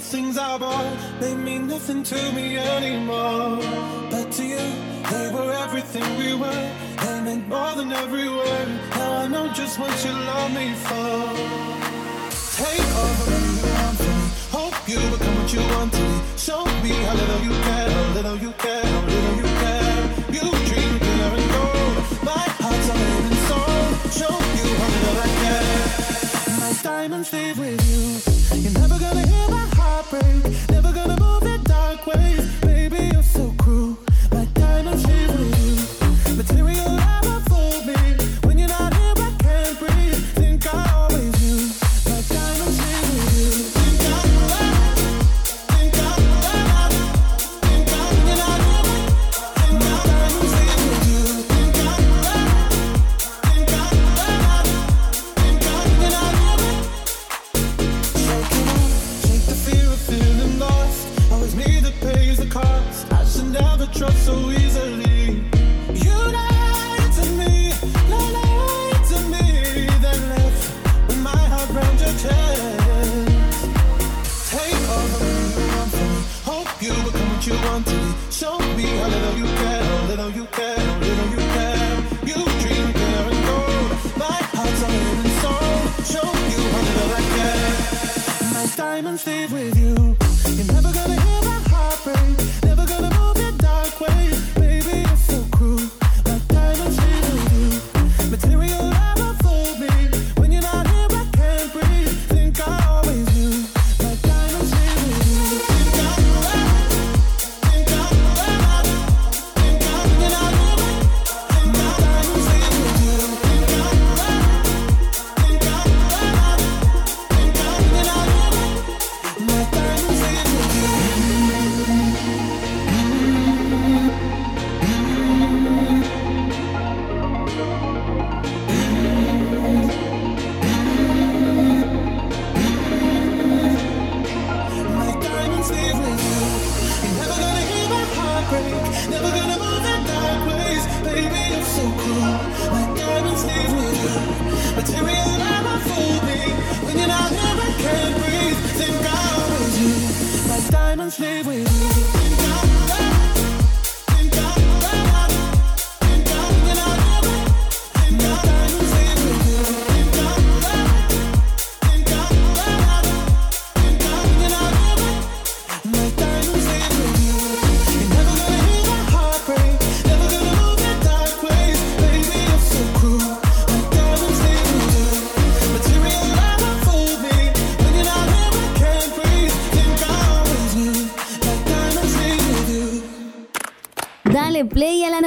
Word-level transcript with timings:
things 0.00 0.38
I 0.38 0.58
bought, 0.58 1.20
they 1.20 1.34
mean 1.34 1.66
nothing 1.66 2.02
to 2.02 2.32
me 2.32 2.56
anymore. 2.56 3.59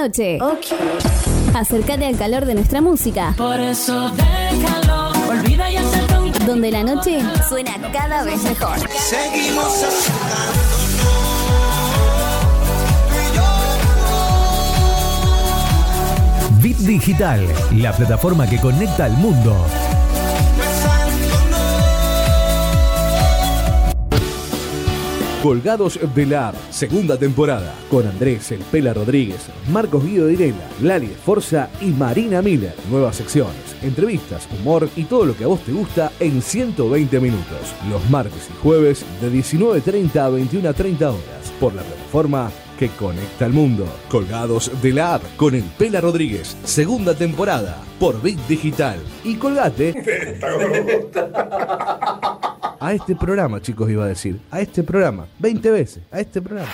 noche. 0.03 0.37
Acércate 1.53 2.05
al 2.05 2.17
calor 2.17 2.45
de 2.45 2.55
nuestra 2.55 2.81
música. 2.81 3.33
Por 3.37 3.59
eso 3.59 4.11
déjalo, 4.11 5.11
olvida 5.29 5.71
y. 5.71 5.77
Donde 6.45 6.71
la 6.71 6.83
noche 6.83 7.21
suena 7.47 7.71
cada 7.93 8.23
vez 8.23 8.43
mejor. 8.43 8.77
Seguimos 8.89 9.85
Bit 16.61 16.77
Digital, 16.79 17.47
la 17.71 17.93
plataforma 17.93 18.49
que 18.49 18.59
conecta 18.59 19.05
al 19.05 19.13
mundo. 19.13 19.55
Colgados 25.43 25.99
de 26.15 26.25
la 26.25 26.47
App, 26.47 26.55
segunda 26.69 27.17
temporada, 27.17 27.75
con 27.91 28.07
Andrés 28.07 28.53
El 28.53 28.61
Pela 28.61 28.93
Rodríguez, 28.93 29.49
Marcos 29.69 30.05
Guido 30.05 30.29
Irela, 30.29 30.69
Lali 30.81 31.07
Forza 31.07 31.69
y 31.81 31.87
Marina 31.87 32.41
Miller. 32.41 32.73
Nuevas 32.89 33.17
secciones, 33.17 33.75
entrevistas, 33.81 34.47
humor 34.57 34.87
y 34.95 35.03
todo 35.03 35.25
lo 35.25 35.35
que 35.35 35.43
a 35.43 35.47
vos 35.47 35.59
te 35.59 35.73
gusta 35.73 36.13
en 36.21 36.41
120 36.41 37.19
minutos, 37.19 37.75
los 37.89 38.09
martes 38.09 38.49
y 38.49 38.63
jueves 38.63 39.05
de 39.19 39.29
19.30 39.29 40.15
a 40.15 40.29
21.30 40.29 41.01
horas, 41.09 41.51
por 41.59 41.73
la 41.73 41.81
plataforma 41.81 42.49
que 42.79 42.87
conecta 42.87 43.43
al 43.43 43.51
mundo. 43.51 43.85
Colgados 44.07 44.71
de 44.81 44.93
la 44.93 45.15
app 45.15 45.23
con 45.35 45.55
el 45.55 45.63
Pela 45.63 45.99
Rodríguez, 45.99 46.55
segunda 46.63 47.15
temporada 47.15 47.83
por 47.99 48.21
Bit 48.21 48.39
Digital. 48.47 48.97
Y 49.25 49.35
colgate. 49.35 49.93
a 52.83 52.93
este 52.93 53.15
programa, 53.15 53.61
chicos, 53.61 53.89
iba 53.89 54.03
a 54.03 54.07
decir. 54.07 54.41
A 54.51 54.59
este 54.59 54.83
programa. 54.83 55.25
20 55.39 55.71
veces. 55.71 56.03
A 56.11 56.19
este 56.19 56.41
programa. 56.41 56.69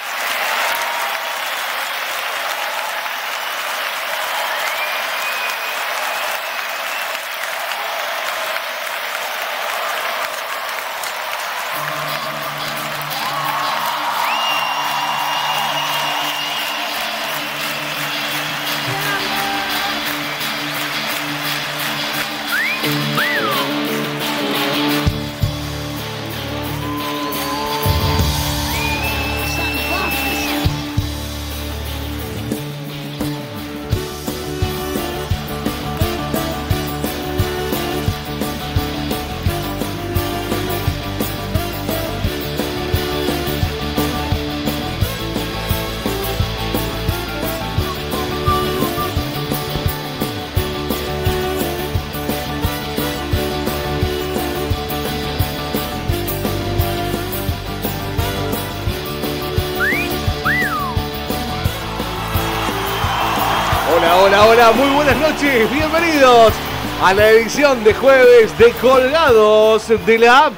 A 67.10 67.14
la 67.16 67.30
edición 67.32 67.84
de 67.84 67.92
jueves 67.96 68.56
de 68.60 68.70
Colgados 68.74 69.88
de 70.06 70.20
la 70.20 70.46
App. 70.46 70.54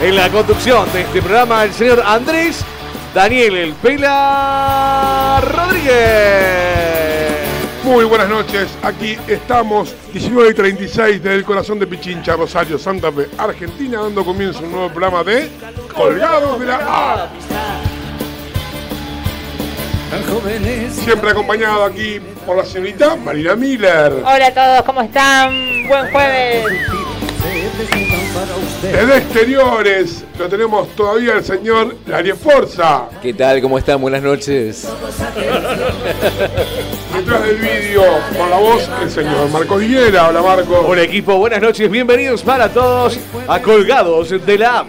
En 0.00 0.14
la 0.14 0.30
conducción 0.30 0.86
de 0.92 1.00
este 1.00 1.20
programa, 1.20 1.64
el 1.64 1.72
señor 1.72 2.00
Andrés 2.06 2.64
Daniel 3.12 3.56
El 3.56 3.72
Pela 3.72 5.40
Rodríguez. 5.42 5.98
Muy 7.82 8.04
buenas 8.04 8.28
noches, 8.28 8.68
aquí 8.84 9.18
estamos 9.26 9.92
19 10.12 10.50
y 10.50 10.54
36 10.54 11.20
del 11.20 11.44
corazón 11.44 11.80
de 11.80 11.88
Pichincha, 11.88 12.36
Rosario, 12.36 12.78
Santa 12.78 13.10
Fe, 13.10 13.28
Argentina, 13.38 14.02
dando 14.02 14.24
comienzo 14.24 14.60
a 14.60 14.62
un 14.62 14.70
nuevo 14.70 14.88
programa 14.90 15.24
de 15.24 15.50
Colgados 15.92 16.60
de 16.60 16.66
la 16.66 17.28
Siempre 20.90 21.30
acompañado 21.30 21.84
aquí 21.84 22.20
por 22.46 22.56
la 22.56 22.64
señorita 22.64 23.16
Marina 23.16 23.54
Miller. 23.54 24.12
Hola 24.24 24.46
a 24.46 24.54
todos, 24.54 24.82
¿cómo 24.82 25.02
están? 25.02 25.52
Buen 25.86 26.10
jueves. 26.10 26.64
Desde 28.82 29.18
exteriores 29.18 30.24
lo 30.38 30.48
tenemos 30.48 30.88
todavía 30.96 31.34
el 31.34 31.44
señor 31.44 31.94
Larie 32.06 32.34
Forza. 32.34 33.04
¿Qué 33.20 33.34
tal? 33.34 33.60
¿Cómo 33.60 33.76
están? 33.78 34.00
Buenas 34.00 34.22
noches. 34.22 34.88
Detrás 37.14 37.42
del 37.42 37.56
vídeo, 37.56 38.02
con 38.36 38.48
la 38.50 38.56
voz, 38.56 38.88
el 39.02 39.10
señor 39.10 39.50
Marco 39.50 39.80
Higuera. 39.80 40.28
Hola 40.28 40.42
Marco. 40.42 40.84
Hola 40.86 41.02
equipo, 41.02 41.36
buenas 41.36 41.60
noches, 41.60 41.90
bienvenidos 41.90 42.42
para 42.42 42.68
todos 42.68 43.18
a 43.46 43.60
Colgados 43.60 44.30
de 44.30 44.58
la. 44.58 44.86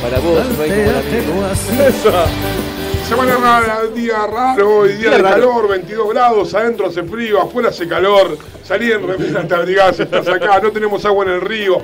Para 0.00 0.18
vos, 0.20 0.44
no 0.56 0.62
hay 0.62 0.70
como 0.70 1.42
la. 1.42 1.52
Semana 3.08 3.36
rara, 3.36 3.82
día 3.94 4.26
raro, 4.26 4.78
hoy 4.78 4.94
día 4.94 5.10
de 5.10 5.18
raro. 5.18 5.34
calor, 5.34 5.68
22 5.68 6.08
grados, 6.08 6.54
adentro 6.54 6.86
hace 6.86 7.02
frío, 7.02 7.38
afuera 7.38 7.68
hace 7.68 7.86
calor, 7.86 8.38
salí 8.62 8.90
en 8.90 9.06
remera, 9.06 9.46
te 9.46 9.54
abrigás, 9.54 10.00
estás 10.00 10.26
acá, 10.26 10.58
no 10.60 10.72
tenemos 10.72 11.04
agua 11.04 11.26
en 11.26 11.32
el 11.32 11.40
río. 11.42 11.82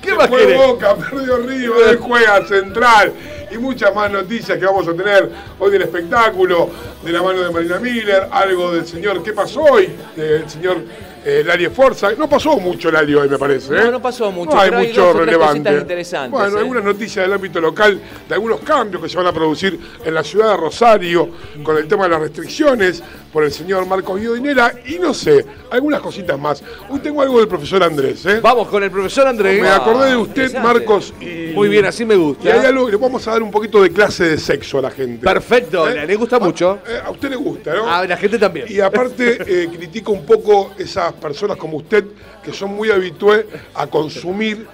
¿Qué 0.00 0.14
más 0.14 0.28
querés? 0.28 0.56
Boca, 0.56 0.96
perdió 0.96 1.36
Río, 1.36 1.84
él 1.86 1.98
juega 1.98 2.46
Central 2.46 3.12
y 3.50 3.58
muchas 3.58 3.94
más 3.94 4.10
noticias 4.10 4.56
que 4.56 4.64
vamos 4.64 4.88
a 4.88 4.94
tener 4.94 5.30
hoy 5.58 5.70
del 5.70 5.82
espectáculo, 5.82 6.70
de 7.04 7.12
la 7.12 7.22
mano 7.22 7.42
de 7.42 7.50
Marina 7.50 7.78
Miller, 7.78 8.28
algo 8.30 8.72
del 8.72 8.86
señor, 8.86 9.22
¿qué 9.22 9.34
pasó 9.34 9.60
hoy? 9.60 9.94
Del 10.16 10.48
señor 10.48 10.78
eh, 11.24 11.42
Lali 11.44 11.68
Forza. 11.68 12.12
No 12.12 12.28
pasó 12.28 12.58
mucho 12.58 12.90
Lali 12.90 13.14
hoy, 13.14 13.28
me 13.28 13.38
parece. 13.38 13.74
¿eh? 13.74 13.84
No, 13.84 13.90
no 13.92 14.02
pasó 14.02 14.30
mucho, 14.32 14.52
No 14.54 14.60
hay 14.60 14.70
pero 14.70 14.80
hay 14.80 14.88
mucho 14.88 15.00
dos 15.06 15.16
relevante. 15.16 15.72
interesantes, 15.72 16.30
Bueno, 16.32 16.56
¿eh? 16.56 16.60
algunas 16.60 16.84
noticias 16.84 17.24
del 17.24 17.32
ámbito 17.32 17.60
local 17.60 18.00
de 18.28 18.34
algunos 18.34 18.60
cambios 18.60 19.02
que 19.02 19.08
se 19.08 19.16
van 19.16 19.26
a 19.26 19.32
producir 19.32 19.78
en 20.04 20.14
la 20.14 20.22
ciudad 20.24 20.50
de 20.52 20.56
Rosario 20.56 21.28
con 21.62 21.76
el 21.76 21.86
tema 21.86 22.04
de 22.04 22.10
las 22.10 22.20
restricciones 22.20 23.02
por 23.32 23.44
el 23.44 23.50
señor 23.52 23.86
Marcos 23.86 24.20
Guidonera 24.20 24.74
y 24.86 24.98
no 24.98 25.14
sé, 25.14 25.44
algunas 25.70 26.00
cositas 26.00 26.38
más. 26.38 26.62
Hoy 26.90 27.00
tengo 27.00 27.22
algo 27.22 27.38
del 27.38 27.48
profesor 27.48 27.82
Andrés, 27.82 28.24
¿eh? 28.26 28.40
Vamos 28.42 28.68
con 28.68 28.82
el 28.82 28.90
profesor 28.90 29.26
Andrés. 29.26 29.60
Me 29.62 29.68
acordé 29.70 30.10
de 30.10 30.16
usted. 30.16 30.58
Marcos, 30.62 31.14
y... 31.20 31.52
Muy 31.54 31.68
bien, 31.68 31.86
así 31.86 32.04
me 32.04 32.14
Y 32.14 32.18
gusta. 32.18 32.52
hay 32.52 32.66
algo 32.66 32.86
que 32.86 32.92
le 32.92 32.98
vamos 32.98 33.26
a 33.26 33.32
dar 33.32 33.42
un 33.42 33.50
poquito 33.50 33.82
de 33.82 33.90
clase 33.90 34.24
de 34.24 34.38
sexo 34.38 34.78
a 34.78 34.82
la 34.82 34.90
gente. 34.90 35.24
Perfecto, 35.24 35.88
¿Eh? 35.88 36.06
le 36.06 36.14
gusta 36.16 36.38
mucho. 36.38 36.80
Eh, 36.86 37.00
A 37.04 37.10
usted 37.10 37.30
le 37.30 37.36
gusta, 37.36 37.74
¿no? 37.74 37.90
A 37.90 38.06
la 38.06 38.16
gente 38.16 38.38
también. 38.38 38.66
Y 38.68 38.80
aparte 38.80 39.38
eh, 39.46 39.68
critico 39.76 40.12
un 40.12 40.26
poco 40.26 40.72
esas 40.78 41.12
personas 41.14 41.56
como 41.56 41.78
usted 41.78 42.04
que 42.44 42.52
son 42.52 42.74
muy 42.74 42.90
habitué 42.90 43.46
a 43.74 43.86
consumir 43.86 44.66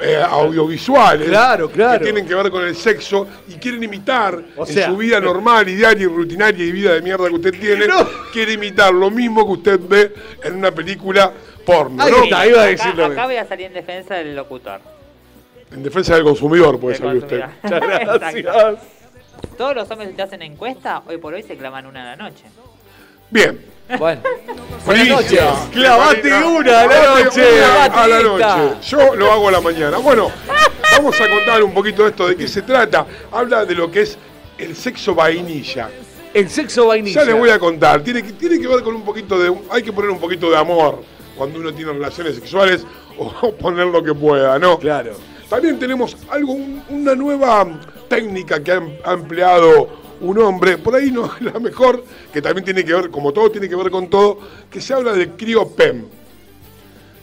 eh, 0.00 0.22
audiovisuales 0.22 1.28
Claro, 1.28 1.70
claro. 1.70 1.98
que 1.98 2.04
tienen 2.04 2.26
que 2.26 2.34
ver 2.34 2.50
con 2.50 2.64
el 2.64 2.76
sexo 2.76 3.26
y 3.48 3.54
quieren 3.54 3.82
imitar 3.82 4.40
O 4.56 4.66
en 4.66 4.72
sea- 4.72 4.86
su 4.88 4.96
vida 4.96 5.20
normal 5.20 5.68
y 5.68 5.74
diaria 5.74 6.04
y 6.04 6.06
rutinaria 6.06 6.64
y 6.64 6.70
vida 6.72 6.94
de 6.94 7.02
mierda 7.02 7.28
que 7.28 7.34
usted 7.34 7.58
tiene, 7.58 7.86
No. 7.88 8.06
quiere 8.32 8.52
imitar 8.52 8.92
lo 8.94 9.10
mismo 9.10 9.44
que 9.46 9.52
usted 9.52 9.80
ve 9.88 10.14
en 10.44 10.54
una 10.56 10.70
película 10.70 11.32
porno, 11.66 12.02
Ahí 12.02 12.10
¿no? 12.12 12.24
está, 12.24 12.46
iba 12.46 12.62
a 12.62 12.66
decirlo. 12.66 13.04
Acá, 13.06 13.12
acá 13.14 13.26
voy 13.26 13.36
a 13.36 13.46
salir 13.46 13.66
en 13.66 13.74
defensa 13.74 14.14
del 14.14 14.34
locutor. 14.36 14.80
En 15.72 15.82
defensa 15.82 16.14
del 16.14 16.24
consumidor 16.24 16.78
puede 16.80 16.96
salir 16.96 17.22
usted. 17.22 17.42
gracias. 17.62 18.78
Todos 19.56 19.74
los 19.74 19.90
hombres 19.90 20.08
que 20.10 20.14
te 20.16 20.22
hacen 20.22 20.42
encuesta, 20.42 21.02
hoy 21.06 21.18
por 21.18 21.34
hoy 21.34 21.42
se 21.42 21.56
clavan 21.56 21.86
una 21.86 22.02
a 22.02 22.16
la 22.16 22.16
noche. 22.16 22.44
Bien. 23.30 23.58
Bueno, 23.98 24.20
buenas 24.84 25.08
noches. 25.08 25.40
Clavate 25.72 26.34
una 26.44 26.80
a 26.80 26.86
la 26.86 27.24
noche. 27.24 27.62
A 27.64 28.06
la 28.06 28.20
noche. 28.22 28.76
Yo 28.88 29.14
lo 29.14 29.32
hago 29.32 29.48
a 29.48 29.52
la 29.52 29.60
mañana. 29.60 29.98
Bueno, 29.98 30.30
vamos 30.92 31.20
a 31.20 31.28
contar 31.28 31.62
un 31.62 31.72
poquito 31.72 32.02
de 32.02 32.10
esto, 32.10 32.28
de 32.28 32.36
qué 32.36 32.46
se 32.48 32.62
trata. 32.62 33.06
Habla 33.32 33.64
de 33.64 33.74
lo 33.74 33.90
que 33.90 34.02
es 34.02 34.18
el 34.58 34.76
sexo 34.76 35.14
vainilla. 35.14 35.88
El 36.34 36.50
sexo 36.50 36.86
vainilla. 36.88 37.20
Ya 37.22 37.26
les 37.26 37.38
voy 37.38 37.50
a 37.50 37.58
contar. 37.58 38.02
Tiene 38.02 38.22
que, 38.22 38.32
tiene 38.32 38.60
que 38.60 38.68
ver 38.68 38.82
con 38.82 38.94
un 38.94 39.02
poquito 39.04 39.38
de. 39.38 39.54
Hay 39.70 39.82
que 39.82 39.92
poner 39.92 40.10
un 40.10 40.18
poquito 40.18 40.50
de 40.50 40.56
amor 40.58 41.02
cuando 41.36 41.58
uno 41.58 41.72
tiene 41.72 41.92
relaciones 41.92 42.34
sexuales 42.34 42.84
o 43.18 43.52
poner 43.52 43.86
lo 43.86 44.02
que 44.02 44.12
pueda, 44.12 44.58
¿no? 44.58 44.78
Claro. 44.78 45.12
También 45.48 45.78
tenemos 45.78 46.14
algo, 46.28 46.52
un- 46.52 46.82
una 46.90 47.14
nueva 47.14 47.66
técnica 48.08 48.62
que 48.62 48.72
ha, 48.72 48.82
ha 49.04 49.12
empleado 49.14 49.88
un 50.20 50.38
hombre, 50.38 50.78
por 50.78 50.94
ahí 50.94 51.10
no 51.10 51.26
es 51.26 51.40
la 51.42 51.58
mejor, 51.60 52.04
que 52.32 52.40
también 52.42 52.64
tiene 52.64 52.84
que 52.84 52.94
ver, 52.94 53.10
como 53.10 53.32
todo 53.32 53.50
tiene 53.50 53.68
que 53.68 53.76
ver 53.76 53.90
con 53.90 54.08
todo, 54.08 54.38
que 54.70 54.80
se 54.80 54.94
habla 54.94 55.12
de 55.12 55.30
criopem. 55.30 56.04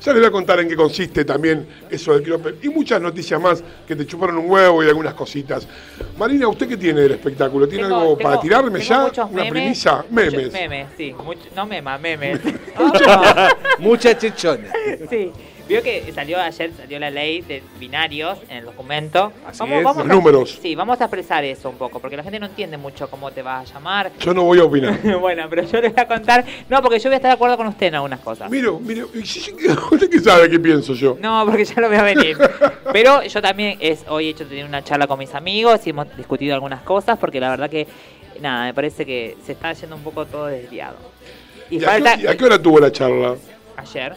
Ya 0.04 0.12
les 0.14 0.22
voy 0.22 0.28
a 0.28 0.32
contar 0.32 0.60
en 0.60 0.70
qué 0.70 0.75
consiste 0.75 1.25
también 1.25 1.66
eso 1.90 2.14
del 2.14 2.22
criopem. 2.22 2.54
Y 2.62 2.70
muchas 2.70 3.02
noticias 3.02 3.42
más 3.42 3.64
que 3.88 3.96
te 3.96 4.06
chuparon 4.06 4.38
un 4.38 4.52
huevo 4.52 4.84
y 4.84 4.88
algunas 4.88 5.16
cositas. 5.16 5.68
Marina, 6.20 6.48
¿usted 6.48 6.68
qué 6.68 6.78
tiene 6.78 7.02
del 7.02 7.14
espectáculo? 7.14 7.68
¿Tiene 7.68 7.86
Tengo- 7.86 7.96
algo 8.02 8.16
tengo- 8.18 8.30
para 8.30 8.40
tirarme 8.42 8.78
tengo 8.80 8.84
ya? 8.90 9.02
muchos 9.02 9.25
¿Una 9.32 9.44
memes, 9.44 9.52
premisa? 9.52 9.96
muchos- 10.08 10.12
Memes. 10.12 10.54
Memes, 10.54 10.88
sí. 10.96 11.16
mucho- 11.24 11.50
no 11.56 11.66
memas, 11.66 12.00
memes. 12.00 12.40
Mucha 13.80 14.18
chichona. 14.18 14.68
sí. 15.10 15.32
Vio 15.67 15.81
que 15.81 16.12
salió 16.13 16.39
ayer, 16.39 16.72
salió 16.77 17.00
la 17.00 17.10
ley 17.10 17.41
de 17.41 17.63
binarios 17.79 18.38
en 18.50 18.57
el 18.57 18.65
documento. 18.65 19.31
Así 19.48 19.63
es, 19.63 19.81
los 19.81 19.98
a- 19.98 20.03
números. 20.03 20.60
Sí, 20.62 20.75
vamos 20.75 21.01
a 21.01 21.05
expresar 21.05 21.43
eso 21.43 21.72
un 21.72 21.77
poco, 21.77 22.00
porque 22.00 22.15
la 22.15 22.22
gente 22.22 22.39
no 22.39 22.45
entiende 22.45 22.77
mucho 22.77 23.10
cómo 23.10 23.31
te 23.31 23.41
vas 23.41 23.69
a 23.72 23.74
llamar. 23.74 24.12
Yo 24.19 24.34
no 24.36 24.43
voy 24.43 24.60
a 24.60 24.63
opinar. 24.63 25.00
bueno, 25.19 25.48
pero 25.50 25.63
yo 25.63 25.81
les 25.81 25.91
voy 25.91 26.03
a 26.03 26.07
contar. 26.07 26.45
No, 26.69 26.81
porque 26.84 27.00
yo 27.00 27.10
voy 27.10 27.13
a 27.13 27.17
estar 27.17 27.29
de 27.29 27.36
acuerdo 27.36 27.57
con 27.57 27.65
usted 27.65 27.88
en 27.88 27.95
algunas 27.95 28.19
cosas. 28.19 28.50
Miro, 28.51 28.79
sí, 29.24 29.55
¿usted 29.91 30.10
qué 30.10 30.19
sabe 30.19 30.50
qué 30.51 30.60
pienso 30.60 30.93
yo? 30.93 31.17
No, 31.19 31.43
porque 31.45 31.65
ya 31.65 31.81
lo 31.81 31.88
voy 31.88 31.98
a 31.98 32.03
venir. 32.03 32.38
Pero 32.93 33.24
yo 33.24 33.41
también 33.41 33.77
es 33.81 34.05
hoy 34.07 34.27
he 34.27 34.29
hecho 34.29 34.45
tener 34.45 34.65
una 34.65 34.84
charla 34.84 35.07
con 35.07 35.17
mis 35.17 35.34
amigos 35.34 35.86
y 35.88 35.89
hemos 35.89 36.15
discutido 36.15 36.53
algunas 36.53 36.84
cosas 36.84 37.17
porque 37.17 37.39
la 37.39 37.50
verdad 37.50 37.72
que 37.72 37.88
nada, 38.39 38.65
me 38.65 38.74
parece 38.75 39.03
que 39.03 39.36
se 39.43 39.53
está 39.53 39.74
yendo 39.74 39.95
un 39.95 40.03
poco 40.03 40.25
todo 40.27 40.45
desviado. 40.45 40.98
Y, 41.72 41.79
¿Y 41.79 41.84
a, 41.84 41.88
falta 41.89 42.17
qué, 42.17 42.24
y 42.24 42.27
a 42.27 42.38
qué 42.38 42.45
hora 42.45 42.62
tuvo 42.62 42.79
la 42.79 42.91
charla? 42.91 43.36
ayer 43.77 44.15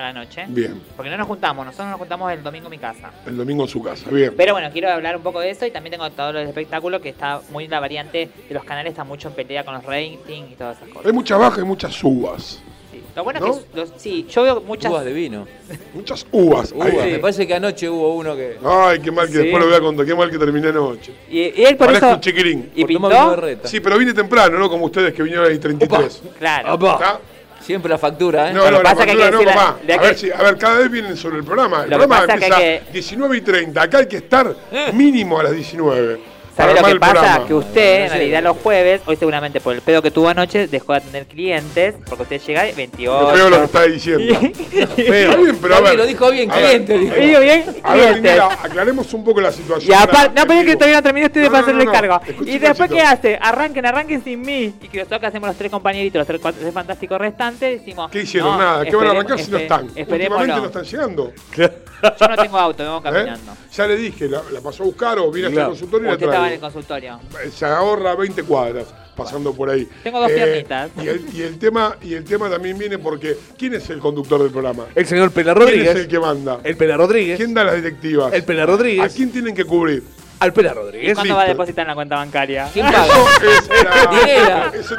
a 0.00 0.06
la 0.06 0.12
noche. 0.12 0.44
Bien, 0.48 0.80
Porque 0.96 1.10
no 1.10 1.16
nos 1.16 1.26
juntamos, 1.26 1.64
nosotros 1.64 1.88
nos 1.88 1.98
juntamos 1.98 2.32
el 2.32 2.42
domingo 2.42 2.66
en 2.66 2.70
mi 2.70 2.78
casa. 2.78 3.10
el 3.26 3.36
domingo 3.36 3.62
en 3.64 3.68
su 3.68 3.82
casa, 3.82 4.10
bien. 4.10 4.34
Pero 4.36 4.52
bueno, 4.54 4.68
quiero 4.72 4.90
hablar 4.90 5.16
un 5.16 5.22
poco 5.22 5.40
de 5.40 5.50
eso 5.50 5.66
y 5.66 5.70
también 5.70 5.92
tengo 5.92 6.10
todo 6.10 6.32
lo 6.32 6.38
del 6.40 6.48
espectáculo 6.48 7.00
que 7.00 7.10
está 7.10 7.40
muy 7.50 7.68
la 7.68 7.80
variante 7.80 8.28
de 8.48 8.54
los 8.54 8.64
canales 8.64 8.90
está 8.92 9.04
mucho 9.04 9.28
en 9.28 9.34
pelea 9.34 9.64
con 9.64 9.74
los 9.74 9.84
ratings 9.84 10.52
y 10.52 10.54
todas 10.54 10.76
esas 10.76 10.88
Hay 10.88 10.94
cosas. 10.94 11.12
muchas 11.12 11.38
bajas 11.38 11.58
y 11.60 11.64
muchas 11.64 11.94
subas. 11.94 12.60
Sí. 12.90 13.00
Lo 13.14 13.22
bueno 13.22 13.38
¿No? 13.40 13.46
es 13.54 13.58
que 13.60 13.76
los- 13.76 13.92
sí, 13.98 14.26
yo 14.28 14.42
veo 14.42 14.60
muchas 14.62 14.90
Uvas 14.90 15.04
de 15.04 15.12
vino. 15.12 15.46
Muchas 15.94 16.26
uvas. 16.32 16.72
Uvas. 16.72 16.88
Ahí. 16.92 17.12
Me 17.12 17.18
parece 17.20 17.46
que 17.46 17.54
anoche 17.54 17.88
hubo 17.88 18.14
uno 18.16 18.34
que. 18.34 18.56
Ay, 18.64 18.98
qué 18.98 19.12
mal 19.12 19.26
que 19.28 19.32
Sí. 19.34 19.38
después 19.38 19.60
lo 19.62 19.68
voy 19.68 19.76
a 19.76 19.80
contar, 19.80 20.04
qué 20.06 20.14
mal 20.14 20.28
que 20.30 20.38
terminé 20.38 20.68
anoche. 20.68 21.12
y, 21.30 21.38
y 21.60 21.64
él 21.64 21.76
por 21.76 21.86
Parezco 21.86 22.06
eso 22.06 22.14
un 22.16 22.20
chiquirín. 22.20 22.70
y 22.74 22.84
pintó. 22.84 23.08
vino 23.08 23.30
de 23.30 23.36
reta. 23.36 23.68
Sí, 23.68 23.78
pero 23.78 23.96
vine 23.96 24.12
temprano, 24.12 24.58
¿no? 24.58 24.68
Como 24.68 24.86
ustedes 24.86 25.14
que 25.14 25.22
vinieron 25.22 25.46
ahí 25.48 25.58
33. 25.58 26.22
Claro. 26.38 26.70
Apa. 26.72 27.20
Siempre 27.60 27.90
la 27.90 27.98
factura, 27.98 28.50
¿eh? 28.50 28.54
No, 28.54 28.64
Lo 28.64 28.70
no, 28.70 28.76
que 28.78 28.82
la 28.82 28.90
pasa 28.90 29.04
que 29.06 29.12
factura 29.12 29.26
que 29.26 29.30
no, 29.32 29.38
decir 29.38 29.46
la- 29.46 29.54
papá. 29.54 29.78
hay 29.86 29.92
A 29.98 30.00
ver, 30.00 30.10
que- 30.12 30.18
si, 30.18 30.30
a 30.32 30.36
ver, 30.42 30.56
cada 30.58 30.78
vez 30.78 30.90
vienen 30.90 31.16
sobre 31.16 31.36
el 31.38 31.44
programa. 31.44 31.84
El 31.84 31.90
Lo 31.90 31.98
que 31.98 32.06
programa 32.06 32.26
pasa 32.26 32.38
que 32.38 32.44
empieza 32.46 32.58
que- 32.86 32.92
19 32.92 33.36
y 33.36 33.40
30. 33.42 33.82
Acá 33.82 33.98
hay 33.98 34.06
que 34.06 34.16
estar 34.16 34.54
mínimo 34.94 35.38
a 35.38 35.42
las 35.44 35.52
19. 35.52 36.20
¿Sabe 36.56 36.74
lo 36.74 36.82
que 36.86 36.96
pasa? 36.96 37.12
programa. 37.12 37.46
Que 37.46 37.54
usted, 37.54 38.02
en 38.04 38.10
realidad, 38.10 38.42
los 38.42 38.56
jueves, 38.58 39.00
hoy 39.06 39.16
seguramente 39.16 39.60
por 39.60 39.74
el 39.74 39.80
pedo 39.80 40.02
que 40.02 40.10
tuvo 40.10 40.28
anoche, 40.28 40.66
dejó 40.66 40.94
de 40.94 41.00
tener 41.00 41.26
clientes, 41.26 41.94
porque 42.06 42.22
usted 42.24 42.40
llega 42.40 42.68
y 42.68 42.72
28. 42.74 43.20
Lo 43.20 43.34
feo 43.36 43.50
lo 43.50 43.58
que 43.58 43.64
está 43.64 43.82
diciendo. 43.84 44.34
Está 44.40 44.94
bien, 45.36 45.58
pero 45.62 45.74
a 45.76 45.80
ver. 45.80 45.96
lo 45.96 46.06
dijo 46.06 46.30
bien, 46.30 46.50
a 46.50 46.56
ver, 46.56 46.84
cliente, 46.84 46.98
dijo. 46.98 47.40
Bien, 47.40 47.64
A 47.82 47.94
ver. 47.94 48.14
Lindera, 48.14 48.48
aclaremos 48.62 49.12
un 49.14 49.24
poco 49.24 49.40
la 49.40 49.52
situación. 49.52 49.90
Y 49.90 49.94
aparte, 50.02 50.40
no, 50.40 50.46
pero 50.46 50.60
es 50.60 50.66
que 50.66 50.74
todavía 50.76 50.96
no 50.96 51.02
terminé 51.02 51.26
usted 51.26 51.40
de 51.42 51.46
No, 51.48 51.52
no, 51.52 51.58
hacerle 51.58 51.84
no, 51.84 51.92
no. 51.92 51.98
cargo. 51.98 52.20
Escuche 52.26 52.50
Y 52.50 52.58
después, 52.58 52.90
¿qué 52.90 53.00
hace? 53.00 53.38
Arranquen, 53.40 53.86
arranquen 53.86 54.22
sin 54.24 54.40
mí. 54.42 54.74
Y 54.82 54.88
que 54.88 54.98
nosotros 54.98 55.20
que 55.20 55.26
hacemos 55.26 55.48
los 55.48 55.56
tres 55.56 55.70
compañeritos, 55.70 56.18
los 56.18 56.26
tres, 56.26 56.40
cuatro- 56.40 56.60
tres 56.60 56.74
fantásticos 56.74 57.18
restantes, 57.18 57.78
decimos. 57.80 58.10
¿Qué 58.10 58.22
hicieron? 58.22 58.52
no, 58.52 58.58
Nada. 58.58 58.84
¿Qué 58.84 58.94
van 58.96 59.06
a 59.06 59.10
arrancar 59.12 59.38
si 59.38 59.50
no 59.50 59.58
están? 59.58 59.84
Últimamente 59.84 60.00
Esperémoslo. 60.02 60.56
no 60.56 60.66
están 60.66 60.84
llegando. 60.84 61.32
Yo 61.56 62.28
no 62.28 62.36
tengo 62.36 62.58
auto, 62.58 62.82
vengo 62.82 62.98
¿eh? 63.00 63.02
caminando. 63.02 63.52
Ya 63.72 63.86
le 63.86 63.96
dije, 63.96 64.28
la, 64.28 64.40
la 64.52 64.60
pasó 64.60 64.82
a 64.82 64.86
buscar 64.86 65.18
o 65.18 65.30
viene 65.30 65.48
a 65.48 65.50
hacer 65.50 65.64
consultorio 65.66 66.06
y 66.06 66.08
la 66.08 66.14
Usted 66.14 66.26
estaba 66.40 66.46
en 66.48 66.52
el 66.54 66.58
trae. 66.58 66.72
consultorio. 66.72 67.20
Se 67.54 67.64
ahorra 67.66 68.14
20 68.16 68.42
cuadras 68.44 68.86
pasando 69.16 69.52
por 69.54 69.68
ahí. 69.70 69.82
Eh, 69.82 69.88
Tengo 70.04 70.20
dos 70.20 70.30
piernitas. 70.30 70.90
Y 71.02 71.08
el, 71.08 71.26
y 71.34 71.42
el 71.42 71.58
tema, 71.58 71.96
y 72.02 72.14
el 72.14 72.24
tema 72.24 72.48
también 72.48 72.78
viene 72.78 72.98
porque 72.98 73.36
¿quién 73.58 73.74
es 73.74 73.88
el 73.90 73.98
conductor 73.98 74.40
del 74.42 74.50
programa? 74.50 74.86
El 74.94 75.06
señor 75.06 75.30
Pela 75.30 75.52
¿Quién 75.54 75.62
es 75.68 75.70
Rodríguez. 75.74 75.96
el 75.96 76.08
que 76.08 76.18
manda? 76.20 76.60
El 76.64 76.76
Pela 76.76 76.96
Rodríguez. 76.96 77.36
¿Quién 77.36 77.52
da 77.54 77.64
las 77.64 77.74
directivas? 77.76 78.32
El 78.32 78.44
Pela 78.44 78.62
¿A 78.62 78.66
Rodríguez. 78.66 79.12
quién 79.14 79.30
tienen 79.30 79.54
que 79.54 79.64
cubrir? 79.64 80.02
Al 80.38 80.54
Pela 80.54 80.70
¿Y 80.70 80.74
Rodríguez. 80.74 81.14
cuándo 81.14 81.34
va 81.36 81.42
a 81.42 81.48
depositar 81.48 81.82
en 81.82 81.88
la 81.88 81.94
cuenta 81.94 82.16
bancaria? 82.16 82.70
¿Quién 82.72 82.86
paga? 82.86 83.04
Eso 83.42 83.74
es 83.74 83.84
la, 83.84 84.10
Ditela. 84.10 84.72
Eso, 84.74 84.96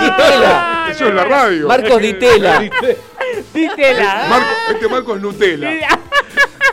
Ditela. 0.00 0.86
eso 0.90 1.08
es 1.08 1.14
la 1.14 1.24
radio. 1.24 1.68
Marcos 1.68 2.00
Ditela. 2.00 2.60
Dítela. 3.52 4.26
Marco, 4.30 4.48
este 4.72 4.88
Marco 4.88 5.16
es 5.16 5.20
Nutella. 5.20 5.70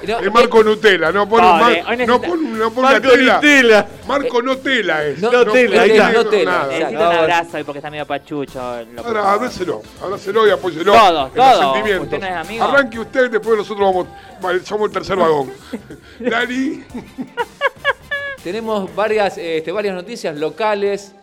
No, 0.07 0.19
Es 0.19 0.33
Marco 0.33 0.63
Nutella, 0.63 1.11
no 1.11 1.27
pone, 1.29 1.47
Mar- 1.47 2.07
no 2.07 2.21
pone, 2.21 2.47
no 2.57 2.71
pone 2.71 2.87
Marco 2.89 3.07
Nutella. 3.07 3.35
Nutella. 3.35 3.87
Marco 4.07 4.41
Nutella 4.41 5.05
es. 5.05 5.19
No, 5.19 5.31
Nutella, 5.31 5.81
ahí 5.81 5.91
está. 5.91 6.11
Nutella. 6.11 6.65
Necesito 6.67 6.89
un 6.99 7.15
abrazo 7.15 7.57
hoy 7.57 7.63
porque 7.63 7.77
está 7.79 7.91
medio 7.91 8.05
pachucho. 8.07 8.59
Ahora, 8.61 9.31
abrácelo, 9.33 9.81
abrácelo 10.01 10.47
y 10.47 10.49
apóyelo. 10.51 10.91
Todo, 10.93 11.27
en 11.27 11.33
todo. 11.33 11.61
los 11.61 11.73
sentimientos. 11.73 12.03
¿Usted 12.05 12.19
no 12.19 12.27
es 12.27 12.33
amigo? 12.47 12.63
Arranque 12.63 12.99
usted, 12.99 13.29
después 13.31 13.57
nosotros 13.57 13.87
vamos, 13.93 14.07
vale, 14.41 14.59
somos 14.65 14.87
el 14.87 14.93
tercer 14.93 15.15
vagón. 15.17 15.51
Lali, 16.19 16.83
Tenemos 18.43 18.93
varias, 18.95 19.37
eh, 19.37 19.57
este, 19.57 19.71
varias 19.71 19.93
noticias 19.93 20.35
locales, 20.35 21.13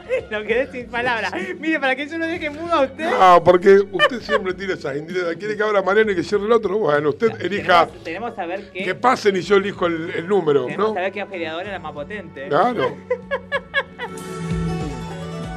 Lo 0.29 0.43
quedé 0.43 0.71
sin 0.71 0.87
palabras. 0.87 1.33
Mire, 1.59 1.79
para 1.79 1.95
que 1.95 2.07
yo 2.07 2.17
lo 2.17 2.25
deje 2.27 2.49
mudo 2.49 2.73
a 2.73 2.81
usted. 2.81 3.09
No, 3.09 3.43
porque 3.43 3.77
usted 3.91 4.21
siempre 4.21 4.53
tira 4.53 4.73
esas 4.73 4.95
indirectas. 4.97 5.35
¿Quiere 5.37 5.55
que 5.57 5.63
abra 5.63 5.81
Mariano 5.81 6.11
y 6.11 6.15
que 6.15 6.23
cierre 6.23 6.45
el 6.45 6.51
otro? 6.51 6.77
Bueno, 6.77 7.09
usted 7.09 7.29
elija 7.41 7.85
Tenemos, 7.87 8.03
tenemos 8.03 8.29
que 8.31 8.35
saber 8.35 8.69
qué. 8.71 8.83
que 8.83 8.95
pasen 8.95 9.35
y 9.37 9.41
yo 9.41 9.55
elijo 9.57 9.85
el, 9.87 10.11
el 10.15 10.27
número, 10.27 10.65
tenemos 10.65 10.87
¿no? 10.89 10.93
que 10.93 10.99
saber 10.99 11.11
qué 11.13 11.21
aspiradora 11.21 11.65
es 11.65 11.71
la 11.71 11.79
más 11.79 11.91
potente. 11.93 12.47
Claro. 12.49 12.95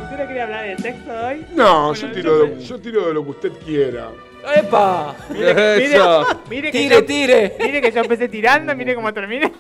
¿Usted 0.02 0.19
no 0.19 0.26
quiere 0.26 0.43
hablar 0.43 0.67
de 0.67 0.78
sexo 0.78 1.11
hoy? 1.26 1.47
No, 1.55 1.88
Bueno, 1.88 1.95
yo 1.95 2.12
tiro, 2.12 2.38
de, 2.38 2.49
yo- 2.57 2.61
yo 2.61 2.81
tiro 2.81 3.07
de 3.09 3.14
lo 3.14 3.25
que 3.25 3.31
usted 3.31 3.52
quiera. 3.64 4.09
¡Epa! 4.57 5.14
Mire, 5.31 5.55
que- 5.55 5.75
mire, 5.78 5.95
Eso. 5.95 6.26
mire 6.50 6.73
que 6.73 6.78
Tire, 6.78 6.95
yo, 6.97 7.05
tire. 7.05 7.57
Mire 7.61 7.81
que 7.83 7.93
yo 7.93 8.00
empecé 8.00 8.28
tirando, 8.28 8.75
mire 8.75 8.95
cómo 8.95 9.12
terminé. 9.12 9.52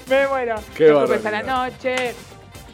Me 0.08 0.26
muero. 0.28 0.56
Qué 0.76 0.88
no 0.90 1.00
culpes 1.00 1.26
a 1.26 1.30
la 1.30 1.42
noche. 1.42 2.14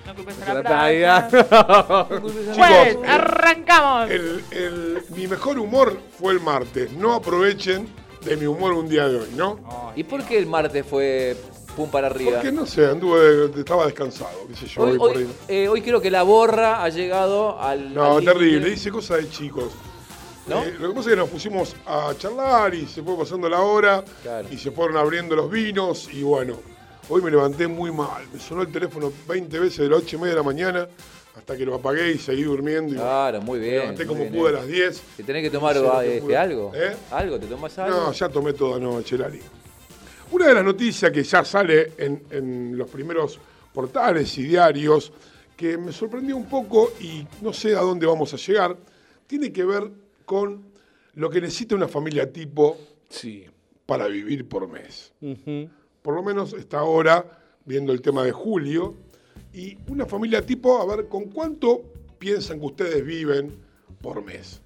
No 0.07 0.15
culpes 0.15 0.37
a 0.47 0.55
la 0.55 0.63
playa. 0.63 1.29
Pues, 1.29 2.35
Chicos, 2.55 2.87
el- 2.87 3.05
arrancamos. 3.07 4.11
El, 4.11 4.45
el- 4.51 5.03
mi 5.15 5.27
mejor 5.27 5.59
humor 5.59 5.99
fue 6.19 6.33
el 6.33 6.41
martes. 6.41 6.93
No 6.93 7.15
aprovechen 7.15 7.89
de 8.25 8.37
mi 8.37 8.47
humor 8.47 8.73
un 8.73 8.89
día 8.89 9.07
de 9.09 9.17
hoy, 9.21 9.31
¿no? 9.37 9.59
¿Y 9.97 10.05
por 10.05 10.25
qué 10.25 10.39
el 10.39 10.47
martes 10.47 10.85
fue 10.87 11.37
pum 11.77 11.91
para 11.91 12.09
arriba? 12.09 12.33
Porque 12.35 12.51
no 12.53 12.67
sé, 12.67 12.87
anduve, 12.87 13.51
estaba 13.61 13.85
descansado, 13.85 14.31
qué 14.49 14.55
sé 14.57 14.67
yo, 14.67 14.83
Hoy, 14.83 14.93
hoy 14.93 14.99
por 14.99 15.17
ahí. 15.17 15.29
eh, 15.49 15.69
hoy 15.69 15.83
creo 15.83 16.01
que 16.01 16.11
la 16.11 16.23
borra 16.23 16.83
ha 16.83 16.89
llegado 16.89 17.61
al. 17.61 17.95
No, 17.95 18.17
al 18.17 18.25
terrible, 18.25 18.71
hice 18.71 18.91
cosas 18.91 19.19
de 19.19 19.31
chicos. 19.31 19.73
¿No? 20.47 20.63
Eh, 20.65 20.75
lo 20.81 20.89
que 20.89 20.95
pasa 20.95 21.11
es 21.11 21.15
que 21.15 21.21
nos 21.21 21.29
pusimos 21.29 21.77
a 21.87 22.13
charlar 22.17 22.75
y 22.75 22.87
se 22.87 23.03
fue 23.03 23.19
pasando 23.19 23.51
la 23.51 23.61
hora 23.61 24.03
Claro. 24.23 24.49
y 24.51 24.57
se 24.57 24.71
fueron 24.71 24.97
abriendo 24.97 25.37
los 25.37 25.51
vinos 25.51 26.09
y 26.11 26.23
bueno, 26.23 26.55
hoy 27.09 27.23
me 27.23 27.31
levanté 27.31 27.67
muy 27.69 27.91
mal. 27.93 28.23
Me 28.33 28.39
sonó 28.41 28.63
el 28.63 28.73
teléfono 28.73 29.13
20 29.29 29.59
veces 29.59 29.79
de 29.79 29.89
las 29.89 29.99
8 30.01 30.17
y 30.17 30.19
media 30.19 30.31
de 30.33 30.37
la 30.37 30.43
mañana 30.43 30.89
hasta 31.37 31.57
que 31.57 31.65
lo 31.65 31.75
apagué 31.77 32.13
y 32.13 32.19
seguí 32.19 32.43
durmiendo. 32.43 32.93
Y 32.95 32.97
Claro, 32.97 33.41
muy 33.43 33.59
me 33.61 33.65
bien. 33.67 33.81
levanté 33.81 34.05
muy 34.05 34.09
como 34.15 34.21
bien, 34.31 34.35
pude 34.35 34.49
a 34.49 34.51
eh. 34.51 34.55
las 34.55 34.67
10. 34.67 35.03
¿Te 35.19 35.23
tenés 35.23 35.43
que 35.43 35.51
tomar 35.51 35.77
este, 35.77 36.37
algo? 36.37 36.73
¿Eh? 36.75 36.97
¿Algo? 37.11 37.39
¿Te 37.39 37.47
tomas 37.47 37.79
algo? 37.79 37.97
No, 37.97 38.13
ya 38.13 38.29
tomé 38.29 38.53
toda 38.53 38.79
noche, 38.79 39.17
Lali. 39.17 39.41
Una 40.31 40.47
de 40.49 40.55
las 40.55 40.65
noticias 40.65 41.11
que 41.11 41.23
ya 41.23 41.45
sale 41.45 41.93
en, 41.97 42.23
en 42.31 42.77
los 42.77 42.91
primeros 42.91 43.39
portales 43.73 44.37
y 44.39 44.43
diarios, 44.43 45.13
que 45.57 45.79
me 45.79 45.93
sorprendió 45.93 46.37
un 46.37 46.47
poco 46.49 46.93
y 47.01 47.27
no 47.41 47.53
sé 47.53 47.75
a 47.75 47.81
dónde 47.81 48.07
vamos 48.07 48.35
a 48.35 48.37
llegar, 48.37 48.77
tiene 49.27 49.53
que 49.53 49.65
ver 49.65 49.91
con 50.25 50.65
lo 51.15 51.31
que 51.31 51.41
necesita 51.41 51.75
una 51.75 51.89
familia 51.89 52.31
tipo 52.33 52.77
Sí. 53.09 53.47
para 53.87 54.07
vivir 54.09 54.47
por 54.49 54.69
mes. 54.69 55.13
Por 56.03 56.15
lo 56.15 56.23
menos 56.23 56.53
está 56.53 56.79
ahora 56.81 57.25
viendo 57.65 57.93
el 57.93 58.01
tema 58.01 58.23
de 58.25 58.33
julio. 58.33 58.95
Y 59.53 59.77
una 59.89 60.07
familia 60.07 60.45
tipo, 60.45 60.79
a 60.81 60.87
ver, 60.97 61.09
¿con 61.09 61.25
cuánto 61.27 61.83
piensan 62.19 62.61
que 62.61 62.67
ustedes 62.67 63.05
viven 63.05 63.55
por 64.01 64.23
mes? 64.25 64.61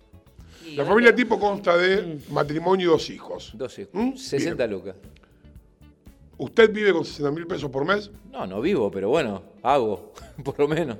Y 0.67 0.77
La 0.77 0.85
familia 0.85 1.11
que- 1.11 1.17
tipo 1.23 1.39
consta 1.41 1.77
de 1.77 2.19
matrimonio 2.31 2.89
y 2.89 2.93
dos 2.93 3.11
hijos. 3.11 3.53
12. 3.55 3.89
¿Mm? 3.93 4.15
60 4.17 4.67
lucas. 4.67 4.95
¿Usted 6.39 6.73
vive 6.73 6.93
con 6.93 7.05
60 7.05 7.31
mil 7.31 7.47
pesos 7.47 7.71
por 7.71 7.85
mes? 7.85 8.11
No, 8.33 8.47
no 8.47 8.61
vivo, 8.61 8.91
pero 8.91 9.09
bueno, 9.09 9.43
hago, 9.63 10.13
por 10.45 10.59
lo 10.59 10.67
menos. 10.69 10.97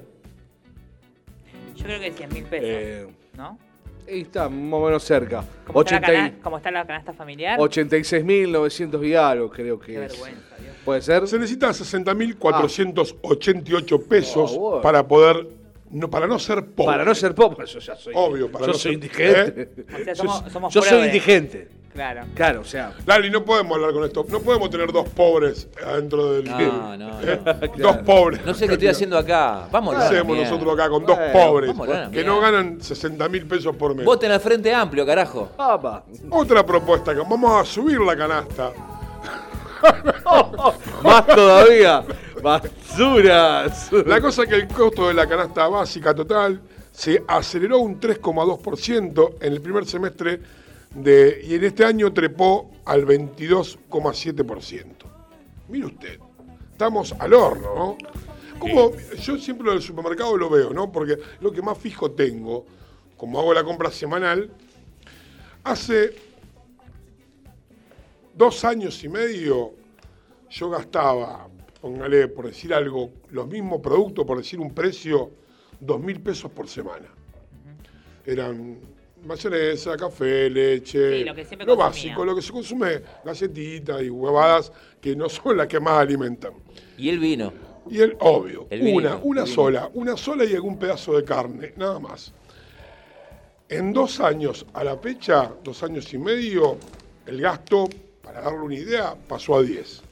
Yo 1.77 1.85
creo 1.85 2.01
que 2.01 2.13
100 2.13 2.33
mil 2.33 2.45
pesos. 2.45 2.69
Eh, 2.69 3.07
¿No? 3.37 3.59
Ahí 4.09 4.21
está, 4.23 4.49
más 4.49 4.81
o 4.81 4.85
menos 4.87 5.03
cerca. 5.05 5.45
¿Cómo 5.67 5.81
está, 5.83 6.01
la 6.01 6.07
80 6.07 6.13
cana- 6.13 6.33
cómo 6.43 6.57
está 6.59 6.71
la 6.71 6.87
canasta 6.87 7.13
familiar? 7.13 7.59
86.900 7.59 9.05
y 9.07 9.15
algo, 9.15 9.51
creo 9.51 9.79
que 9.79 9.87
Qué 9.93 10.05
es. 10.05 10.13
vergüenza, 10.13 10.57
Dios. 10.61 10.77
¿Puede 10.85 11.03
ser? 11.03 11.29
Se 11.29 11.39
necesitan 11.39 11.73
60.488 11.75 13.99
pesos 14.09 14.53
Ah, 14.55 14.59
bueno. 14.59 14.83
para 14.83 15.07
poder, 15.07 15.47
no, 15.91 16.09
para 16.11 16.27
no 16.27 16.39
ser 16.39 16.65
pobre. 16.67 16.93
Para 16.93 17.05
no 17.05 17.15
ser 17.15 17.35
pobre, 17.35 17.67
yo 17.67 17.79
ya 17.79 17.95
soy. 17.97 18.13
Obvio, 18.17 18.51
para 18.51 18.67
yo 18.67 18.73
no 18.73 18.79
soy 18.79 18.81
ser- 18.81 18.93
indigente. 18.95 19.69
O 19.83 20.05
sea, 20.05 20.07
Yo- 20.07 20.15
somos- 20.17 20.53
somos 20.53 20.75
yo 20.75 20.83
soy 20.83 21.05
indigente. 21.07 21.69
Claro. 21.93 22.23
Claro, 22.35 22.61
o 22.63 22.65
sea. 22.65 22.95
Lali, 23.05 23.31
no 23.31 23.45
podemos 23.45 23.77
hablar 23.77 23.93
con 23.93 24.05
esto. 24.05 24.25
No 24.29 24.41
podemos 24.41 24.71
tener 24.71 24.91
dos 24.93 25.09
pobres 25.11 25.69
adentro 25.87 26.33
del... 26.33 26.45
No, 26.45 26.97
no, 26.97 27.21
no. 27.21 27.21
Dos 27.77 27.97
pobres. 27.99 28.45
No 28.47 28.55
sé 28.55 28.67
qué 28.67 28.75
estoy 28.75 28.89
haciendo 28.89 29.19
acá. 29.19 29.69
Vamos 29.71 29.95
¿Qué 29.97 30.03
hacemos 30.03 30.35
mierda. 30.37 30.51
nosotros 30.51 30.75
acá 30.75 30.89
con 30.89 31.05
dos 31.05 31.19
pobres 31.33 31.73
que 31.73 32.09
mierda. 32.11 32.23
no 32.25 32.41
ganan 32.41 32.81
60 32.81 33.29
mil 33.29 33.47
pesos 33.47 33.77
por 33.77 33.95
mes? 33.95 34.07
Voten 34.07 34.31
al 34.33 34.41
Frente 34.41 34.75
Amplio, 34.75 35.05
carajo. 35.05 35.51
Papa. 35.57 36.05
Otra 36.31 36.65
propuesta, 36.65 37.13
que 37.13 37.21
vamos 37.21 37.61
a 37.61 37.65
subir 37.65 38.01
la 38.01 38.17
canasta. 38.17 38.71
Más 41.03 41.27
todavía. 41.27 42.05
Basuras. 42.43 43.91
La 44.07 44.21
cosa 44.21 44.45
es 44.45 44.49
que 44.49 44.55
el 44.57 44.69
costo 44.69 45.09
de 45.09 45.15
la 45.15 45.27
canasta 45.27 45.69
básica 45.69 46.15
total 46.15 46.61
se 46.91 47.23
aceleró 47.27 47.79
un 47.79 48.01
3,2% 48.01 49.35
en 49.41 49.53
el 49.53 49.61
primer 49.61 49.87
semestre 49.87 50.41
de, 50.95 51.43
y 51.45 51.55
en 51.55 51.65
este 51.65 51.85
año 51.85 52.13
trepó 52.13 52.71
al 52.85 53.07
22,7%. 53.07 54.85
Mire 55.69 55.87
usted, 55.87 56.19
estamos 56.73 57.15
al 57.19 57.35
horno, 57.35 57.75
¿no? 57.75 57.99
Como 58.59 58.93
yo 58.97 59.39
siempre 59.39 59.67
lo 59.67 59.73
del 59.73 59.83
supermercado 59.83 60.37
lo 60.37 60.49
veo, 60.49 60.71
¿no? 60.73 60.93
Porque 60.93 61.19
lo 61.41 61.53
que 61.53 61.63
más 61.63 61.79
fijo 61.79 62.11
tengo, 62.13 62.65
como 63.17 63.41
hago 63.41 63.53
la 63.55 63.65
compra 63.65 63.91
semanal, 63.91 64.51
Hace 65.65 66.13
dos 68.35 68.65
años 68.65 69.05
y 69.05 69.09
medio 69.09 69.75
yo 70.51 70.71
gastaba, 70.71 71.49
póngale 71.81 72.27
por 72.27 72.47
decir 72.47 72.75
algo, 72.75 73.13
los 73.31 73.47
mismos 73.47 73.81
productos, 73.81 74.27
por 74.27 74.39
decir 74.39 74.59
un 74.59 74.75
precio, 74.75 75.31
dos 75.79 76.01
mil 76.01 76.21
pesos 76.21 76.51
por 76.51 76.69
semana. 76.69 77.07
Eran 78.27 78.81
mayonesa, 79.25 79.97
café, 79.97 80.51
leche, 80.51 81.19
Sí, 81.19 81.25
lo 81.25 81.35
que 81.35 81.45
siempre 81.45 81.67
lo 81.67 81.77
consumía. 81.77 82.13
básico, 82.13 82.25
lo 82.25 82.35
que 82.35 82.43
se 82.43 82.53
consume, 82.53 83.03
galletitas 83.25 84.03
y 84.03 84.11
huevadas 84.11 84.73
que 85.01 85.15
no 85.17 85.29
son 85.29 85.57
las 85.57 85.67
que 85.67 85.81
más 85.81 85.95
alimentan. 86.01 86.53
Y 86.99 87.09
el 87.09 87.19
vino. 87.19 87.53
Y 87.91 88.01
el 88.01 88.17
obvio, 88.21 88.69
El 88.71 88.95
una, 88.95 89.17
una 89.17 89.45
sola, 89.47 89.91
una 89.95 90.17
sola 90.17 90.45
y 90.45 90.55
algún 90.55 90.79
pedazo 90.79 91.17
de 91.17 91.25
carne, 91.25 91.73
nada 91.77 91.99
más. 91.99 92.33
En 93.69 93.93
dos 93.93 94.21
años 94.21 94.67
a 94.75 94.85
la 94.85 94.97
fecha, 94.99 95.51
dos 95.65 95.83
años 95.83 96.13
y 96.13 96.19
medio, 96.19 96.77
el 97.27 97.41
gasto, 97.41 97.89
para 98.23 98.41
darle 98.41 98.61
una 98.61 98.75
idea, 98.75 99.17
pasó 99.29 99.57
a 99.57 99.63
10. 99.63 100.03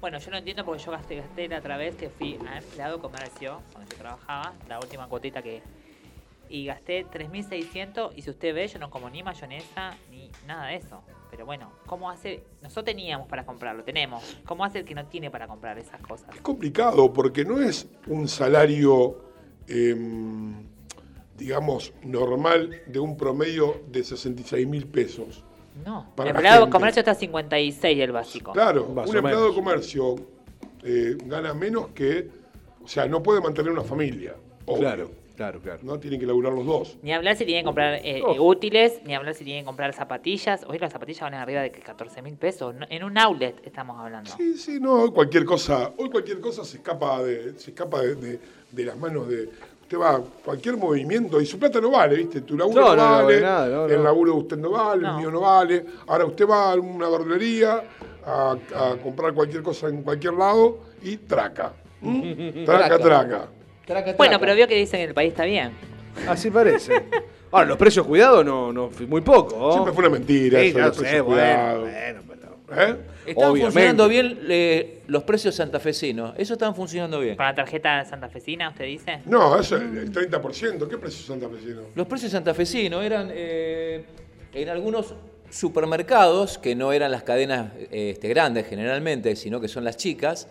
Bueno, 0.00 0.18
yo 0.18 0.30
no 0.30 0.36
entiendo 0.38 0.64
porque 0.64 0.82
yo 0.82 0.92
gasté, 0.92 1.16
gasté 1.16 1.48
la 1.48 1.58
otra 1.58 1.76
vez 1.76 1.96
que 1.96 2.08
fui 2.08 2.38
a 2.48 2.58
empleado 2.58 3.00
comercio, 3.00 3.60
cuando 3.72 3.90
yo 3.90 3.98
trabajaba, 3.98 4.52
la 4.68 4.78
última 4.78 5.08
cuotita 5.08 5.42
que... 5.42 5.60
Y 6.48 6.66
gasté 6.66 7.06
3.600 7.06 8.12
y 8.16 8.22
si 8.22 8.30
usted 8.30 8.54
ve, 8.54 8.66
yo 8.68 8.78
no 8.78 8.90
como 8.90 9.10
ni 9.10 9.22
mayonesa 9.22 9.96
ni 10.10 10.30
nada 10.46 10.68
de 10.68 10.76
eso. 10.76 11.02
Pero 11.30 11.44
bueno, 11.44 11.70
¿cómo 11.86 12.10
hace? 12.10 12.42
Nosotros 12.62 12.86
teníamos 12.86 13.28
para 13.28 13.44
comprarlo, 13.44 13.84
tenemos. 13.84 14.36
¿Cómo 14.46 14.64
hace 14.64 14.80
el 14.80 14.84
que 14.84 14.94
no 14.94 15.06
tiene 15.06 15.30
para 15.30 15.46
comprar 15.46 15.78
esas 15.78 16.00
cosas? 16.00 16.34
Es 16.34 16.40
complicado 16.40 17.12
porque 17.12 17.44
no 17.44 17.60
es 17.60 17.86
un 18.06 18.28
salario, 18.28 19.20
em, 19.66 20.54
digamos, 21.36 21.92
normal 22.02 22.82
de 22.86 22.98
un 22.98 23.16
promedio 23.16 23.82
de 23.88 24.02
66 24.04 24.66
mil 24.66 24.86
pesos. 24.86 25.44
No, 25.84 26.10
Para 26.16 26.30
el 26.30 26.36
empleado 26.36 26.64
de 26.64 26.72
comercio 26.72 27.00
está 27.00 27.12
a 27.12 27.14
56 27.14 28.00
el 28.00 28.12
básico. 28.12 28.52
Claro, 28.52 28.86
un 28.86 28.98
empleado 28.98 29.22
menos. 29.22 29.48
de 29.48 29.54
comercio 29.54 30.16
eh, 30.82 31.16
gana 31.26 31.54
menos 31.54 31.88
que, 31.88 32.28
o 32.82 32.88
sea, 32.88 33.06
no 33.06 33.22
puede 33.22 33.40
mantener 33.40 33.70
una 33.70 33.84
familia. 33.84 34.34
obvio. 34.66 34.80
Claro, 34.80 35.10
claro, 35.38 35.60
claro. 35.60 35.78
No 35.82 35.98
tienen 35.98 36.20
que 36.20 36.26
laburar 36.26 36.52
los 36.52 36.66
dos. 36.66 36.98
Ni 37.02 37.12
hablar 37.14 37.34
si 37.36 37.46
tienen 37.46 37.62
que 37.62 37.66
comprar 37.66 37.94
eh, 38.04 38.20
Oh. 38.22 38.42
útiles, 38.46 39.00
ni 39.06 39.14
hablar 39.14 39.34
si 39.34 39.44
tienen 39.44 39.62
que 39.62 39.66
comprar 39.66 39.94
zapatillas. 39.94 40.64
Hoy 40.68 40.78
las 40.78 40.92
zapatillas 40.92 41.22
van 41.22 41.32
arriba 41.34 41.62
de 41.62 41.70
que 41.72 41.80
14 41.80 42.20
mil 42.20 42.34
pesos. 42.34 42.74
En 42.90 43.04
un 43.04 43.16
outlet 43.16 43.54
estamos 43.66 43.98
hablando. 43.98 44.30
Sí, 44.36 44.58
sí, 44.58 44.78
no, 44.78 44.94
hoy 45.04 45.10
cualquier 45.12 45.46
cosa, 45.46 45.92
hoy 45.96 46.10
cualquier 46.10 46.40
cosa 46.40 46.62
se 46.64 46.76
escapa 46.78 47.22
de, 47.22 47.58
se 47.58 47.70
escapa 47.70 48.02
de, 48.02 48.14
de- 48.16 48.40
de 48.72 48.84
las 48.84 48.98
manos 48.98 49.26
de. 49.28 49.48
Usted 49.82 49.98
va, 49.98 50.20
cualquier 50.44 50.76
movimiento, 50.76 51.40
y 51.40 51.46
su 51.46 51.58
plata 51.58 51.80
no 51.80 51.90
vale, 51.92 52.16
¿viste? 52.16 52.42
Tu 52.42 52.58
laburo 52.58 52.82
No, 52.82 52.88
no, 52.88 52.96
no, 52.96 53.08
no 53.20 53.24
vale, 53.24 53.40
nada, 53.40 53.86
el 53.86 54.04
laburo 54.04 54.32
de 54.32 54.38
usted 54.40 54.56
no 54.58 54.70
vale, 54.72 55.00
No. 55.02 55.12
el 55.12 55.16
mío 55.16 55.30
no 55.30 55.40
vale. 55.40 55.82
Ahora 56.08 56.26
usted 56.26 56.46
va 56.46 56.72
a 56.72 56.74
una 56.74 57.08
verdulería 57.08 57.82
a, 58.26 58.50
a 58.74 58.96
comprar 59.02 59.32
cualquier 59.32 59.62
cosa 59.62 59.88
en 59.88 60.02
cualquier 60.02 60.34
lado 60.34 60.80
y 61.02 61.16
traca. 61.16 61.72
¿Mm? 62.02 62.64
Traca, 62.66 62.98
traca. 62.98 62.98
Traca, 62.98 63.48
Bueno, 63.88 64.14
traca. 64.14 64.38
pero 64.38 64.54
vio 64.54 64.68
que 64.68 64.74
dicen 64.76 65.00
que 65.00 65.04
el 65.04 65.14
país 65.14 65.30
está 65.30 65.44
bien. 65.44 65.70
Así 66.28 66.50
parece. 66.50 67.04
Ahora, 67.50 67.66
los 67.66 67.78
precios 67.78 68.06
cuidados 68.06 68.44
no, 68.44 68.72
no 68.72 68.90
muy 69.08 69.20
poco. 69.22 69.56
¿no? 69.58 69.72
Siempre 69.72 69.92
fue 69.94 70.04
una 70.04 70.12
mentira 70.18 70.60
Sí, 70.60 70.66
eso 70.68 70.78
los 70.78 70.96
sé, 70.96 71.02
precios 71.02 71.24
bueno, 71.26 71.80
bueno, 71.80 72.22
pero- 72.28 72.38
¿Eh? 72.70 72.96
Están 73.24 73.44
Obviamente. 73.50 73.62
funcionando 73.62 74.08
bien 74.08 74.38
eh, 74.48 75.02
los 75.06 75.22
precios 75.22 75.54
santafesinos. 75.54 76.34
Eso 76.36 76.52
están 76.54 76.74
funcionando 76.74 77.18
bien. 77.20 77.36
Con 77.36 77.46
la 77.46 77.54
tarjeta 77.54 78.04
santafesina, 78.04 78.68
usted 78.70 78.84
dice. 78.84 79.20
No, 79.24 79.58
eso 79.58 79.76
es 79.76 79.82
el 79.82 80.12
30%. 80.12 80.86
¿Qué 80.86 80.98
precio 80.98 81.26
santafesino? 81.26 81.80
Los 81.94 82.06
precios 82.06 82.30
santafesinos 82.32 83.02
eran 83.02 83.30
eh, 83.32 84.04
en 84.52 84.68
algunos 84.68 85.14
supermercados, 85.50 86.58
que 86.58 86.74
no 86.74 86.92
eran 86.92 87.10
las 87.10 87.22
cadenas 87.22 87.72
eh, 87.90 88.10
este, 88.12 88.28
grandes 88.28 88.66
generalmente, 88.66 89.34
sino 89.36 89.60
que 89.62 89.68
son 89.68 89.84
las 89.84 89.96
chicas, 89.96 90.46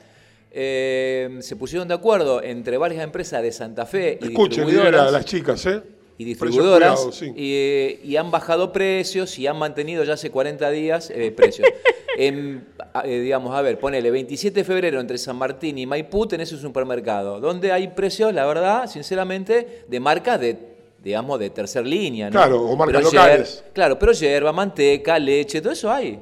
eh, 0.52 1.38
se 1.42 1.56
pusieron 1.56 1.88
de 1.88 1.94
acuerdo 1.94 2.42
entre 2.42 2.78
varias 2.78 3.04
empresas 3.04 3.42
de 3.42 3.52
Santa 3.52 3.86
Fe 3.86 4.18
y 4.22 4.26
Escuchen, 4.28 4.66
distribuidoras. 4.66 5.08
a 5.08 5.12
las 5.12 5.26
chicas, 5.26 5.66
¿eh? 5.66 5.82
y 6.20 6.24
distribuidoras 6.26 6.96
cuidados, 6.96 7.16
sí. 7.16 7.32
y, 7.36 7.54
eh, 7.54 8.00
y 8.04 8.16
han 8.16 8.32
bajado 8.32 8.72
precios 8.74 9.38
y 9.38 9.46
han 9.46 9.58
mantenido 9.58 10.04
ya 10.04 10.14
hace 10.14 10.32
40 10.32 10.70
días 10.72 11.12
eh, 11.14 11.32
precios. 11.32 11.68
En, 12.20 12.66
digamos, 13.06 13.54
a 13.56 13.62
ver, 13.62 13.78
ponele 13.78 14.10
27 14.10 14.62
de 14.62 14.64
febrero 14.64 15.00
entre 15.00 15.20
San 15.20 15.36
Martín 15.36 15.78
y 15.78 15.86
Maipú 15.86 16.26
tenés 16.26 16.52
un 16.52 16.58
supermercado 16.58 17.40
donde 17.40 17.72
hay 17.72 17.90
precios, 17.90 18.34
la 18.34 18.44
verdad, 18.48 18.90
sinceramente, 18.90 19.84
de 19.88 20.00
marcas 20.00 20.42
de, 20.42 20.58
digamos, 21.04 21.40
de 21.40 21.52
tercer 21.52 21.86
línea. 21.86 22.26
¿no? 22.26 22.32
Claro, 22.32 22.64
o 22.64 22.76
marcas 22.76 23.04
Pero 23.04 23.12
locales. 23.12 23.64
claro, 23.72 24.00
pero 24.00 24.14
hierba, 24.14 24.52
manteca, 24.52 25.20
leche, 25.20 25.62
todo 25.62 25.74
eso 25.74 25.92
hay. 25.92 26.20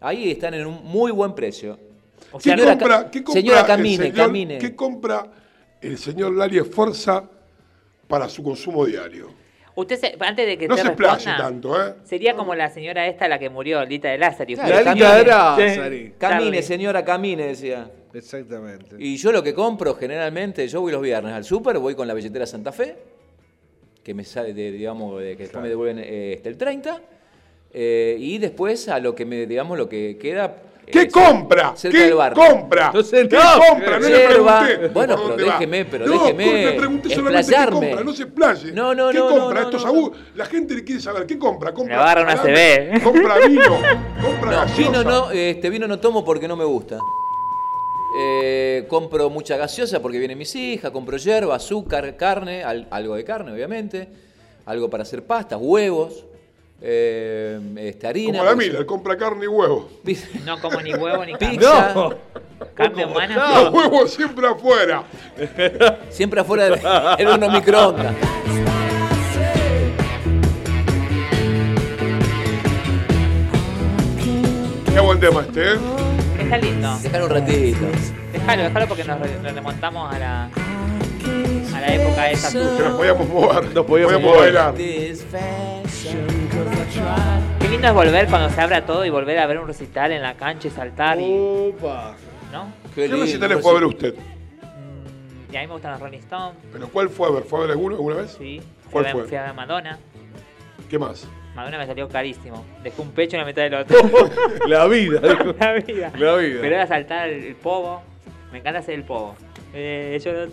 Ahí 0.00 0.32
están 0.32 0.54
en 0.54 0.66
un 0.66 0.82
muy 0.82 1.12
buen 1.12 1.32
precio. 1.36 1.78
¿Qué 2.32 2.50
Señora, 2.50 2.70
compra, 2.78 3.10
qué 3.10 3.22
compra 3.24 3.40
señora, 3.40 3.60
el 3.60 3.66
camine, 3.66 4.04
señor- 4.04 4.14
camine. 4.16 4.58
¿Qué 4.58 4.74
compra 4.76 5.26
el 5.80 5.96
señor 5.98 6.32
Lali 6.34 6.58
Esforza 6.58 7.24
para 8.06 8.28
su 8.28 8.42
consumo 8.42 8.84
diario? 8.84 9.30
Usted, 9.74 9.96
se- 9.98 10.16
antes 10.20 10.44
de 10.46 10.58
que 10.58 10.66
No 10.66 10.74
te 10.74 10.82
se 10.82 10.88
responda, 10.88 11.36
tanto, 11.36 11.80
¿eh? 11.88 11.94
sería 12.04 12.34
como 12.34 12.54
la 12.54 12.68
señora 12.68 13.06
esta, 13.06 13.28
la 13.28 13.38
que 13.38 13.48
murió, 13.48 13.84
Lita 13.84 14.08
de 14.08 14.18
Lázaro. 14.18 14.52
Claro, 14.54 14.74
La 14.74 14.84
camine. 14.84 15.90
de. 15.90 16.12
Camine, 16.18 16.62
señora, 16.62 17.04
camine, 17.04 17.46
decía. 17.46 17.88
Exactamente. 18.12 18.96
Y 18.98 19.16
yo 19.18 19.30
lo 19.32 19.42
que 19.42 19.54
compro 19.54 19.94
generalmente, 19.94 20.66
yo 20.66 20.80
voy 20.80 20.90
los 20.92 21.00
viernes 21.02 21.32
al 21.32 21.44
súper, 21.44 21.78
voy 21.78 21.94
con 21.94 22.08
la 22.08 22.14
billetera 22.14 22.44
Santa 22.46 22.72
Fe, 22.72 22.96
que 24.02 24.14
me 24.14 24.24
sale, 24.24 24.52
de, 24.52 24.72
digamos, 24.72 25.20
de, 25.22 25.36
que 25.36 25.44
después 25.44 25.62
me 25.62 25.68
devuelven 25.68 25.98
eh, 26.04 26.32
este, 26.34 26.48
el 26.48 26.56
30, 26.58 27.00
eh, 27.72 28.16
y 28.18 28.38
después 28.38 28.88
a 28.88 28.98
lo 28.98 29.14
que 29.14 29.24
me, 29.24 29.46
digamos, 29.46 29.78
lo 29.78 29.88
que 29.88 30.18
queda. 30.20 30.56
¿Qué 30.90 31.02
eh, 31.02 31.08
compra? 31.10 31.72
cerca 31.76 31.96
¿Qué 31.98 32.04
del 32.04 32.14
barrio. 32.14 32.42
compra? 32.44 32.90
No 32.92 33.02
sé, 33.02 33.28
¿Qué 33.28 33.36
no, 33.36 33.42
compra? 33.68 33.98
No 33.98 34.08
le 34.08 34.16
Yerba. 34.18 34.60
pregunté. 34.60 34.88
Bueno, 34.88 35.16
pero 35.24 35.36
déjeme, 35.36 35.84
pero 35.84 36.06
no, 36.06 36.12
déjeme 36.12 36.64
le 36.64 36.72
pregunté 36.72 37.14
solamente 37.14 37.52
qué 37.54 37.70
compra, 37.70 38.04
no 38.04 38.12
se 38.14 38.22
explaye. 38.24 38.72
No, 38.72 38.94
no, 38.94 39.10
¿Qué 39.10 39.18
no, 39.18 39.30
no, 39.30 39.38
compra? 39.40 39.60
no, 39.62 39.66
Estos 39.68 39.82
no. 39.84 39.88
abu- 39.90 40.12
La 40.34 40.46
gente 40.46 40.74
le 40.74 40.84
quiere 40.84 41.00
saber, 41.00 41.26
¿qué 41.26 41.38
compra? 41.38 41.72
Compra 41.72 41.94
Le 41.96 42.00
va 42.02 42.08
a 42.08 42.12
agarrar 42.12 42.24
una 42.24 42.42
CB. 42.42 43.02
Compra 43.02 43.38
vino, 43.46 43.62
compra 44.22 44.50
No, 44.50 44.56
gaseosa. 44.62 44.76
vino 44.90 45.04
no, 45.04 45.30
este 45.30 45.70
vino 45.70 45.86
no 45.86 45.98
tomo 45.98 46.24
porque 46.24 46.48
no 46.48 46.56
me 46.56 46.64
gusta. 46.64 46.98
Eh, 48.20 48.86
compro 48.88 49.28
mucha 49.30 49.56
gaseosa 49.56 50.00
porque 50.00 50.18
vienen 50.18 50.38
mis 50.38 50.54
hijas, 50.56 50.90
compro 50.90 51.16
hierba, 51.18 51.54
azúcar, 51.56 52.16
carne, 52.16 52.64
al- 52.64 52.88
algo 52.90 53.14
de 53.14 53.24
carne 53.24 53.52
obviamente, 53.52 54.08
algo 54.64 54.88
para 54.88 55.02
hacer 55.02 55.24
pastas, 55.24 55.58
huevos, 55.60 56.24
eh, 56.80 57.58
este, 57.76 58.06
harina. 58.06 58.38
Como 58.38 58.50
la 58.50 58.56
Miller, 58.56 58.86
compra 58.86 59.16
carne 59.16 59.44
y 59.44 59.48
huevo. 59.48 59.88
No 60.44 60.60
como 60.60 60.80
ni 60.80 60.94
huevo 60.94 61.24
ni 61.24 61.32
carne. 61.34 61.56
Pizza, 61.58 61.92
No. 61.94 62.14
Carne 62.74 63.04
humana. 63.06 63.62
Los 63.64 63.72
huevos 63.74 64.10
siempre 64.12 64.46
afuera. 64.46 65.04
siempre 66.10 66.40
afuera 66.40 67.16
del 67.16 67.26
horno 67.28 67.50
microondas. 67.50 68.14
Qué 74.92 75.00
buen 75.00 75.20
tema 75.20 75.42
este, 75.42 75.74
¿eh? 75.74 75.76
Está 76.40 76.58
lindo. 76.58 76.98
Dejar 77.02 77.22
un 77.22 77.30
ratito. 77.30 77.86
Déjalo, 78.32 78.62
déjalo 78.64 78.88
porque 78.88 79.04
nos 79.04 79.20
re- 79.20 79.52
remontamos 79.52 80.14
a 80.14 80.18
la, 80.18 80.44
a 80.44 81.80
la 81.80 81.94
época 81.94 82.30
esa 82.30 82.52
Que 82.52 82.58
nos 82.58 82.96
podíamos 82.96 83.28
mover. 83.28 83.74
Nos 83.74 83.86
podíamos 83.86 84.20
mover. 84.20 84.52
bailar. 84.54 84.74
Qué 87.60 87.68
lindo 87.68 87.88
es 87.88 87.94
volver 87.94 88.26
cuando 88.28 88.50
se 88.50 88.60
abra 88.60 88.84
todo 88.84 89.04
y 89.04 89.10
volver 89.10 89.38
a 89.38 89.46
ver 89.46 89.58
un 89.58 89.66
recital 89.66 90.12
en 90.12 90.22
la 90.22 90.34
cancha 90.34 90.68
y 90.68 90.70
saltar 90.70 91.20
y. 91.20 91.32
Opa. 91.32 92.14
¿No? 92.52 92.72
¿Qué 92.94 93.02
lindo, 93.08 93.18
recitales 93.24 93.60
fue 93.60 93.70
a 93.72 93.74
ver 93.74 93.84
usted? 93.84 94.14
Mm, 94.14 95.52
Y 95.52 95.56
a 95.56 95.60
mí 95.60 95.66
me 95.66 95.72
gustan 95.74 95.92
los 95.92 96.00
Rolling 96.00 96.18
Stones. 96.18 96.56
¿Pero 96.72 96.88
cuál 96.88 97.08
fue 97.10 97.28
a 97.28 97.30
ver? 97.32 97.42
¿Fue 97.44 97.58
a 97.58 97.62
ver 97.62 97.70
alguno 97.72 97.96
alguna 97.96 98.16
vez? 98.16 98.36
Sí. 98.38 98.60
Fui 98.60 98.88
a, 98.88 98.90
¿Cuál 98.92 99.04
ver, 99.04 99.12
fue? 99.12 99.24
fui 99.24 99.36
a 99.36 99.42
ver 99.44 99.54
Madonna. 99.54 99.98
¿Qué 100.88 100.98
más? 100.98 101.28
Madonna 101.54 101.78
me 101.78 101.86
salió 101.86 102.08
carísimo. 102.08 102.64
Dejé 102.82 103.02
un 103.02 103.10
pecho 103.10 103.36
en 103.36 103.40
la 103.42 103.46
mitad 103.46 103.62
del 103.62 103.74
otro. 103.74 103.98
La 104.66 104.86
vida. 104.86 105.20
dijo. 105.20 105.54
la 105.60 105.72
vida. 105.74 106.12
La 106.16 106.36
vida. 106.36 106.58
Pero 106.62 106.74
era 106.74 106.86
saltar 106.86 107.28
el, 107.28 107.44
el 107.44 107.54
pogo. 107.56 108.00
Me 108.52 108.58
encanta 108.58 108.78
hacer 108.80 108.94
el 108.94 109.04
pogo. 109.04 109.34
Eh, 109.74 110.18
yo 110.24 110.32
no 110.32 110.38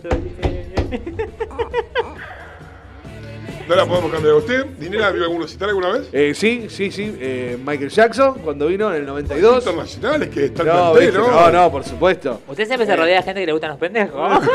No 3.68 3.74
la 3.74 3.84
podemos 3.86 4.12
cambiar. 4.12 4.34
¿Usted, 4.34 4.64
Dinera, 4.78 5.10
vio 5.10 5.24
algún 5.24 5.42
recital 5.42 5.68
alguna 5.70 5.88
vez? 5.90 6.08
Eh, 6.12 6.32
sí, 6.34 6.66
sí, 6.68 6.90
sí. 6.92 7.16
eh, 7.20 7.58
Michael 7.64 7.90
Jackson, 7.90 8.34
cuando 8.44 8.66
vino 8.68 8.88
en 8.90 8.96
el 9.00 9.06
92. 9.06 9.58
Internacionales, 9.66 10.28
que 10.28 10.44
está 10.46 10.62
el 10.62 10.68
No, 10.68 10.92
plantel, 10.92 11.14
¿no? 11.14 11.30
no, 11.30 11.50
no, 11.50 11.70
por 11.72 11.82
supuesto. 11.84 12.42
Usted 12.46 12.66
siempre 12.66 12.86
se 12.86 12.94
rodea 12.94 13.16
de 13.16 13.22
gente 13.24 13.40
que 13.40 13.46
le 13.46 13.52
gustan 13.52 13.70
los 13.70 13.78
pendejos. 13.78 14.40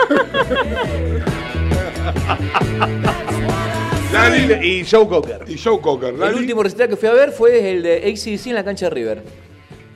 Lali 4.14 4.68
Y 4.68 4.86
Joe 4.86 5.08
Cocker. 5.08 5.44
y 5.48 5.58
Joe 5.58 5.80
Cocker. 5.80 6.14
El 6.14 6.20
Lali, 6.20 6.38
último 6.40 6.64
recital 6.64 6.90
que 6.90 6.96
fui 6.98 7.08
a 7.10 7.14
ver 7.14 7.32
fue 7.32 7.72
el 7.72 7.84
de 7.84 7.98
ACDC 7.98 8.48
en 8.48 8.56
la 8.56 8.64
cancha 8.64 8.86
de 8.88 8.90
River. 8.92 9.24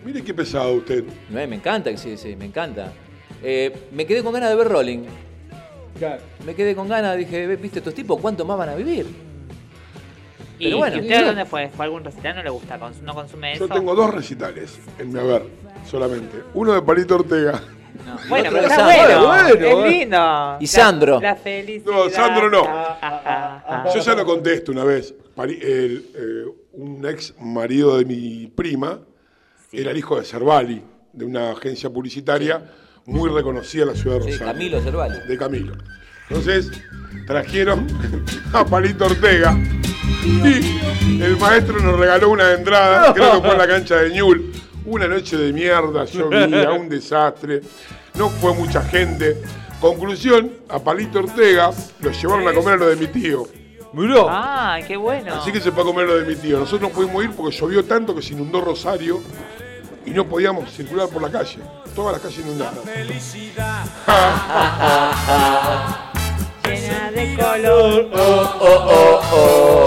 Mire 0.05 0.23
qué 0.23 0.33
pesado 0.33 0.73
usted. 0.73 1.03
Me, 1.29 1.47
me 1.47 1.55
encanta 1.55 1.89
ACDC, 1.89 2.37
me 2.37 2.45
encanta. 2.45 2.91
Eh, 3.43 3.71
me 3.91 4.05
quedé 4.05 4.23
con 4.23 4.33
ganas 4.33 4.49
de 4.49 4.55
ver 4.55 4.67
Rolling. 4.67 5.03
Me 6.45 6.55
quedé 6.55 6.75
con 6.75 6.87
ganas, 6.89 7.17
dije, 7.17 7.47
"Ve, 7.47 7.55
viste, 7.55 7.79
estos 7.79 7.93
tipos, 7.93 8.19
¿cuánto 8.19 8.45
más 8.45 8.57
van 8.57 8.69
a 8.69 8.75
vivir? 8.75 9.05
¿Y, 10.59 10.65
Pero 10.65 10.77
bueno, 10.77 10.97
¿y 10.97 10.99
usted 11.01 11.25
dónde 11.25 11.45
fue? 11.45 11.69
¿Fue 11.69 11.85
algún 11.85 12.03
recital? 12.03 12.35
¿No 12.35 12.43
le 12.43 12.49
gusta? 12.49 12.77
¿No 13.03 13.13
consume 13.13 13.57
Yo 13.57 13.65
eso? 13.65 13.73
tengo 13.73 13.93
dos 13.95 14.13
recitales 14.13 14.77
en 14.99 15.11
mi 15.11 15.19
haber, 15.19 15.43
solamente. 15.89 16.43
Uno 16.53 16.73
de 16.73 16.81
Palito 16.81 17.15
Ortega. 17.15 17.61
No. 18.05 18.17
Bueno, 18.29 18.49
pero 18.51 18.67
está 18.67 18.83
bueno. 18.85 19.27
Bueno, 19.27 19.65
es 19.85 19.91
lindo. 19.91 20.57
Y 20.59 20.67
Sandro. 20.67 21.19
La, 21.21 21.29
la 21.29 21.35
felicidad. 21.37 21.91
No, 21.93 22.09
Sandro 22.09 22.49
no. 22.49 22.63
Ah, 22.67 22.99
ah, 23.01 23.63
ah. 23.67 23.89
Yo 23.93 24.01
ya 24.01 24.15
lo 24.15 24.25
contesto 24.25 24.71
una 24.73 24.83
vez. 24.83 25.13
El, 25.37 26.05
eh, 26.13 26.45
un 26.73 27.05
ex 27.05 27.33
marido 27.39 27.97
de 27.97 28.05
mi 28.05 28.47
prima 28.47 28.99
Sí. 29.71 29.79
era 29.79 29.91
el 29.91 29.97
hijo 29.97 30.17
de 30.19 30.25
Cervali, 30.25 30.81
de 31.13 31.25
una 31.25 31.51
agencia 31.51 31.89
publicitaria 31.89 32.61
muy 33.05 33.29
reconocida 33.29 33.83
en 33.83 33.89
la 33.89 33.95
ciudad 33.95 34.17
de 34.17 34.23
Sí, 34.23 34.31
Rosario. 34.31 34.53
Camilo 34.53 34.81
Cervali. 34.81 35.19
De 35.27 35.37
Camilo. 35.37 35.73
Entonces, 36.29 36.71
trajeron 37.27 37.87
a 38.53 38.65
Palito 38.65 39.05
Ortega 39.05 39.57
y 40.25 41.21
el 41.21 41.37
maestro 41.37 41.79
nos 41.79 41.99
regaló 41.99 42.29
una 42.31 42.53
entrada, 42.53 43.13
creo 43.15 43.33
que 43.33 43.41
fue 43.41 43.51
en 43.51 43.57
la 43.57 43.67
cancha 43.67 43.97
de 43.97 44.09
Ñul. 44.11 44.51
Una 44.85 45.07
noche 45.07 45.35
de 45.37 45.51
mierda, 45.51 46.05
llovía, 46.05 46.71
un 46.71 46.89
desastre. 46.89 47.61
No 48.15 48.29
fue 48.29 48.53
mucha 48.53 48.83
gente. 48.83 49.41
Conclusión, 49.81 50.51
a 50.69 50.79
Palito 50.79 51.19
Ortega 51.19 51.71
lo 52.01 52.11
llevaron 52.11 52.47
a 52.47 52.53
comer 52.53 52.75
a 52.75 52.77
lo 52.77 52.87
de 52.89 52.95
mi 52.95 53.07
tío. 53.07 53.47
Miró. 53.93 54.27
Ah, 54.29 54.79
qué 54.87 54.95
bueno. 54.97 55.33
Así 55.35 55.51
que 55.51 55.59
se 55.59 55.71
fue 55.71 55.81
a 55.83 55.85
comer 55.85 56.05
lo 56.05 56.17
de 56.17 56.25
mi 56.25 56.35
tío. 56.35 56.59
Nosotros 56.59 56.89
no 56.89 56.95
pudimos 56.95 57.23
ir 57.23 57.31
porque 57.31 57.55
llovió 57.55 57.83
tanto 57.85 58.13
que 58.15 58.21
se 58.21 58.33
inundó 58.33 58.61
Rosario 58.61 59.21
y 60.05 60.11
no 60.11 60.25
podíamos 60.27 60.71
circular 60.71 61.07
por 61.09 61.21
la 61.21 61.29
calle. 61.31 61.57
Todas 61.95 62.13
las 62.13 62.21
calles 62.21 62.39
inundadas. 62.45 62.75
Llena 66.65 67.11
de 67.11 67.35
color. 67.35 68.09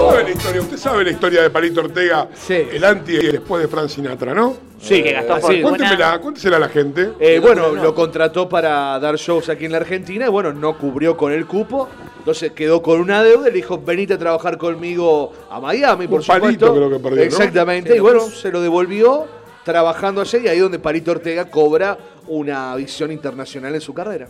¿Sabe 0.09 0.23
la 0.23 0.29
historia? 0.31 0.61
Usted 0.61 0.77
sabe 0.77 1.03
la 1.03 1.11
historia 1.11 1.41
de 1.43 1.49
Palito 1.49 1.81
Ortega, 1.81 2.27
Sí. 2.33 2.53
el 2.71 2.83
anti 2.83 3.13
y 3.17 3.27
después 3.31 3.61
de 3.61 3.67
Frank 3.67 3.89
Sinatra, 3.89 4.33
¿no? 4.33 4.55
Sí, 4.81 5.03
que 5.03 5.11
gastó 5.11 5.33
así. 5.35 5.61
fortuna. 5.61 5.69
Cuéntemela, 5.77 6.19
cuéntesela 6.19 6.55
a 6.57 6.59
la 6.61 6.69
gente. 6.69 7.11
Eh, 7.19 7.39
bueno, 7.41 7.69
lo 7.75 7.93
contrató 7.93 8.47
para 8.47 8.97
dar 8.99 9.15
shows 9.17 9.49
aquí 9.49 9.65
en 9.65 9.73
la 9.73 9.79
Argentina 9.79 10.25
y 10.25 10.29
bueno, 10.29 10.53
no 10.53 10.77
cubrió 10.77 11.17
con 11.17 11.33
el 11.33 11.45
cupo. 11.45 11.89
Entonces 12.19 12.51
quedó 12.53 12.81
con 12.81 12.99
una 13.01 13.21
deuda 13.23 13.47
y 13.49 13.51
le 13.51 13.57
dijo, 13.57 13.77
venite 13.77 14.13
a 14.13 14.17
trabajar 14.17 14.57
conmigo 14.57 15.33
a 15.49 15.59
Miami, 15.59 16.07
por 16.07 16.21
Un 16.21 16.25
palito 16.25 16.67
supuesto. 16.67 16.75
creo 16.75 16.89
que 16.89 16.99
perdió, 17.03 17.17
¿no? 17.17 17.23
Exactamente. 17.23 17.95
y 17.95 17.99
bueno, 17.99 18.21
se 18.21 18.51
lo 18.51 18.61
devolvió 18.61 19.25
trabajando 19.69 20.21
allí 20.21 20.39
y 20.43 20.47
ahí 20.47 20.59
donde 20.59 20.79
Palito 20.79 21.11
Ortega 21.11 21.45
cobra 21.49 21.97
una 22.27 22.75
visión 22.75 23.11
internacional 23.11 23.73
en 23.75 23.81
su 23.81 23.93
carrera. 23.93 24.27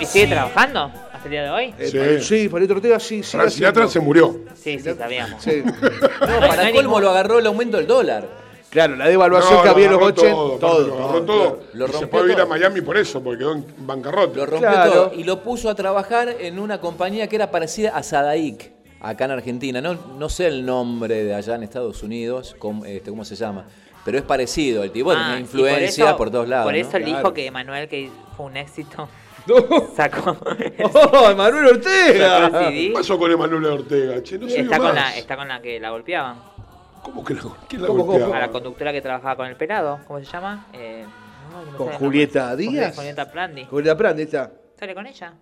¿Y 0.00 0.06
sigue 0.06 0.28
trabajando 0.28 0.84
hasta 1.12 1.24
el 1.24 1.30
día 1.30 1.42
de 1.42 1.50
hoy? 1.50 1.74
Eh, 1.78 2.20
Sí. 2.22 2.48
Palito 2.48 2.74
Ortega 2.74 2.98
sí, 3.00 3.22
sí. 3.22 3.36
Frank 3.36 3.50
Sinatra 3.50 3.88
se 3.88 4.00
murió. 4.00 4.40
Sí, 4.54 4.78
sí, 4.78 4.94
sabíamos. 4.96 5.42
Sí. 5.42 5.62
No, 5.64 5.70
no 6.40 6.48
para 6.48 6.62
hay 6.62 6.72
colmo 6.72 7.00
lo 7.00 7.10
agarró 7.10 7.38
el 7.40 7.46
aumento 7.46 7.76
del 7.76 7.86
dólar. 7.86 8.42
Claro, 8.70 8.96
la 8.96 9.06
devaluación 9.06 9.54
No, 9.56 9.62
que 9.62 9.68
había 9.68 9.84
en 9.84 9.92
los 9.92 10.00
agarró 10.00 10.14
80. 10.22 10.32
todo, 10.34 10.58
Todo, 10.58 10.86
Lo 10.86 10.94
agarró 11.04 11.22
todo. 11.24 11.60
Lo 11.74 11.84
Y 11.84 11.88
se 11.92 12.00
rompió 12.00 12.20
fue 12.22 12.42
a. 12.42 12.46
Miami 12.46 12.80
por 12.80 12.96
eso, 12.96 13.22
porque 13.22 13.40
quedó 13.40 13.52
en 13.52 13.66
bancarrota. 13.80 14.36
Lo 14.38 14.46
rompió 14.46 14.68
Claro. 14.70 14.92
todo 14.92 15.12
y 15.14 15.24
lo 15.24 15.42
puso 15.42 15.68
a 15.68 15.74
trabajar 15.74 16.34
en 16.40 16.58
una 16.58 16.80
compañía 16.80 17.26
que 17.26 17.36
era 17.36 17.50
parecida 17.50 17.90
a 17.94 18.02
Sadaic, 18.02 18.72
acá 18.98 19.26
en 19.26 19.32
Argentina. 19.32 19.82
No, 19.82 19.98
no 20.18 20.28
sé 20.30 20.46
el 20.46 20.64
nombre 20.64 21.22
de 21.22 21.34
allá 21.34 21.56
en 21.56 21.64
Estados 21.64 22.02
Unidos, 22.02 22.56
cómo, 22.58 22.86
este, 22.86 23.10
cómo 23.10 23.26
se 23.26 23.36
llama, 23.36 23.66
pero 24.04 24.18
es 24.18 24.24
parecido. 24.24 24.82
El 24.82 24.90
tipo 24.92 25.12
Ah, 25.12 25.36
influencia 25.38 26.08
eso- 26.10 26.16
por, 26.16 26.30
todos 26.30 26.48
lados. 26.48 26.64
Por 26.66 26.74
¿no? 26.74 26.78
eso 26.80 26.96
el 26.96 27.04
Claro. 27.04 27.18
dijo 27.18 27.34
que 27.34 27.46
Emanuel, 27.46 27.88
que 27.88 28.10
fue 28.36 28.46
un 28.46 28.56
éxito, 28.56 29.08
No. 29.46 29.56
sacó. 29.96 30.36
¡Oh, 30.94 31.34
Manuel 31.34 31.66
Ortega! 31.66 32.46
el. 32.68 32.88
¿Qué 32.88 32.90
pasó 32.94 33.18
con 33.18 33.30
Emanuel 33.30 33.64
Ortega? 33.66 34.22
Che, 34.22 34.38
no 34.38 34.46
Está 34.46 34.76
con, 34.78 34.86
más. 34.86 34.94
la, 34.94 35.16
está 35.16 35.36
con 35.36 35.48
la 35.48 35.60
que 35.60 35.80
la 35.80 35.90
golpeaban. 35.90 36.36
¿Cómo 37.02 37.24
que 37.24 37.34
la, 37.34 37.40
quién 37.68 37.82
la 37.82 37.88
¿Cómo, 37.88 38.00
cómo? 38.06 38.12
golpeaba? 38.12 38.36
A 38.36 38.40
la 38.40 38.48
conductora 38.52 38.92
que 38.92 39.00
trabajaba 39.02 39.34
con 39.36 39.46
el 39.48 39.56
pelado, 39.56 39.98
¿cómo 40.06 40.20
se 40.20 40.26
llama? 40.26 40.66
Eh, 40.72 41.04
no, 41.50 41.72
no 41.72 41.76
¿Con 41.76 41.88
el 41.88 41.94
Julieta 41.94 42.48
nombre. 42.50 42.66
Díaz? 42.68 42.86
Con 42.94 42.96
Julieta 43.04 43.30
Prandi. 43.32 43.64
Julieta 43.64 43.96
Prandi 43.96 44.22
está. 44.22 44.52
¿Sale 44.78 44.94
con 44.94 45.06
ella? 45.08 45.34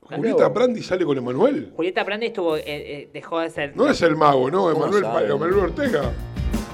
Julieta 0.00 0.48
Brandi 0.48 0.82
sale 0.82 1.04
con 1.04 1.16
Emanuel. 1.18 1.72
Julieta 1.76 2.04
Prandi 2.04 2.26
estuvo, 2.26 2.56
eh, 2.56 2.62
eh, 2.66 3.10
dejó 3.12 3.38
de 3.40 3.50
ser. 3.50 3.76
No 3.76 3.88
es 3.88 4.00
el 4.02 4.16
mago, 4.16 4.50
¿no? 4.50 4.72
¿Cómo 4.72 4.86
Emanuel? 4.86 5.30
Emanuel 5.30 5.58
Ortega. 5.60 6.10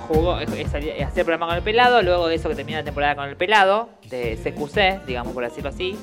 Jugó, 0.07 0.41
eh, 0.41 0.47
eh, 0.57 0.67
salía- 0.71 0.95
hacía 1.07 1.21
el 1.21 1.27
programa 1.27 1.47
con 1.47 1.57
el 1.57 1.63
pelado, 1.63 2.03
luego 2.03 2.29
de 2.29 2.37
eso 2.37 2.49
que 2.49 2.55
termina 2.55 2.79
la 2.79 2.85
temporada 2.85 3.17
con 3.17 3.29
el 3.29 3.37
pelado, 3.37 3.89
de 4.09 4.37
CQC, 4.43 5.01
digamos 5.07 5.33
por 5.33 5.45
decirlo 5.45 5.71
así, 5.71 5.97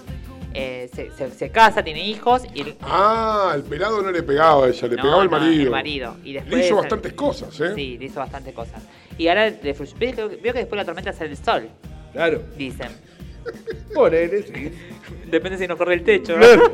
eh, 0.53 0.89
se, 0.93 1.11
se- 1.11 1.31
se 1.31 1.49
casa, 1.49 1.81
tiene 1.83 2.03
hijos 2.05 2.43
y 2.53 2.61
el- 2.61 2.75
Ah, 2.81 3.53
el 3.55 3.63
pelado 3.63 4.01
no 4.01 4.11
le 4.11 4.21
pegaba 4.23 4.65
a 4.65 4.69
ella, 4.69 4.87
le 4.87 4.95
No, 4.97 5.01
pegaba 5.03 5.23
el 5.23 5.29
no, 5.31 5.37
marido. 5.39 5.63
el 5.63 5.69
marido. 5.69 6.15
Y 6.23 6.33
después 6.33 6.57
le 6.57 6.65
hizo 6.65 6.75
de- 6.75 6.81
bastantes 6.81 7.13
cosas, 7.13 7.59
¿eh? 7.61 7.71
sí, 7.75 7.97
le 7.97 8.05
hizo 8.05 8.19
bastantes 8.19 8.53
cosas. 8.53 8.81
Y 9.17 9.27
ahora 9.27 9.49
le 9.49 9.75
flu- 9.75 9.93
veo 9.97 10.13
que, 10.29 10.35
veo 10.37 10.53
que 10.53 10.59
después 10.59 10.71
de 10.71 10.75
la 10.77 10.85
tormenta 10.85 11.13
sale 11.13 11.29
el 11.31 11.37
sol, 11.37 11.69
Claro. 12.11 12.41
dicen. 12.57 12.89
Ponele, 13.93 14.43
sí. 14.43 14.71
Depende 15.25 15.57
si 15.57 15.67
nos 15.67 15.77
corre 15.77 15.95
el 15.95 16.03
techo. 16.03 16.35
Claro. 16.35 16.73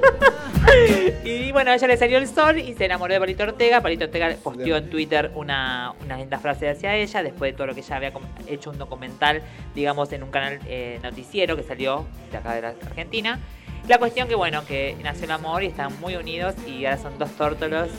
y 1.23 1.51
bueno, 1.51 1.71
a 1.71 1.75
ella 1.75 1.87
le 1.87 1.97
salió 1.97 2.17
el 2.17 2.27
sol 2.27 2.59
y 2.59 2.73
se 2.73 2.85
enamoró 2.85 3.13
de 3.13 3.19
Palito 3.19 3.43
Ortega. 3.43 3.81
Palito 3.81 4.05
Ortega 4.05 4.35
posteó 4.43 4.77
en 4.77 4.89
Twitter 4.89 5.31
una, 5.35 5.93
una 6.03 6.17
linda 6.17 6.39
frase 6.39 6.69
hacia 6.69 6.95
ella, 6.95 7.23
después 7.23 7.51
de 7.51 7.57
todo 7.57 7.67
lo 7.67 7.73
que 7.73 7.81
ella 7.81 7.95
había 7.95 8.11
hecho 8.47 8.71
un 8.71 8.77
documental, 8.77 9.41
digamos, 9.75 10.11
en 10.11 10.23
un 10.23 10.31
canal 10.31 10.59
eh, 10.67 10.99
noticiero 11.03 11.55
que 11.55 11.63
salió 11.63 12.05
de 12.31 12.37
acá 12.37 12.53
de 12.55 12.61
la 12.61 12.69
Argentina. 12.69 13.39
La 13.87 13.99
cuestión 13.99 14.27
que, 14.27 14.35
bueno, 14.35 14.65
que 14.65 14.97
nació 15.03 15.25
el 15.25 15.31
amor 15.31 15.63
y 15.63 15.67
están 15.67 15.97
muy 15.99 16.15
unidos 16.15 16.55
y 16.67 16.85
ahora 16.85 17.01
son 17.01 17.17
dos 17.17 17.31
tórtolos, 17.31 17.89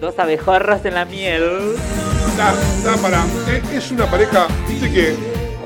dos 0.00 0.18
abejorros 0.18 0.84
en 0.84 0.94
la 0.94 1.04
miel. 1.04 1.74
Da, 2.36 2.52
da 2.84 2.96
para. 3.00 3.24
Es, 3.52 3.84
es 3.84 3.90
una 3.90 4.06
pareja. 4.06 4.46
Dice 4.68 4.92
que 4.92 5.14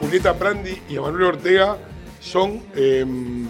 Julieta 0.01 0.35
Prandi 0.35 0.81
y 0.89 0.97
Emanuel 0.97 1.25
Ortega 1.25 1.79
son 2.23 2.63
em, 2.77 3.47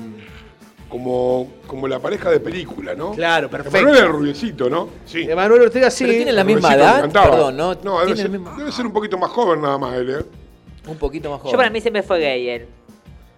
como, 0.88 1.48
como 1.66 1.86
la 1.88 1.98
pareja 2.00 2.30
de 2.30 2.40
película, 2.40 2.94
¿no? 2.94 3.12
Claro, 3.12 3.48
perfecto. 3.48 3.78
Emanuel 3.78 3.98
era 3.98 4.06
el 4.06 4.12
rubiecito, 4.12 4.68
¿no? 4.70 4.88
Sí. 5.06 5.22
Emanuel 5.22 5.62
Ortega 5.62 5.90
sí. 5.90 6.04
Pero 6.04 6.16
tiene 6.16 6.32
la 6.32 6.44
misma 6.44 6.68
Rubiecito, 6.70 6.84
edad. 6.84 6.98
encantaba. 6.98 7.30
Perdón, 7.30 7.56
¿no? 7.56 7.74
No, 7.82 8.00
debe 8.00 8.06
Tiene 8.06 8.16
ser, 8.16 8.26
el 8.26 8.32
mismo- 8.32 8.56
debe 8.56 8.72
ser 8.72 8.86
un 8.86 8.92
poquito 8.92 9.18
más 9.18 9.30
joven 9.30 9.60
nada 9.62 9.78
más 9.78 9.94
él, 9.96 10.10
¿eh? 10.10 10.24
Un 10.88 10.96
poquito 10.96 11.30
más 11.30 11.40
joven. 11.40 11.52
Yo 11.52 11.56
para 11.58 11.70
mí 11.70 11.80
siempre 11.80 12.02
fue 12.02 12.18
gay 12.20 12.48
él. 12.48 12.66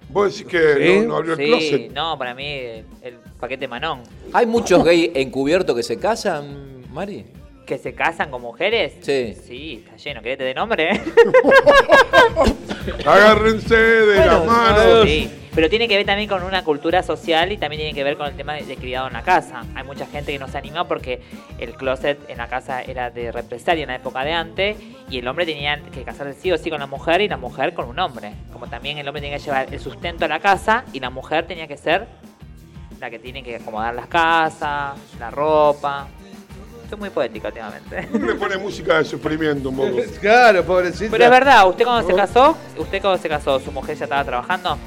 Vos 0.09 0.33
decís 0.33 0.51
que 0.51 0.75
¿Sí? 0.75 1.01
no, 1.01 1.09
no 1.09 1.17
abrió 1.17 1.33
el 1.33 1.39
Sí, 1.39 1.45
closet. 1.47 1.93
no, 1.93 2.17
para 2.19 2.35
mí 2.35 2.45
eh, 2.47 2.85
el 3.03 3.15
paquete 3.41 3.67
Manón. 3.69 4.03
¿Hay 4.33 4.47
muchos 4.47 4.85
gays 4.85 5.11
encubiertos 5.15 5.75
que 5.75 5.83
se 5.83 5.99
casan, 5.99 6.85
Mari? 6.93 7.25
¿Que 7.67 7.79
se 7.79 7.95
casan 7.95 8.31
con 8.31 8.43
mujeres? 8.43 8.93
Sí. 9.01 9.35
Sí, 9.47 9.83
está 9.85 9.97
lleno, 9.97 10.21
¿querés 10.23 10.39
te 10.39 10.45
dé 10.45 10.55
nombre? 10.55 10.91
Agárrense 13.07 13.75
de 13.77 14.17
Bueno, 14.19 14.33
las 14.33 14.45
manos. 14.47 15.03
sí, 15.07 15.31
pero 15.55 15.71
tiene 15.71 15.89
que 15.89 15.97
ver 15.97 16.05
también 16.05 16.29
con 16.29 16.43
una 16.43 16.63
cultura 16.65 17.03
social 17.03 17.53
y 17.53 17.57
también 17.57 17.81
tiene 17.81 17.95
que 17.95 18.05
ver 18.05 18.17
con 18.17 18.27
el 18.27 18.37
tema 18.37 18.55
de, 18.55 18.63
de 18.65 18.77
criado 18.77 19.07
en 19.07 19.15
la 19.15 19.23
casa. 19.23 19.65
Hay 19.75 19.85
mucha 19.85 20.07
gente 20.07 20.33
que 20.33 20.39
no 20.39 20.49
se 20.49 20.59
anima 20.59 20.87
porque 20.87 21.21
el 21.59 21.75
closet 21.75 22.19
en 22.29 22.39
la 22.39 22.49
casa 22.49 22.83
era 22.83 23.11
de 23.11 23.33
represalia 23.33 23.83
en 23.85 23.89
la 23.89 23.97
época 23.97 24.25
de 24.25 24.33
antes 24.33 24.77
y 25.09 25.19
el 25.19 25.29
hombre 25.29 25.47
tenía 25.47 25.81
que 25.93 26.03
casarse 26.03 26.35
sí 26.41 26.53
o 26.53 26.59
sí 26.59 26.71
con 26.71 26.81
la 26.81 26.87
mujer 26.87 27.21
y 27.21 27.29
la 27.29 27.37
mujer 27.37 27.73
con 27.73 27.89
un 27.89 27.99
hombre. 27.99 28.33
Como 28.53 28.67
también 28.67 28.99
el 28.99 29.09
hombre 29.09 29.23
tenía 29.23 29.39
que 29.39 29.45
llevar 29.45 29.73
el 29.73 29.81
sustento 29.81 30.25
a 30.25 30.29
la 30.29 30.41
casa 30.41 30.85
y 30.93 31.01
la 31.01 31.11
mujer 31.11 31.47
tenía 31.47 31.67
que 31.67 31.77
ser 31.77 32.07
la 33.01 33.11
que 33.11 33.19
tiene 33.19 33.43
que 33.43 33.57
acomodar 33.57 33.95
las 33.95 34.07
casas, 34.07 34.99
la 35.19 35.31
ropa. 35.31 36.09
Estoy 36.85 36.99
muy 36.99 37.11
poética 37.11 37.49
últimamente. 37.49 38.09
Le 38.19 38.35
pone 38.35 38.57
música 38.59 38.99
de 38.99 39.05
sufrimiento 39.05 39.71
un 39.71 39.77
poco. 39.77 39.91
Claro, 40.21 40.63
pobrecita. 40.65 41.11
Pero 41.11 41.25
es 41.25 41.31
verdad, 41.31 41.69
usted 41.69 41.85
cuando 41.85 42.09
se 42.09 42.15
casó, 42.15 42.57
usted 42.79 43.01
cuando 43.01 43.21
se 43.21 43.29
casó, 43.29 43.59
su 43.61 43.73
mujer 43.73 43.97
ya 43.97 44.05
estaba 44.05 44.25
trabajando. 44.25 44.79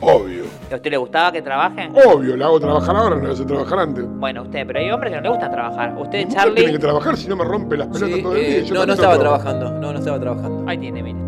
Obvio. 0.00 0.44
¿A 0.70 0.74
usted 0.74 0.90
le 0.90 0.96
gustaba 0.96 1.30
que 1.30 1.42
trabaje? 1.42 1.88
Obvio, 2.04 2.36
la 2.36 2.46
hago 2.46 2.58
trabajar 2.58 2.96
ahora, 2.96 3.16
no 3.16 3.26
la 3.28 3.34
hace 3.34 3.44
trabajar 3.44 3.78
antes. 3.78 4.04
Bueno, 4.08 4.42
usted, 4.42 4.66
pero 4.66 4.80
hay 4.80 4.90
hombres 4.90 5.10
que 5.12 5.16
no 5.16 5.22
le 5.22 5.28
gustan 5.28 5.52
trabajar. 5.52 5.94
Usted, 5.96 6.28
Charlie. 6.28 6.54
tiene 6.56 6.72
que 6.72 6.78
trabajar, 6.80 7.16
si 7.16 7.28
no 7.28 7.36
me 7.36 7.44
rompe 7.44 7.76
las 7.76 7.86
pelotas 7.86 8.16
Sí, 8.16 8.22
todo 8.22 8.34
el 8.34 8.40
día. 8.40 8.56
eh, 8.56 8.60
y 8.60 8.64
yo 8.64 8.74
no, 8.74 8.86
no 8.86 8.92
estaba 8.94 9.18
trabajando. 9.18 9.70
No, 9.70 9.92
no 9.92 9.98
estaba 9.98 10.18
trabajando. 10.18 10.68
Ahí 10.68 10.78
tiene, 10.78 11.02
mire. 11.04 11.18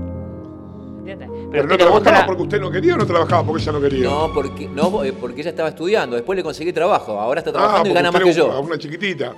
¿Entiende? 0.99 1.27
Pero 1.29 1.51
Pero, 1.51 1.67
no 1.67 1.73
usted 1.75 1.85
le 1.85 1.91
gusta 1.91 2.03
trabajaba 2.03 2.19
la... 2.19 2.27
porque 2.27 2.43
usted 2.43 2.61
no 2.61 2.71
quería 2.71 2.95
o 2.95 2.97
no 2.97 3.07
trabajaba 3.07 3.45
porque 3.45 3.63
ella 3.63 3.73
no 3.73 3.81
quería. 3.81 4.09
No, 4.09 4.31
porque, 4.35 4.69
no, 4.69 5.05
eh, 5.05 5.13
porque 5.13 5.41
ella 5.43 5.51
estaba 5.51 5.69
estudiando. 5.69 6.17
Después 6.17 6.37
le 6.37 6.43
conseguí 6.43 6.73
trabajo. 6.73 7.21
Ahora 7.21 7.41
está 7.41 7.51
ah, 7.51 7.53
trabajando 7.53 7.89
y 7.91 7.93
porque 7.93 7.95
gana 7.95 8.11
más 8.11 8.23
usted 8.23 8.35
que 8.35 8.41
era 8.41 8.55
yo. 8.55 8.61
Una 8.61 8.79
chiquitita. 8.79 9.33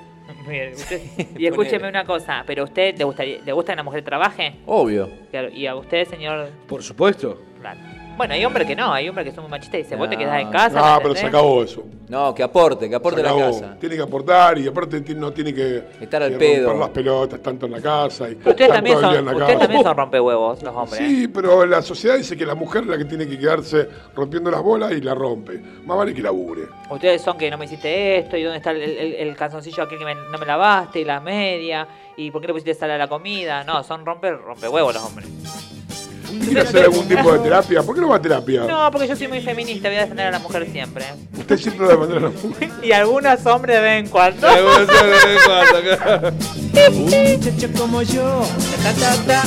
Mire, 0.47 0.73
usted- 0.75 1.01
Y 1.39 1.47
escúcheme 1.47 1.89
una 1.89 2.05
cosa, 2.05 2.45
pero 2.47 2.63
a 2.63 2.65
usted 2.67 2.97
le 2.97 3.05
gustaría, 3.05 3.39
le 3.45 3.53
gusta 3.53 3.73
que 3.73 3.77
la 3.77 3.83
mujer 3.83 4.03
trabaje? 4.05 4.55
Obvio. 4.67 5.09
Claro, 5.31 5.49
Y 5.51 5.67
a 5.67 5.75
usted, 5.77 6.07
señor. 6.07 6.49
Por 6.69 6.83
supuesto. 6.83 7.41
Claro. 7.61 7.81
Bueno, 8.17 8.35
hay 8.35 8.45
hombres 8.45 8.67
que 8.67 8.75
no, 8.75 8.93
hay 8.93 9.09
hombres 9.09 9.27
que 9.29 9.33
son 9.35 9.45
muy 9.45 9.51
machistas 9.51 9.81
y 9.81 9.83
dicen, 9.83 9.99
vos 9.99 10.09
te 10.09 10.17
quedás 10.17 10.41
en 10.41 10.51
casa. 10.51 10.79
No, 10.81 10.95
¿me 10.97 11.01
pero 11.03 11.15
se 11.15 11.21
entendés? 11.21 11.25
acabó 11.29 11.63
eso. 11.63 11.85
No, 12.09 12.35
que 12.35 12.43
aporte, 12.43 12.89
que 12.89 12.95
aporte 12.95 13.19
Se 13.21 13.23
la 13.25 13.31
acabó. 13.33 13.61
casa. 13.61 13.77
Tiene 13.79 13.97
que 13.97 14.03
aportar 14.03 14.59
y 14.59 14.67
aparte 14.69 15.01
ti- 15.01 15.15
no 15.15 15.33
tiene 15.33 15.53
que 15.53 15.83
Estar 16.01 16.23
al 16.23 16.31
que 16.33 16.39
pedo. 16.39 16.69
romper 16.71 16.81
las 16.81 16.91
pelotas 16.91 17.41
tanto 17.43 17.67
en 17.67 17.73
la 17.73 17.81
casa. 17.81 18.29
Y 18.31 18.35
ustedes 18.35 18.61
estar 18.61 18.73
también 18.77 18.97
todo 18.97 19.05
el 19.07 19.11
día 19.11 19.19
son, 19.19 19.19
en 19.19 19.25
la 19.27 19.33
ustedes 19.33 19.47
casa. 19.49 19.59
también 19.61 19.83
son 19.83 19.97
rompehuevos, 19.97 20.63
los 20.63 20.75
hombres. 20.77 21.01
¿eh? 21.01 21.07
Sí, 21.09 21.29
pero 21.29 21.67
la 21.67 21.83
sociedad 21.83 22.17
dice 22.17 22.37
que 22.37 22.47
la 22.47 22.55
mujer 22.55 22.83
es 22.83 22.89
la 22.89 22.99
que 22.99 23.05
tiene 23.05 23.27
que 23.27 23.39
quedarse 23.39 23.89
rompiendo 24.15 24.51
las 24.51 24.63
bolas 24.63 24.93
y 24.93 25.01
la 25.01 25.15
rompe. 25.15 25.59
Más 25.85 25.97
vale 25.99 26.15
que 26.15 26.23
labure. 26.23 26.63
Ustedes 26.89 27.21
son 27.23 27.37
que 27.37 27.51
no 27.51 27.59
me 27.59 27.65
hiciste 27.67 28.19
esto, 28.19 28.37
y 28.37 28.43
dónde 28.45 28.59
está 28.59 28.71
el, 28.71 28.81
el- 28.83 29.15
el 29.15 29.37
calzoncillo 29.37 29.83
aquel 29.83 29.99
que 29.99 30.05
me- 30.05 30.15
no 30.15 30.39
me 30.39 30.47
lavaste, 30.47 31.01
y 31.01 31.05
la 31.05 31.21
media, 31.21 31.87
y 32.17 32.31
por 32.31 32.41
qué 32.41 32.47
le 32.47 32.53
pusiste 32.55 32.73
sal 32.75 32.91
a 32.93 32.99
la 32.99 33.09
comida. 33.09 33.65
No, 33.65 33.83
son 33.83 34.07
rompe, 34.07 34.31
rompehuevos 34.31 34.95
los 34.95 35.03
hombres. 35.05 35.29
¿Usted 36.33 36.45
quiere 36.45 36.61
hacer 36.61 36.85
algún 36.85 37.07
tipo 37.09 37.33
de 37.33 37.39
terapia? 37.41 37.83
¿Por 37.83 37.95
qué 37.95 38.01
no 38.01 38.09
va 38.09 38.17
a 38.17 38.23
terapia? 38.23 38.65
No, 38.65 38.91
porque 38.91 39.09
yo 39.09 39.17
soy 39.17 39.29
muy 39.29 39.41
feminista, 39.41 39.89
voy 39.89 39.99
a 39.99 40.01
defender 40.03 40.27
a 40.27 40.31
la 40.33 40.39
mujer 40.39 40.67
siempre. 40.71 41.05
Usted 41.39 41.57
siempre 41.59 41.87
va 41.87 41.93
a 41.93 41.97
defender 41.97 42.19
a 42.19 42.21
la 42.23 42.29
mujer. 42.31 42.71
Y 42.83 42.93
algunos 42.93 43.47
hombres 43.47 43.77
de 43.77 43.83
vez 43.83 44.05
en 44.05 44.09
cuando. 44.11 44.47
Un 46.93 47.05
muchacho 47.05 47.69
como 47.79 48.03
yo 48.03 48.43
Ta, 48.83 48.93
ta, 48.95 49.17
ta. 49.27 49.43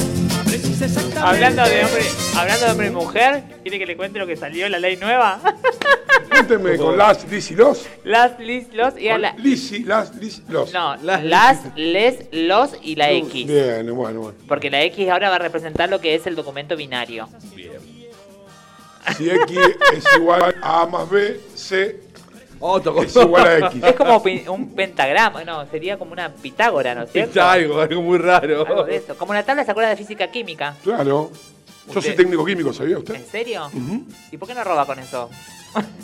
precisa 0.46 0.86
exactamente. 0.86 1.20
Hablando 1.20 1.64
de 1.64 1.86
hombre, 1.86 2.04
hablando 2.38 2.66
de 2.66 2.72
hombre 2.72 2.88
y 2.88 2.92
mujer, 2.92 3.44
¿quiere 3.64 3.80
que 3.80 3.86
le 3.86 3.96
cuente 3.98 4.20
lo 4.20 4.28
que 4.28 4.36
salió 4.36 4.68
la 4.70 4.80
ley 4.80 4.98
nueva? 4.98 5.40
Cuénteme 6.40 6.78
con 6.78 6.98
las, 6.98 7.30
Liz 7.30 7.52
y 7.52 7.56
los. 7.56 7.86
Las, 8.06 8.40
lis, 8.40 8.74
los 8.74 8.98
y 8.98 9.10
a 9.10 9.18
la... 9.18 9.34
Lizzy, 9.34 9.84
las, 9.84 10.16
Liz, 10.16 10.42
los. 10.48 10.74
No, 10.74 10.96
las, 11.04 11.76
les, 11.76 12.28
los 12.32 12.72
y 12.82 12.96
la 12.96 13.12
X. 13.12 13.46
Bien, 13.46 13.94
bueno, 13.94 14.22
bueno. 14.22 14.38
Porque 14.48 14.70
la 14.70 14.82
X 14.84 15.10
ahora 15.10 15.30
va 15.30 15.36
a 15.36 15.40
representar 15.40 15.90
lo 15.90 16.00
que 16.00 16.16
es 16.16 16.26
el 16.28 16.36
documento 16.36 16.78
binario. 16.78 17.28
Si 19.18 19.30
X 19.30 19.58
es 19.94 20.06
igual 20.16 20.56
a 20.62 20.82
A 20.82 20.86
más 20.86 21.10
B, 21.10 21.42
C 21.56 22.00
Otro 22.60 23.04
es 23.04 23.14
igual 23.18 23.46
a 23.46 23.68
X. 23.68 23.84
Es 23.84 23.96
como 23.96 24.24
un 24.48 24.74
pentagrama, 24.74 25.44
no, 25.44 25.66
sería 25.70 25.98
como 25.98 26.14
una 26.14 26.30
Pitágora, 26.34 26.96
¿no 26.96 27.04
es 27.04 27.12
cierto? 27.12 27.42
algo, 27.44 27.82
algo 27.82 28.02
muy 28.02 28.18
raro. 28.18 28.66
Algo 28.66 28.86
de 28.86 28.96
eso. 28.96 29.18
Como 29.18 29.34
la 29.34 29.44
tabla, 29.44 29.66
¿se 29.66 29.72
acuerda 29.72 29.90
de 29.90 29.98
física 29.98 30.32
química? 30.32 30.74
Claro. 30.84 31.32
Yo 31.94 32.02
soy 32.02 32.16
técnico 32.16 32.46
químico, 32.46 32.72
¿sabía 32.74 32.94
¿En 32.96 33.00
usted? 33.00 33.26
serio? 33.30 33.68
Ujú. 33.68 34.04
¿Y 34.32 34.38
por 34.38 34.48
qué 34.48 34.54
no 34.56 34.64
roba 34.64 34.86
con 34.86 35.00
eso? 35.00 35.30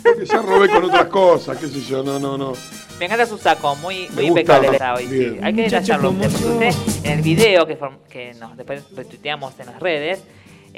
Porque 0.02 0.24
ya 0.26 0.42
robé 0.42 0.68
con 0.68 0.84
otras 0.84 1.06
cosas, 1.06 1.58
qué 1.58 1.66
sé 1.68 1.80
yo, 1.82 2.02
no, 2.02 2.18
no, 2.18 2.36
no. 2.38 2.52
Me 2.98 3.06
encanta 3.06 3.26
su 3.26 3.36
saco, 3.36 3.74
muy, 3.76 4.08
muy 4.10 4.28
gusta. 4.28 4.40
impecable 4.40 4.68
está 4.72 4.94
hoy. 4.94 5.06
Sí. 5.06 5.18
Bien. 5.18 5.44
Hay 5.44 5.54
que 5.54 5.62
detallarlo 5.62 6.08
a 6.08 6.10
usted, 6.12 6.30
porque 6.30 6.46
usted 6.68 7.04
en 7.04 7.12
el 7.12 7.22
video 7.22 7.66
que, 7.66 7.78
form- 7.78 7.98
que 8.08 8.34
nos 8.34 8.56
después 8.56 8.82
retuiteamos 8.94 9.58
en 9.60 9.66
las 9.66 9.80
redes, 9.80 10.20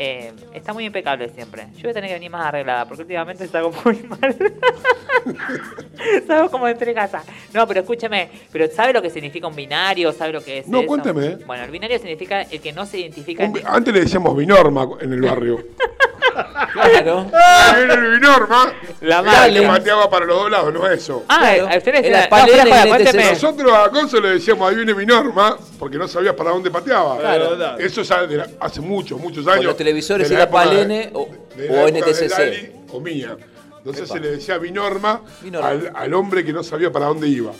eh, 0.00 0.32
está 0.54 0.72
muy 0.72 0.84
impecable 0.86 1.28
siempre. 1.30 1.66
Yo 1.74 1.82
voy 1.82 1.90
a 1.90 1.94
tener 1.94 2.08
que 2.08 2.14
venir 2.14 2.30
más 2.30 2.46
arreglada, 2.46 2.86
porque 2.86 3.02
últimamente 3.02 3.46
salgo 3.48 3.72
muy 3.84 3.96
mal. 4.08 4.36
salgo 6.26 6.50
como 6.50 6.68
entre 6.68 6.94
casa. 6.94 7.22
No, 7.52 7.66
pero 7.66 7.80
escúcheme, 7.80 8.28
pero 8.52 8.68
¿sabe 8.70 8.92
lo 8.92 9.02
que 9.02 9.10
significa 9.10 9.46
un 9.46 9.56
binario? 9.56 10.12
¿Sabe 10.12 10.32
lo 10.32 10.42
que 10.42 10.58
es 10.58 10.68
No, 10.68 10.78
eso? 10.78 10.86
cuénteme. 10.86 11.36
Bueno, 11.46 11.64
el 11.64 11.70
binario 11.70 11.98
significa 11.98 12.42
el 12.42 12.60
que 12.60 12.72
no 12.72 12.86
se 12.86 12.98
identifica 13.00 13.44
Un- 13.44 13.60
antes 13.66 13.92
le 13.92 14.00
decíamos 14.00 14.36
binorma 14.36 14.88
en 15.00 15.12
el 15.12 15.20
barrio. 15.20 15.58
Claro. 16.72 17.26
Era 17.32 17.94
el 17.94 18.10
binorma. 18.12 18.72
La 19.00 19.20
era 19.20 19.46
el 19.46 19.54
que 19.54 19.60
madre. 19.66 19.78
pateaba 19.80 20.08
para 20.10 20.24
los 20.26 20.36
dos 20.36 20.50
lados, 20.50 20.72
no 20.72 20.86
eso. 20.88 21.24
Ah, 21.28 21.38
Claro. 21.40 21.68
a 21.68 21.76
ustedes 21.78 22.04
Era 22.04 22.28
no, 22.28 22.88
cuénteme. 22.88 23.24
Nosotros 23.30 23.72
a 23.72 23.88
Gonzo 23.88 24.20
le 24.20 24.28
decíamos, 24.30 24.68
ahí 24.70 24.76
viene 24.76 24.92
Binorma, 24.92 25.56
porque 25.78 25.96
no 25.98 26.06
sabías 26.06 26.34
para 26.34 26.50
dónde 26.50 26.70
pateaba. 26.70 27.18
Claro. 27.18 27.78
Eso 27.78 28.02
ya 28.02 28.24
de 28.26 28.36
la- 28.36 28.46
hace 28.60 28.80
muchos, 28.80 29.18
muchos 29.18 29.46
años. 29.48 29.64
Televisores 29.88 30.30
era 30.30 30.48
Palene 30.50 31.10
o- 31.12 31.28
o 31.70 31.88
NTCC. 31.88 32.38
Lali 32.38 32.72
o 32.92 33.00
mía. 33.00 33.36
Entonces 33.78 34.04
Epa. 34.10 34.14
se 34.14 34.20
le 34.20 34.30
decía 34.32 34.58
Binorma, 34.58 35.22
Binorma. 35.40 35.68
Al, 35.68 35.92
al 35.94 36.14
hombre 36.14 36.44
que 36.44 36.52
no 36.52 36.62
sabía 36.62 36.90
para 36.92 37.06
dónde 37.06 37.28
iba. 37.28 37.52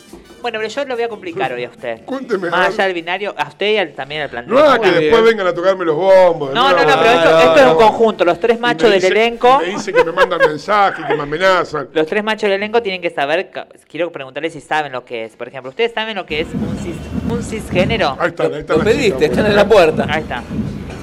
Bueno, 0.43 0.59
pero 0.59 0.69
yo 0.69 0.85
lo 0.85 0.95
voy 0.95 1.05
a 1.05 1.09
complicar 1.09 1.53
hoy 1.53 1.65
a 1.65 1.71
usted. 1.71 2.05
Cuénteme, 2.05 2.51
Más 2.51 2.69
allá 2.75 2.85
del 2.85 2.95
binario, 2.95 3.35
a 3.37 3.49
usted 3.49 3.73
y 3.73 3.77
al- 3.79 3.95
también 3.95 4.23
al 4.23 4.29
plantel. 4.29 4.53
No 4.53 4.61
haga 4.61 4.79
que 4.81 4.91
después 4.91 5.23
vengan 5.25 5.47
a 5.47 5.55
tocarme 5.55 5.85
los 5.85 5.97
bombos. 5.97 6.53
No, 6.53 6.71
no, 6.73 6.85
no, 6.85 6.99
pero 7.01 7.11
esto, 7.19 7.31
no, 7.31 7.39
esto 7.41 7.57
es 7.57 7.67
un 7.67 7.77
conjunto. 7.77 8.25
Los 8.25 8.39
tres 8.41 8.61
machos 8.61 8.91
del 8.91 9.01
dice- 9.01 9.07
elenco. 9.09 9.59
Me 9.61 9.67
dice 9.69 9.93
que 9.93 10.05
me 10.05 10.13
mandan 10.13 10.41
mensajes, 10.41 11.07
que 11.07 11.15
me 11.15 11.23
amenazan. 11.23 11.89
Los 11.95 12.07
tres 12.07 12.23
machos 12.23 12.43
del 12.43 12.53
elenco 12.53 12.83
tienen 12.83 13.01
que 13.01 13.11
saber. 13.11 13.51
Quiero 13.89 14.13
preguntarles 14.13 14.53
si 14.53 14.61
saben 14.61 14.93
lo 14.93 15.05
que 15.05 15.25
es. 15.25 15.35
Por 15.37 15.49
ejemplo, 15.49 15.71
¿ustedes 15.71 15.93
saben 15.95 16.15
lo 16.17 16.27
que 16.27 16.41
es 16.41 16.49
un, 16.53 16.79
cis, 16.83 16.97
un 17.31 17.43
cisgénero? 17.43 18.17
Ahí 18.21 18.29
están, 18.29 18.53
ahí 18.53 18.61
están 18.61 18.79
Lo 18.79 18.85
pediste, 18.85 19.25
están 19.25 19.47
en 19.47 19.57
la 19.57 19.67
puerta. 19.69 20.07
Ahí 20.11 20.23
está. 20.23 20.43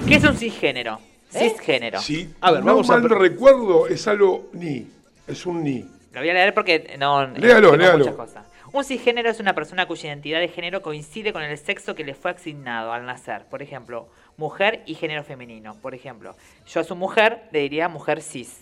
¿Qué 0.07 0.15
es 0.15 0.23
un 0.23 0.37
cisgénero? 0.37 0.99
Cisgénero. 1.29 1.99
Sí, 1.99 2.33
A 2.41 2.51
ver, 2.51 2.61
no 2.61 2.67
vamos 2.67 2.89
a 2.89 2.93
mal 2.97 3.03
pre- 3.07 3.17
recuerdo, 3.17 3.87
es 3.87 4.07
algo 4.07 4.49
ni. 4.53 4.87
Es 5.27 5.45
un 5.45 5.63
ni. 5.63 5.79
Lo 6.13 6.19
voy 6.21 6.29
a 6.29 6.33
leer 6.33 6.53
porque 6.53 6.95
no. 6.99 7.27
Léalo, 7.27 7.71
tengo 7.71 7.77
léalo. 7.83 7.97
muchas 7.99 8.15
cosas. 8.15 8.47
Un 8.71 8.83
cisgénero 8.83 9.29
es 9.29 9.39
una 9.39 9.53
persona 9.55 9.85
cuya 9.87 10.07
identidad 10.09 10.39
de 10.39 10.47
género 10.49 10.81
coincide 10.81 11.31
con 11.33 11.41
el 11.43 11.57
sexo 11.57 11.95
que 11.95 12.03
le 12.03 12.13
fue 12.13 12.31
asignado 12.31 12.91
al 12.91 13.05
nacer. 13.05 13.45
Por 13.45 13.61
ejemplo, 13.61 14.09
mujer 14.37 14.81
y 14.85 14.95
género 14.95 15.23
femenino. 15.23 15.75
Por 15.81 15.95
ejemplo, 15.95 16.35
yo 16.67 16.81
a 16.81 16.83
su 16.83 16.95
mujer 16.95 17.43
le 17.51 17.59
diría 17.59 17.87
mujer 17.87 18.21
cis. 18.21 18.61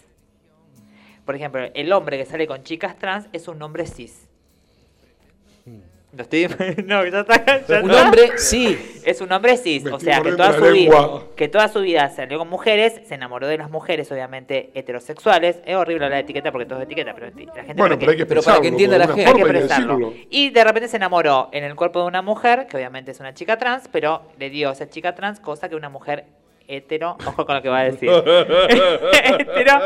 Por 1.26 1.36
ejemplo, 1.36 1.62
el 1.74 1.92
hombre 1.94 2.18
que 2.18 2.26
sale 2.26 2.46
con 2.48 2.64
chicas 2.64 2.98
trans 3.00 3.28
es 3.34 3.48
un 3.48 3.62
hombre 3.62 3.88
cis. 3.88 4.23
Lo 6.16 6.22
estoy... 6.22 6.48
No, 6.86 7.04
ya 7.06 7.22
está. 7.22 7.44
ya 7.68 7.82
Un 7.82 7.90
está. 7.90 8.04
hombre, 8.04 8.32
sí. 8.38 9.02
Es 9.04 9.20
un 9.20 9.32
hombre 9.32 9.58
cis, 9.58 9.84
Me 9.84 9.92
o 9.92 9.98
estoy 9.98 10.14
sea, 10.14 10.22
que 10.22 10.30
mordiendo 10.30 10.44
toda, 10.44 10.52
la 10.60 10.68
su 10.68 10.74
vida, 10.74 10.92
lengua. 10.92 11.24
que 11.36 11.48
toda 11.48 11.68
su 11.68 11.82
vida 11.82 12.10
salió 12.10 12.38
con 12.38 12.48
mujeres, 12.50 13.02
se 13.08 13.16
enamoró 13.16 13.48
de 13.48 13.58
las 13.58 13.70
mujeres, 13.72 14.12
obviamente 14.12 14.70
heterosexuales. 14.76 15.58
Es 15.66 15.76
horrible 15.76 16.06
hablar 16.06 16.18
de 16.20 16.24
etiqueta 16.24 16.52
porque 16.52 16.66
todo 16.68 16.80
es 16.80 16.86
etiqueta, 16.86 17.14
pero 17.16 17.28
eti- 17.28 17.48
la 17.48 17.64
gente 17.64 17.74
Bueno, 17.74 17.98
pero 18.00 18.12
hay 18.12 18.18
que 18.18 18.26
Pero 18.28 18.42
para 18.44 18.62
que 18.62 18.68
entienda 18.68 18.98
la 18.98 19.08
de 19.08 19.12
alguna 19.12 19.26
gente. 19.26 19.30
hay 19.32 19.36
que 19.36 19.42
forma 19.54 19.60
expresarlo. 19.60 19.98
decirlo. 20.10 20.28
Y 20.30 20.50
de 20.52 20.64
repente 20.64 20.88
se 20.88 20.98
enamoró 20.98 21.50
en 21.52 21.64
el 21.64 21.76
cuerpo 21.76 22.00
de 22.02 22.06
una 22.08 22.22
mujer, 22.22 22.68
que 22.68 22.78
obviamente 22.78 23.12
es 23.12 23.20
una 23.20 23.34
chica 23.34 23.58
trans, 23.58 23.90
pero 23.92 24.22
le 24.38 24.50
dio 24.50 24.70
a 24.70 24.74
esa 24.74 24.88
chica 24.90 25.16
trans 25.16 25.40
cosa 25.40 25.68
que 25.68 25.76
una 25.76 25.90
mujer 25.90 26.26
hetero, 26.68 27.18
ojo 27.26 27.46
con 27.46 27.56
lo 27.56 27.62
que 27.62 27.70
va 27.70 27.80
a 27.80 27.84
decir, 27.86 28.10
hetero 28.10 29.80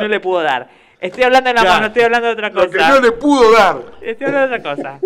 no 0.00 0.08
le 0.08 0.20
pudo 0.20 0.42
dar. 0.42 0.68
Estoy 1.00 1.22
hablando 1.22 1.48
de 1.48 1.54
la 1.54 1.64
mano, 1.64 1.86
estoy 1.86 2.02
hablando 2.02 2.26
de 2.26 2.32
otra 2.32 2.50
cosa. 2.52 2.64
Lo 2.66 2.70
que 2.72 2.78
no 2.78 3.00
le 3.00 3.12
pudo 3.12 3.52
dar. 3.52 3.82
Estoy 4.00 4.26
hablando 4.26 4.48
de 4.48 4.58
otra 4.58 4.74
cosa. 4.76 5.00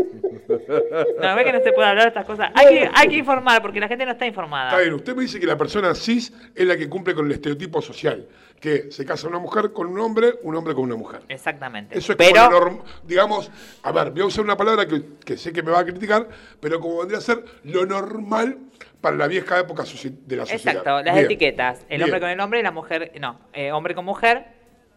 No, 1.20 1.36
ve 1.36 1.44
que 1.44 1.52
no 1.52 1.60
se 1.60 1.72
puede 1.72 1.88
hablar 1.88 2.04
de 2.04 2.08
estas 2.08 2.24
cosas. 2.24 2.50
Hay 2.54 2.66
que, 2.68 2.90
hay 2.94 3.08
que 3.08 3.16
informar 3.16 3.60
porque 3.62 3.78
la 3.80 3.88
gente 3.88 4.04
no 4.06 4.12
está 4.12 4.26
informada. 4.26 4.70
Está 4.70 4.80
bien, 4.80 4.94
usted 4.94 5.14
me 5.14 5.22
dice 5.22 5.38
que 5.38 5.46
la 5.46 5.56
persona 5.56 5.94
cis 5.94 6.32
es 6.54 6.66
la 6.66 6.76
que 6.76 6.88
cumple 6.88 7.14
con 7.14 7.26
el 7.26 7.32
estereotipo 7.32 7.82
social. 7.82 8.26
Que 8.58 8.90
se 8.92 9.04
casa 9.04 9.26
una 9.28 9.38
mujer 9.40 9.72
con 9.72 9.88
un 9.88 9.98
hombre, 9.98 10.34
un 10.42 10.54
hombre 10.54 10.72
con 10.74 10.84
una 10.84 10.94
mujer. 10.96 11.20
Exactamente. 11.28 11.98
Eso 11.98 12.12
es 12.12 12.16
pero, 12.16 12.44
como 12.44 12.50
lo 12.50 12.60
norm- 12.60 12.82
digamos, 13.02 13.50
a 13.82 13.92
ver, 13.92 14.10
voy 14.12 14.22
a 14.22 14.26
usar 14.26 14.44
una 14.44 14.56
palabra 14.56 14.86
que, 14.86 15.02
que 15.24 15.36
sé 15.36 15.52
que 15.52 15.62
me 15.62 15.72
va 15.72 15.80
a 15.80 15.84
criticar, 15.84 16.28
pero 16.60 16.78
como 16.80 16.98
vendría 16.98 17.18
a 17.18 17.22
ser 17.22 17.44
lo 17.64 17.84
normal 17.86 18.58
para 19.00 19.16
la 19.16 19.26
vieja 19.26 19.58
época 19.58 19.82
de 19.82 20.36
la 20.36 20.46
sociedad. 20.46 20.76
exacto, 20.76 21.02
las 21.02 21.14
Bien. 21.14 21.24
etiquetas. 21.26 21.80
El 21.88 21.98
Bien. 21.98 22.02
hombre 22.04 22.20
con 22.20 22.30
el 22.30 22.40
hombre 22.40 22.60
y 22.60 22.62
la 22.62 22.70
mujer. 22.70 23.12
No, 23.20 23.40
eh, 23.52 23.72
hombre 23.72 23.96
con 23.96 24.04
mujer, 24.04 24.46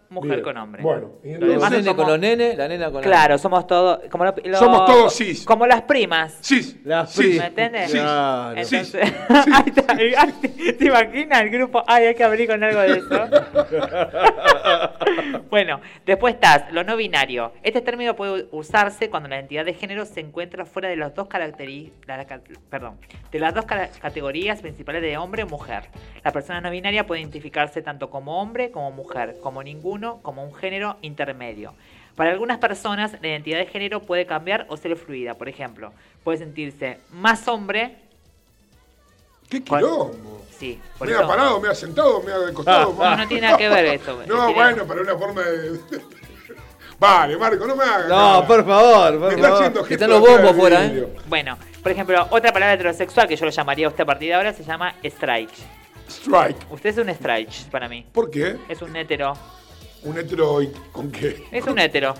mujer 0.09 0.31
Bien. 0.33 0.43
con 0.43 0.57
hombre. 0.57 0.81
Bueno, 0.83 1.11
y 1.23 1.29
entonces- 1.31 1.49
demás 1.55 1.71
El 1.71 1.77
nene 1.79 1.89
somos- 1.89 2.03
con 2.03 2.11
los 2.11 2.19
nenes, 2.19 2.57
la 2.57 2.67
nena 2.67 2.85
con 2.85 2.95
la 2.95 3.01
Claro, 3.01 3.37
somos 3.37 3.67
todos. 3.67 3.99
Como 4.09 4.25
lo- 4.25 4.35
lo- 4.43 4.57
Somos 4.57 4.85
todos 4.85 5.13
cis. 5.15 5.45
Como 5.45 5.65
las 5.67 5.81
primas. 5.83 6.37
Cis. 6.41 6.77
Las 6.85 7.11
cis, 7.13 7.25
cis. 7.25 7.39
¿Me 7.39 7.45
entiendes? 7.47 7.91
cis, 7.91 8.01
Claro. 8.01 8.49
Entonces, 8.57 8.91
cis. 8.91 9.01
ahí 9.53 9.63
está. 9.67 9.97
¿te, 10.41 10.73
te 10.73 10.85
imaginas 10.85 11.41
el 11.41 11.49
grupo? 11.49 11.83
Ay, 11.87 12.05
hay 12.05 12.15
que 12.15 12.23
abrir 12.23 12.47
con 12.47 12.63
algo 12.63 12.79
de 12.81 12.97
eso. 12.97 13.05
bueno, 15.49 15.79
después 16.05 16.35
estás, 16.35 16.71
lo 16.71 16.83
no 16.83 16.95
binario. 16.97 17.53
Este 17.63 17.81
término 17.81 18.15
puede 18.15 18.47
usarse 18.51 19.09
cuando 19.09 19.29
la 19.29 19.35
identidad 19.37 19.65
de 19.65 19.73
género 19.73 20.05
se 20.05 20.19
encuentra 20.19 20.65
fuera 20.65 20.89
de 20.89 20.95
las 20.97 21.13
dos 21.15 21.27
caracteri- 21.27 21.91
la 22.07 22.25
perdón, 22.69 22.97
de 23.31 23.39
las 23.39 23.53
dos 23.53 23.65
categorías 23.65 24.61
principales 24.61 25.01
de 25.01 25.17
hombre 25.17 25.43
o 25.43 25.47
mujer. 25.47 25.83
La 26.23 26.31
persona 26.31 26.61
no 26.61 26.71
binaria 26.71 27.05
puede 27.05 27.21
identificarse 27.21 27.81
tanto 27.81 28.09
como 28.09 28.41
hombre 28.41 28.71
como 28.71 28.91
mujer, 28.91 29.37
como 29.41 29.61
como 30.21 30.43
un 30.43 30.53
género 30.55 30.97
intermedio. 31.01 31.73
Para 32.15 32.31
algunas 32.31 32.59
personas, 32.59 33.13
la 33.21 33.27
identidad 33.27 33.57
de 33.59 33.65
género 33.65 34.01
puede 34.01 34.25
cambiar 34.25 34.65
o 34.69 34.77
ser 34.77 34.95
fluida. 34.95 35.33
Por 35.33 35.49
ejemplo, 35.49 35.91
puede 36.23 36.37
sentirse 36.37 36.99
más 37.11 37.47
hombre. 37.47 37.97
¿Qué 39.49 39.63
quilombo? 39.63 40.43
Sí, 40.57 40.79
por 40.97 41.07
Me 41.07 41.13
ha 41.13 41.17
eso- 41.19 41.27
parado, 41.27 41.59
me 41.59 41.67
ha 41.67 41.75
sentado, 41.75 42.21
me 42.23 42.31
ha 42.31 42.39
de 42.39 42.53
costado. 42.53 42.93
No, 42.97 43.17
no 43.17 43.27
tiene 43.27 43.41
nada 43.47 43.57
que 43.57 43.69
ver 43.69 43.85
esto. 43.85 44.23
No, 44.27 44.47
Tiene- 44.47 44.53
bueno, 44.53 44.83
pero 44.87 45.01
una 45.01 45.17
forma 45.17 45.41
de. 45.41 45.79
Vale, 46.99 47.37
Marco, 47.37 47.67
no 47.67 47.75
me 47.75 47.83
hagas. 47.83 48.07
No, 48.07 48.15
nada. 48.15 48.47
por 48.47 48.65
favor, 48.65 49.19
por 49.19 49.27
Me 49.29 49.35
está 49.35 49.49
favor. 49.49 49.91
están 49.91 50.09
los 50.09 50.19
bombos 50.21 50.55
fuera, 50.55 50.85
¿eh? 50.85 51.07
Bueno, 51.27 51.57
por 51.83 51.91
ejemplo, 51.91 52.25
otra 52.29 52.53
palabra 52.53 52.73
heterosexual 52.75 53.27
que 53.27 53.35
yo 53.35 53.45
lo 53.45 53.51
llamaría 53.51 53.85
a 53.87 53.89
usted 53.89 54.03
a 54.03 54.05
partir 54.05 54.29
de 54.29 54.33
ahora 54.35 54.53
se 54.53 54.63
llama 54.63 54.95
strike. 55.03 55.51
Strike. 56.07 56.57
Usted 56.71 56.89
es 56.91 56.97
un 56.97 57.09
strike 57.09 57.69
para 57.69 57.89
mí. 57.89 58.05
¿Por 58.13 58.31
qué? 58.31 58.55
Es 58.69 58.81
un 58.81 58.95
hetero. 58.95 59.33
Un 60.05 60.17
hetero. 60.17 60.59
¿Con 60.91 61.11
qué? 61.11 61.45
Es 61.51 61.65
un 61.65 61.77
hetero. 61.79 62.13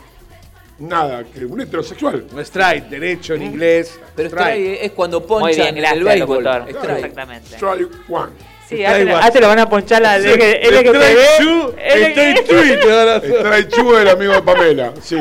Nada, 0.77 1.23
que 1.23 1.45
un 1.45 1.61
heterosexual. 1.61 2.25
Un 2.33 2.39
strike, 2.41 2.89
derecho 2.89 3.33
en 3.35 3.43
inglés. 3.43 3.97
Pero 4.15 4.27
strike 4.29 4.79
es 4.81 4.91
cuando 4.91 5.19
Muy 5.21 5.27
ponchan 5.29 5.73
bien, 5.73 5.77
en 5.77 5.85
el 5.85 6.03
béisbol. 6.03 6.43
locutor. 6.43 6.69
Strike. 6.69 6.95
Exactamente. 6.97 7.55
Strike 7.55 7.89
one. 8.09 8.31
Sí, 8.67 8.83
ahora 8.83 9.29
te, 9.31 9.39
lo 9.39 9.47
van 9.47 9.59
a 9.59 9.69
ponchar 9.69 10.01
la 10.01 10.17
Strike 10.17 10.91
two, 11.39 11.75
strike 11.77 12.45
three, 12.47 12.77
te 12.77 12.91
a 12.91 13.15
hacer. 13.15 13.31
Está 13.31 14.01
el 14.01 14.09
amigo 14.09 14.33
de 14.33 14.41
Pamela. 14.41 14.93
Sí. 15.01 15.17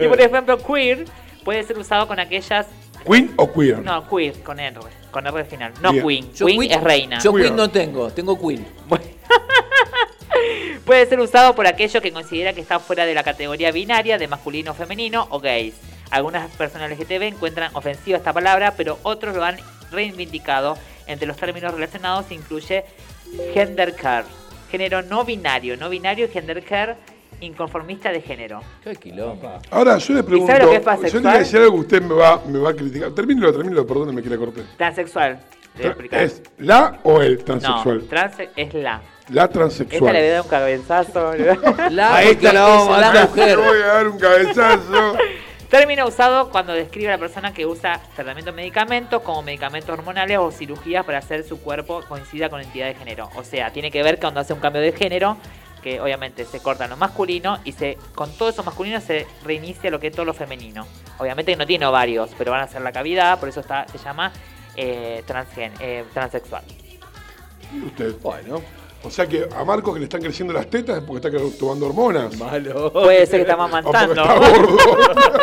Y 0.00 0.08
por 0.08 0.20
ejemplo, 0.20 0.58
queer 0.58 1.04
puede 1.44 1.62
ser 1.64 1.78
usado 1.78 2.08
con 2.08 2.18
aquellas. 2.18 2.66
¿Queen 3.06 3.30
o 3.36 3.52
queer? 3.52 3.78
No, 3.80 4.08
queer, 4.08 4.32
con 4.42 4.58
R. 4.58 4.80
Con 5.10 5.26
R 5.26 5.38
al 5.38 5.46
final. 5.46 5.72
No 5.82 5.92
Bien. 5.92 6.04
queen. 6.06 6.32
Yo 6.34 6.46
queen 6.46 6.60
queen- 6.60 6.72
es 6.72 6.82
reina. 6.82 7.18
Yo 7.20 7.32
Queen. 7.32 7.44
Queen 7.44 7.56
no 7.56 7.70
tengo, 7.70 8.10
tengo 8.10 8.38
Queen. 8.40 8.66
Puede 10.84 11.06
ser 11.06 11.20
usado 11.20 11.54
por 11.54 11.66
aquello 11.66 12.00
que 12.00 12.12
considera 12.12 12.52
que 12.52 12.60
está 12.60 12.78
fuera 12.78 13.06
de 13.06 13.14
la 13.14 13.22
categoría 13.22 13.72
binaria 13.72 14.18
de 14.18 14.28
masculino, 14.28 14.74
femenino 14.74 15.26
o 15.30 15.40
gays. 15.40 15.74
Algunas 16.10 16.50
personas 16.56 16.90
LGTB 16.90 17.22
encuentran 17.22 17.74
ofensiva 17.74 18.16
esta 18.16 18.32
palabra, 18.32 18.74
pero 18.76 18.98
otros 19.02 19.36
lo 19.36 19.44
han 19.44 19.56
reivindicado. 19.90 20.78
Entre 21.06 21.26
los 21.26 21.36
términos 21.36 21.72
relacionados 21.72 22.30
incluye 22.30 22.84
gender 23.54 23.94
care, 23.94 24.26
género 24.70 25.02
no 25.02 25.24
binario, 25.24 25.76
no 25.76 25.88
binario 25.88 26.26
y 26.26 26.28
gender 26.28 26.62
care 26.62 26.96
inconformista 27.40 28.10
de 28.10 28.20
género. 28.20 28.60
Qué 28.82 28.96
quilombo. 28.96 29.58
Ahora 29.70 29.98
yo 29.98 30.14
le 30.14 30.22
pregunto. 30.22 30.52
sabe 30.52 30.64
lo 30.64 30.70
que 30.70 31.06
es 31.06 31.12
yo 31.12 31.20
le 31.20 31.28
voy 31.28 31.36
a 31.36 31.38
decir 31.38 31.60
algo 31.60 31.74
que 31.74 31.80
usted 31.80 32.02
me 32.02 32.14
va, 32.14 32.42
me 32.46 32.58
va 32.58 32.70
a 32.70 32.74
criticar. 32.74 33.12
Termínelo, 33.12 33.52
termínelo, 33.52 33.86
perdóneme 33.86 34.22
que 34.22 34.30
la 34.30 34.36
corté. 34.36 34.62
Transexual. 34.76 35.40
le 35.76 35.82
voy 35.82 35.84
a 35.84 35.88
explicar. 35.88 36.22
¿Es 36.22 36.42
la 36.58 37.00
o 37.04 37.22
el 37.22 37.38
no, 37.38 37.44
transexual? 37.44 38.02
trans 38.08 38.34
es 38.56 38.74
la. 38.74 39.00
La 39.30 39.44
Esta 39.44 39.52
transexual. 39.52 40.12
le 40.12 40.20
voy 40.20 40.28
a 40.28 40.32
dar 40.32 40.42
un 40.42 40.48
cabezazo. 40.48 41.34
La, 41.90 42.16
Ahí 42.16 42.26
porque 42.28 42.46
está 42.46 42.52
la 42.52 42.62
vamos 42.62 42.88
a 42.88 43.00
matar. 43.00 43.28
Mujer. 43.28 43.58
voy 43.58 43.82
a 43.82 43.86
dar 43.86 44.08
un 44.08 44.18
cabezazo. 44.18 45.16
Término 45.68 46.06
usado 46.06 46.48
cuando 46.48 46.72
describe 46.72 47.08
a 47.08 47.12
la 47.12 47.18
persona 47.18 47.52
que 47.52 47.66
usa 47.66 48.00
tratamiento 48.14 48.52
de 48.52 48.56
medicamentos 48.56 49.20
como 49.20 49.42
medicamentos 49.42 49.90
hormonales 49.90 50.38
o 50.38 50.50
cirugías 50.50 51.04
para 51.04 51.18
hacer 51.18 51.44
su 51.44 51.60
cuerpo 51.60 52.02
coincida 52.08 52.48
con 52.48 52.60
la 52.60 52.64
entidad 52.64 52.86
de 52.86 52.94
género. 52.94 53.28
O 53.36 53.44
sea, 53.44 53.70
tiene 53.70 53.90
que 53.90 54.02
ver 54.02 54.14
que 54.14 54.22
cuando 54.22 54.40
hace 54.40 54.54
un 54.54 54.60
cambio 54.60 54.80
de 54.80 54.92
género, 54.92 55.36
que 55.82 56.00
obviamente 56.00 56.46
se 56.46 56.60
corta 56.60 56.86
lo 56.88 56.96
masculino 56.96 57.58
y 57.64 57.72
se 57.72 57.98
con 58.14 58.32
todo 58.32 58.48
eso 58.48 58.64
masculino 58.64 58.98
se 59.02 59.26
reinicia 59.44 59.90
lo 59.90 60.00
que 60.00 60.06
es 60.06 60.14
todo 60.14 60.24
lo 60.24 60.32
femenino. 60.32 60.86
Obviamente 61.18 61.52
que 61.52 61.58
no 61.58 61.66
tiene 61.66 61.84
ovarios, 61.84 62.30
pero 62.38 62.50
van 62.52 62.62
a 62.62 62.64
hacer 62.64 62.80
la 62.80 62.92
cavidad, 62.92 63.38
por 63.38 63.50
eso 63.50 63.60
está 63.60 63.86
se 63.88 63.98
llama 63.98 64.32
eh, 64.74 65.22
transgen, 65.26 65.72
eh, 65.80 66.04
transexual. 66.14 66.64
Y 67.74 67.84
usted. 67.84 68.14
Bueno, 68.22 68.62
O 69.04 69.10
sea 69.10 69.26
que 69.26 69.48
a 69.56 69.64
Marcos 69.64 69.94
que 69.94 70.00
le 70.00 70.04
están 70.04 70.20
creciendo 70.20 70.52
las 70.52 70.68
tetas 70.68 70.98
es 70.98 71.04
porque 71.04 71.28
está 71.28 71.40
tomando 71.58 71.86
hormonas. 71.86 72.36
malo. 72.36 72.92
Puede 72.92 73.24
ser 73.26 73.44
que 73.44 73.50
está 73.50 73.54
O 73.54 73.58
porque 73.70 73.76
amamantando. 73.76 74.12
está 74.12 74.34
gordo. 74.34 74.76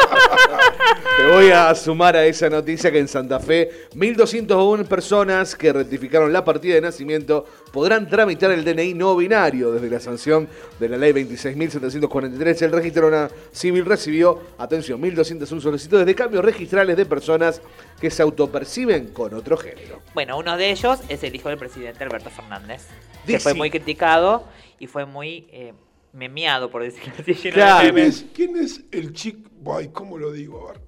Te 1.17 1.27
voy 1.31 1.49
a 1.49 1.73
sumar 1.73 2.17
a 2.17 2.25
esa 2.25 2.49
noticia 2.49 2.91
que 2.91 2.99
en 2.99 3.07
Santa 3.07 3.39
Fe 3.39 3.87
1.201 3.95 4.85
personas 4.85 5.55
que 5.55 5.71
rectificaron 5.71 6.33
la 6.33 6.43
partida 6.43 6.75
de 6.75 6.81
nacimiento 6.81 7.45
podrán 7.71 8.09
tramitar 8.09 8.51
el 8.51 8.65
DNI 8.65 8.93
no 8.95 9.15
binario. 9.15 9.71
Desde 9.71 9.89
la 9.89 10.01
sanción 10.01 10.49
de 10.77 10.89
la 10.89 10.97
ley 10.97 11.13
26.743, 11.13 12.61
el 12.63 12.71
registro 12.73 13.29
civil 13.53 13.85
recibió, 13.85 14.41
atención, 14.57 15.01
1.201 15.01 15.61
solicitudes 15.61 16.05
de 16.05 16.13
cambios 16.15 16.43
registrales 16.43 16.97
de 16.97 17.05
personas 17.05 17.61
que 18.01 18.11
se 18.11 18.21
autoperciben 18.21 19.07
con 19.13 19.33
otro 19.33 19.55
género. 19.55 20.01
Bueno, 20.13 20.37
uno 20.37 20.57
de 20.57 20.69
ellos 20.71 20.99
es 21.07 21.23
el 21.23 21.33
hijo 21.33 21.47
del 21.47 21.57
presidente 21.57 22.03
Alberto 22.03 22.29
Fernández, 22.29 22.81
Dice- 23.25 23.44
fue 23.51 23.53
muy 23.55 23.69
criticado 23.69 24.45
y 24.79 24.87
fue 24.87 25.05
muy 25.05 25.47
eh, 25.51 25.73
memeado, 26.13 26.69
por 26.69 26.83
decirlo 26.83 27.13
así. 27.19 27.33
lleno 27.33 27.43
de 27.43 27.51
Claro. 27.51 27.81
¿Quién 27.93 27.97
es, 28.05 28.25
quién 28.33 28.57
es 28.57 28.81
el 28.91 29.13
chico? 29.13 29.49
Ay, 29.77 29.89
¿cómo 29.93 30.17
lo 30.17 30.31
digo? 30.31 30.67
A 30.69 30.73
ver. 30.73 30.81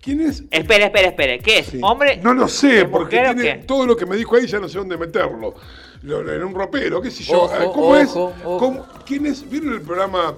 ¿Quién 0.00 0.20
es? 0.22 0.42
Espere, 0.50 0.84
espere, 0.84 1.08
espere. 1.08 1.38
¿Qué 1.40 1.58
es? 1.58 1.66
Sí. 1.66 1.80
¿Hombre? 1.82 2.16
No 2.22 2.32
lo 2.32 2.48
sé, 2.48 2.80
¿Es 2.80 2.84
porque 2.88 3.18
tiene 3.34 3.58
todo 3.64 3.84
lo 3.86 3.94
que 3.96 4.06
me 4.06 4.16
dijo 4.16 4.34
ahí 4.36 4.46
ya 4.46 4.58
no 4.58 4.68
sé 4.68 4.78
dónde 4.78 4.96
meterlo. 4.96 5.54
Lo- 6.02 6.32
En 6.32 6.42
un 6.42 6.54
ropero, 6.54 7.02
qué 7.02 7.10
sé 7.10 7.22
yo. 7.24 7.42
Ojo, 7.42 7.54
Eh, 7.54 7.70
¿Cómo 7.74 7.96
es? 7.96 8.08
ojo, 8.10 8.32
ojo. 8.44 8.58
¿Cómo- 8.58 8.86
¿Quién 9.04 9.26
es? 9.26 9.48
¿Vieron 9.48 9.74
el 9.74 9.82
programa 9.82 10.34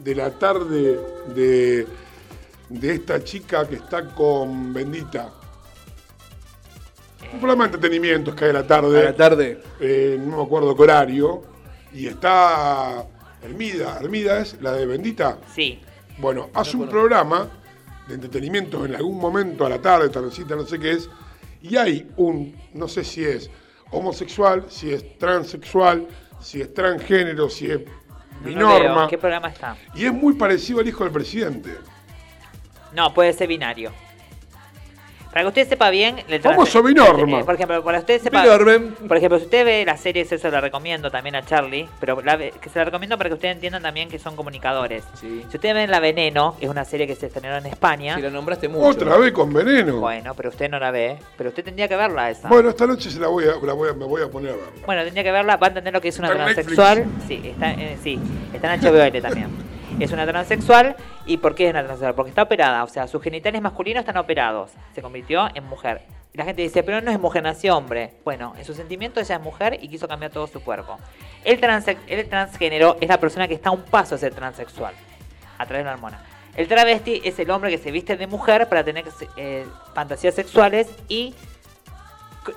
de 0.00 0.14
la 0.16 0.30
tarde 0.32 0.98
de, 1.34 1.86
de 2.68 2.92
esta 2.92 3.22
chica 3.22 3.68
que 3.68 3.76
está 3.76 4.04
con 4.14 4.72
Bendita? 4.74 5.32
Un 7.32 7.38
programa 7.40 7.64
de 7.68 7.74
entretenimientos 7.74 8.34
que 8.34 8.44
hay 8.44 8.50
a 8.50 8.54
la 8.54 8.66
tarde. 8.66 9.00
A 9.00 9.04
la 9.04 9.14
tarde. 9.16 9.60
eh, 9.80 10.18
no 10.20 10.36
me 10.38 10.42
acuerdo 10.42 10.74
qué 10.76 10.82
horario. 10.82 11.42
Y 11.92 12.06
está 12.06 13.04
Hermida. 13.42 13.98
¿Hermida 14.00 14.40
es 14.40 14.60
la 14.60 14.72
de 14.72 14.86
Bendita? 14.86 15.38
Sí. 15.54 15.80
Bueno, 16.18 16.50
hace 16.54 16.76
un 16.76 16.88
programa 16.88 17.48
de 18.08 18.14
entretenimiento 18.14 18.84
en 18.84 18.94
algún 18.94 19.18
momento 19.18 19.66
a 19.66 19.68
la 19.68 19.80
tarde, 19.80 20.08
tardecita, 20.08 20.54
no 20.54 20.64
sé 20.64 20.78
qué 20.78 20.92
es, 20.92 21.08
y 21.62 21.76
hay 21.76 22.08
un, 22.16 22.54
no 22.74 22.86
sé 22.86 23.02
si 23.02 23.24
es 23.24 23.50
homosexual, 23.90 24.66
si 24.68 24.92
es 24.92 25.18
transexual, 25.18 26.06
si 26.40 26.60
es 26.60 26.72
transgénero, 26.72 27.48
si 27.48 27.70
es 27.70 27.80
No 28.42 28.46
binorma, 28.46 28.94
veo. 28.94 29.08
¿Qué 29.08 29.18
programa 29.18 29.48
está? 29.48 29.76
y 29.94 30.04
es 30.04 30.12
muy 30.12 30.34
parecido 30.34 30.80
al 30.80 30.88
hijo 30.88 31.04
del 31.04 31.12
presidente. 31.12 31.70
No, 32.92 33.12
puede 33.12 33.32
ser 33.32 33.48
binario. 33.48 33.90
Para 35.34 35.42
que 35.42 35.48
usted 35.48 35.68
sepa 35.68 35.90
bien... 35.90 36.14
el 36.28 36.40
Famoso 36.40 36.80
trans- 36.80 36.86
binorma. 36.86 37.40
eh, 37.40 37.44
por 37.44 37.54
ejemplo, 37.56 37.82
para 37.82 37.98
que 37.98 38.02
usted 38.02 38.22
sepa... 38.22 38.42
Binormen. 38.42 38.92
Por 39.08 39.16
ejemplo, 39.16 39.36
si 39.40 39.46
usted 39.46 39.64
ve 39.64 39.84
la 39.84 39.96
serie, 39.96 40.22
eso 40.22 40.38
se 40.38 40.48
la 40.48 40.60
recomiendo 40.60 41.10
también 41.10 41.34
a 41.34 41.44
Charlie, 41.44 41.88
pero 41.98 42.22
la 42.22 42.38
que 42.38 42.68
se 42.72 42.78
la 42.78 42.84
recomiendo 42.84 43.18
para 43.18 43.30
que 43.30 43.34
ustedes 43.34 43.56
entiendan 43.56 43.82
también 43.82 44.08
que 44.08 44.20
son 44.20 44.36
comunicadores. 44.36 45.02
Sí. 45.14 45.44
Si 45.50 45.56
ustedes 45.56 45.74
ven 45.74 45.90
La 45.90 45.98
Veneno, 45.98 46.54
es 46.60 46.68
una 46.68 46.84
serie 46.84 47.08
que 47.08 47.16
se 47.16 47.26
estrenó 47.26 47.56
en 47.56 47.66
España. 47.66 48.14
Si 48.14 48.22
la 48.22 48.30
nombraste 48.30 48.68
mucho. 48.68 48.86
Otra 48.86 49.16
vez 49.16 49.32
con 49.32 49.52
veneno. 49.52 49.98
Bueno, 49.98 50.14
Bueno, 50.14 50.34
pero 50.36 50.50
usted 50.50 50.70
no 50.70 50.78
la 50.78 50.92
ve. 50.92 51.18
Pero 51.36 51.48
usted 51.50 51.64
tendría 51.64 51.88
que 51.88 51.96
verla 51.96 52.30
esa. 52.30 52.48
esta 52.68 52.86
noche 52.86 53.10
se 53.10 53.18
la 53.18 53.26
voy 53.26 53.42
a, 53.44 53.56
la 53.66 53.72
voy 53.72 53.88
a- 53.88 53.92
me 53.94 54.04
voy 54.04 54.22
a 54.22 54.28
poner 54.30 54.52
a 54.52 54.54
verla. 54.56 54.70
Bueno, 54.86 55.02
tendría 55.02 55.24
que 55.24 55.32
verla, 55.32 55.56
va 55.56 55.66
a 55.66 55.70
entender 55.70 55.92
lo 55.92 56.00
que 56.00 56.08
es 56.10 56.18
una 56.20 56.28
Está 56.28 56.44
transexual. 56.44 57.04
Sí, 57.26 57.40
está, 57.44 57.72
en- 57.72 57.98
sí, 58.04 58.20
está 58.54 58.72
en 58.72 58.80
HBOL 58.80 59.20
también. 59.20 59.73
Es 60.00 60.12
una 60.12 60.26
transexual. 60.26 60.96
¿Y 61.26 61.36
por 61.38 61.54
qué 61.54 61.66
es 61.66 61.70
una 61.70 61.80
transexual? 61.82 62.14
Porque 62.14 62.30
está 62.30 62.42
operada. 62.42 62.84
O 62.84 62.88
sea, 62.88 63.06
sus 63.06 63.22
genitales 63.22 63.60
masculinos 63.62 64.00
están 64.00 64.16
operados. 64.16 64.70
Se 64.94 65.02
convirtió 65.02 65.48
en 65.54 65.64
mujer. 65.64 66.02
Y 66.32 66.38
la 66.38 66.44
gente 66.44 66.62
dice, 66.62 66.82
pero 66.82 67.00
no 67.00 67.12
es 67.12 67.20
mujer, 67.20 67.44
nació 67.44 67.76
hombre. 67.76 68.14
Bueno, 68.24 68.54
en 68.58 68.64
su 68.64 68.74
sentimiento 68.74 69.20
ella 69.20 69.36
es 69.36 69.40
mujer 69.40 69.78
y 69.80 69.88
quiso 69.88 70.08
cambiar 70.08 70.32
todo 70.32 70.48
su 70.48 70.60
cuerpo. 70.62 70.98
El, 71.44 71.60
transe- 71.60 71.96
el 72.08 72.28
transgénero 72.28 72.96
es 73.00 73.08
la 73.08 73.18
persona 73.18 73.46
que 73.46 73.54
está 73.54 73.68
a 73.68 73.72
un 73.72 73.82
paso 73.82 74.16
a 74.16 74.18
ser 74.18 74.34
transexual. 74.34 74.94
A 75.58 75.66
través 75.66 75.84
de 75.84 75.90
una 75.90 75.92
hormona. 75.92 76.20
El 76.56 76.66
travesti 76.66 77.20
es 77.24 77.38
el 77.38 77.50
hombre 77.50 77.70
que 77.70 77.78
se 77.78 77.92
viste 77.92 78.16
de 78.16 78.26
mujer 78.26 78.68
para 78.68 78.82
tener 78.84 79.04
eh, 79.36 79.64
fantasías 79.94 80.34
sexuales 80.34 80.88
y 81.08 81.34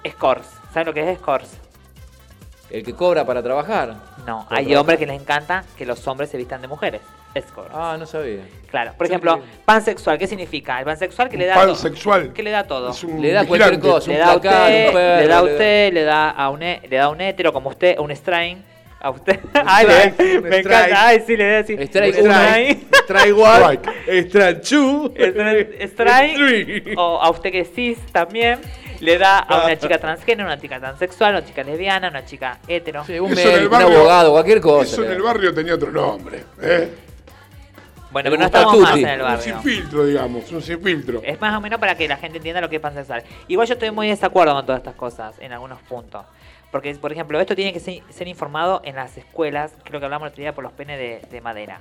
scores. 0.10 0.48
¿Saben 0.74 0.88
lo 0.88 0.94
que 0.94 1.10
es 1.12 1.18
scores? 1.20 1.50
El 2.72 2.84
que 2.84 2.94
cobra 2.94 3.26
para 3.26 3.42
trabajar. 3.44 3.96
No, 4.26 4.40
hay 4.50 4.66
trabajar. 4.66 4.78
hombres 4.78 5.00
que 5.00 5.06
les 5.06 5.22
encanta 5.22 5.64
que 5.78 5.86
los 5.86 6.06
hombres 6.08 6.30
se 6.32 6.38
vistan 6.38 6.62
de 6.62 6.68
mujeres. 6.68 7.02
Escort. 7.34 7.70
Ah, 7.74 7.96
no 8.00 8.06
sabía. 8.06 8.40
claro. 8.70 8.94
Por 8.98 9.06
ejemplo, 9.06 9.40
pansexual, 9.66 10.18
¿qué 10.18 10.26
significa? 10.28 10.80
El 10.80 10.86
pansexual 10.86 11.30
que 11.30 11.38
le 11.38 11.46
da 11.46 11.56
Pansexual. 11.56 12.24
todo. 12.26 12.34
Que 12.34 12.44
le 12.44 12.52
da 12.52 12.64
todo. 12.64 12.90
Es 12.92 13.04
un 13.04 13.22
Le 13.22 13.32
da 13.32 13.46
cualquier 13.46 13.72
vigilante. 13.78 13.88
cosa. 13.90 14.08
Le 14.12 14.14
un 14.16 14.20
da 14.20 14.32
a 14.32 14.36
usted, 14.36 14.88
un 14.88 14.94
perro, 14.94 15.22
le 15.22 15.28
da 15.28 15.38
a 15.38 15.44
usted, 15.44 15.94
le 15.94 16.04
da 16.04 16.30
a 16.32 16.50
un 16.50 16.60
le 16.60 16.80
da 16.90 17.04
a 17.04 17.10
un 17.10 17.22
hetero 17.22 17.54
como 17.54 17.70
usted, 17.70 17.98
un 18.00 18.12
strain. 18.16 18.64
A 19.00 19.12
usted. 19.12 19.40
Ay, 19.66 19.86
strike, 19.86 20.18
me 20.42 20.60
strike. 20.60 20.66
encanta. 20.66 21.08
Ay, 21.08 21.24
sí, 21.28 21.38
le 21.38 21.52
da 21.52 21.60
así. 21.60 21.74
Strike 21.78 22.18
Un 22.18 22.26
uno. 22.26 22.34
strain. 22.34 22.88
Strike 23.04 23.34
one, 23.34 23.58
Strike. 23.58 24.30
strike 24.30 24.62
two, 24.64 25.14
Strike. 25.16 25.88
Strike. 25.92 26.36
three. 26.36 26.96
O 26.98 27.22
a 27.22 27.30
usted 27.30 27.52
que 27.52 27.60
es 27.60 27.70
cis 27.76 28.00
también. 28.12 28.60
Le 29.00 29.20
da 29.20 29.38
a 29.38 29.66
una 29.66 29.78
chica 29.78 30.00
transgénero, 30.00 30.48
una 30.48 30.60
chica 30.60 30.80
transexual, 30.80 31.34
una 31.36 31.46
chica 31.46 31.62
lesbiana, 31.62 32.10
una 32.10 32.26
chica 32.26 32.58
hetero. 32.68 33.06
Sí, 33.06 33.20
un, 33.20 33.32
un 33.32 33.74
abogado, 33.76 34.32
cualquier 34.32 34.60
cosa. 34.60 34.92
Eso 34.92 35.04
en 35.04 35.12
el 35.12 35.22
barrio 35.22 35.54
tenía 35.54 35.76
otro 35.76 35.92
nombre. 35.92 36.44
¿eh? 36.60 36.90
Bueno, 38.18 38.32
pero 38.32 38.40
no 38.40 38.46
estamos 38.48 38.80
más 38.80 38.98
en 38.98 39.08
el 39.08 39.22
Un 39.22 39.28
barrio. 39.28 39.44
sin 39.44 39.62
filtro, 39.62 40.04
digamos, 40.04 40.52
un 40.52 40.60
sin 40.64 40.82
filtro. 40.82 41.22
Es 41.24 41.40
más 41.40 41.56
o 41.56 41.62
menos 41.62 41.80
para 41.80 41.94
que 41.94 42.08
la 42.08 42.18
gente 42.18 42.38
entienda 42.38 42.60
lo 42.60 42.68
que 42.68 42.78
es 42.78 42.82
pansexual. 42.82 43.22
Igual 43.48 43.68
yo 43.68 43.76
estoy 43.76 43.92
muy 43.92 44.08
de 44.08 44.14
desacuerdo 44.14 44.56
con 44.56 44.66
todas 44.66 44.80
estas 44.80 44.96
cosas 44.96 45.36
en 45.38 45.52
algunos 45.52 45.80
puntos. 45.84 46.26
Porque, 46.72 46.96
por 46.96 47.12
ejemplo, 47.12 47.40
esto 47.40 47.56
tiene 47.56 47.74
que 47.74 47.80
ser, 47.80 48.02
ser 48.10 48.28
informado 48.28 48.82
en 48.84 48.96
las 48.96 49.16
escuelas, 49.20 49.76
creo 49.84 50.00
que 50.00 50.06
hablamos 50.06 50.26
el 50.26 50.32
otro 50.32 50.42
día 50.42 50.56
por 50.56 50.64
los 50.64 50.74
penes 50.74 50.98
de, 50.98 51.22
de 51.30 51.42
madera. 51.42 51.80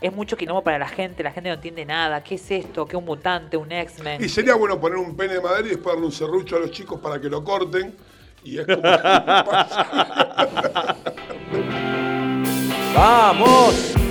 Es 0.00 0.14
mucho 0.14 0.36
quilombo 0.36 0.62
para 0.62 0.78
la 0.78 0.86
gente, 0.86 1.24
la 1.24 1.32
gente 1.32 1.48
no 1.48 1.56
entiende 1.56 1.84
nada. 1.84 2.22
¿Qué 2.22 2.36
es 2.36 2.48
esto? 2.52 2.86
¿Qué 2.86 2.96
un 2.96 3.04
mutante? 3.04 3.56
¿Un 3.56 3.72
X-Men? 3.72 4.22
Y 4.22 4.28
sería 4.28 4.54
bueno 4.54 4.80
poner 4.80 4.98
un 4.98 5.16
pene 5.16 5.34
de 5.34 5.40
madera 5.40 5.66
y 5.66 5.70
después 5.70 5.96
darle 5.96 6.06
un 6.06 6.12
serrucho 6.12 6.54
a 6.54 6.60
los 6.60 6.70
chicos 6.70 7.00
para 7.00 7.20
que 7.20 7.28
lo 7.28 7.42
corten. 7.42 7.96
Y 8.44 8.60
es 8.60 8.66
como. 8.66 8.80
¡Vamos! 12.94 14.03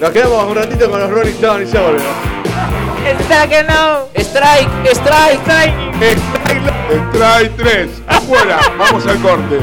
Nos 0.00 0.10
quedamos 0.10 0.44
un 0.48 0.56
ratito 0.56 0.90
con 0.90 1.00
los 1.00 1.10
Rolling 1.10 1.32
Stones 1.32 1.68
y 1.68 1.72
ya 1.72 1.80
volvemos. 1.82 2.14
¡Está 3.06 3.46
que 3.46 3.62
no! 3.62 4.08
Strike, 4.14 4.68
strike, 4.92 5.40
strike. 5.42 5.74
Trae 7.12 7.48
tres. 7.50 7.90
Afuera. 8.06 8.58
Vamos 8.78 9.06
al 9.06 9.18
corte. 9.20 9.58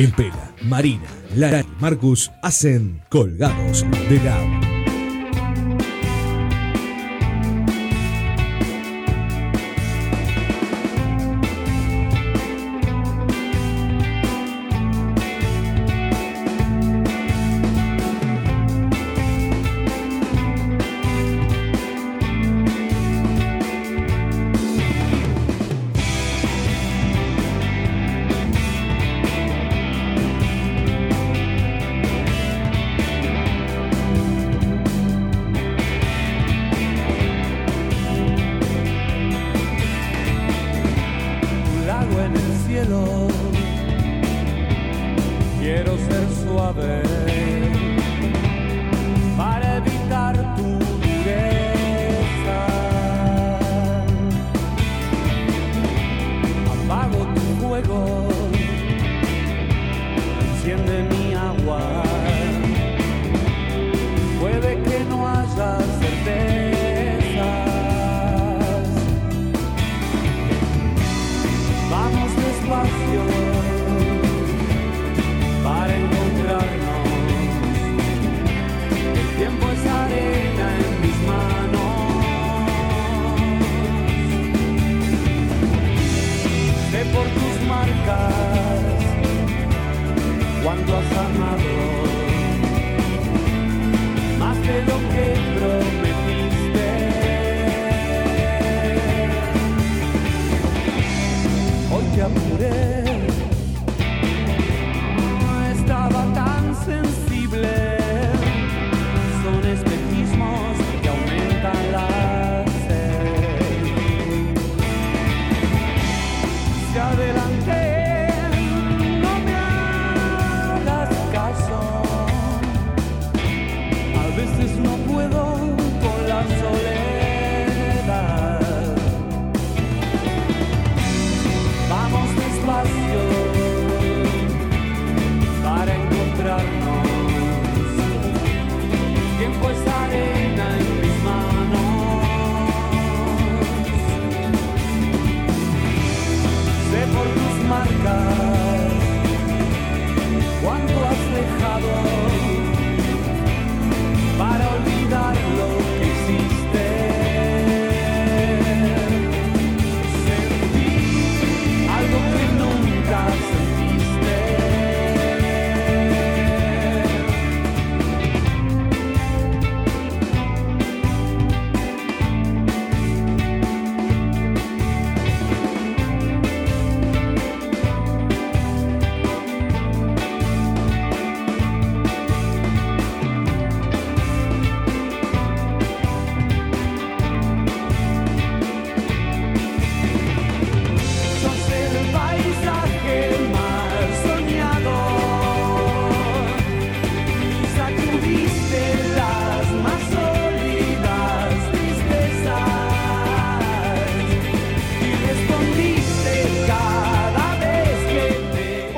El 0.00 0.12
Pela, 0.12 0.54
Marina, 0.62 1.04
Lara 1.36 1.60
y 1.60 1.66
Marcus 1.78 2.30
hacen 2.40 3.02
Colgados 3.10 3.84
de 4.08 4.16
Lab. 4.24 4.59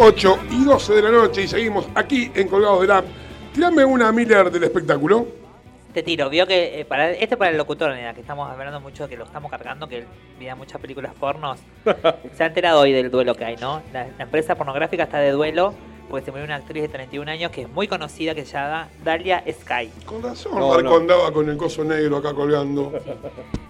8 0.05 0.39
y 0.51 0.65
12 0.65 0.95
de 0.95 1.03
la 1.03 1.11
noche 1.13 1.43
y 1.43 1.47
seguimos 1.47 1.87
aquí 1.95 2.29
en 2.35 2.49
Colgados 2.49 2.81
del 2.81 2.91
App. 2.91 3.05
Tirame 3.55 3.85
una 3.85 4.11
Miller 4.11 4.51
del 4.51 4.65
espectáculo. 4.65 5.29
Te 5.95 6.03
tiro, 6.03 6.29
vio 6.29 6.45
que 6.45 6.81
eh, 6.81 6.85
para 6.85 7.13
este 7.13 7.37
para 7.37 7.53
el 7.53 7.57
locutor, 7.57 7.95
que 7.95 8.21
estamos 8.21 8.51
hablando 8.51 8.81
mucho, 8.81 9.09
que 9.09 9.17
lo 9.17 9.23
estamos 9.23 9.49
cargando, 9.49 9.87
que 9.87 10.05
mira 10.41 10.57
muchas 10.57 10.81
películas 10.81 11.15
pornos. 11.15 11.61
Se 12.37 12.43
ha 12.43 12.47
enterado 12.49 12.81
hoy 12.81 12.91
del 12.91 13.13
duelo 13.13 13.37
que 13.37 13.45
hay, 13.45 13.57
¿no? 13.59 13.81
La, 13.93 14.09
la 14.19 14.25
empresa 14.25 14.57
pornográfica 14.57 15.05
está 15.05 15.19
de 15.19 15.31
duelo 15.31 15.73
porque 16.13 16.27
se 16.27 16.31
murió 16.31 16.45
una 16.45 16.57
actriz 16.57 16.83
de 16.83 16.89
31 16.91 17.31
años 17.31 17.51
que 17.51 17.63
es 17.63 17.71
muy 17.71 17.89
conocida, 17.89 18.35
que 18.35 18.45
se 18.45 18.53
llama 18.53 18.91
Dalia 19.03 19.43
Sky. 19.51 19.91
Con 20.05 20.23
razón, 20.23 20.59
No, 20.59 20.69
Marco 20.69 20.83
no. 20.83 20.97
andaba 20.97 21.33
con 21.33 21.49
el 21.49 21.57
coso 21.57 21.85
negro 21.85 22.19
acá 22.19 22.35
colgando. 22.35 22.93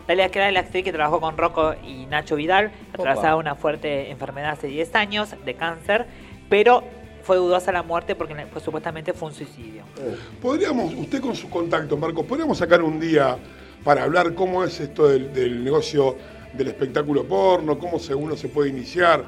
Dalia 0.08 0.26
Sky 0.28 0.40
es 0.40 0.52
la 0.52 0.60
actriz 0.60 0.82
que 0.82 0.92
trabajó 0.92 1.20
con 1.20 1.38
Rocco 1.38 1.76
y 1.86 2.06
Nacho 2.06 2.34
Vidal, 2.34 2.72
atravesaba 2.92 3.36
una 3.36 3.54
fuerte 3.54 4.10
enfermedad 4.10 4.50
hace 4.50 4.66
10 4.66 4.92
años 4.96 5.34
de 5.44 5.54
cáncer, 5.54 6.06
pero 6.48 6.82
fue 7.22 7.36
dudosa 7.36 7.70
la 7.70 7.84
muerte 7.84 8.16
porque 8.16 8.34
pues, 8.52 8.64
supuestamente 8.64 9.12
fue 9.12 9.28
un 9.28 9.34
suicidio. 9.36 9.84
Podríamos, 10.40 10.92
usted 10.94 11.20
con 11.20 11.36
su 11.36 11.48
contacto, 11.48 11.96
Marcos, 11.96 12.26
podríamos 12.26 12.58
sacar 12.58 12.82
un 12.82 12.98
día 12.98 13.38
para 13.84 14.02
hablar 14.02 14.34
cómo 14.34 14.64
es 14.64 14.80
esto 14.80 15.06
del, 15.06 15.32
del 15.32 15.62
negocio 15.62 16.16
del 16.54 16.66
espectáculo 16.66 17.24
porno, 17.24 17.78
cómo 17.78 18.00
se, 18.00 18.16
uno 18.16 18.36
se 18.36 18.48
puede 18.48 18.70
iniciar, 18.70 19.24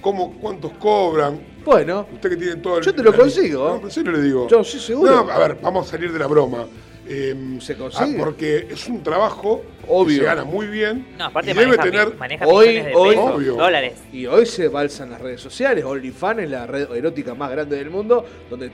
cómo, 0.00 0.32
cuántos 0.40 0.72
cobran. 0.72 1.40
Bueno, 1.64 2.06
Usted 2.12 2.30
que 2.30 2.36
tiene 2.36 2.56
todo 2.56 2.78
el. 2.78 2.84
Yo 2.84 2.94
te 2.94 3.02
lo 3.02 3.14
consigo. 3.14 3.78
No, 3.80 3.86
en 3.86 3.90
serio 3.90 4.12
le 4.12 4.22
digo. 4.22 4.48
Yo, 4.48 4.64
sí, 4.64 4.78
seguro. 4.78 5.24
No, 5.26 5.30
a 5.30 5.38
ver, 5.38 5.58
vamos 5.60 5.86
a 5.86 5.90
salir 5.90 6.12
de 6.12 6.18
la 6.18 6.26
broma. 6.26 6.66
Eh, 7.10 7.56
Se 7.60 7.74
consigue. 7.74 8.16
ah, 8.18 8.22
porque 8.24 8.66
es 8.70 8.86
un 8.86 9.02
trabajo 9.02 9.62
Obvio. 9.86 10.06
que 10.06 10.14
se 10.16 10.24
gana 10.24 10.44
muy 10.44 10.66
bien. 10.66 11.06
No, 11.18 11.24
aparte 11.26 11.50
y 11.50 11.54
debe 11.54 11.68
maneja, 11.76 11.82
tener. 11.90 12.14
maneja 12.16 12.46
hoy- 12.46 12.80
de 12.82 12.92
hoy- 12.94 13.10
pesos, 13.16 13.30
Obvio. 13.34 13.54
dólares. 13.56 13.94
y 14.12 14.26
hoy 14.26 14.44
se 14.44 14.68
balsan 14.68 15.10
las 15.10 15.20
redes 15.20 15.40
sociales. 15.40 15.84
OnlyFans 15.86 16.40
es 16.42 16.50
la 16.50 16.66
red 16.66 16.90
erótica 16.94 17.34
más 17.34 17.50
grande 17.50 17.76
del 17.76 17.88
mundo, 17.88 18.26
donde, 18.50 18.70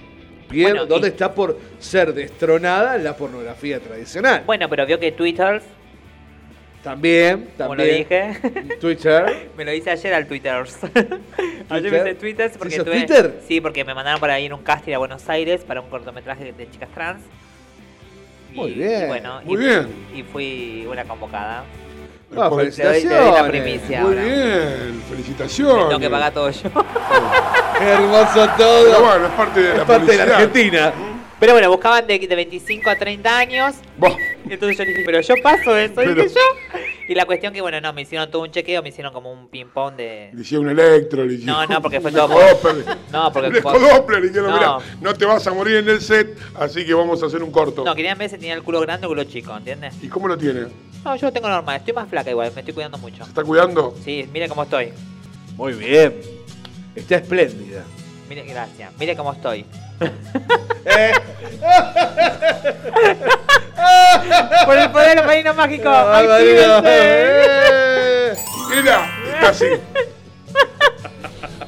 Bueno, 0.53 0.85
donde 0.87 1.09
y- 1.09 1.11
está 1.13 1.33
por 1.33 1.57
ser 1.79 2.13
destronada 2.13 2.99
la 2.99 3.17
pornografía 3.17 3.79
tradicional. 3.79 4.43
Bueno, 4.47 4.69
pero 4.69 4.85
vio 4.85 4.99
que 4.99 5.13
Twitter, 5.13 5.63
También, 6.85 7.49
como 7.57 7.75
lo 7.75 7.83
también. 7.83 7.97
dije, 8.09 8.77
Twitter. 8.81 9.49
me 9.57 9.65
lo 9.65 9.73
hice 9.73 9.91
ayer 9.91 10.13
al 10.15 10.27
Twitter. 10.27 10.53
ayer 11.71 11.91
me 11.91 11.99
hice 11.99 12.15
Twitter 12.15 12.51
¿Se 12.53 12.59
porque 12.59 12.79
tuve, 12.79 12.91
Twitter? 12.99 13.41
Sí, 13.49 13.61
porque 13.61 13.85
me 13.85 13.95
mandaron 13.95 14.21
para 14.21 14.39
ir 14.39 14.53
a 14.53 14.55
un 14.55 14.63
casting 14.63 14.93
a 14.93 14.99
Buenos 14.99 15.27
Aires 15.31 15.63
para 15.65 15.81
un 15.81 15.89
cortometraje 15.89 16.53
de 16.53 16.71
chicas 16.71 16.91
trans. 16.95 17.23
Y- 18.53 18.57
Muy 18.57 18.73
bien, 18.73 19.05
y 19.05 19.07
bueno, 19.07 19.41
muy 19.45 19.55
y, 19.55 19.67
bien. 19.67 19.89
Y 20.15 20.23
fui 20.23 20.87
una 20.89 21.05
convocada. 21.05 21.65
Ah, 22.37 22.49
Por- 22.51 22.63
Te 22.63 22.67
doy- 22.69 22.73
te 22.73 22.83
doy 22.85 23.03
la 23.05 23.45
felicitaciones. 23.45 23.51
primicia. 23.51 24.01
Muy 24.03 24.11
ahora. 24.19 24.25
bien, 24.25 25.03
felicitaciones. 25.09 25.89
Tengo 25.89 26.01
que 26.01 26.11
pagar 26.11 26.33
todo 26.35 26.51
yo. 26.51 26.71
Qué 27.79 27.85
hermoso 27.85 28.33
Pero 28.35 28.53
todo. 28.57 29.05
bueno, 29.05 29.27
es 29.27 29.33
parte 29.33 29.61
de 29.61 29.69
Es 29.73 29.79
la 29.79 29.85
parte 29.87 30.13
de 30.13 30.17
la 30.19 30.25
publicidad. 30.25 30.35
Argentina. 30.35 30.93
Pero 31.45 31.53
bueno, 31.53 31.69
buscaban 31.69 32.07
de, 32.07 32.19
de 32.19 32.35
25 32.37 32.89
a 32.89 32.97
30 32.97 33.39
años. 33.39 33.75
Vos, 33.99 34.17
Entonces 34.49 34.79
yo 34.79 34.85
dije, 34.87 35.03
pero 35.05 35.21
yo 35.21 35.35
paso 35.43 35.77
eso, 35.77 35.93
Pero- 35.95 36.15
dije 36.15 36.29
yo. 36.35 36.79
Y 37.07 37.15
la 37.15 37.27
cuestión 37.27 37.53
que, 37.53 37.61
bueno, 37.61 37.79
no, 37.83 37.93
me 37.93 38.01
hicieron 38.01 38.31
todo 38.31 38.41
un 38.45 38.51
chequeo, 38.51 38.83
me 38.83 38.89
hicieron 38.89 39.13
como 39.13 39.31
un 39.31 39.49
ping-pong 39.49 39.95
de. 39.95 40.31
Le 40.33 40.41
hicieron 40.41 40.65
un 40.65 40.71
electro, 40.73 41.23
le 41.23 41.35
hicieron 41.35 41.55
No, 41.55 41.67
no, 41.67 41.83
porque 41.83 42.01
fue 42.01 42.11
un 42.13 42.17
todo. 42.17 42.35
No, 43.13 43.31
porque 43.31 43.49
Un 43.59 43.63
por- 43.63 43.77
ecodoppler, 43.77 44.21
le 44.23 44.29
dijeron, 44.29 44.53
No. 44.53 44.57
mira, 44.57 44.79
no 45.03 45.13
te 45.13 45.27
vas 45.27 45.47
a 45.47 45.53
morir 45.53 45.77
en 45.77 45.89
el 45.91 46.01
set, 46.01 46.35
así 46.55 46.87
que 46.87 46.95
vamos 46.95 47.23
a 47.23 47.27
hacer 47.27 47.43
un 47.43 47.51
corto. 47.51 47.85
No, 47.85 47.95
querían 47.95 48.17
ver 48.17 48.31
si 48.31 48.37
tenía 48.39 48.55
el 48.55 48.63
culo 48.63 48.81
grande 48.81 49.07
o 49.07 49.11
el 49.11 49.19
culo 49.19 49.31
chico, 49.31 49.55
¿entiendes? 49.55 49.95
¿Y 50.03 50.09
cómo 50.09 50.29
lo 50.29 50.39
tiene? 50.39 50.63
No, 51.05 51.15
yo 51.15 51.27
lo 51.27 51.33
tengo 51.35 51.51
normal, 51.51 51.77
estoy 51.77 51.93
más 51.93 52.09
flaca 52.09 52.31
igual, 52.31 52.53
me 52.55 52.61
estoy 52.63 52.73
cuidando 52.73 52.97
mucho. 52.97 53.23
¿Se 53.23 53.29
está 53.29 53.45
cuidando? 53.45 53.95
Sí, 54.03 54.27
mire 54.33 54.49
cómo 54.49 54.63
estoy. 54.63 54.95
Muy 55.59 55.75
bien. 55.75 56.15
Está 56.97 57.17
espléndida. 57.17 57.85
Mire, 58.31 58.45
gracias. 58.45 58.91
Mire 58.99 59.15
cómo 59.15 59.31
estoy. 59.35 59.67
Eh. 60.87 61.13
Por 64.65 64.77
el 64.79 64.91
poder 64.91 65.17
del 65.17 65.27
marino 65.27 65.55
mágico. 65.55 65.89
Ay, 65.91 66.27
actívense. 66.27 66.83
Eh. 66.85 68.35
Mira, 68.71 69.11
está 69.35 69.49
así. 69.49 69.67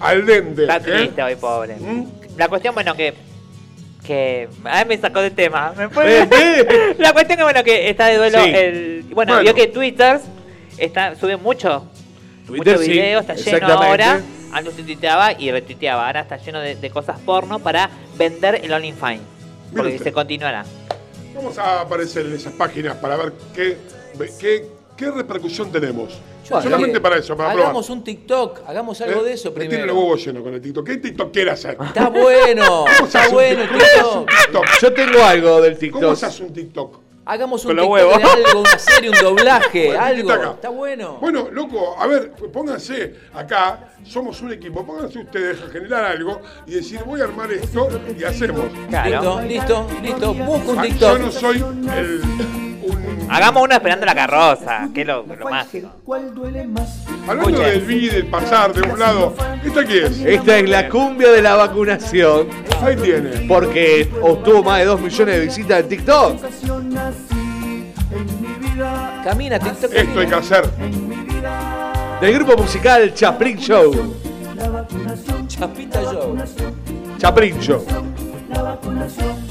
Al 0.00 0.26
dente. 0.26 0.62
Está 0.62 0.76
¿eh? 0.76 0.80
triste 0.80 1.22
hoy, 1.22 1.36
pobre. 1.36 1.76
¿Mm? 1.76 2.06
La 2.36 2.48
cuestión, 2.48 2.74
bueno, 2.74 2.94
que. 2.94 3.14
Que. 4.04 4.48
Ay, 4.64 4.84
me 4.86 4.98
sacó 4.98 5.20
del 5.20 5.32
tema. 5.32 5.72
¿Me 5.76 5.84
Eh, 5.84 5.88
puede- 5.88 6.20
eh. 6.30 6.96
La 6.98 7.12
cuestión 7.12 7.38
que, 7.38 7.42
bueno, 7.44 7.64
que 7.64 7.90
está 7.90 8.06
de 8.06 8.16
duelo 8.16 8.42
Sí. 8.42 8.50
el. 8.54 9.02
Bueno, 9.10 9.32
Bueno. 9.34 9.42
vio 9.42 9.54
que 9.54 9.66
Twitter 9.68 10.20
está, 10.78 11.14
sube 11.16 11.36
mucho. 11.36 11.86
Twitter, 12.46 12.74
mucho 12.74 12.84
sí, 12.84 12.98
está 12.98 13.34
lleno 13.34 13.66
ahora. 13.72 14.20
Antes 14.52 14.74
tuiteaba 14.76 15.32
y 15.38 15.50
retuiteaba. 15.50 16.06
Ahora 16.06 16.20
está 16.20 16.36
lleno 16.38 16.60
de, 16.60 16.76
de 16.76 16.90
cosas 16.90 17.18
porno 17.20 17.58
para 17.58 17.90
vender 18.16 18.60
el 18.64 18.72
OnlyFans. 18.72 19.20
Porque 19.74 19.92
usted. 19.92 20.04
se 20.04 20.12
continuará. 20.12 20.64
Vamos 21.34 21.58
a 21.58 21.82
aparecer 21.82 22.24
en 22.26 22.32
esas 22.34 22.52
páginas 22.54 22.96
para 22.96 23.16
ver 23.16 23.32
qué, 23.54 23.76
qué, 24.40 24.66
qué 24.96 25.10
repercusión 25.10 25.70
tenemos. 25.70 26.18
Yo 26.48 26.62
Solamente 26.62 27.00
para 27.00 27.16
eso, 27.18 27.36
para 27.36 27.48
probar. 27.50 27.64
Hagamos 27.66 27.90
un 27.90 28.04
TikTok, 28.04 28.60
hagamos 28.68 29.00
algo 29.00 29.20
¿Eh? 29.22 29.24
de 29.24 29.32
eso 29.32 29.50
tiene 29.50 29.68
primero. 29.68 29.86
los 29.86 29.96
huevos 29.96 30.24
llenos 30.24 30.42
con 30.44 30.54
el 30.54 30.60
TikTok. 30.62 30.86
¿Qué 30.86 30.96
TikTok 30.98 31.32
quiere 31.32 31.50
hacer? 31.50 31.76
Está 31.86 32.08
bueno, 32.08 32.84
¿Cómo 32.84 32.96
se 32.98 33.04
está 33.18 33.28
bueno 33.28 33.62
el 33.62 33.68
TikTok? 33.68 33.80
¿Cómo 33.82 33.90
se 33.90 33.98
hace 34.00 34.18
un 34.18 34.26
TikTok. 34.26 34.66
Yo 34.80 34.92
tengo 34.94 35.24
algo 35.24 35.60
del 35.60 35.72
¿Cómo 35.74 35.80
TikTok. 36.00 36.16
se 36.16 36.26
hace 36.26 36.42
un 36.44 36.52
TikTok? 36.52 37.00
Hagamos 37.28 37.64
un 37.64 37.72
TikTok 37.76 37.96
de 37.96 38.22
algo, 38.22 38.60
una 38.60 38.78
serie, 38.78 39.10
un 39.10 39.16
doblaje, 39.20 39.86
Bueno, 39.88 40.02
algo. 40.04 40.52
está 40.54 40.68
bueno. 40.68 41.18
Bueno, 41.20 41.48
loco, 41.50 41.96
a 42.00 42.06
ver, 42.06 42.30
pónganse 42.52 43.14
acá, 43.34 43.80
somos 44.04 44.40
un 44.42 44.52
equipo, 44.52 44.86
pónganse 44.86 45.18
ustedes 45.18 45.60
a 45.60 45.68
generar 45.72 46.04
algo 46.04 46.40
y 46.66 46.74
decir, 46.74 47.00
voy 47.04 47.20
a 47.20 47.24
armar 47.24 47.50
esto 47.52 47.88
y 48.16 48.22
hacemos. 48.22 48.66
Claro. 48.88 49.40
Listo, 49.40 49.40
listo, 49.42 49.86
listo. 50.02 50.34
Busca 50.34 50.70
un 50.70 50.78
Ah, 50.78 50.82
TikTok. 50.82 51.12
Yo 51.12 51.18
no 51.18 51.32
soy 51.32 51.56
el, 51.56 51.62
un... 51.64 53.26
Hagamos 53.28 53.64
uno 53.64 53.74
esperando 53.74 54.06
la 54.06 54.14
carroza. 54.14 54.88
Que 54.94 55.00
es 55.00 55.06
lo, 55.08 55.24
lo 55.26 55.48
mágico. 55.50 55.90
Hablando 57.28 57.50
Escuche. 57.50 57.70
del 57.72 57.80
vi, 57.80 58.08
del 58.08 58.26
pasar, 58.28 58.72
de 58.72 58.82
un 58.88 58.98
lado, 59.00 59.34
¿esta 59.64 59.84
qué 59.84 60.04
es? 60.06 60.20
Esta 60.20 60.58
es 60.58 60.68
la 60.70 60.88
cumbia 60.88 61.32
de 61.32 61.42
la 61.42 61.56
vacunación. 61.56 62.46
Ahí 62.82 62.94
tiene. 62.94 63.48
Porque 63.48 64.08
obtuvo 64.22 64.62
más 64.62 64.78
de 64.78 64.84
2 64.84 65.00
millones 65.00 65.34
de 65.34 65.44
visitas 65.46 65.80
en 65.80 65.88
TikTok. 65.88 66.36
Camina, 69.24 69.58
TikTok. 69.58 69.92
Esto 69.92 69.96
hay 69.98 70.06
camina. 70.06 70.28
que 70.28 70.34
hacer. 70.34 70.70
Del 72.20 72.34
grupo 72.34 72.56
musical 72.62 73.12
Chaplin 73.14 73.58
Show. 73.58 73.92
Chapita 75.48 76.02
Show. 76.02 76.36
Chaplin 77.18 77.58
Show. 77.60 77.84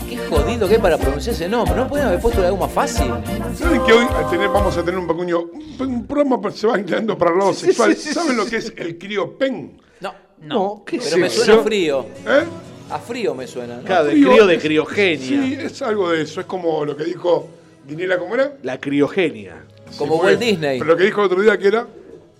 Qué 0.09 0.17
jodido 0.29 0.67
que 0.67 0.75
es 0.75 0.79
para 0.79 0.97
pronunciar 0.97 1.35
ese 1.35 1.47
nombre. 1.49 1.75
¿No 1.75 1.87
pueden 1.87 2.07
haber 2.07 2.19
puesto 2.19 2.43
algo 2.43 2.57
más 2.57 2.71
fácil? 2.71 3.11
¿Saben 3.57 3.83
que 3.83 3.93
hoy 3.93 4.05
tener- 4.29 4.49
vamos 4.49 4.77
a 4.77 4.83
tener 4.83 4.99
un 4.99 5.07
pequeño 5.07 5.39
un, 5.39 5.87
un 5.87 6.07
programa 6.07 6.39
que 6.41 6.51
se 6.57 6.67
va 6.67 6.79
inclinando 6.79 7.17
para 7.17 7.31
el 7.31 7.37
lado 7.39 7.53
sexual? 7.53 7.95
¿Saben 7.95 8.37
lo 8.37 8.45
que 8.45 8.57
es 8.57 8.73
el 8.77 8.97
criopen? 8.97 9.77
No. 10.01 10.13
No, 10.41 10.83
¿qué 10.85 10.99
Pero 11.03 11.17
me 11.17 11.27
es 11.27 11.33
suena 11.33 11.61
frío. 11.63 12.05
¿Eh? 12.27 12.43
A 12.91 12.99
frío 12.99 13.33
me 13.33 13.47
suena. 13.47 13.77
¿no? 13.77 13.83
Claro, 13.83 14.05
de 14.05 14.11
Frío. 14.11 14.29
crío 14.29 14.45
de 14.47 14.57
criogenia. 14.59 15.17
Sí, 15.27 15.57
es 15.59 15.81
algo 15.81 16.11
de 16.11 16.21
eso. 16.21 16.39
Es 16.41 16.45
como 16.45 16.85
lo 16.85 16.95
que 16.95 17.03
dijo 17.05 17.49
Dinela, 17.87 18.17
¿cómo 18.17 18.35
era? 18.35 18.53
La 18.63 18.79
criogenia. 18.79 19.63
Como 19.97 20.17
Walt 20.17 20.39
Disney. 20.39 20.79
Pero 20.79 20.91
lo 20.91 20.97
que 20.97 21.03
dijo 21.05 21.21
el 21.21 21.25
otro 21.27 21.41
día 21.41 21.57
que 21.57 21.67
era. 21.67 21.87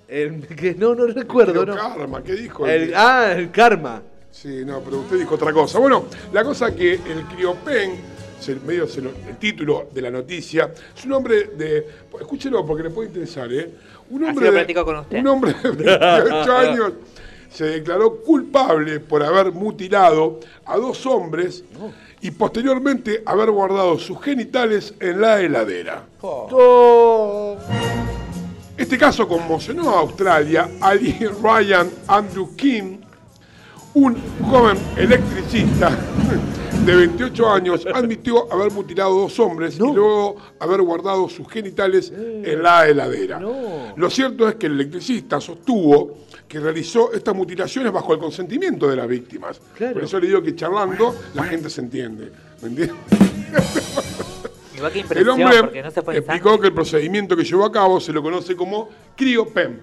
El, 0.08 0.46
que 0.48 0.76
no, 0.76 0.94
no 0.94 1.08
recuerdo, 1.08 1.66
¿no? 1.66 1.76
Karma, 1.76 2.24
¿qué 2.24 2.34
dijo? 2.34 2.68
El, 2.68 2.94
ah, 2.96 3.34
el 3.36 3.50
karma. 3.50 4.04
Sí, 4.32 4.64
no, 4.66 4.82
pero 4.82 5.00
usted 5.00 5.18
dijo 5.18 5.34
otra 5.36 5.52
cosa. 5.52 5.80
Bueno, 5.80 6.06
la 6.32 6.44
cosa 6.44 6.76
que 6.76 6.94
el 6.94 7.24
criopen, 7.34 7.96
se- 8.40 8.56
medio 8.56 8.84
el 8.84 9.38
título 9.38 9.90
de 9.92 10.02
la 10.04 10.12
noticia, 10.12 10.72
es 10.96 11.06
un 11.06 11.14
hombre 11.14 11.46
de. 11.58 11.88
Escúchelo 12.20 12.64
porque 12.66 12.84
le 12.84 12.90
puede 12.92 13.08
interesar, 13.08 13.52
¿eh? 13.52 13.70
Un 14.12 14.24
Así 14.26 14.30
hombre, 14.30 14.46
lo 14.46 14.52
de, 14.52 14.58
platico 14.60 14.86
con 14.86 14.96
usted. 14.98 15.20
un 15.22 15.28
hombre 15.28 15.54
de 15.64 15.72
28 15.72 16.56
años 16.58 16.94
se 17.56 17.66
declaró 17.66 18.18
culpable 18.18 19.00
por 19.00 19.24
haber 19.24 19.54
mutilado 19.54 20.42
a 20.66 20.76
dos 20.76 21.06
hombres 21.06 21.64
y 22.20 22.32
posteriormente 22.32 23.24
haber 23.26 23.50
guardado 23.50 23.98
sus 23.98 24.22
genitales 24.22 24.94
en 25.00 25.22
la 25.22 25.40
heladera. 25.40 26.04
Oh. 26.22 27.56
Este 28.76 28.98
caso 28.98 29.26
conmocionó 29.26 29.90
a 29.92 30.00
Australia. 30.02 30.70
Ali 30.82 31.14
Ryan 31.42 31.90
Andrew 32.08 32.54
King, 32.58 32.98
un 33.94 34.18
joven 34.50 34.78
electricista 34.98 35.98
de 36.86 36.94
28 36.94 37.50
años, 37.50 37.88
admitió 37.94 38.52
haber 38.52 38.70
mutilado 38.74 39.18
dos 39.18 39.40
hombres 39.40 39.76
y 39.76 39.80
luego 39.80 40.36
haber 40.60 40.82
guardado 40.82 41.30
sus 41.30 41.48
genitales 41.48 42.12
en 42.14 42.62
la 42.62 42.86
heladera. 42.86 43.40
Lo 43.40 44.10
cierto 44.10 44.50
es 44.50 44.56
que 44.56 44.66
el 44.66 44.74
electricista 44.74 45.40
sostuvo 45.40 46.26
que 46.48 46.60
realizó 46.60 47.12
estas 47.14 47.36
mutilaciones 47.36 47.92
bajo 47.92 48.14
el 48.14 48.20
consentimiento 48.20 48.88
de 48.88 48.96
las 48.96 49.08
víctimas. 49.08 49.60
Claro. 49.76 49.94
Por 49.96 50.04
eso 50.04 50.20
le 50.20 50.28
digo 50.28 50.42
que 50.42 50.56
charlando 50.56 51.16
la 51.34 51.44
gente 51.44 51.70
se 51.70 51.82
entiende. 51.82 52.32
¿Me 52.62 52.70
entiendes? 52.70 52.98
Igual 54.76 54.92
que 54.92 55.06
El 55.10 55.30
hombre 55.30 55.60
porque 55.62 55.82
no 55.82 55.92
se 55.92 56.02
puede 56.02 56.20
explicó 56.20 56.60
que 56.60 56.68
el 56.68 56.74
procedimiento 56.74 57.36
que 57.36 57.44
llevó 57.44 57.66
a 57.66 57.72
cabo 57.72 58.00
se 58.00 58.12
lo 58.12 58.22
conoce 58.22 58.56
como 58.56 58.90
criopem. 59.16 59.80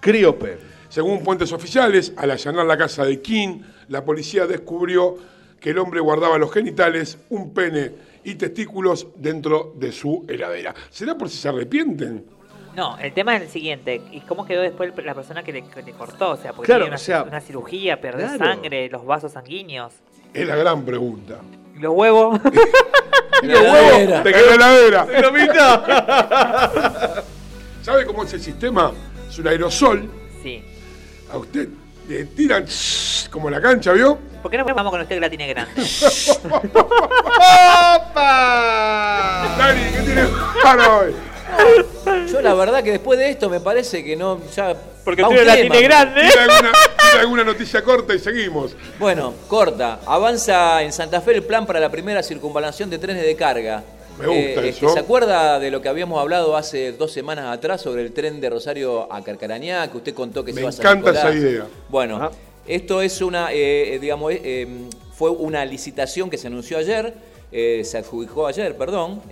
Criopen. 0.00 0.58
Según 0.88 1.24
fuentes 1.24 1.52
oficiales, 1.52 2.12
al 2.16 2.30
allanar 2.30 2.64
la 2.64 2.76
casa 2.76 3.04
de 3.04 3.20
King, 3.20 3.60
la 3.88 4.04
policía 4.04 4.46
descubrió 4.46 5.16
que 5.58 5.70
el 5.70 5.78
hombre 5.78 6.00
guardaba 6.00 6.38
los 6.38 6.52
genitales, 6.52 7.18
un 7.30 7.52
pene 7.52 7.92
y 8.22 8.36
testículos 8.36 9.08
dentro 9.16 9.74
de 9.76 9.90
su 9.90 10.24
heladera. 10.28 10.74
¿Será 10.90 11.18
por 11.18 11.28
si 11.28 11.38
se 11.38 11.48
arrepienten? 11.48 12.24
No, 12.76 12.98
el 12.98 13.14
tema 13.14 13.34
es 13.36 13.42
el 13.42 13.48
siguiente. 13.48 14.02
¿Y 14.12 14.20
cómo 14.20 14.44
quedó 14.44 14.60
después 14.60 14.92
la 15.02 15.14
persona 15.14 15.42
que 15.42 15.50
le, 15.50 15.64
que 15.64 15.82
le 15.82 15.92
cortó? 15.92 16.32
O 16.32 16.36
sea, 16.36 16.52
porque 16.52 16.66
Claro, 16.66 16.84
una, 16.86 16.96
o 16.96 16.98
sea, 16.98 17.22
una 17.22 17.40
cirugía, 17.40 17.98
perder 18.02 18.36
claro. 18.36 18.52
sangre, 18.52 18.90
los 18.90 19.06
vasos 19.06 19.32
sanguíneos. 19.32 19.94
Es 20.34 20.46
la 20.46 20.56
gran 20.56 20.84
pregunta. 20.84 21.38
¿Y 21.74 21.78
los 21.78 21.94
huevos? 21.94 22.38
La 23.42 23.52
heladera. 23.60 24.22
¡Te 24.22 24.32
quedó 24.32 24.46
la 24.46 24.54
heladera! 24.54 25.06
¡Lomita! 25.20 27.24
¿Sabe 27.82 28.06
cómo 28.06 28.22
es 28.24 28.32
el 28.32 28.40
sistema? 28.40 28.92
Es 29.28 29.38
un 29.38 29.48
aerosol. 29.48 30.10
sí. 30.42 30.64
A 31.32 31.38
usted 31.38 31.68
le 32.08 32.24
tiran 32.26 32.64
como 33.30 33.50
la 33.50 33.60
cancha, 33.60 33.92
¿vio? 33.92 34.16
¿Por 34.40 34.50
qué 34.50 34.56
no 34.58 34.64
vamos 34.64 34.92
con 34.92 35.00
usted 35.00 35.16
que 35.16 35.20
la 35.20 35.28
tiene 35.28 35.48
grande? 35.48 35.82
¡Opa! 38.16 39.56
Dani, 39.58 39.80
¿qué 39.92 40.02
tiene 40.02 40.24
para 40.62 40.96
hoy? 40.98 41.14
Yo 42.32 42.40
la 42.40 42.54
verdad 42.54 42.82
que 42.82 42.92
después 42.92 43.18
de 43.18 43.30
esto 43.30 43.48
me 43.48 43.60
parece 43.60 44.04
que 44.04 44.16
no. 44.16 44.40
Ya, 44.54 44.74
Porque 45.04 45.22
usted 45.22 45.46
la 45.46 45.54
tiene 45.54 45.82
grande. 45.82 46.20
¿Tiene 46.20 47.20
alguna, 47.20 47.44
noticia 47.44 47.82
corta 47.82 48.14
y 48.14 48.18
seguimos? 48.18 48.76
Bueno, 48.98 49.34
corta. 49.48 50.00
Avanza 50.06 50.82
en 50.82 50.92
Santa 50.92 51.20
Fe 51.20 51.34
el 51.34 51.42
plan 51.42 51.66
para 51.66 51.80
la 51.80 51.90
primera 51.90 52.22
circunvalación 52.22 52.90
de 52.90 52.98
trenes 52.98 53.24
de 53.24 53.36
carga. 53.36 53.82
Me 54.18 54.26
gusta 54.26 54.64
eso. 54.64 54.88
¿Se 54.88 54.98
acuerda 54.98 55.58
de 55.58 55.70
lo 55.70 55.82
que 55.82 55.88
habíamos 55.88 56.20
hablado 56.20 56.56
hace 56.56 56.92
dos 56.92 57.12
semanas 57.12 57.54
atrás 57.54 57.82
sobre 57.82 58.02
el 58.02 58.12
tren 58.12 58.40
de 58.40 58.48
Rosario 58.48 59.12
a 59.12 59.22
Carcarañá, 59.22 59.90
que 59.90 59.98
usted 59.98 60.14
contó 60.14 60.44
que 60.44 60.52
Me 60.52 60.56
se 60.56 60.60
iba 60.60 60.68
a 60.70 60.72
San 60.72 60.98
encanta 60.98 61.10
esa 61.18 61.32
idea. 61.32 61.66
Bueno, 61.88 62.16
Ajá. 62.16 62.30
esto 62.66 63.02
es 63.02 63.20
una, 63.20 63.52
eh, 63.52 63.94
eh, 63.94 63.98
digamos, 63.98 64.32
eh, 64.32 64.40
eh, 64.42 64.68
fue 65.16 65.30
una 65.30 65.64
licitación 65.64 66.28
que 66.28 66.36
se 66.36 66.46
anunció 66.46 66.76
ayer, 66.76 67.14
eh, 67.50 67.82
se 67.84 67.98
adjudicó 67.98 68.46
ayer, 68.46 68.76
perdón, 68.76 69.22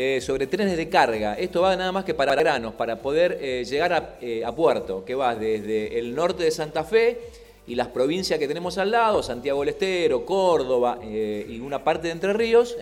eh, 0.00 0.20
sobre 0.20 0.46
trenes 0.46 0.76
de 0.76 0.88
carga. 0.88 1.34
Esto 1.34 1.62
va 1.62 1.74
nada 1.74 1.90
más 1.90 2.04
que 2.04 2.14
para 2.14 2.32
granos, 2.36 2.72
para 2.74 3.00
poder 3.00 3.36
eh, 3.40 3.64
llegar 3.64 3.92
a, 3.92 4.14
eh, 4.20 4.44
a 4.44 4.54
puerto, 4.54 5.04
que 5.04 5.16
va 5.16 5.34
desde 5.34 5.98
el 5.98 6.14
norte 6.14 6.44
de 6.44 6.52
Santa 6.52 6.84
Fe 6.84 7.18
y 7.66 7.74
las 7.74 7.88
provincias 7.88 8.38
que 8.38 8.46
tenemos 8.46 8.78
al 8.78 8.92
lado, 8.92 9.24
Santiago 9.24 9.58
del 9.58 9.70
Estero, 9.70 10.24
Córdoba 10.24 11.00
y 11.02 11.58
una 11.58 11.82
parte 11.82 12.06
de 12.06 12.12
Entre 12.12 12.32
Ríos, 12.32 12.76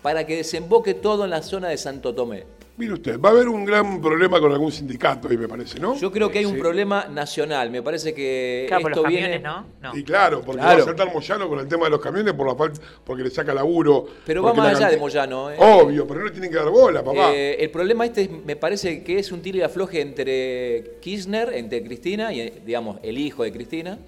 para 0.00 0.24
que 0.24 0.36
desemboque 0.36 0.94
todo 0.94 1.24
en 1.24 1.30
la 1.30 1.42
zona 1.42 1.70
de 1.70 1.76
Santo 1.76 2.14
Tomé. 2.14 2.44
Mire 2.80 2.94
usted, 2.94 3.20
va 3.20 3.28
a 3.28 3.32
haber 3.32 3.46
un 3.46 3.62
gran 3.66 4.00
problema 4.00 4.40
con 4.40 4.50
algún 4.50 4.72
sindicato 4.72 5.28
ahí, 5.28 5.36
me 5.36 5.46
parece, 5.46 5.78
¿no? 5.78 5.94
Yo 5.96 6.10
creo 6.10 6.30
que 6.30 6.38
hay 6.38 6.46
un 6.46 6.54
Sí. 6.54 6.60
problema 6.60 7.04
nacional. 7.12 7.68
Me 7.70 7.82
parece 7.82 8.14
que 8.14 8.64
Claro, 8.68 8.80
por 8.84 8.92
esto 8.92 9.02
los 9.02 9.10
viene. 9.12 9.42
camiones, 9.42 9.66
¿no? 9.82 9.90
No. 9.92 9.98
Y 9.98 10.02
claro, 10.02 10.40
porque 10.40 10.62
Claro. 10.62 10.76
va 10.78 10.82
a 10.82 10.86
saltar 10.86 11.12
Moyano 11.12 11.46
con 11.46 11.58
el 11.60 11.68
tema 11.68 11.84
de 11.84 11.90
los 11.90 12.00
camiones 12.00 12.32
por 12.32 12.46
la 12.46 12.54
falta, 12.54 12.80
porque 13.04 13.22
le 13.22 13.28
saca 13.28 13.52
laburo. 13.52 14.06
Pero 14.24 14.42
va 14.42 14.54
más 14.54 14.76
allá 14.76 14.88
de 14.88 14.96
Moyano. 14.96 15.50
¿eh? 15.50 15.56
Obvio, 15.58 16.06
pero 16.06 16.20
no 16.20 16.24
le 16.26 16.32
tienen 16.32 16.48
que 16.50 16.56
dar 16.56 16.70
bola, 16.70 17.04
papá. 17.04 17.34
Eh, 17.34 17.58
el 17.60 17.68
problema 17.70 18.06
este 18.06 18.22
es- 18.22 18.30
me 18.30 18.56
parece 18.56 19.02
que 19.04 19.18
es 19.18 19.30
un 19.30 19.42
tiro 19.42 19.58
y 19.58 19.60
afloje 19.60 20.00
entre 20.00 20.92
Kirchner, 21.02 21.52
entre 21.52 21.82
Cristina, 21.84 22.32
y 22.32 22.48
digamos, 22.64 22.96
el 23.02 23.18
hijo 23.18 23.42
de 23.42 23.52
Cristina, 23.52 23.98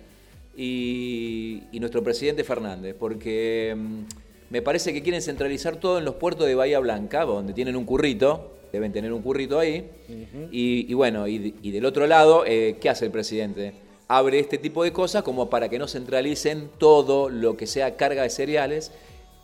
y, 0.56 1.62
y 1.72 1.78
nuestro 1.78 2.02
presidente 2.02 2.42
Fernández, 2.44 2.94
porque 2.98 3.74
mm, 3.76 3.98
me 4.48 4.62
parece 4.62 4.94
que 4.94 5.02
quieren 5.02 5.20
centralizar 5.20 5.76
todo 5.76 5.98
en 5.98 6.06
los 6.06 6.14
puertos 6.14 6.46
de 6.46 6.54
Bahía 6.54 6.78
Blanca, 6.78 7.24
donde 7.26 7.52
tienen 7.52 7.76
un 7.76 7.84
currito, 7.84 8.48
deben 8.72 8.92
tener 8.92 9.12
un 9.12 9.20
currito 9.22 9.58
ahí, 9.58 9.88
y, 10.50 10.90
y 10.90 10.94
bueno, 10.94 11.28
y, 11.28 11.54
y 11.62 11.70
del 11.70 11.84
otro 11.84 12.06
lado, 12.06 12.44
eh, 12.46 12.78
¿qué 12.80 12.88
hace 12.88 13.04
el 13.04 13.10
presidente? 13.10 13.74
Abre 14.08 14.38
este 14.38 14.58
tipo 14.58 14.82
de 14.82 14.92
cosas 14.92 15.22
como 15.22 15.50
para 15.50 15.68
que 15.68 15.78
no 15.78 15.86
centralicen 15.86 16.70
todo 16.78 17.28
lo 17.28 17.56
que 17.56 17.66
sea 17.66 17.96
carga 17.96 18.22
de 18.22 18.30
cereales 18.30 18.90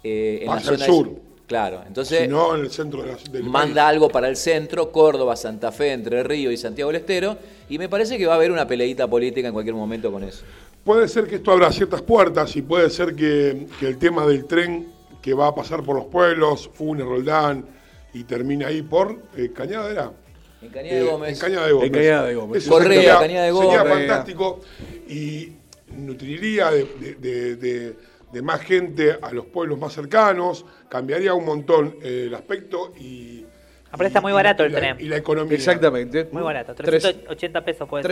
eh, 0.02 0.40
en 0.42 0.46
la 0.46 0.54
Hacia 0.54 0.72
el 0.72 0.78
zona 0.78 0.86
sur. 0.86 1.10
Claro, 1.46 1.82
entonces 1.86 2.22
si 2.22 2.28
no, 2.28 2.54
en 2.54 2.60
el 2.60 2.70
centro 2.70 3.02
de 3.02 3.08
la, 3.12 3.16
del 3.30 3.44
manda 3.44 3.84
país. 3.84 3.94
algo 3.94 4.10
para 4.10 4.28
el 4.28 4.36
centro, 4.36 4.92
Córdoba, 4.92 5.34
Santa 5.36 5.72
Fe, 5.72 5.92
Entre 5.92 6.22
Ríos 6.22 6.52
y 6.52 6.58
Santiago 6.58 6.90
del 6.90 7.00
Estero, 7.00 7.38
y 7.70 7.78
me 7.78 7.88
parece 7.88 8.18
que 8.18 8.26
va 8.26 8.34
a 8.34 8.36
haber 8.36 8.52
una 8.52 8.66
peleita 8.66 9.08
política 9.08 9.48
en 9.48 9.54
cualquier 9.54 9.74
momento 9.74 10.12
con 10.12 10.24
eso. 10.24 10.44
Puede 10.84 11.08
ser 11.08 11.26
que 11.26 11.36
esto 11.36 11.50
abra 11.52 11.72
ciertas 11.72 12.02
puertas 12.02 12.54
y 12.56 12.62
puede 12.62 12.90
ser 12.90 13.14
que, 13.14 13.66
que 13.80 13.86
el 13.86 13.96
tema 13.96 14.26
del 14.26 14.44
tren 14.44 14.88
que 15.22 15.32
va 15.32 15.48
a 15.48 15.54
pasar 15.54 15.82
por 15.82 15.96
los 15.96 16.04
pueblos, 16.06 16.70
Funes, 16.74 17.06
Roldán, 17.06 17.64
y 18.12 18.24
termina 18.24 18.68
ahí 18.68 18.82
por 18.82 19.22
eh, 19.36 19.50
Cañada 19.54 19.90
era. 19.90 20.12
En 20.61 20.70
Cañada 20.70 20.94
de 20.96 21.00
Eh, 21.00 21.04
Gómez. 21.11 21.30
En 21.34 21.38
Cañada 21.38 21.66
de 21.66 21.72
Gómez. 21.72 21.86
En 21.86 21.92
Cañada 21.94 22.26
de 22.26 22.34
Gómez. 22.34 22.62
Eso 22.62 22.70
Correa, 22.72 22.88
sería, 22.98 23.18
Cañada 23.18 23.46
de 23.46 23.52
sería 23.52 23.78
Gómez. 23.82 23.94
fantástico 24.09 24.61
y 25.09 25.52
nutriría 25.96 26.70
de, 26.70 26.84
de- 26.84 27.14
de- 27.14 27.56
de- 27.56 27.96
de 28.32 28.42
más 28.42 28.61
gente 28.61 29.16
a 29.22 29.32
los 29.32 29.46
pueblos 29.46 29.78
más 29.78 29.92
cercanos, 29.94 30.64
cambiaría 30.90 31.32
un 31.32 31.46
montón 31.46 31.96
eh, 32.02 32.24
el 32.26 32.34
aspecto 32.34 32.92
y. 33.00 33.44
Aparte 33.90 34.09
está 34.09 34.18
y- 34.18 34.22
muy 34.22 34.32
barato 34.32 34.64
y 34.64 34.66
el 34.66 34.72
la- 34.72 34.78
tren. 34.80 34.96
Y 35.00 35.04
la 35.04 35.16
economía. 35.16 35.54
Exactamente. 35.56 36.28
Muy 36.32 36.42
barato. 36.42 36.74
Tres- 36.74 37.02
380 37.02 37.64
pesos 37.64 37.88
puede 37.88 38.02
ser. 38.02 38.11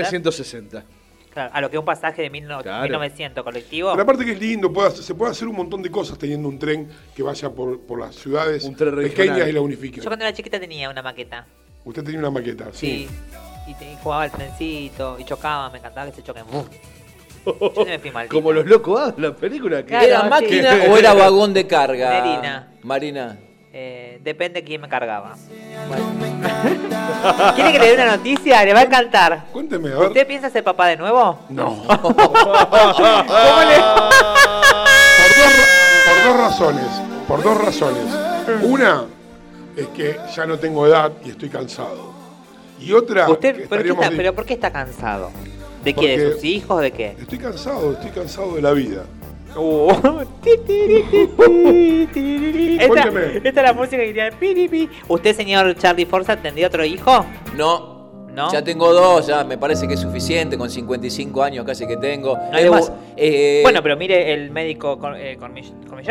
360. 1.36 1.50
Claro, 1.50 1.50
a 1.54 1.60
lo 1.60 1.70
que 1.70 1.78
un 1.78 1.84
pasaje 1.84 2.22
de 2.22 2.30
1900 2.30 2.62
Claro. 2.62 2.82
1900 2.82 3.44
colectivo. 3.44 3.90
Pero 3.92 4.02
aparte 4.02 4.24
que 4.24 4.32
es 4.32 4.40
lindo, 4.40 4.72
puede 4.72 4.88
hacer- 4.88 5.02
se 5.04 5.14
puede 5.14 5.32
hacer 5.32 5.46
un 5.48 5.56
montón 5.56 5.82
de 5.82 5.90
cosas 5.90 6.16
teniendo 6.18 6.48
un 6.48 6.58
tren 6.58 6.88
que 7.14 7.22
vaya 7.22 7.50
por, 7.50 7.80
por 7.80 8.00
las 8.00 8.14
ciudades 8.14 8.64
Un 8.64 8.74
tren 8.74 8.94
regional. 8.94 9.14
pequeñas 9.34 9.48
y 9.48 9.52
la 9.52 9.60
unifique. 9.60 10.00
Yo 10.00 10.06
cuando 10.08 10.24
era 10.24 10.34
chiquita 10.34 10.58
tenía 10.58 10.88
una 10.90 11.02
maqueta. 11.02 11.46
Usted 11.84 12.02
tenía 12.02 12.18
una 12.20 12.30
maqueta, 12.30 12.66
sí. 12.72 13.06
Sí. 13.06 13.08
Y, 13.68 13.74
te- 13.74 13.92
y 13.92 13.96
jugaba 14.02 14.22
al 14.24 14.30
trencito 14.30 15.16
y 15.18 15.24
chocaba, 15.24 15.70
me 15.70 15.78
encantaba 15.78 16.10
que 16.10 16.16
se 16.16 16.22
choquen. 16.22 16.44
¡Bum! 16.50 16.64
Yo 17.46 17.72
no 17.76 17.84
me 17.84 17.98
fui 18.00 18.10
maldita. 18.10 18.34
Como 18.34 18.52
los 18.52 18.66
locos 18.66 19.00
ah, 19.00 19.14
la 19.18 19.32
película 19.34 19.82
que 19.82 19.88
Claro, 19.90 20.06
¿Era 20.06 20.22
sí. 20.22 20.28
máquina 20.28 20.70
o 20.90 20.96
era 20.96 21.14
vagón 21.14 21.54
de 21.54 21.66
carga? 21.66 22.10
Marina. 22.10 22.72
Marina. 22.82 23.38
Eh, 23.78 24.18
depende 24.24 24.64
quién 24.64 24.80
me 24.80 24.88
cargaba. 24.88 25.36
Bueno. 25.86 26.06
¿Quiere 27.54 27.72
que 27.72 27.78
le 27.78 27.86
dé 27.88 27.94
una 27.94 28.16
noticia? 28.16 28.64
Le 28.64 28.72
va 28.72 28.80
a 28.80 28.84
encantar. 28.84 29.44
Cuénteme, 29.52 29.92
a 29.92 29.96
ver. 29.98 30.08
¿Usted 30.08 30.26
piensa 30.26 30.48
ser 30.48 30.64
papá 30.64 30.86
de 30.86 30.96
nuevo? 30.96 31.40
No. 31.50 31.82
¿Cómo 31.86 32.08
le- 32.08 32.16
Por 35.18 35.28
dos, 35.36 35.52
ra- 35.58 35.68
por 36.06 36.24
dos 36.24 36.36
razones. 36.40 36.86
Por 37.28 37.42
dos 37.42 37.58
razones. 37.62 38.04
Una 38.62 39.04
es 39.76 39.86
que 39.88 40.16
ya 40.34 40.46
no 40.46 40.58
tengo 40.58 40.86
edad 40.86 41.12
y 41.22 41.30
estoy 41.32 41.50
cansado. 41.50 42.14
Y 42.80 42.94
otra. 42.94 43.28
¿Usted, 43.28 43.56
que 43.56 43.66
pero, 43.68 43.82
qué 43.82 43.90
está- 43.90 44.10
pero 44.16 44.34
por 44.34 44.46
qué 44.46 44.54
está 44.54 44.72
cansado? 44.72 45.30
¿De 45.84 45.92
qué? 45.92 46.18
¿De 46.18 46.32
sus 46.32 46.44
hijos? 46.44 46.80
¿De 46.80 46.92
qué? 46.92 47.14
Estoy 47.20 47.38
cansado, 47.38 47.92
estoy 47.92 48.10
cansado 48.10 48.54
de 48.54 48.62
la 48.62 48.72
vida. 48.72 49.02
Esta, 52.78 53.08
esta 53.44 53.48
es 53.48 53.54
la 53.66 53.72
música 53.72 53.96
que 54.02 54.32
pi. 54.68 54.88
¿Usted, 55.08 55.34
señor 55.36 55.74
Charlie 55.76 56.06
Forza, 56.06 56.36
tendría 56.36 56.66
otro 56.68 56.84
hijo? 56.84 57.24
No. 57.56 57.96
¿No? 58.32 58.52
Ya 58.52 58.62
tengo 58.62 58.92
dos, 58.92 59.26
ya 59.26 59.44
me 59.44 59.56
parece 59.56 59.88
que 59.88 59.94
es 59.94 60.00
suficiente, 60.00 60.58
con 60.58 60.68
55 60.68 61.42
años 61.42 61.64
casi 61.64 61.86
que 61.86 61.96
tengo. 61.96 62.36
le 62.52 62.64
es 62.64 62.70
más, 62.70 62.90
gu- 62.92 62.94
eh, 63.16 63.60
Bueno, 63.62 63.82
pero 63.82 63.96
mire 63.96 64.34
el 64.34 64.50
médico 64.50 64.98
Cor- 64.98 65.16
eh, 65.16 65.38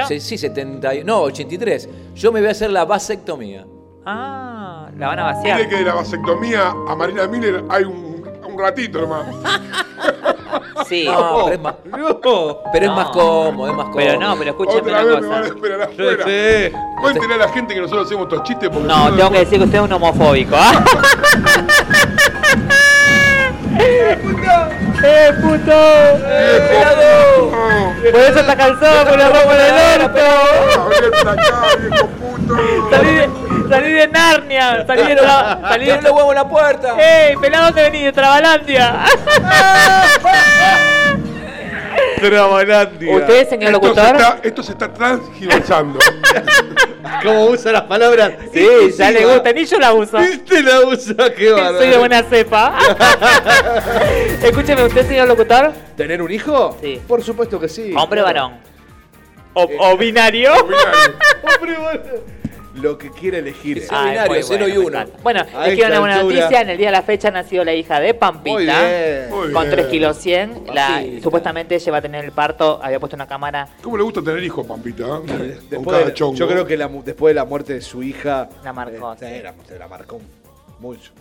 sí, 0.07 0.19
sí, 0.19 0.35
70, 0.39 0.95
y- 0.95 1.03
no, 1.03 1.21
83. 1.21 1.87
Yo 2.15 2.31
me 2.31 2.39
voy 2.39 2.47
a 2.49 2.51
hacer 2.53 2.71
la 2.71 2.83
vasectomía. 2.83 3.67
Ah, 4.07 4.89
la 4.97 5.07
van 5.09 5.19
a 5.19 5.23
Mire 5.33 5.35
vaciar. 5.51 5.69
que 5.69 5.75
de 5.75 5.83
la 5.83 5.93
vasectomía 5.93 6.69
a 6.87 6.95
Marina 6.95 7.27
Miller 7.27 7.63
hay 7.69 7.83
un, 7.83 8.23
un 8.49 8.59
ratito 8.59 9.01
nomás. 9.01 9.27
Sí. 10.87 11.05
No, 11.05 11.43
pero 11.45 11.53
es 11.55 11.59
más, 11.59 11.73
No. 11.85 12.19
pero 12.71 12.85
es 12.85 12.91
No. 12.91 12.95
más 12.95 13.07
cómodo, 13.09 13.69
es 13.69 13.75
más 13.75 13.85
cómodo. 13.85 13.97
Pero 14.05 14.19
no, 14.19 14.35
pero 14.37 14.49
escúcheme 14.51 14.81
Otra 14.81 15.01
una 15.03 15.03
vez 15.03 15.21
me 15.21 15.27
van 15.27 15.37
a 15.37 15.41
cosa. 15.41 15.53
esperar 15.55 15.81
afuera. 15.81 16.23
Sí. 16.25 16.75
Cuéntenle 17.01 17.33
a 17.33 17.37
la 17.37 17.47
gente 17.49 17.73
que 17.73 17.81
nosotros 17.81 18.05
hacemos 18.07 18.23
estos 18.27 18.43
chistes 18.43 18.69
porque 18.69 18.87
No, 18.87 19.13
tengo 19.15 19.31
que 19.31 19.39
decir 19.39 19.57
que 19.57 19.65
usted 19.65 19.77
es 19.79 19.83
un 19.83 19.93
homofóbico. 19.93 20.55
¿ah? 20.57 20.83
¡Eh, 23.77 25.31
puto! 25.41 25.71
¡Eh, 26.27 28.11
Por 28.11 28.21
eso 28.21 28.39
está 28.39 28.55
cansado 28.55 29.09
con 29.09 29.19
la 29.19 29.27
ropa 29.29 29.53
del 29.55 30.01
orto. 30.01 30.21
¡Abrí 30.81 31.07
acá, 31.07 31.35
viejo 31.79 32.07
puto! 32.07 32.55
Salí 32.89 33.13
de, 33.15 33.29
salí 33.69 33.91
de 33.93 34.07
Narnia. 34.07 34.85
Salí 34.85 35.03
de, 35.03 35.15
la, 35.15 35.59
salí 35.61 35.85
¡Tiene 35.85 36.01
de 36.01 36.03
los 36.09 36.11
huevos 36.17 36.31
en 36.31 36.35
la 36.35 36.47
puerta! 36.49 36.95
¡Ey, 36.97 37.35
pelado, 37.37 37.65
¿dónde 37.65 37.81
venís? 37.83 38.03
De 38.05 38.11
Trabalandia. 38.13 39.05
Trabalandia. 42.19 43.15
¿Usted, 43.17 43.49
señor 43.49 43.73
Esto 43.73 43.81
se, 43.81 43.87
locutor? 43.87 44.15
está, 44.15 44.39
esto 44.43 44.63
se 44.63 44.71
está 44.71 44.93
transgiversando. 44.93 45.99
¿Cómo 47.23 47.45
usa 47.47 47.71
las 47.71 47.83
palabras? 47.83 48.33
Sí, 48.53 48.67
ya 48.97 49.11
le 49.11 49.25
gusta. 49.25 49.51
Ni 49.53 49.65
yo 49.65 49.79
la 49.79 49.93
uso. 49.93 50.17
¿Viste 50.17 50.61
la 50.61 50.81
usa? 50.81 51.15
Qué 51.35 51.51
bárbaro. 51.51 51.77
Soy 51.77 51.89
de 51.89 51.97
buena 51.97 52.23
cepa. 52.23 52.77
Escúcheme, 54.43 54.83
¿usted, 54.85 55.07
señor 55.07 55.27
locutor? 55.27 55.71
¿Tener 55.95 56.21
un 56.21 56.31
hijo? 56.31 56.77
Sí. 56.81 57.01
Por 57.07 57.23
supuesto 57.23 57.59
que 57.59 57.67
sí. 57.69 57.93
¿Hombre 57.95 58.21
o 58.21 58.23
Claro. 58.25 58.39
varón? 58.49 58.59
¿O, 59.53 59.67
o 59.79 59.97
binario? 59.97 60.53
Hombre 60.53 61.77
o 61.77 61.81
varón. 61.83 62.01
Lo 62.75 62.97
que 62.97 63.09
quiere 63.09 63.39
elegir. 63.39 63.79
Sí. 63.81 63.87
Ay, 63.89 64.11
binario, 64.11 64.43
cero 64.45 64.67
y. 64.67 64.75
Bueno, 65.23 65.45
A 65.55 65.65
les 65.67 65.75
quiero 65.75 65.89
una 65.91 65.99
buena 66.01 66.15
altura. 66.19 66.35
noticia. 66.41 66.61
En 66.61 66.69
el 66.69 66.77
día 66.77 66.87
de 66.87 66.91
la 66.91 67.03
fecha 67.03 67.31
nació 67.31 67.63
la 67.63 67.73
hija 67.73 67.99
de 68.01 68.13
Pampita. 68.13 68.53
Muy 68.53 68.65
bien. 68.65 69.29
Muy 69.29 69.51
Con 69.53 69.63
bien. 69.63 69.75
3 69.75 69.85
kilos 69.87 70.17
100. 70.17 70.63
La, 70.73 71.01
supuestamente 71.23 71.75
ella 71.75 71.91
va 71.93 71.97
a 71.99 72.01
tener 72.01 72.25
el 72.25 72.31
parto. 72.33 72.79
Había 72.83 72.99
puesto 72.99 73.15
una 73.15 73.27
cámara. 73.27 73.67
¿Cómo 73.81 73.95
le 73.97 74.03
gusta 74.03 74.21
tener 74.21 74.43
hijos, 74.43 74.67
Pampita? 74.67 75.03
eh? 75.05 75.07
Con 75.07 75.69
Después 75.69 75.85
cada 75.97 76.05
de- 76.05 76.13
chongo. 76.13 76.35
yo 76.35 76.47
creo 76.47 76.65
que 76.65 76.75
la 76.77 76.87
mu- 76.89 77.03
después 77.03 77.31
de 77.31 77.35
la 77.35 77.45
muerte 77.45 77.73
de 77.75 77.81
su 77.81 78.03
hija. 78.03 78.49
La 78.63 78.73
marcó, 78.73 79.13
eh, 79.13 79.17
sí. 79.37 79.41
la, 79.43 79.53
se 79.67 79.79
la 79.79 79.87
marcó 79.87 80.19
mucho. 80.79 81.11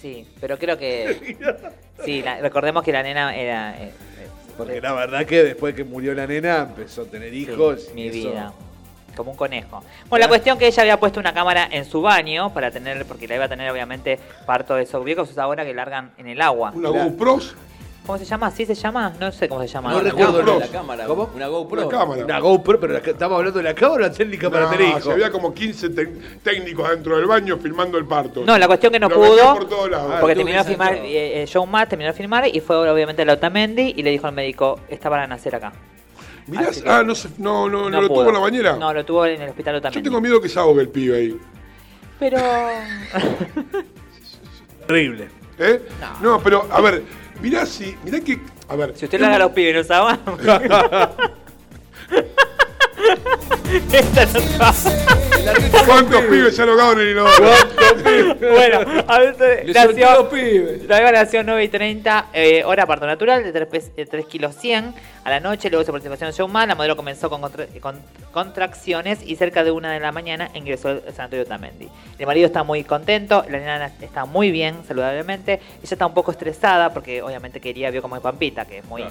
Sí, 0.00 0.26
pero 0.40 0.58
creo 0.58 0.76
que. 0.78 1.36
Sí, 2.04 2.22
la- 2.22 2.38
recordemos 2.40 2.84
que 2.84 2.92
la 2.92 3.02
nena 3.02 3.34
era. 3.36 3.76
eh, 3.76 3.86
eh, 3.88 3.92
Porque 4.56 4.80
la 4.80 4.92
verdad 4.92 5.26
que 5.26 5.42
después 5.42 5.74
que 5.74 5.82
murió 5.82 6.14
la 6.14 6.28
nena 6.28 6.58
empezó 6.68 7.02
a 7.02 7.04
tener 7.06 7.30
sí, 7.30 7.38
hijos. 7.42 7.90
mi 7.92 8.02
y 8.04 8.08
eso- 8.08 8.30
vida. 8.30 8.52
Como 9.18 9.32
un 9.32 9.36
conejo. 9.36 9.82
Bueno, 10.08 10.24
la 10.24 10.28
cuestión 10.28 10.56
que 10.58 10.68
ella 10.68 10.80
había 10.82 11.00
puesto 11.00 11.18
una 11.18 11.34
cámara 11.34 11.66
en 11.72 11.84
su 11.84 12.00
baño 12.00 12.54
para 12.54 12.70
tener, 12.70 13.04
porque 13.04 13.26
la 13.26 13.34
iba 13.34 13.46
a 13.46 13.48
tener 13.48 13.68
obviamente 13.68 14.16
parto 14.46 14.76
de 14.76 14.84
esos 14.84 15.04
viejos 15.04 15.36
ahora 15.36 15.64
que 15.64 15.74
largan 15.74 16.12
en 16.18 16.28
el 16.28 16.40
agua. 16.40 16.70
Una 16.72 16.88
GoPro, 16.90 17.40
¿Cómo 18.06 18.16
se 18.16 18.24
llama? 18.24 18.50
¿Sí 18.52 18.64
se 18.64 18.74
llama? 18.76 19.12
No 19.20 19.30
sé 19.32 19.48
cómo 19.50 19.60
se 19.60 19.66
llama. 19.66 19.90
No 19.92 20.00
recuerdo 20.00 20.58
la 20.60 20.68
cámara. 20.68 21.04
¿Cómo? 21.04 21.28
Una 21.34 21.46
GoPro. 21.48 21.88
una 21.88 21.98
cámara. 21.98 22.24
Una 22.24 22.38
GoPro, 22.38 22.80
pero 22.80 22.92
la- 22.94 22.98
estamos 23.00 23.36
hablando 23.38 23.58
de 23.58 23.64
la 23.64 23.74
cámara 23.74 24.04
o 24.06 24.08
la 24.08 24.12
técnica 24.12 24.48
para 24.48 24.70
tener 24.70 24.88
hijos. 24.88 25.08
había 25.08 25.30
como 25.32 25.52
15 25.52 25.90
te- 25.90 26.06
técnicos 26.42 26.88
dentro 26.88 27.16
del 27.18 27.26
baño 27.26 27.58
filmando 27.58 27.98
el 27.98 28.06
parto. 28.06 28.44
No, 28.46 28.56
la 28.56 28.66
cuestión 28.68 28.92
que 28.92 29.00
no 29.00 29.08
Lo 29.10 29.16
pudo, 29.16 29.52
por 29.54 29.68
todos 29.68 29.90
lados. 29.90 30.14
porque 30.20 30.36
terminó 30.36 30.58
de 30.58 30.64
filmar, 30.64 30.94
eh, 30.94 31.42
eh, 31.42 31.46
John 31.52 31.68
Matt 31.70 31.88
terminó 31.90 32.10
de 32.12 32.16
filmar 32.16 32.46
y 32.46 32.60
fue 32.60 32.76
obviamente 32.88 33.24
la 33.26 33.32
Otamendi 33.34 33.92
y 33.96 34.02
le 34.04 34.10
dijo 34.10 34.26
al 34.28 34.32
médico, 34.32 34.78
está 34.88 35.10
para 35.10 35.26
nacer 35.26 35.56
acá. 35.56 35.72
Mirá, 36.48 36.68
Así 36.70 36.82
que- 36.82 36.88
ah, 36.88 37.02
no, 37.04 37.14
se- 37.14 37.28
no, 37.38 37.68
no, 37.68 37.90
no, 37.90 38.00
lo 38.00 38.08
pudo. 38.08 38.20
tuvo 38.20 38.28
en 38.28 38.34
la 38.34 38.40
bañera. 38.40 38.76
No, 38.76 38.92
lo 38.92 39.04
tuvo 39.04 39.26
en 39.26 39.42
el 39.42 39.48
hospital 39.50 39.74
Yo 39.74 39.78
Otamendi. 39.78 40.02
tengo 40.02 40.20
miedo 40.20 40.40
que 40.40 40.48
se 40.48 40.58
ahogue 40.58 40.82
el 40.82 40.88
pibe 40.88 41.16
ahí. 41.16 41.38
Pero... 42.18 42.38
Terrible. 44.86 45.28
¿Eh? 45.58 45.82
No. 46.22 46.40
pero, 46.42 46.66
a 46.70 46.80
ver, 46.80 47.02
mirá 47.42 47.66
si. 47.66 47.94
Mirá 48.04 48.20
que. 48.20 48.40
A 48.68 48.76
ver. 48.76 48.96
si 48.96 49.04
usted 49.04 49.20
le 49.20 49.26
haga 49.26 49.36
a 49.36 49.40
los 49.40 49.52
pibes, 49.52 49.74
¿no 49.76 49.84
sabe? 49.84 50.18
Esta 53.92 54.26
no. 54.26 54.74
¿Cuántos 55.86 56.20
pibes 56.24 56.58
ahogado 56.60 56.92
en 56.92 56.98
el 57.00 57.10
inodoro? 57.12 57.50
bueno, 58.40 59.02
a 59.06 59.18
veces 59.18 59.66
nació, 59.74 60.28
la 60.88 60.98
beba 60.98 61.12
nació 61.12 61.42
9 61.44 61.64
y 61.64 61.68
30, 61.68 62.26
eh, 62.32 62.62
hora 62.64 62.86
parto 62.86 63.06
natural, 63.06 63.44
de 63.44 63.52
3, 63.52 63.96
de 63.96 64.06
3 64.06 64.26
kilos 64.26 64.56
100 64.56 64.94
a 65.24 65.30
la 65.30 65.40
noche, 65.40 65.70
luego 65.70 65.84
su 65.84 65.92
participación 65.92 66.28
en 66.30 66.34
Showman, 66.34 66.68
la 66.68 66.74
modelo 66.74 66.96
comenzó 66.96 67.30
con, 67.30 67.40
contra- 67.40 67.66
con 67.80 67.98
contracciones 68.32 69.20
y 69.24 69.36
cerca 69.36 69.64
de 69.64 69.70
una 69.70 69.92
de 69.92 70.00
la 70.00 70.12
mañana 70.12 70.50
ingresó 70.54 70.88
al 70.88 71.02
sanatorio 71.14 71.46
Tamendi. 71.46 71.88
El 72.18 72.26
marido 72.26 72.46
está 72.46 72.62
muy 72.62 72.84
contento, 72.84 73.44
la 73.48 73.58
nena 73.58 73.92
está 74.00 74.24
muy 74.24 74.50
bien, 74.50 74.76
saludablemente, 74.86 75.54
ella 75.54 75.62
está 75.82 76.06
un 76.06 76.14
poco 76.14 76.30
estresada 76.32 76.92
porque 76.92 77.22
obviamente 77.22 77.60
quería, 77.60 77.90
vio 77.90 78.02
como 78.02 78.16
es 78.16 78.22
Pampita, 78.22 78.64
que 78.64 78.78
es 78.78 78.84
muy... 78.84 79.04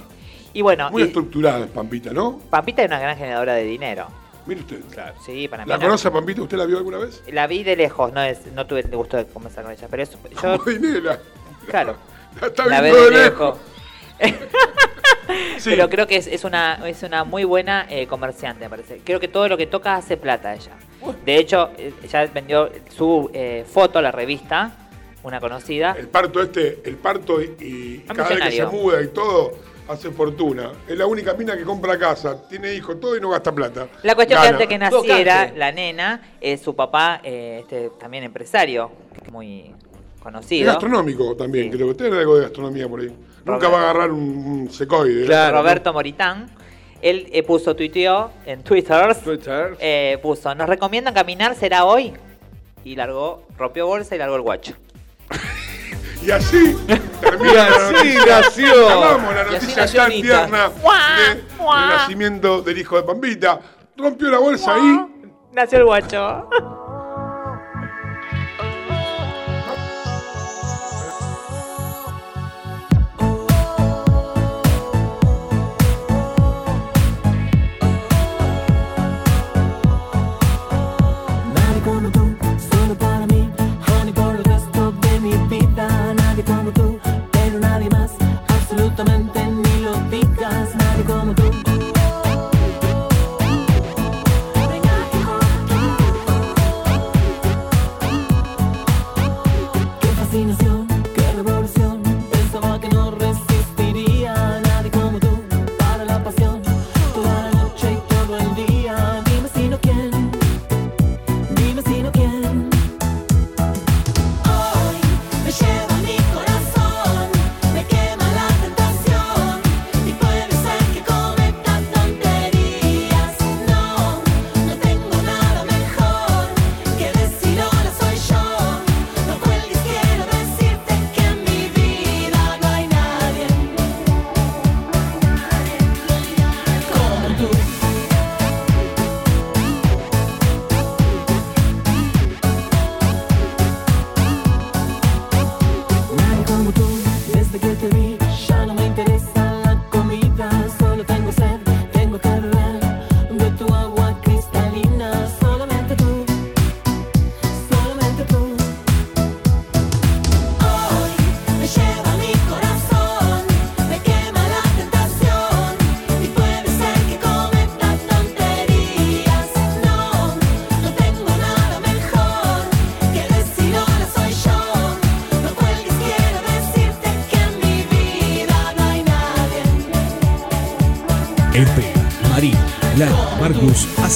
Y 0.54 0.62
bueno, 0.62 0.90
Muy 0.92 1.04
y- 1.04 1.06
estructurada 1.06 1.66
es 1.66 1.72
Pampita, 1.72 2.12
¿no? 2.12 2.40
Pampita 2.50 2.82
es 2.84 2.88
una 2.88 3.00
gran 3.00 3.18
generadora 3.18 3.54
de 3.56 3.64
dinero. 3.64 4.08
Mire 4.46 4.62
usted. 4.62 4.80
Claro. 4.92 5.14
Sí, 5.26 5.48
para 5.48 5.66
mí. 5.66 5.70
¿La 5.70 5.78
no. 5.78 5.84
conoce 5.84 6.08
a 6.08 6.12
Pampita? 6.12 6.42
¿Usted 6.42 6.58
la 6.58 6.66
vio 6.66 6.78
alguna 6.78 6.98
vez? 7.00 7.22
La 7.32 7.48
vi 7.48 7.64
de 7.64 7.76
lejos, 7.76 8.14
no 8.14 8.22
es, 8.24 8.46
no 8.54 8.66
tuve 8.66 8.80
el 8.80 8.88
gusto 8.96 9.18
de 9.18 9.26
conversar 9.28 9.64
con 9.66 9.74
ella, 9.74 9.88
pero 9.90 10.04
es, 10.04 10.12
yo, 10.42 10.58
nena. 10.80 11.20
claro, 11.68 11.96
La 12.42 12.48
está 12.48 12.66
la 12.66 12.82
viendo 12.82 13.04
de 13.06 13.12
lejos. 13.12 13.58
lejos. 14.20 14.38
Sí. 15.60 15.72
Pero 15.72 15.90
creo 15.90 16.08
que 16.08 16.16
es, 16.16 16.28
es 16.28 16.44
una, 16.46 16.88
es 16.88 17.04
una 17.04 17.24
muy 17.26 17.44
buena 17.44 17.86
eh, 17.90 18.08
comerciante, 18.08 18.64
me 18.66 18.70
parece. 18.70 19.02
Creo 19.04 19.20
que 19.20 19.28
todo 19.28 19.48
lo 19.50 19.58
que 19.58 19.68
toca 19.68 19.96
hace 19.96 20.16
plata 20.16 20.54
ella. 20.54 20.72
De 21.26 21.36
hecho, 21.38 21.72
eh, 21.78 21.94
ya 22.10 22.26
vendió 22.28 22.70
su 22.96 23.30
eh, 23.34 23.66
foto 23.70 24.00
a 24.00 24.02
la 24.02 24.12
revista, 24.12 24.72
una 25.24 25.40
conocida. 25.42 25.96
El 26.00 26.08
parto 26.08 26.42
este, 26.42 26.82
el 26.86 26.96
parto 26.96 27.42
y, 27.42 27.46
y 27.60 28.06
Ah, 28.08 28.14
cada 28.14 28.30
vez 28.30 28.40
que 28.42 28.52
se 28.52 28.66
muda 28.68 29.02
y 29.02 29.08
todo, 29.08 29.52
hace 29.90 30.12
fortuna. 30.12 30.72
Es 30.88 30.98
la 30.98 31.06
única 31.06 31.34
mina 31.34 31.56
que 31.58 31.64
compra 31.64 31.98
casa, 31.98 32.48
tiene 32.48 32.74
hijos, 32.74 33.00
todo 33.00 33.16
y 33.18 33.22
no 33.22 33.30
gasta 33.30 33.54
plata. 33.54 33.88
La 34.04 34.16
cuestión 34.16 34.40
que 34.42 34.46
Gana. 34.46 34.58
antes 34.58 34.68
que 34.68 34.78
naciera 34.78 35.52
la 35.56 35.72
nena, 35.72 36.22
eh, 36.42 36.58
su 36.58 36.76
papá, 36.76 37.22
eh, 37.24 37.60
este, 37.62 37.92
también 38.00 38.24
empresario, 38.24 38.92
que 39.14 39.26
es 39.26 39.32
muy 39.32 39.60
Es 40.16 40.22
conocido. 40.22 40.68
gastronómico 40.72 41.36
también, 41.36 41.70
creo 41.72 41.88
que 41.90 41.94
tiene 41.96 42.18
algo 42.18 42.36
de 42.38 42.44
gastronomía 42.44 42.88
por 42.88 43.00
ahí. 43.02 43.14
Nunca 43.46 43.70
va 43.70 43.78
a 43.80 43.82
agarrar 43.84 44.12
un, 44.12 44.20
un 44.20 44.70
secoide. 44.72 45.24
¿eh? 45.24 45.26
Claro. 45.26 45.58
Roberto 45.60 45.94
Moritán. 45.94 46.50
Él 47.02 47.30
eh, 47.32 47.44
puso, 47.44 47.76
tuiteó 47.76 48.32
en 48.46 48.64
Twitter, 48.64 49.16
Twitter. 49.24 49.78
eh, 49.80 50.18
puso, 50.22 50.54
nos 50.56 50.68
recomiendan 50.68 51.14
caminar, 51.14 51.56
será 51.56 51.86
hoy. 51.86 52.12
Y 52.84 52.96
largó, 52.96 53.44
rompió 53.58 53.86
bolsa 53.86 54.16
y 54.16 54.18
largó 54.18 54.36
el 54.36 54.42
guacho. 54.42 54.74
Y 56.28 56.32
así 56.32 56.76
termina 57.22 57.52
Y 57.52 57.56
la 57.56 57.66
así 57.68 57.94
noticia. 57.94 58.40
nació. 58.42 58.88
Acabamos 58.90 59.34
la 59.36 59.44
noticia 59.46 59.76
nació 59.84 60.02
tan 60.02 60.12
Anita. 60.12 60.22
tierna 60.28 60.70
de- 60.70 61.36
del 61.36 61.90
nacimiento 61.90 62.62
del 62.62 62.78
hijo 62.80 62.98
de 62.98 63.04
Pampita. 63.04 63.60
Rompió 63.96 64.30
la 64.30 64.40
bolsa 64.40 64.74
ahí. 64.76 65.06
Nació 65.54 65.80
el 65.80 65.86
guacho. 65.86 66.50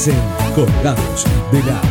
Hacen 0.02 0.16
colgados 0.56 1.28
de 1.52 1.60
la. 1.60 1.91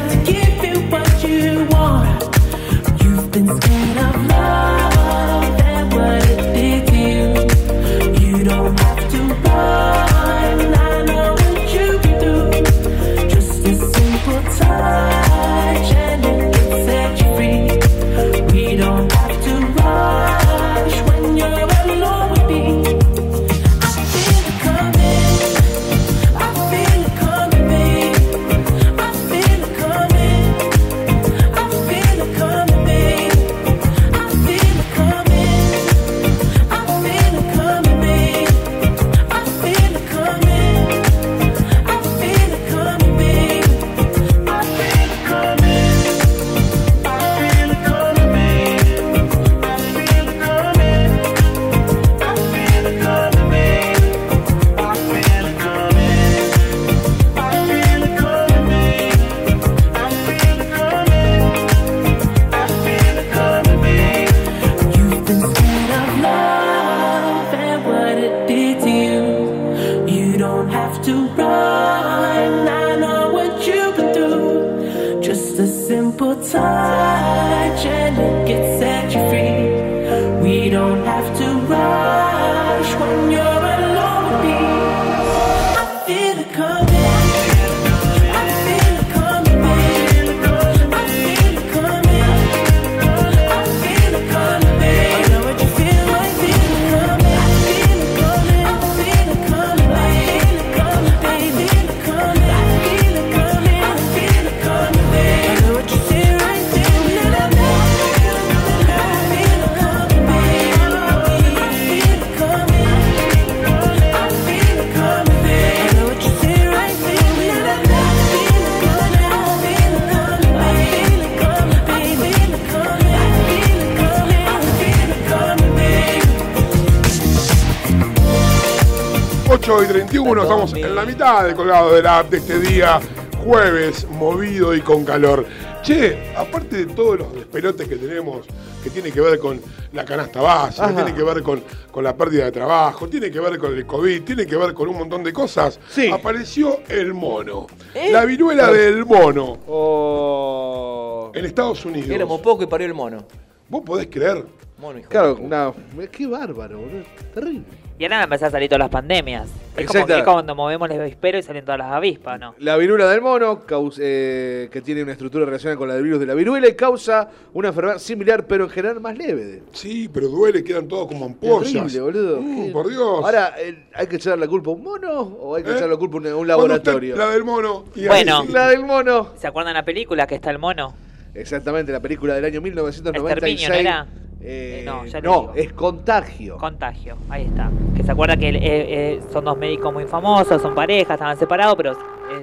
mitad 131.31 131.45
del 131.45 131.55
colgado 131.55 131.93
de 131.93 132.01
la 132.03 132.19
app 132.19 132.29
de 132.29 132.37
este 132.37 132.59
día, 132.59 132.99
jueves, 133.43 134.05
movido 134.09 134.75
y 134.75 134.81
con 134.81 135.05
calor. 135.05 135.45
Che, 135.81 136.33
aparte 136.35 136.85
de 136.85 136.93
todos 136.93 137.19
los 137.19 137.33
despelotes 137.33 137.87
que 137.87 137.95
tenemos, 137.95 138.45
que 138.83 138.89
tiene 138.89 139.11
que 139.11 139.21
ver 139.21 139.39
con 139.39 139.59
la 139.93 140.03
canasta 140.03 140.41
básica, 140.41 140.85
Ajá. 140.87 140.95
tiene 140.95 141.13
que 141.15 141.23
ver 141.23 141.41
con, 141.41 141.63
con 141.89 142.03
la 142.03 142.15
pérdida 142.17 142.45
de 142.45 142.51
trabajo, 142.51 143.07
tiene 143.07 143.31
que 143.31 143.39
ver 143.39 143.57
con 143.57 143.73
el 143.73 143.85
COVID, 143.85 144.23
tiene 144.23 144.45
que 144.45 144.55
ver 144.57 144.73
con 144.73 144.89
un 144.89 144.97
montón 144.97 145.23
de 145.23 145.31
cosas, 145.33 145.79
Sí. 145.89 146.09
apareció 146.11 146.81
el 146.89 147.13
mono. 147.13 147.65
La 148.11 148.25
viruela 148.25 148.69
del 148.71 149.05
mono 149.05 149.57
Oh. 149.67 151.31
en 151.33 151.45
Estados 151.45 151.83
Unidos. 151.85 152.09
Éramos 152.09 152.41
poco 152.41 152.63
y 152.63 152.67
parió 152.67 152.87
el 152.87 152.93
mono. 152.93 153.23
¿Vos 153.69 153.81
podés 153.85 154.07
creer? 154.07 154.43
Mono, 154.77 154.99
hijo 154.99 155.09
Claro, 155.09 155.35
de 155.35 155.43
no, 155.47 155.75
qué 156.11 156.27
bárbaro, 156.27 156.77
boludo. 156.79 157.03
Terrible. 157.33 157.63
Y 157.97 158.03
ahora 158.03 158.19
a 158.19 158.23
empezar 158.25 158.49
a 158.49 158.51
salir 158.51 158.67
todas 158.67 158.79
las 158.81 158.89
pandemias. 158.89 159.47
Es 159.77 159.87
como, 159.87 159.99
Exacto. 159.99 160.07
que 160.07 160.19
es 160.19 160.23
como 160.25 160.35
cuando 160.35 160.55
movemos 160.55 160.89
el 160.89 160.99
avispero 161.01 161.37
y 161.37 161.43
salen 161.43 161.63
todas 161.63 161.77
las 161.79 161.91
avispas, 161.93 162.37
¿no? 162.39 162.53
La 162.59 162.75
viruela 162.75 163.07
del 163.07 163.21
mono, 163.21 163.61
eh, 163.99 164.67
que 164.69 164.81
tiene 164.81 165.01
una 165.03 165.13
estructura 165.13 165.45
relacionada 165.45 165.77
con 165.77 165.87
la 165.87 165.93
del 165.95 166.03
virus 166.03 166.19
de 166.19 166.25
la 166.25 166.33
viruela 166.33 166.67
y 166.67 166.75
causa 166.75 167.29
una 167.53 167.69
enfermedad 167.69 167.97
similar, 167.97 168.45
pero 168.47 168.65
en 168.65 168.69
general 168.69 168.99
más 168.99 169.17
leve. 169.17 169.63
Sí, 169.71 170.09
pero 170.13 170.27
duele, 170.27 170.61
quedan 170.63 170.89
todos 170.89 171.07
como 171.07 171.25
ampollas. 171.25 171.71
Terrible, 171.71 172.01
boludo. 172.01 172.41
Mm, 172.41 172.65
Qué- 172.65 172.71
por 172.71 172.89
Dios. 172.89 173.23
Ahora, 173.23 173.53
eh, 173.59 173.85
¿hay 173.93 174.07
que 174.07 174.17
echar 174.17 174.37
la 174.37 174.47
culpa 174.47 174.71
a 174.71 174.73
un 174.73 174.83
mono 174.83 175.21
o 175.21 175.55
hay 175.55 175.63
que 175.63 175.71
¿Eh? 175.71 175.75
echar 175.75 175.87
la 175.89 175.95
culpa 175.97 176.17
a 176.17 176.19
un, 176.19 176.25
usted- 176.27 176.45
laboratorio? 176.47 177.15
la 177.15 177.29
del 177.29 177.43
mono. 177.45 177.85
y 177.95 178.07
Bueno. 178.07 178.43
La 178.51 178.67
del 178.67 178.83
mono. 178.85 179.29
¿Se 179.37 179.47
acuerdan 179.47 179.73
la 179.73 179.85
película 179.85 180.27
que 180.27 180.35
está 180.35 180.51
el 180.51 180.59
mono? 180.59 180.93
Exactamente, 181.33 181.93
la 181.93 182.01
película 182.01 182.33
del 182.35 182.43
año 182.43 182.59
1996. 182.59 183.63
Exterminio, 183.63 183.69
¿no 183.69 183.75
era? 183.75 184.20
Eh, 184.43 184.79
Eh, 184.81 184.83
no, 184.85 185.05
ya 185.05 185.19
es 185.55 185.73
contagio. 185.73 186.57
Contagio, 186.57 187.17
ahí 187.29 187.45
está. 187.45 187.69
Que 187.95 188.03
se 188.03 188.11
acuerda 188.11 188.37
que 188.37 188.49
eh, 188.49 188.59
eh, 188.61 189.21
son 189.31 189.45
dos 189.45 189.57
médicos 189.57 189.93
muy 189.93 190.05
famosos, 190.05 190.61
son 190.61 190.73
parejas, 190.73 191.13
estaban 191.13 191.37
separados, 191.37 191.75
pero 191.75 191.97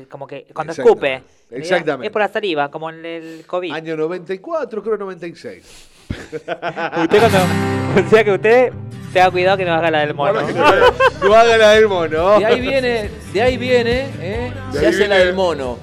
como 0.09 0.27
que 0.27 0.47
cuando 0.55 0.73
escupe. 0.73 1.23
Exactamente. 1.51 2.07
Es 2.07 2.13
por 2.13 2.23
la 2.23 2.29
saliva, 2.29 2.71
como 2.71 2.91
en 2.91 3.05
el 3.05 3.45
COVID. 3.47 3.73
Año 3.73 3.97
94, 3.97 4.83
creo 4.83 4.97
96. 4.97 5.89
Usted 6.33 7.19
cuando. 7.19 7.39
O 7.97 8.09
sea 8.09 8.23
que 8.23 8.33
usted 8.33 8.73
tenga 9.13 9.31
cuidado 9.31 9.57
que 9.57 9.65
no 9.65 9.73
haga 9.73 9.91
la 9.91 10.01
del 10.01 10.15
mono. 10.15 10.41
No 11.23 11.35
haga 11.35 11.57
la 11.57 11.71
del 11.71 11.89
mono. 11.89 12.39
De 12.39 12.47
ahí 12.47 12.61
viene, 12.61 13.11
de 13.33 13.43
ahí 13.43 13.57
viene, 13.57 14.07
¿eh? 14.21 14.53
De 14.73 14.79
se 14.79 14.87
ahí 14.87 14.95
hace 14.95 15.09
la 15.09 15.17
del 15.19 15.35
mono. 15.35 15.79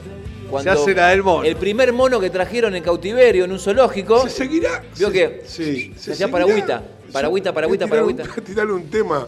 Cuando 0.56 0.74
Se 0.76 0.82
hace 0.82 0.96
la 0.96 1.10
del 1.10 1.24
mono. 1.24 1.44
El 1.44 1.56
primer 1.58 1.92
mono 1.94 2.20
que 2.20 2.30
trajeron 2.30 2.76
en 2.76 2.84
cautiverio 2.84 3.46
en 3.46 3.52
un 3.52 3.60
zoológico. 3.60 4.24
¿Se 4.24 4.30
seguirá? 4.30 4.84
¿Vio 4.98 5.08
Se- 5.08 5.14
qué? 5.14 5.44
Sí. 5.46 5.94
Se 5.98 6.14
hacía 6.14 6.30
paragüita, 6.32 6.82
paragüita, 7.12 7.54
paragüita, 7.54 7.88
paragüita. 7.88 8.24
Tirarle 8.46 8.74
un 8.74 8.90
tema. 8.90 9.28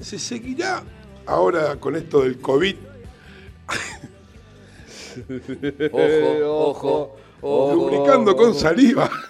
¿Se 0.00 0.18
seguirá 0.18 0.82
ahora 1.26 1.76
con 1.76 1.94
esto 1.96 2.22
del 2.22 2.38
COVID 2.38 2.76
Ojo, 5.92 6.70
ojo, 6.70 7.16
ojo. 7.42 7.74
lubricando 7.74 8.34
con 8.34 8.54
saliva? 8.54 9.10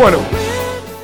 Bueno, 0.00 0.18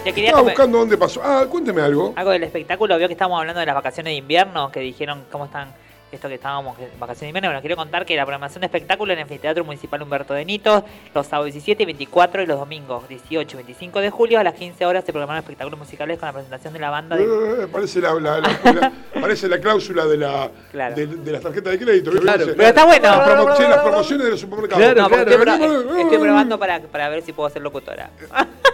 Te 0.04 0.12
quería 0.14 0.30
estaba 0.30 0.40
comer- 0.40 0.54
buscando 0.54 0.78
dónde 0.78 0.96
pasó. 0.96 1.20
Ah, 1.22 1.44
cuénteme 1.50 1.82
algo. 1.82 2.14
algo 2.16 2.30
del 2.30 2.44
espectáculo. 2.44 2.96
Vio 2.96 3.08
que 3.08 3.12
estábamos 3.12 3.38
hablando 3.40 3.60
de 3.60 3.66
las 3.66 3.74
vacaciones 3.74 4.12
de 4.12 4.16
invierno, 4.16 4.72
que 4.72 4.80
dijeron 4.80 5.24
cómo 5.30 5.44
están 5.44 5.68
esto 6.12 6.28
que 6.28 6.34
estábamos 6.36 6.78
en 6.78 6.88
vacaciones 6.98 7.20
de 7.20 7.28
invierno. 7.28 7.48
Bueno, 7.50 7.60
quiero 7.60 7.76
contar 7.76 8.06
que 8.06 8.16
la 8.16 8.22
programación 8.24 8.60
de 8.60 8.66
espectáculo 8.68 9.12
en 9.12 9.18
el 9.18 9.24
Anfiteatro 9.24 9.64
Municipal 9.64 10.00
Humberto 10.00 10.32
de 10.32 10.46
Nitos, 10.46 10.82
los 11.14 11.26
sábados 11.26 11.46
17 11.52 11.82
y 11.82 11.86
24 11.86 12.42
y 12.42 12.46
los 12.46 12.58
domingos 12.58 13.06
18 13.08 13.54
y 13.54 13.56
25 13.64 14.00
de 14.00 14.08
julio 14.10 14.38
a 14.40 14.44
las 14.44 14.54
15 14.54 14.86
horas 14.86 15.04
se 15.04 15.12
programaron 15.12 15.40
espectáculos 15.42 15.78
musicales 15.78 16.18
con 16.18 16.28
la 16.28 16.32
presentación 16.32 16.72
de 16.72 16.78
la 16.78 16.90
banda 16.90 17.16
de... 17.16 17.24
Eh, 17.24 17.66
parece, 17.70 18.00
la, 18.00 18.14
la- 18.14 18.40
la- 18.40 18.72
la- 18.72 18.92
parece 19.20 19.46
la 19.48 19.58
cláusula 19.60 20.06
de, 20.06 20.16
la, 20.16 20.50
Claro. 20.70 20.94
de, 20.94 21.06
de 21.06 21.32
las 21.32 21.42
tarjetas 21.42 21.72
de 21.72 21.78
crédito. 21.80 22.12
Claro, 22.12 22.46
Pero 22.56 22.62
está 22.68 22.86
bueno. 22.86 23.08
Las, 23.10 23.28
promo- 23.28 23.56
sí, 23.56 23.62
las 23.64 23.80
promociones 23.80 24.24
de 24.24 24.30
los 24.30 24.40
supermercados. 24.40 24.82
Claro, 24.84 25.02
No, 25.02 25.08
claro. 25.08 25.30
estoy, 25.30 25.44
pro- 25.44 25.98
estoy 26.00 26.18
probando 26.22 26.58
para, 26.58 26.80
para 26.80 27.08
ver 27.10 27.22
si 27.22 27.32
puedo 27.34 27.50
ser 27.50 27.60
locutora. 27.60 28.08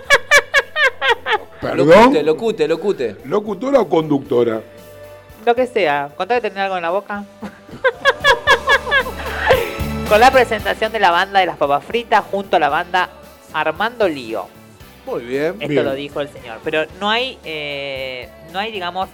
Perdón. 1.63 1.87
Locute, 1.87 2.23
locute, 2.25 2.69
locute. 2.69 3.17
¿Locutora 3.25 3.81
o 3.81 3.89
conductora? 3.89 4.61
Lo 5.47 5.55
que 5.55 5.69
sea. 5.69 6.11
Contá 6.17 6.35
que 6.35 6.49
tenés 6.49 6.59
algo 6.59 6.77
en 6.77 6.83
la 6.83 6.91
boca. 6.91 7.25
Con 10.09 10.21
la 10.21 10.33
presentación 10.33 10.91
de 10.91 10.99
la 10.99 11.13
banda 11.13 11.39
de 11.39 11.47
las 11.47 11.57
papas 11.57 11.85
fritas 11.85 12.25
junto 12.31 12.57
a 12.57 12.59
la 12.59 12.69
banda 12.69 13.09
Armando 13.53 14.09
Lío. 14.09 14.47
Muy 15.07 15.25
bien. 15.25 15.55
Esto 15.61 15.69
Bien. 15.69 15.85
lo 15.85 15.95
dijo 15.95 16.21
el 16.21 16.29
señor. 16.29 16.59
Pero 16.65 16.85
no 17.01 17.09
hay, 17.09 17.39
eh, 17.45 18.29
no 18.53 18.59
hay, 18.59 18.73
digamos, 18.73 19.09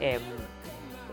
em, 0.00 0.22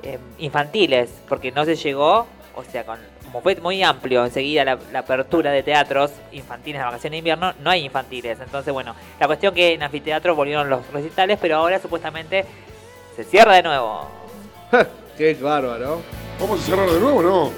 em, 0.03 0.19
infantiles, 0.37 1.09
porque 1.27 1.51
no 1.51 1.65
se 1.65 1.75
llegó, 1.75 2.27
o 2.55 2.63
sea, 2.63 2.85
con, 2.85 2.97
como 3.35 3.43
fue 3.43 3.55
muy 3.57 3.83
amplio 3.83 4.23
enseguida 4.23 4.63
la, 4.63 4.79
la 4.93 4.99
apertura 4.99 5.51
de 5.51 5.61
teatros 5.61 6.09
infantiles 6.31 6.79
de 6.79 6.85
vacaciones 6.85 7.11
de 7.11 7.17
invierno, 7.17 7.53
no 7.61 7.69
hay 7.69 7.83
infantiles. 7.83 8.39
Entonces, 8.39 8.71
bueno, 8.73 8.95
la 9.19 9.27
cuestión 9.27 9.53
que 9.53 9.73
en 9.73 9.83
anfiteatro 9.83 10.33
volvieron 10.35 10.69
los 10.69 10.87
recitales, 10.93 11.37
pero 11.41 11.57
ahora 11.57 11.77
supuestamente 11.79 12.45
se 13.13 13.25
cierra 13.25 13.55
de 13.55 13.63
nuevo. 13.63 14.07
Qué 15.17 15.33
bárbaro. 15.33 16.01
¿Vamos 16.39 16.61
a 16.61 16.63
cerrar 16.63 16.89
de 16.89 16.97
nuevo 16.97 17.21
no? 17.21 17.51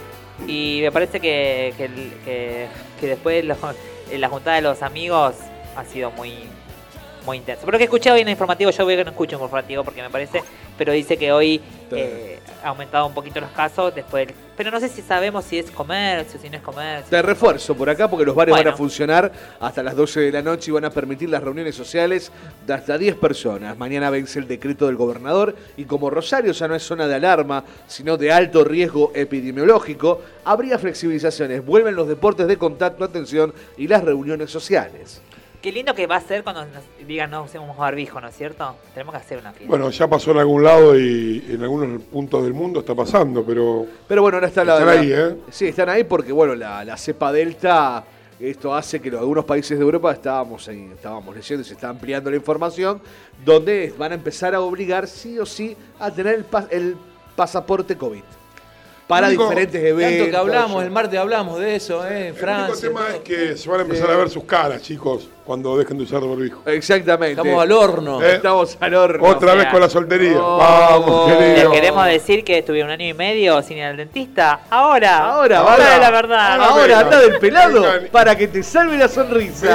Y 0.47 0.79
me 0.81 0.91
parece 0.91 1.19
que, 1.19 1.71
que, 1.77 1.85
el- 1.85 2.13
que- 2.25 2.67
que 2.99 3.07
después 3.07 3.45
lo- 3.45 3.55
la 4.17 4.29
juntada 4.29 4.55
de 4.55 4.63
los 4.63 4.81
amigos 4.81 5.35
ha 5.75 5.85
sido 5.85 6.09
muy 6.09 6.33
muy 7.23 7.37
intenso. 7.37 7.65
Pero 7.67 7.77
que 7.77 7.83
escuché 7.83 8.09
hoy 8.09 8.21
en 8.21 8.29
el 8.29 8.31
informativo, 8.31 8.71
yo 8.71 8.85
veo 8.85 8.97
que 8.97 9.03
no 9.03 9.11
escucho 9.11 9.35
un 9.37 9.43
informativo 9.43 9.83
porque 9.83 10.01
me 10.01 10.09
parece, 10.09 10.41
pero 10.77 10.91
dice 10.93 11.17
que 11.17 11.31
hoy 11.33 11.61
eh, 11.91 12.39
aumentado 12.63 13.07
un 13.07 13.13
poquito 13.13 13.39
los 13.39 13.51
casos 13.51 13.93
después. 13.93 14.27
Pero 14.55 14.71
no 14.71 14.79
sé 14.79 14.89
si 14.89 15.01
sabemos 15.01 15.45
si 15.45 15.59
es 15.59 15.69
comercio, 15.69 16.39
si 16.39 16.49
no 16.49 16.57
es 16.57 16.63
comercio. 16.63 17.09
Te 17.09 17.21
refuerzo 17.21 17.75
por 17.75 17.89
acá 17.89 18.09
porque 18.09 18.25
los 18.25 18.35
bares 18.35 18.55
van 18.55 18.67
a 18.67 18.75
funcionar 18.75 19.31
hasta 19.59 19.83
las 19.83 19.95
12 19.95 20.21
de 20.21 20.31
la 20.31 20.41
noche 20.41 20.71
y 20.71 20.73
van 20.73 20.85
a 20.85 20.89
permitir 20.89 21.29
las 21.29 21.43
reuniones 21.43 21.75
sociales 21.75 22.31
de 22.65 22.73
hasta 22.73 22.97
10 22.97 23.17
personas. 23.17 23.77
Mañana 23.77 24.09
vence 24.09 24.39
el 24.39 24.47
decreto 24.47 24.87
del 24.87 24.95
gobernador 24.95 25.55
y 25.77 25.85
como 25.85 26.09
Rosario 26.09 26.53
ya 26.53 26.67
no 26.67 26.75
es 26.75 26.83
zona 26.83 27.07
de 27.07 27.15
alarma, 27.15 27.63
sino 27.85 28.17
de 28.17 28.31
alto 28.31 28.63
riesgo 28.63 29.11
epidemiológico, 29.13 30.21
habría 30.43 30.79
flexibilizaciones. 30.79 31.63
Vuelven 31.63 31.95
los 31.95 32.07
deportes 32.07 32.47
de 32.47 32.57
contacto, 32.57 33.03
atención 33.03 33.53
y 33.77 33.87
las 33.87 34.03
reuniones 34.03 34.49
sociales. 34.49 35.21
Qué 35.67 35.73
lindo 35.73 35.93
que 35.93 36.07
va 36.07 36.15
a 36.15 36.21
ser 36.21 36.45
cuando 36.45 36.63
nos 36.65 36.81
digan 37.05 37.29
no 37.29 37.43
usemos 37.43 37.75
barbijo, 37.75 38.21
¿no 38.21 38.29
es 38.29 38.37
cierto? 38.37 38.77
Tenemos 38.93 39.11
que 39.13 39.17
hacer 39.19 39.39
una 39.39 39.51
fiesta. 39.51 39.67
Bueno, 39.67 39.89
ya 39.89 40.07
pasó 40.07 40.31
en 40.31 40.37
algún 40.37 40.63
lado 40.63 40.97
y 40.97 41.43
en 41.49 41.61
algunos 41.61 42.01
puntos 42.03 42.41
del 42.45 42.53
mundo 42.53 42.79
está 42.79 42.95
pasando, 42.95 43.43
pero 43.45 43.85
Pero 44.07 44.21
bueno, 44.21 44.37
ahora 44.37 44.47
está 44.47 44.63
la... 44.63 44.75
Están 44.79 44.87
la- 44.95 45.01
ahí, 45.01 45.11
¿eh? 45.11 45.35
Sí, 45.51 45.65
están 45.67 45.89
ahí 45.89 46.05
porque, 46.05 46.31
bueno, 46.31 46.55
la, 46.55 46.85
la 46.85 46.95
cepa 46.95 47.33
delta, 47.33 48.01
esto 48.39 48.73
hace 48.73 49.01
que 49.01 49.09
en 49.09 49.15
algunos 49.15 49.43
países 49.43 49.77
de 49.77 49.83
Europa, 49.83 50.13
estábamos, 50.13 50.65
ahí, 50.69 50.89
estábamos 50.93 51.35
leyendo 51.35 51.63
y 51.63 51.65
se 51.65 51.73
está 51.73 51.89
ampliando 51.89 52.29
la 52.31 52.37
información, 52.37 53.01
donde 53.43 53.93
van 53.97 54.13
a 54.13 54.15
empezar 54.15 54.55
a 54.55 54.61
obligar 54.61 55.05
sí 55.05 55.37
o 55.37 55.45
sí 55.45 55.75
a 55.99 56.09
tener 56.09 56.35
el, 56.35 56.49
pas- 56.49 56.69
el 56.71 56.95
pasaporte 57.35 57.97
COVID. 57.97 58.23
Para 59.07 59.27
único- 59.27 59.43
diferentes 59.43 59.81
eventos. 59.83 60.17
Tanto 60.17 60.31
que 60.31 60.37
hablamos, 60.37 60.83
el 60.83 60.91
martes 60.91 61.17
hablamos 61.19 61.59
de 61.59 61.75
eso, 61.77 62.05
¿eh? 62.05 62.09
En 62.09 62.15
el 62.17 62.23
único 62.33 62.39
Francia. 62.39 62.87
tema 62.89 63.07
es 63.13 63.19
que 63.21 63.55
se 63.57 63.69
van 63.69 63.79
a 63.79 63.83
empezar 63.83 64.11
a 64.11 64.17
ver 64.17 64.29
sus 64.29 64.43
caras, 64.43 64.81
chicos, 64.81 65.29
cuando 65.45 65.77
dejen 65.77 65.97
de 65.97 66.03
usar 66.03 66.19
barbijo. 66.19 66.61
Exactamente. 66.65 67.39
Estamos 67.39 67.63
al 67.63 67.71
horno. 67.71 68.21
Eh, 68.21 68.35
Estamos 68.35 68.77
al 68.81 68.93
horno. 68.95 69.25
Otra 69.25 69.53
o 69.53 69.55
vez 69.55 69.67
con 69.67 69.79
la 69.79 69.89
soltería. 69.89 70.37
oh, 70.37 70.57
Vamos, 70.57 71.29
Les 71.29 71.37
querido. 71.53 71.71
queremos 71.71 72.05
decir 72.05 72.43
que 72.43 72.57
estuvieron 72.57 72.89
un 72.89 72.99
año 72.99 73.05
y 73.07 73.13
medio 73.13 73.61
sin 73.61 73.77
ir 73.77 73.83
al 73.85 73.95
dentista. 73.95 74.59
Ahora, 74.69 75.19
Ahora, 75.19 75.59
ahora 75.59 75.71
ahora. 75.71 75.93
es 75.95 76.01
la 76.01 76.11
verdad. 76.11 76.51
Ahora 76.61 76.65
Ahora 76.67 76.99
anda 76.99 77.19
del 77.21 77.39
pelado 77.39 77.81
vengan. 77.83 78.07
para 78.11 78.35
que 78.35 78.49
te 78.49 78.61
salve 78.61 78.97
la 78.97 79.07
sonrisa. 79.07 79.67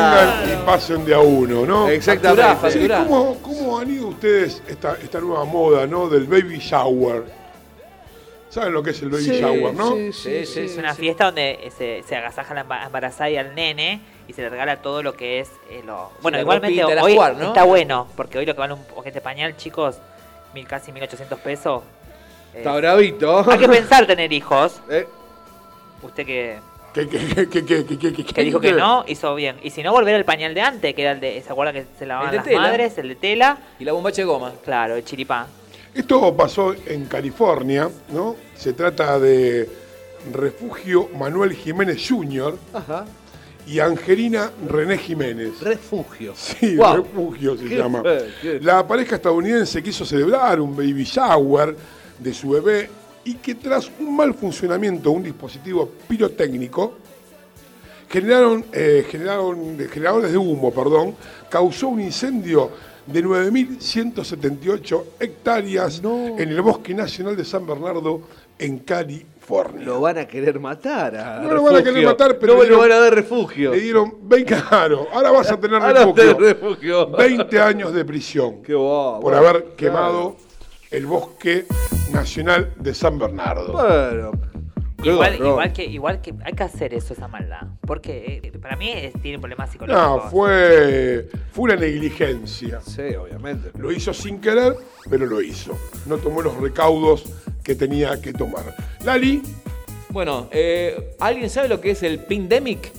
Vengan 0.45 0.61
y 0.63 0.67
pasen 0.67 1.05
de 1.07 1.15
a 1.15 1.21
uno, 1.21 1.65
¿no? 1.65 1.89
Exactamente. 1.89 2.43
Facturá, 2.43 2.71
Sí, 2.71 2.79
facturá. 2.81 3.05
¿cómo, 3.09 3.39
¿Cómo 3.41 3.79
han 3.79 3.91
ido 3.91 4.09
ustedes 4.09 4.63
esta, 4.69 4.99
esta 5.03 5.21
nueva 5.21 5.47
moda, 5.47 5.87
¿no? 5.87 6.07
Del 6.11 6.25
baby 6.27 6.59
shower. 6.59 7.41
¿Saben 8.53 8.73
lo 8.75 8.83
que 8.83 8.91
es 8.91 9.01
el 9.01 9.09
baby 9.09 9.25
Sí, 9.25 9.41
shower, 9.41 9.75
no? 9.75 9.93
sí, 9.97 10.13
Sí, 10.13 10.45
sí, 10.47 10.61
Es 10.61 10.77
una 10.77 10.95
fiesta 10.95 11.25
donde 11.25 11.71
se, 11.79 12.03
se 12.07 12.17
agasaja 12.17 12.53
la 12.53 12.67
emba- 12.67 12.85
embarazada 12.87 13.31
y 13.31 13.39
al 13.39 13.55
nene 13.55 14.01
y 14.29 14.35
se 14.35 14.43
le 14.43 14.51
regala 14.51 14.83
todo 14.83 15.03
lo 15.03 15.15
que 15.15 15.41
es 15.41 15.49
eh, 15.71 15.83
lo... 15.87 16.11
Bueno, 16.21 16.37
la 16.37 16.43
igualmente 16.43 16.85
hoy 16.85 17.15
jugar, 17.15 17.37
¿no? 17.37 17.47
está 17.49 17.65
bueno, 17.65 18.07
porque 18.15 18.37
hoy 18.39 18.45
lo 18.45 18.53
que 18.55 18.61
vale 18.61 18.75
un 18.75 18.85
paquete 18.85 19.23
pañal, 19.23 19.57
chicos, 19.57 19.97
mil, 20.53 20.67
casi 20.69 20.93
1800 20.93 21.39
pesos. 21.41 21.83
eh, 22.55 22.59
Está 22.59 22.77
bravito. 22.77 23.51
hay 23.51 23.59
que 23.59 23.69
pensar 23.69 24.07
tener 24.07 24.31
hijos. 24.33 24.81
Eh, 24.91 25.07
Usted 26.03 26.27
que, 26.27 26.59
¿Qué, 26.93 27.09
qué, 27.09 27.19
qué, 27.19 27.49
qué, 27.49 27.65
qué, 27.65 27.87
qué, 27.87 27.99
qué, 27.99 28.13
qué- 28.13 28.25
que 28.35 28.43
dijo 28.45 28.61
que 28.61 28.73
no, 28.73 29.05
hizo 29.09 29.35
bien. 29.35 29.57
Y 29.63 29.71
si 29.71 29.83
no, 29.83 29.93
volver 29.93 30.15
al 30.15 30.25
pañal 30.27 30.53
de 30.53 30.61
antes, 30.61 30.95
que 30.95 31.01
era 31.01 31.13
el 31.13 31.21
de... 31.21 31.41
¿Se 31.41 31.51
acuerda 31.51 31.73
que 31.73 31.87
se 31.99 32.05
lavaban 32.05 32.35
las 32.35 32.45
tela. 32.45 32.61
madres? 32.61 32.99
El 32.99 33.09
de 33.09 33.15
tela. 33.15 33.57
Y 33.79 33.85
la 33.87 33.93
bombacha 33.93 34.17
de 34.21 34.25
goma. 34.27 34.53
Claro, 34.63 34.97
el 34.97 35.05
chiripá. 35.07 35.47
Esto 35.95 36.35
pasó 36.35 36.75
en 36.87 37.05
California, 37.07 37.91
¿no? 38.13 38.37
Se 38.57 38.73
trata 38.73 39.19
de 39.19 39.69
Refugio 40.33 41.09
Manuel 41.19 41.53
Jiménez 41.53 42.03
Jr. 42.09 42.57
Ajá. 42.73 43.05
y 43.67 43.79
Angelina 43.79 44.51
René 44.69 44.99
Jiménez. 44.99 45.61
Refugio. 45.61 46.33
Sí, 46.37 46.77
refugio 46.77 47.57
se 47.57 47.69
llama. 47.69 48.03
qué- 48.41 48.59
La 48.61 48.87
pareja 48.87 49.17
estadounidense 49.17 49.83
quiso 49.83 50.05
celebrar 50.05 50.61
un 50.61 50.75
baby 50.75 51.05
shower 51.05 51.77
de 52.19 52.35
su 52.35 52.51
bebé 52.51 52.89
y 53.25 53.35
que 53.35 53.55
tras 53.55 53.89
un 54.01 54.17
mal 54.17 54.35
funcionamiento 54.35 55.11
de 55.11 55.17
un 55.17 55.23
dispositivo 55.23 55.89
pirotécnico 56.09 56.95
generaron, 58.09 58.65
eh, 58.73 59.07
generaron 59.09 59.79
generadores 59.91 60.33
de 60.33 60.39
humo, 60.39 60.73
perdón, 60.73 61.15
causó 61.49 61.89
un 61.89 62.01
incendio 62.01 62.71
de 63.07 63.23
9.178 63.25 65.05
hectáreas 65.21 66.03
No. 66.03 66.39
en 66.39 66.49
el 66.49 66.61
Bosque 66.63 66.95
Nacional 66.95 67.37
de 67.37 67.45
San 67.45 67.67
Bernardo 67.67 68.23
en 68.59 68.79
California. 68.81 69.85
Lo 69.85 70.01
van 70.01 70.19
a 70.19 70.27
querer 70.27 70.61
matar 70.61 71.17
a 71.17 71.41
No 71.41 71.53
lo 71.53 71.63
van 71.65 71.77
a 71.77 71.83
querer 71.83 72.05
matar, 72.05 72.39
pero 72.39 72.55
no 72.55 72.63
le 72.63 72.69
me 72.71 72.71
lo 72.71 72.77
dieron- 72.77 72.89
van 72.91 72.99
a 72.99 73.01
dar 73.05 73.15
refugio. 73.15 73.73
Le 73.73 73.81
dieron 73.81 74.15
20, 74.23 74.55
claro, 74.69 75.09
ahora 75.13 75.31
vas 75.33 75.51
a 75.51 75.57
tener 75.59 75.77
Ahora 75.83 76.05
refugio. 76.05 76.39
refugio. 76.39 77.11
20 77.11 77.61
años 77.61 77.93
de 77.93 78.05
prisión 78.05 78.63
Qué 78.63 78.75
guau, 78.75 79.21
por 79.21 79.35
haber 79.35 79.63
claro. 79.63 79.77
quemado 79.77 80.37
el 80.91 81.07
bosque 81.07 81.67
nacional 82.13 82.73
de 82.77 82.95
San 82.95 83.19
Bernardo. 83.19 83.73
Bueno. 83.73 84.31
Igual, 85.05 85.73
que, 85.73 85.85
igual 85.85 86.21
que 86.21 86.35
hay 86.45 86.53
que 86.53 86.63
hacer 86.63 86.95
eso, 86.95 87.13
esa 87.15 87.29
maldad. 87.29 87.63
Porque 87.87 88.41
eh, 88.43 88.53
para 88.59 88.77
mí 88.77 88.91
es- 88.91 89.13
tiene 89.23 89.39
problemas 89.39 89.71
psicológicos. 89.71 90.25
No, 90.25 90.31
fue, 90.31 91.29
fue 91.53 91.65
una 91.65 91.77
negligencia. 91.77 92.81
Sí, 92.81 93.15
obviamente. 93.21 93.71
Lo 93.79 93.91
hizo 93.93 94.13
sin 94.15 94.41
querer, 94.41 94.77
pero 95.11 95.27
lo 95.27 95.41
hizo. 95.41 95.77
No 96.07 96.19
tomó 96.19 96.43
los 96.43 96.57
recaudos 96.59 97.25
que 97.65 97.75
tenía 97.75 98.21
que 98.21 98.33
tomar. 98.33 98.75
Lali, 99.05 99.43
Bueno, 100.11 100.49
eh, 100.53 101.15
¿alguien 101.21 101.49
sabe 101.51 101.69
lo 101.69 101.81
que 101.81 101.93
es 101.93 102.03
el 102.03 102.19
Pindemic? 102.19 102.93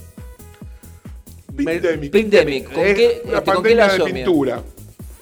Pandemic. 1.56 2.12
Pindemic. 2.12 2.72
¿Con 2.74 2.80
Es 2.84 2.96
qué, 2.96 3.22
Una 3.26 3.38
este, 3.38 3.52
¿con 3.54 3.64
qué 3.64 3.76
pandemia 3.76 3.88
la 3.88 3.94
de 4.06 4.14
pintura. 4.14 4.64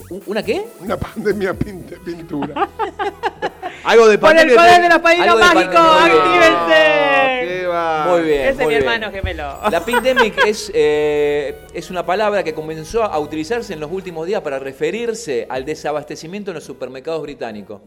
¿Un- 0.10 0.24
¿Una 0.26 0.44
qué? 0.44 0.66
Una 0.80 0.98
pandemia 0.98 1.54
de 1.54 1.98
pintura. 2.06 2.70
Algo 3.84 4.08
de 4.08 4.18
¡Por 4.18 4.38
el 4.38 4.54
poder 4.54 4.82
de 4.82 4.90
los 4.90 5.00
padrinos 5.00 5.40
mágicos! 5.40 5.74
pandemia, 5.76 6.22
muy 6.22 6.40
bien. 6.40 6.54
¡Actívense! 6.54 7.68
Va. 7.68 8.06
Muy 8.10 8.22
bien. 8.24 8.42
Ese 8.42 8.52
es 8.52 8.58
mi 8.58 8.66
bien. 8.66 8.82
hermano 8.82 9.12
gemelo. 9.12 9.60
La 9.72 9.80
Pindemic 9.86 10.46
es, 10.46 10.72
eh, 10.74 11.58
es 11.74 11.90
una 11.90 12.06
palabra 12.06 12.44
que 12.44 12.54
comenzó 12.54 13.04
a 13.04 13.18
utilizarse 13.18 13.74
en 13.74 13.80
los 13.80 13.92
últimos 13.92 14.28
días 14.28 14.42
para 14.42 14.60
referirse 14.60 15.48
al 15.50 15.66
desabastecimiento 15.66 16.52
en 16.52 16.56
los 16.56 16.64
supermercados 16.64 17.22
británicos. 17.22 17.82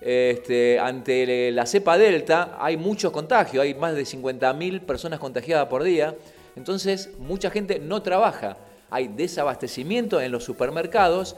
Este, 0.00 0.80
ante 0.80 1.52
la 1.52 1.64
cepa 1.66 1.96
delta 1.96 2.56
hay 2.58 2.76
muchos 2.76 3.12
contagios, 3.12 3.62
hay 3.62 3.74
más 3.74 3.94
de 3.94 4.02
50.000 4.02 4.80
personas 4.80 5.20
contagiadas 5.20 5.68
por 5.68 5.84
día, 5.84 6.16
entonces 6.56 7.10
mucha 7.20 7.50
gente 7.50 7.78
no 7.78 8.02
trabaja, 8.02 8.56
hay 8.90 9.06
desabastecimiento 9.06 10.20
en 10.20 10.32
los 10.32 10.42
supermercados. 10.42 11.36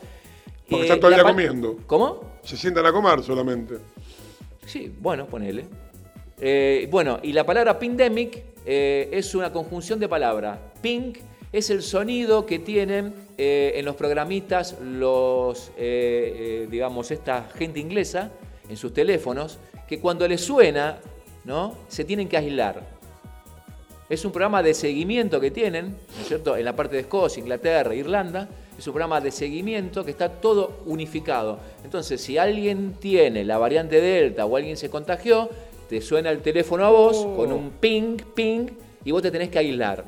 Porque 0.69 0.83
Eh, 0.83 0.87
están 0.87 1.01
todavía 1.01 1.25
comiendo. 1.25 1.79
¿Cómo? 1.87 2.39
Se 2.43 2.57
sientan 2.57 2.87
a 2.87 2.93
comer 2.93 3.23
solamente. 3.23 3.75
Sí, 4.67 4.93
bueno, 5.01 5.27
ponele. 5.27 5.67
Eh, 6.41 6.89
bueno, 6.91 7.21
y 7.23 7.33
la 7.33 7.45
palabra 7.45 7.79
pandemic 7.79 8.43
eh, 8.67 9.09
es 9.13 9.35
una 9.35 9.53
conjunción 9.53 9.99
de 10.01 10.09
palabras. 10.09 10.59
Pink 10.81 11.19
es 11.53 11.71
el 11.71 11.83
sonido 11.83 12.45
que 12.47 12.59
tienen 12.59 13.15
eh, 13.39 13.73
en 13.77 13.85
los 13.85 13.95
programistas 13.95 14.77
los, 14.81 15.69
eh, 15.71 15.75
eh, 15.79 16.69
digamos, 16.71 17.11
esta 17.11 17.49
gente 17.55 17.79
inglesa 17.81 18.31
en 18.69 18.77
sus 18.77 18.93
teléfonos, 18.93 19.59
que 19.87 20.01
cuando 20.01 20.27
les 20.27 20.41
suena, 20.41 20.99
¿no? 21.45 21.77
Se 21.89 22.05
tienen 22.05 22.29
que 22.29 22.37
aislar. 22.37 22.83
Es 24.09 24.25
un 24.25 24.33
programa 24.33 24.63
de 24.63 24.75
seguimiento 24.75 25.41
que 25.41 25.51
tienen, 25.51 25.91
¿no 25.91 26.23
es 26.23 26.29
cierto? 26.29 26.57
En 26.57 26.65
la 26.65 26.75
parte 26.75 26.97
de 26.97 27.03
Escocia, 27.03 27.41
Inglaterra, 27.41 27.95
Irlanda. 27.95 28.49
Es 28.79 28.87
un 28.87 28.93
programa 28.93 29.21
de 29.21 29.31
seguimiento 29.31 30.05
que 30.05 30.11
está 30.11 30.29
todo 30.29 30.79
unificado. 30.87 31.59
Entonces, 31.85 32.21
si 32.21 32.39
alguien 32.39 32.95
tiene 32.99 33.45
la 33.45 33.59
variante 33.59 34.01
Delta 34.01 34.47
o 34.47 34.57
alguien 34.57 34.77
se 34.77 34.91
contagió, 34.91 35.49
te 35.89 36.01
suena 36.01 36.31
el 36.31 36.41
teléfono 36.41 36.85
a 36.85 36.91
vos 36.91 37.25
con 37.37 37.53
un 37.53 37.71
ping, 37.71 38.17
ping, 38.35 38.67
y 39.05 39.13
vos 39.13 39.23
te 39.23 39.31
tenés 39.31 39.49
que 39.51 39.59
aislar. 39.59 40.05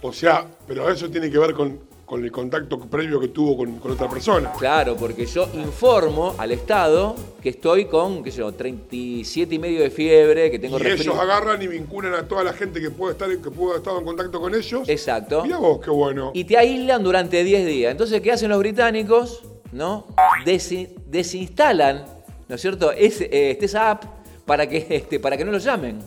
O 0.00 0.12
sea, 0.12 0.46
pero 0.66 0.88
eso 0.90 1.10
tiene 1.10 1.30
que 1.30 1.38
ver 1.38 1.52
con, 1.52 1.78
con 2.12 2.22
el 2.22 2.30
contacto 2.30 2.78
previo 2.78 3.18
que 3.18 3.28
tuvo 3.28 3.56
con, 3.56 3.78
con 3.78 3.92
otra 3.92 4.06
persona. 4.06 4.52
Claro, 4.58 4.96
porque 4.98 5.24
yo 5.24 5.48
informo 5.54 6.34
al 6.36 6.52
Estado 6.52 7.16
que 7.42 7.48
estoy 7.48 7.86
con, 7.86 8.22
qué 8.22 8.30
sé 8.30 8.40
yo, 8.40 8.52
37 8.52 9.54
y 9.54 9.58
medio 9.58 9.80
de 9.80 9.88
fiebre, 9.88 10.50
que 10.50 10.58
tengo 10.58 10.78
y 10.78 10.88
ellos 10.88 11.18
agarran 11.18 11.62
y 11.62 11.68
vinculan 11.68 12.12
a 12.12 12.28
toda 12.28 12.44
la 12.44 12.52
gente 12.52 12.82
que 12.82 12.90
puede 12.90 13.12
estar 13.12 13.30
que 13.30 13.50
pudo 13.50 13.78
estado 13.78 13.98
en 14.00 14.04
contacto 14.04 14.42
con 14.42 14.54
ellos. 14.54 14.86
Exacto. 14.90 15.42
Mira 15.42 15.56
vos, 15.56 15.80
qué 15.82 15.88
bueno. 15.88 16.32
y 16.34 16.44
te 16.44 16.58
aíslan 16.58 17.02
durante 17.02 17.42
10 17.42 17.64
días. 17.66 17.90
Entonces, 17.92 18.20
¿qué 18.20 18.30
hacen 18.30 18.50
los 18.50 18.58
británicos? 18.58 19.42
¿No? 19.72 20.06
Desi- 20.44 20.90
desinstalan 21.06 22.04
¿no 22.46 22.56
es 22.56 22.60
cierto? 22.60 22.92
Es, 22.92 23.22
eh, 23.22 23.52
esté 23.52 23.64
esa 23.64 23.90
app 23.90 24.04
para 24.44 24.68
que, 24.68 24.86
este, 24.90 25.18
para 25.18 25.38
que 25.38 25.46
no 25.46 25.50
los 25.52 25.64
llamen 25.64 25.98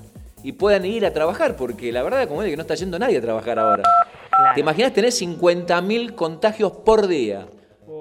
y 0.43 0.51
puedan 0.51 0.85
ir 0.85 1.03
a 1.07 1.11
trabajar, 1.11 1.55
porque 1.55 1.91
la 1.91 2.03
verdad 2.03 2.27
como 2.27 2.43
es 2.43 2.51
que 2.51 2.55
no 2.55 2.61
está 2.61 2.75
yendo 2.75 2.99
nadie 2.99 3.17
a 3.17 3.21
trabajar 3.21 3.57
ahora. 3.57 3.81
Claro. 4.45 4.53
¿Te 4.53 4.61
imaginas 4.61 4.93
tener 4.93 5.09
50.000 5.09 6.13
contagios 6.13 6.71
por 6.71 7.07
día? 7.07 7.47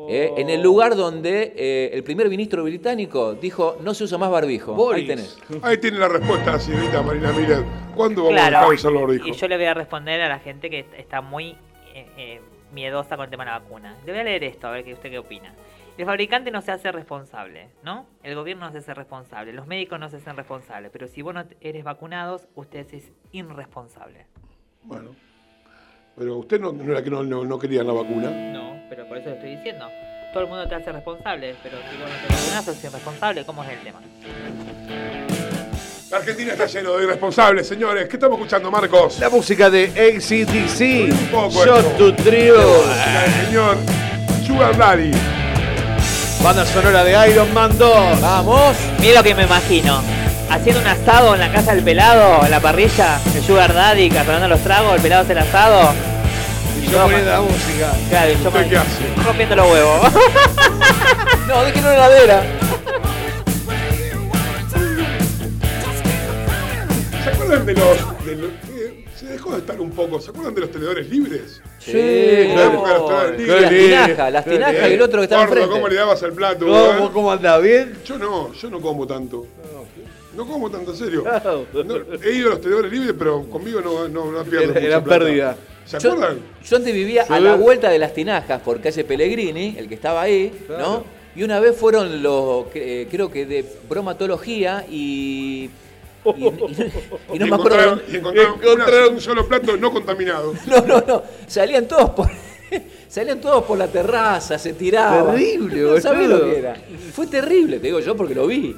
¿eh? 0.08 0.34
En 0.36 0.50
el 0.50 0.62
lugar 0.62 0.94
donde 0.94 1.54
eh, 1.56 1.90
el 1.94 2.04
primer 2.04 2.28
ministro 2.28 2.62
británico 2.64 3.32
dijo 3.32 3.78
no 3.80 3.94
se 3.94 4.04
usa 4.04 4.18
más 4.18 4.30
barbijo. 4.30 4.92
Ahí 4.92 5.06
tenés. 5.06 5.38
Ahí 5.62 5.78
tiene 5.78 5.98
la 5.98 6.08
respuesta 6.08 6.52
la 6.52 6.58
señorita 6.58 7.02
Marina 7.02 7.32
Miller. 7.32 7.64
¿Cuándo 7.94 8.24
vamos 8.24 8.40
a 8.40 8.44
dejar 8.44 8.68
de 8.68 8.74
usar 8.74 8.92
los 8.92 9.02
barbijos? 9.02 9.28
Y 9.28 9.32
yo 9.32 9.48
le 9.48 9.56
voy 9.56 9.64
a 9.64 9.72
responder 9.72 10.20
a 10.20 10.28
la 10.28 10.38
gente 10.38 10.68
que 10.68 10.84
está 10.98 11.22
muy 11.22 11.56
eh, 11.94 12.06
eh, 12.18 12.40
miedosa 12.72 13.16
con 13.16 13.24
el 13.24 13.30
tema 13.30 13.44
de 13.44 13.50
la 13.52 13.58
vacuna. 13.60 13.96
Le 14.04 14.12
voy 14.12 14.20
a 14.20 14.24
leer 14.24 14.44
esto, 14.44 14.66
a 14.66 14.70
ver 14.70 14.84
qué 14.84 14.92
usted 14.92 15.10
qué 15.10 15.18
opina. 15.18 15.54
El 15.96 16.04
fabricante 16.04 16.50
no 16.50 16.60
se 16.60 16.72
hace 16.72 16.92
responsable, 16.92 17.68
¿no? 17.82 18.06
El 18.22 18.34
gobierno 18.34 18.66
no 18.66 18.72
se 18.72 18.78
hace 18.78 18.92
responsable, 18.92 19.52
los 19.52 19.66
médicos 19.66 19.98
no 19.98 20.10
se 20.10 20.16
hacen 20.16 20.36
responsables, 20.36 20.90
pero 20.92 21.06
si 21.06 21.22
vos 21.22 21.32
no 21.32 21.44
eres 21.60 21.84
vacunados, 21.84 22.48
usted 22.54 22.86
es 22.92 23.12
irresponsable. 23.32 24.26
Bueno. 24.82 25.14
Pero 26.16 26.38
usted 26.38 26.60
no, 26.60 26.72
no 26.72 26.92
era 26.92 27.02
que 27.02 27.10
no, 27.10 27.22
no, 27.24 27.44
no 27.44 27.58
quería 27.58 27.82
la 27.82 27.92
vacuna. 27.92 28.30
No, 28.30 28.76
pero 28.88 29.06
por 29.08 29.18
eso 29.18 29.30
lo 29.30 29.34
estoy 29.34 29.56
diciendo. 29.56 29.88
Todo 30.32 30.44
el 30.44 30.48
mundo 30.48 30.66
te 30.68 30.74
hace 30.74 30.92
responsable, 30.92 31.54
pero 31.62 31.76
si 31.90 31.96
vos 31.96 32.08
no 32.08 32.16
te 32.28 32.34
vacunás, 32.34 32.64
sos 32.64 32.84
irresponsable. 32.84 33.44
¿Cómo 33.44 33.64
es 33.64 33.70
el 33.70 33.78
tema? 33.80 34.00
La 36.10 36.18
Argentina 36.18 36.52
está 36.52 36.66
lleno 36.66 36.92
de 36.96 37.04
irresponsables, 37.04 37.66
señores. 37.66 38.08
¿Qué 38.08 38.16
estamos 38.16 38.38
escuchando, 38.38 38.70
Marcos? 38.70 39.18
La 39.18 39.28
música 39.30 39.68
de 39.70 39.86
ACDC. 39.86 41.12
Un 41.12 41.26
poco 41.28 41.64
Shot 41.64 41.78
esto. 41.78 42.14
to 42.14 42.22
Trio. 42.22 42.56
La 42.86 43.22
del 43.22 43.46
señor 43.46 43.76
Sugar 44.46 44.76
Daddy. 44.76 45.10
Banda 46.42 46.64
sonora 46.66 47.02
de 47.02 47.30
Iron 47.30 47.52
Man 47.54 47.76
2. 47.76 48.20
¡Vamos! 48.20 48.76
Mira 49.00 49.14
lo 49.18 49.22
que 49.24 49.34
me 49.34 49.44
imagino. 49.44 50.00
Haciendo 50.50 50.80
un 50.80 50.86
asado 50.86 51.34
en 51.34 51.40
la 51.40 51.52
casa 51.52 51.74
del 51.74 51.84
pelado, 51.84 52.44
en 52.44 52.50
la 52.50 52.60
parrilla, 52.60 53.18
el 53.34 53.42
Sugar 53.42 53.74
Daddy, 53.74 54.08
cazando 54.10 54.46
los 54.48 54.60
tragos, 54.60 54.94
el 54.96 55.02
pelado 55.02 55.22
hace 55.22 55.32
el 55.32 55.38
asado. 55.38 55.92
Y 56.82 56.86
yo 56.90 57.02
poniendo 57.02 57.30
la 57.30 57.40
música. 57.40 57.92
Claro, 58.08 58.30
y 58.30 58.34
yo 58.42 58.48
¿Usted 58.48 58.60
me- 58.60 58.68
qué 58.68 58.76
hace? 58.76 59.22
rompiendo 59.24 59.56
los 59.56 59.70
huevos. 59.70 60.12
No, 61.46 61.62
déjenlo 61.62 61.92
en 61.92 61.98
la 61.98 62.06
heladera. 62.06 62.42
¿Se 67.22 67.30
acuerdan 67.30 67.66
de 67.66 67.74
los... 67.74 68.24
de 68.26 68.36
los- 68.36 68.50
eh, 68.76 69.04
se 69.14 69.26
dejó 69.26 69.52
de 69.52 69.58
estar 69.58 69.80
un 69.80 69.90
poco. 69.90 70.20
¿Se 70.20 70.30
acuerdan 70.30 70.54
de 70.54 70.60
los 70.62 70.70
tenedores 70.70 71.08
libres? 71.08 71.60
Sí, 71.78 71.92
La 72.54 72.64
época 72.64 72.92
de 72.92 72.98
los 72.98 73.36
tenedores 73.36 73.36
Qué 73.68 73.74
libres. 73.76 73.90
Las 73.90 74.06
tinajas, 74.06 74.32
las 74.32 74.44
tinajas 74.44 74.74
y 74.90 74.92
el 74.94 75.02
otro 75.02 75.20
que 75.20 75.24
está 75.24 75.42
enfrente. 75.42 75.68
¿cómo 75.70 75.88
le 75.88 75.94
dabas 75.96 76.22
al 76.22 76.32
plato? 76.32 76.66
¿Cómo, 76.66 76.72
¿verdad? 76.82 77.10
cómo 77.12 77.32
anda? 77.32 77.58
¿Bien? 77.58 77.94
Yo 78.06 78.18
no, 78.18 78.52
yo 78.54 78.70
no 78.70 78.80
como 78.80 79.06
tanto. 79.06 79.46
No 80.36 80.46
como 80.46 80.70
tanto, 80.70 80.90
en 80.92 80.96
serio. 80.96 81.24
No. 81.72 81.94
He 82.22 82.32
ido 82.32 82.48
a 82.48 82.50
los 82.52 82.60
tenedores 82.60 82.90
libres, 82.92 83.14
pero 83.18 83.42
conmigo 83.48 83.80
no, 83.80 84.08
no, 84.08 84.32
no 84.32 84.44
pierdo 84.44 84.72
Era- 84.72 84.80
mucha 84.80 85.04
plata. 85.04 85.24
pérdida. 85.24 85.56
¿Se 85.84 85.98
Yo, 85.98 86.12
acuerdan? 86.12 86.38
yo 86.64 86.76
antes 86.76 86.94
vivía 86.94 87.24
a 87.28 87.40
la 87.40 87.54
vuelta 87.56 87.90
de 87.90 87.98
las 87.98 88.14
tinajas 88.14 88.60
por 88.62 88.80
calle 88.80 89.04
Pellegrini, 89.04 89.74
el 89.78 89.86
que 89.88 89.94
estaba 89.94 90.22
ahí, 90.22 90.52
¿no? 90.68 91.04
Y 91.36 91.42
una 91.42 91.60
vez 91.60 91.76
fueron 91.76 92.22
los, 92.22 92.66
eh, 92.74 93.06
creo 93.10 93.30
que 93.30 93.44
de 93.46 93.64
bromatología 93.88 94.86
y. 94.90 95.68
Y, 96.24 96.30
y- 96.30 96.46
y 97.34 97.38
no 97.38 97.46
Y 97.46 97.50
me 97.50 97.54
acuerdo. 97.56 97.76
encontraron, 97.76 98.02
y 98.10 98.16
encontraron 98.16 98.52
una- 98.54 98.62
Encontraron- 98.64 99.12
un 99.14 99.20
solo 99.20 99.46
plato 99.46 99.76
no 99.76 99.92
contaminado. 99.92 100.54
No, 100.66 100.80
no, 100.86 101.04
no. 101.06 101.22
Salían 101.46 101.86
todos 101.86 102.10
por. 102.10 102.30
Salían 103.08 103.40
todos 103.40 103.64
por 103.64 103.78
la 103.78 103.88
terraza, 103.88 104.58
se 104.58 104.72
tiraban. 104.74 105.34
Terrible, 105.36 105.80
No 105.82 106.00
sabés 106.00 106.28
boludo. 106.28 106.46
lo 106.46 106.52
que 106.52 106.58
era. 106.58 106.76
Fue 107.12 107.26
terrible, 107.26 107.78
te 107.78 107.86
digo 107.86 108.00
yo 108.00 108.16
porque 108.16 108.34
lo 108.34 108.46
vi. 108.46 108.74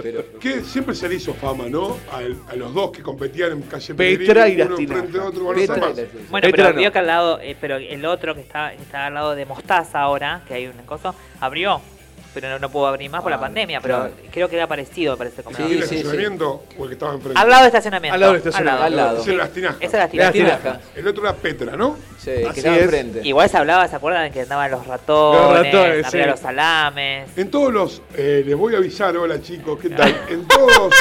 Pero, 0.00 0.24
Que 0.40 0.62
siempre 0.62 0.94
se 0.94 1.08
le 1.08 1.16
hizo 1.16 1.34
fama, 1.34 1.64
¿no? 1.68 1.96
A, 2.12 2.18
a 2.52 2.56
los 2.56 2.72
dos 2.72 2.92
que 2.92 3.02
competían 3.02 3.52
en 3.52 3.62
calle 3.62 3.94
Petra 3.94 4.48
y 4.48 4.60
uno 4.60 4.76
tinajas. 4.76 5.02
frente 5.02 5.18
a 5.18 5.24
otro, 5.24 5.44
bueno, 5.44 5.60
Petra 5.60 5.92
Petra 5.94 6.50
pero 6.52 6.70
no. 6.72 6.78
vio 6.78 6.92
que 6.92 6.98
al 6.98 7.06
lado, 7.06 7.40
eh, 7.40 7.56
pero 7.60 7.76
el 7.76 8.04
otro 8.06 8.34
que 8.34 8.42
está, 8.42 8.70
que 8.76 8.82
está 8.82 9.06
al 9.06 9.14
lado 9.14 9.34
de 9.34 9.44
Mostaza 9.46 10.00
ahora, 10.00 10.42
que 10.46 10.54
hay 10.54 10.66
una 10.68 10.86
cosa, 10.86 11.14
abrió. 11.40 11.80
Pero 12.34 12.48
no, 12.48 12.58
no 12.58 12.68
pudo 12.68 12.88
abrir 12.88 13.08
más 13.10 13.22
por 13.22 13.30
la 13.30 13.36
Claro, 13.38 13.46
pandemia, 13.52 13.80
pero 13.80 13.94
claro. 13.96 14.14
creo 14.32 14.48
que 14.48 14.56
era 14.56 14.66
parecido, 14.66 15.16
parece 15.16 15.42
como 15.44 15.56
Sí, 15.56 15.62
¿El 15.62 15.78
era. 15.78 15.86
sí, 15.86 15.94
estacionamiento 15.96 16.64
o 16.76 16.82
el 16.82 16.88
que 16.88 16.92
estaba 16.94 17.14
enfrente? 17.14 17.40
Al 17.40 17.48
lado 17.48 17.60
del 17.62 17.66
estacionamiento. 17.68 18.14
Al 18.14 18.20
lado 18.20 18.32
del 18.32 18.38
estacionamiento. 18.38 18.84
Al 18.84 18.96
lado. 18.96 19.24
Las 19.36 19.50
tinajas. 19.52 19.76
Esa 19.80 19.96
era 19.96 20.06
la 20.12 20.24
Las 20.24 20.32
tinaja. 20.32 20.80
El 20.96 21.08
otro 21.08 21.22
era 21.22 21.32
Petra, 21.34 21.76
¿no? 21.76 21.96
sí, 22.18 22.30
Así 22.30 22.42
que 22.54 22.60
estaba 22.60 22.76
es. 22.76 22.82
enfrente. 22.82 23.20
Igual 23.22 23.48
se 23.48 23.56
hablaba, 23.56 23.86
¿se 23.88 23.96
acuerdan? 23.96 24.32
Que 24.32 24.40
andaban 24.42 24.70
los 24.70 24.86
ratones, 24.86 25.40
Los 25.42 25.64
ratones, 25.72 26.06
sí. 26.10 26.18
los 26.26 26.40
salames. 26.40 27.28
En 27.38 27.50
todos 27.50 27.72
los, 27.72 28.02
eh, 28.16 28.42
les 28.44 28.56
voy 28.56 28.74
a 28.74 28.78
avisar, 28.78 29.16
hola 29.16 29.40
chicos, 29.40 29.78
¿qué 29.80 29.90
tal? 29.90 30.14
En 30.28 30.46
todos 30.48 30.92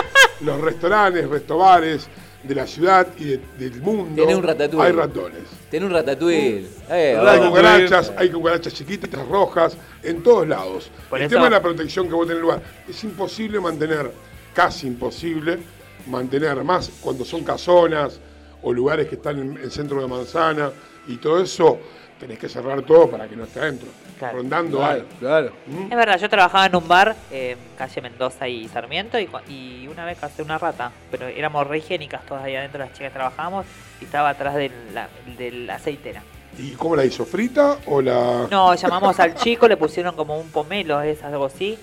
los 0.41 0.61
restaurantes, 0.61 1.27
restobares 1.29 2.07
de 2.43 2.55
la 2.55 2.67
ciudad 2.67 3.07
y 3.17 3.23
de- 3.25 3.39
del 3.57 3.81
mundo 3.81 4.15
Tiene 4.15 4.35
un 4.35 4.43
ratatouille. 4.43 4.85
hay 4.87 4.91
ratones. 4.91 5.43
Tiene 5.71 5.85
un 5.85 5.91
ratatouille. 5.93 6.57
Eh, 6.59 6.65
Hay 6.89 7.15
Ratatouille. 7.15 7.49
cucarachas, 7.49 8.13
hay 8.17 8.29
cucarachas 8.29 8.73
chiquitas, 8.73 9.27
rojas, 9.27 9.77
en 10.03 10.21
todos 10.21 10.47
lados. 10.47 10.91
Por 11.09 11.19
el 11.19 11.25
eso- 11.27 11.35
tema 11.35 11.45
de 11.45 11.51
la 11.51 11.61
protección 11.61 12.07
que 12.07 12.13
vos 12.13 12.27
tenés 12.27 12.31
en 12.33 12.37
el 12.37 12.41
lugar. 12.41 12.61
Es 12.89 13.03
imposible 13.03 13.59
mantener, 13.59 14.11
casi 14.53 14.87
imposible, 14.87 15.59
mantener 16.07 16.63
más 16.63 16.91
cuando 17.01 17.23
son 17.23 17.43
casonas 17.43 18.19
o 18.61 18.73
lugares 18.73 19.07
que 19.07 19.15
están 19.15 19.39
en 19.39 19.57
el 19.57 19.71
centro 19.71 20.01
de 20.01 20.07
manzana 20.07 20.71
y 21.07 21.15
todo 21.17 21.41
eso, 21.41 21.79
tenés 22.19 22.39
que 22.39 22.49
cerrar 22.49 22.81
todo 22.83 23.09
para 23.09 23.27
que 23.27 23.35
no 23.37 23.45
esté 23.45 23.59
adentro. 23.61 23.87
Claro. 24.23 24.37
Rondando 24.37 24.77
Claro, 24.77 24.93
algo. 24.93 25.07
claro. 25.19 25.51
Es 25.89 25.97
verdad, 25.97 26.17
yo 26.17 26.29
trabajaba 26.29 26.65
en 26.67 26.75
un 26.77 26.87
bar, 26.87 27.13
eh, 27.29 27.57
calle 27.77 28.01
Mendoza 28.01 28.47
y 28.47 28.69
Sarmiento, 28.69 29.17
y, 29.19 29.85
una 29.91 30.05
vez 30.05 30.17
casé 30.17 30.41
una 30.43 30.57
rata, 30.57 30.91
pero 31.11 31.27
éramos 31.27 31.67
re 31.67 31.79
higiénicas 31.79 32.25
todas 32.25 32.41
ahí 32.45 32.55
adentro, 32.55 32.79
las 32.79 32.93
chicas 32.93 33.09
que 33.11 33.15
trabajábamos, 33.15 33.65
y 33.99 34.05
estaba 34.05 34.29
atrás 34.29 34.55
de 34.55 34.71
la, 34.93 35.09
de 35.37 35.51
la 35.51 35.75
aceitera. 35.75 36.21
¿Y 36.57 36.71
cómo 36.71 36.95
la 36.95 37.03
hizo? 37.03 37.25
¿Frita 37.25 37.79
o 37.87 38.01
la.? 38.01 38.47
No, 38.49 38.73
llamamos 38.75 39.19
al 39.19 39.35
chico, 39.35 39.67
le 39.67 39.75
pusieron 39.75 40.15
como 40.15 40.39
un 40.39 40.49
pomelo, 40.51 41.01
es 41.01 41.21
algo 41.21 41.45
así. 41.45 41.77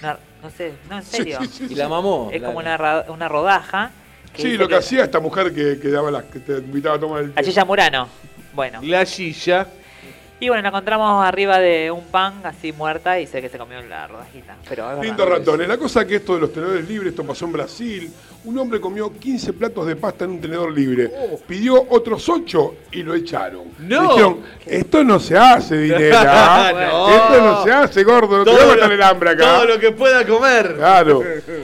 Una- 0.00 0.16
no 0.44 0.50
sé, 0.50 0.72
no, 0.88 0.96
en 0.98 1.02
serio. 1.02 1.38
sí, 1.42 1.48
sí, 1.48 1.66
Y 1.70 1.74
la 1.74 1.88
mamó. 1.88 2.30
Es 2.32 2.40
la- 2.40 2.46
como 2.46 2.60
una, 2.60 3.04
una 3.08 3.28
rodaja. 3.28 3.90
Sí, 4.36 4.56
lo 4.56 4.68
que 4.68 4.76
hacía 4.76 5.02
esta 5.04 5.18
mujer 5.18 5.52
que, 5.52 5.80
que 5.80 5.88
daba 5.88 6.10
las, 6.12 6.22
que 6.24 6.38
te 6.38 6.52
invitaba 6.58 6.94
a 6.94 7.00
tomar 7.00 7.22
el 7.24 7.32
té. 7.32 7.40
Achilla 7.40 7.64
Murano. 7.64 8.08
Bueno. 8.54 8.78
La 8.82 9.04
silla. 9.04 9.66
Y 10.42 10.48
bueno, 10.48 10.62
la 10.62 10.68
encontramos 10.68 11.22
arriba 11.22 11.58
de 11.58 11.90
un 11.90 12.04
pan 12.06 12.40
así 12.44 12.72
muerta 12.72 13.20
y 13.20 13.26
sé 13.26 13.42
que 13.42 13.50
se 13.50 13.58
comió 13.58 13.82
la 13.82 14.06
rodajita. 14.06 14.56
Pero 14.66 14.86
verdad. 14.88 15.28
ratones. 15.28 15.68
La 15.68 15.76
cosa 15.76 16.06
que 16.06 16.16
esto 16.16 16.34
de 16.34 16.40
los 16.40 16.50
tenedores 16.50 16.88
libres, 16.88 17.10
esto 17.10 17.24
pasó 17.24 17.44
en 17.44 17.52
Brasil. 17.52 18.10
Un 18.46 18.58
hombre 18.58 18.80
comió 18.80 19.12
15 19.12 19.52
platos 19.52 19.86
de 19.86 19.96
pasta 19.96 20.24
en 20.24 20.30
un 20.30 20.40
tenedor 20.40 20.72
libre. 20.72 21.10
Pidió 21.46 21.84
otros 21.90 22.26
8 22.26 22.74
y 22.92 23.02
lo 23.02 23.14
echaron. 23.14 23.64
No. 23.80 24.08
Dijeron, 24.08 24.40
esto 24.64 25.04
no 25.04 25.20
se 25.20 25.36
hace, 25.36 25.76
Dinera. 25.76 26.72
No. 26.90 27.10
Esto 27.10 27.42
no 27.42 27.62
se 27.62 27.72
hace, 27.72 28.02
gordo. 28.02 28.38
No 28.38 28.44
te 28.44 28.56
va 28.56 28.62
a 28.62 28.66
matar 28.66 28.92
el 28.92 29.02
hambre 29.02 29.30
acá. 29.30 29.44
todo 29.56 29.64
lo 29.66 29.78
que 29.78 29.92
pueda 29.92 30.26
comer. 30.26 30.74
Claro. 30.76 31.22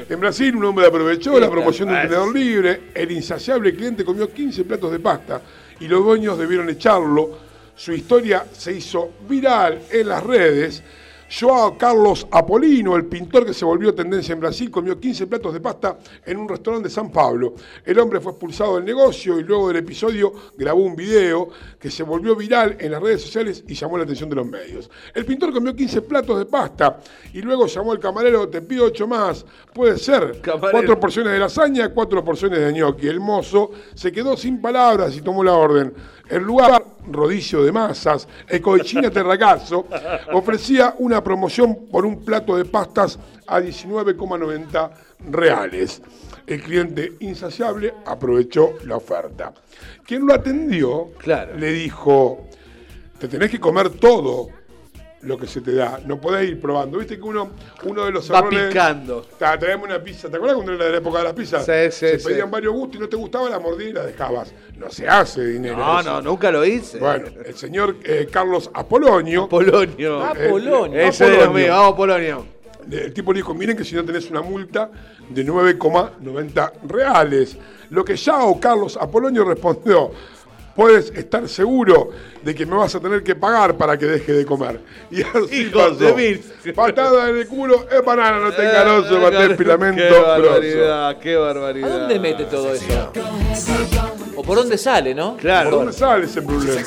En 0.08 0.20
Brasil 0.20 0.54
un 0.54 0.66
hombre 0.66 0.86
aprovechó 0.86 1.40
la 1.40 1.50
promoción 1.50 1.88
de 1.88 1.94
un 1.94 2.00
paz. 2.00 2.10
tenedor 2.10 2.34
libre. 2.34 2.80
El 2.94 3.10
insaciable 3.10 3.74
cliente 3.74 4.04
comió 4.04 4.30
15 4.30 4.64
platos 4.64 4.92
de 4.92 4.98
pasta 4.98 5.40
y 5.80 5.88
los 5.88 6.04
dueños 6.04 6.38
debieron 6.38 6.68
echarlo. 6.68 7.45
Su 7.76 7.92
historia 7.92 8.46
se 8.52 8.72
hizo 8.72 9.10
viral 9.28 9.82
en 9.90 10.08
las 10.08 10.22
redes. 10.24 10.82
Joao 11.28 11.76
Carlos 11.76 12.26
Apolino, 12.30 12.94
el 12.94 13.04
pintor 13.04 13.44
que 13.44 13.52
se 13.52 13.64
volvió 13.64 13.92
tendencia 13.94 14.32
en 14.32 14.40
Brasil, 14.40 14.70
comió 14.70 14.98
15 14.98 15.26
platos 15.26 15.52
de 15.52 15.60
pasta 15.60 15.98
en 16.24 16.38
un 16.38 16.48
restaurante 16.48 16.88
de 16.88 16.94
San 16.94 17.10
Pablo. 17.10 17.54
El 17.84 17.98
hombre 17.98 18.20
fue 18.20 18.32
expulsado 18.32 18.76
del 18.76 18.84
negocio 18.84 19.38
y 19.38 19.42
luego 19.42 19.68
del 19.68 19.78
episodio 19.78 20.32
grabó 20.56 20.82
un 20.82 20.94
video 20.94 21.50
que 21.78 21.90
se 21.90 22.02
volvió 22.02 22.34
viral 22.36 22.76
en 22.78 22.92
las 22.92 23.02
redes 23.02 23.22
sociales 23.22 23.64
y 23.66 23.74
llamó 23.74 23.98
la 23.98 24.04
atención 24.04 24.30
de 24.30 24.36
los 24.36 24.46
medios. 24.46 24.88
El 25.12 25.26
pintor 25.26 25.52
comió 25.52 25.74
15 25.74 26.02
platos 26.02 26.38
de 26.38 26.46
pasta 26.46 27.00
y 27.32 27.42
luego 27.42 27.66
llamó 27.66 27.92
al 27.92 27.98
camarero, 27.98 28.48
te 28.48 28.62
pido 28.62 28.84
8 28.86 29.06
más, 29.06 29.44
puede 29.74 29.98
ser. 29.98 30.40
Camarero. 30.40 30.70
Cuatro 30.70 31.00
porciones 31.00 31.32
de 31.32 31.38
lasaña, 31.40 31.88
cuatro 31.90 32.24
porciones 32.24 32.60
de 32.60 32.72
gnocchi. 32.72 33.08
El 33.08 33.20
mozo 33.20 33.72
se 33.94 34.12
quedó 34.12 34.36
sin 34.36 34.62
palabras 34.62 35.14
y 35.16 35.20
tomó 35.20 35.42
la 35.42 35.54
orden. 35.54 35.92
El 36.28 36.42
lugar, 36.42 36.84
Rodicio 37.10 37.62
de 37.62 37.70
Masas, 37.70 38.26
Ecoichina 38.48 39.10
Terracazzo, 39.10 39.86
ofrecía 40.32 40.94
una 40.98 41.22
promoción 41.22 41.86
por 41.90 42.04
un 42.04 42.24
plato 42.24 42.56
de 42.56 42.64
pastas 42.64 43.18
a 43.46 43.60
19,90 43.60 44.90
reales. 45.30 46.02
El 46.46 46.62
cliente 46.62 47.12
insaciable 47.20 47.94
aprovechó 48.04 48.74
la 48.84 48.96
oferta. 48.96 49.52
Quien 50.04 50.26
lo 50.26 50.34
atendió 50.34 51.10
Claro. 51.18 51.56
le 51.56 51.72
dijo, 51.72 52.46
te 53.18 53.28
tenés 53.28 53.50
que 53.50 53.60
comer 53.60 53.90
todo 53.90 54.48
lo 55.26 55.36
que 55.36 55.46
se 55.46 55.60
te 55.60 55.74
da. 55.74 56.00
No 56.06 56.20
podés 56.20 56.48
ir 56.48 56.60
probando. 56.60 56.98
Viste 56.98 57.16
que 57.16 57.22
uno, 57.22 57.50
uno 57.84 58.04
de 58.04 58.12
los 58.12 58.30
Va 58.32 58.38
errores- 58.38 58.68
picando. 58.68 59.22
Ta, 59.38 59.58
traeme 59.58 59.84
una 59.84 60.02
pizza. 60.02 60.30
¿Te 60.30 60.36
acuerdas 60.36 60.54
cuando 60.56 60.72
era 60.74 60.88
la 60.90 60.96
época 60.98 61.18
de 61.18 61.24
las 61.24 61.32
pizzas? 61.34 61.64
Sí, 61.66 61.72
sí, 61.90 61.90
Se 61.90 62.18
sí. 62.20 62.28
pedían 62.28 62.50
varios 62.50 62.72
gustos 62.72 62.96
y 62.96 63.00
no 63.00 63.08
te 63.08 63.16
gustaba, 63.16 63.50
la 63.50 63.58
mordías 63.58 63.90
y 63.90 63.92
la 63.92 64.06
dejabas. 64.06 64.54
No 64.76 64.88
se 64.90 65.08
hace 65.08 65.44
dinero. 65.46 65.76
No, 65.76 66.00
eso. 66.00 66.10
no, 66.10 66.22
nunca 66.22 66.50
lo 66.50 66.64
hice. 66.64 66.98
Bueno, 66.98 67.26
el 67.44 67.54
señor 67.56 67.96
eh, 68.04 68.28
Carlos 68.30 68.70
Apolonio 68.72 69.48
Polonio. 69.48 70.22
Ah, 70.22 70.32
Eh, 70.36 70.48
Polonio. 70.48 71.00
Ese 71.00 71.24
de 71.24 71.30
los 71.30 71.38
Polonio. 71.46 71.64
míos, 71.66 71.76
vamos 71.76 71.94
Polonio. 71.96 72.46
el 72.90 73.12
tipo 73.12 73.32
le 73.32 73.38
dijo, 73.40 73.52
miren 73.54 73.76
que 73.76 73.84
si 73.84 73.94
no 73.94 74.04
tenés 74.04 74.30
una 74.30 74.42
multa 74.42 74.90
de 75.28 75.44
9,90 75.44 76.72
reales. 76.86 77.56
Lo 77.90 78.04
que 78.04 78.16
Yao 78.16 78.58
Carlos 78.60 78.98
Apolonio 79.00 79.44
respondió, 79.44 80.10
puedes 80.76 81.10
estar 81.10 81.48
seguro 81.48 82.10
de 82.42 82.54
que 82.54 82.64
me 82.66 82.76
vas 82.76 82.94
a 82.94 83.00
tener 83.00 83.22
que 83.22 83.34
pagar 83.34 83.76
para 83.76 83.98
que 83.98 84.06
deje 84.06 84.32
de 84.32 84.44
comer. 84.46 84.78
Y 85.10 85.22
así 85.22 85.62
Hijos 85.62 85.92
pasó. 85.92 86.04
de 86.04 86.12
mil. 86.12 86.72
Patada 86.74 87.30
en 87.30 87.36
el 87.38 87.46
culo, 87.48 87.86
es 87.90 88.04
banana, 88.04 88.38
no 88.38 88.52
tenga 88.52 88.84
roso, 88.84 89.16
Eh, 89.16 89.20
maté 89.20 89.48
Qué 89.48 89.56
filamento. 89.56 90.02
grosso. 90.04 90.26
barbaridad, 90.26 91.18
qué 91.18 91.34
¿A 91.34 91.38
barbaridad. 91.38 91.88
dónde 92.00 92.18
mete 92.20 92.44
todo 92.44 92.72
eso? 92.74 93.12
¿O 94.36 94.42
por 94.42 94.56
dónde 94.58 94.76
sale, 94.76 95.14
no? 95.14 95.32
¿Por 95.32 95.40
Claro. 95.40 95.70
dónde 95.70 95.92
sale 95.92 96.26
ese 96.26 96.42
problema? 96.42 96.80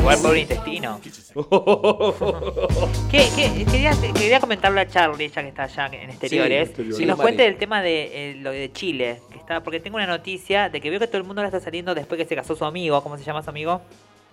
Igual 0.00 0.18
por 0.20 0.30
un 0.32 0.38
intestino. 0.38 1.00
¿Qué, 3.10 3.28
qué? 3.34 3.64
Quería, 3.64 3.92
quería 4.14 4.38
comentarle 4.40 4.80
a 4.82 4.86
Charlie, 4.88 5.28
ya 5.30 5.42
que 5.42 5.48
está 5.48 5.62
allá 5.64 5.86
en 5.86 6.10
exteriores, 6.10 6.68
exteriores. 6.68 6.96
que 6.96 7.02
Sí, 7.02 7.06
nos 7.06 7.18
cuente 7.18 7.46
el 7.46 7.56
tema 7.56 7.80
de 7.82 8.32
eh, 8.32 8.34
lo 8.36 8.50
de 8.50 8.70
Chile. 8.72 9.20
Que 9.32 9.38
está, 9.38 9.62
porque 9.62 9.80
tengo 9.80 9.96
una 9.96 10.06
noticia 10.06 10.68
de 10.68 10.80
que 10.80 10.90
veo 10.90 11.00
que 11.00 11.06
todo 11.06 11.18
el 11.18 11.24
mundo 11.24 11.40
ahora 11.40 11.48
está 11.56 11.60
saliendo 11.64 11.94
después 11.94 12.18
que 12.20 12.26
se 12.26 12.36
casó 12.36 12.54
su 12.54 12.64
amigo. 12.64 13.02
¿Cómo 13.02 13.16
se 13.16 13.24
llama 13.24 13.42
su 13.42 13.50
amigo? 13.50 13.80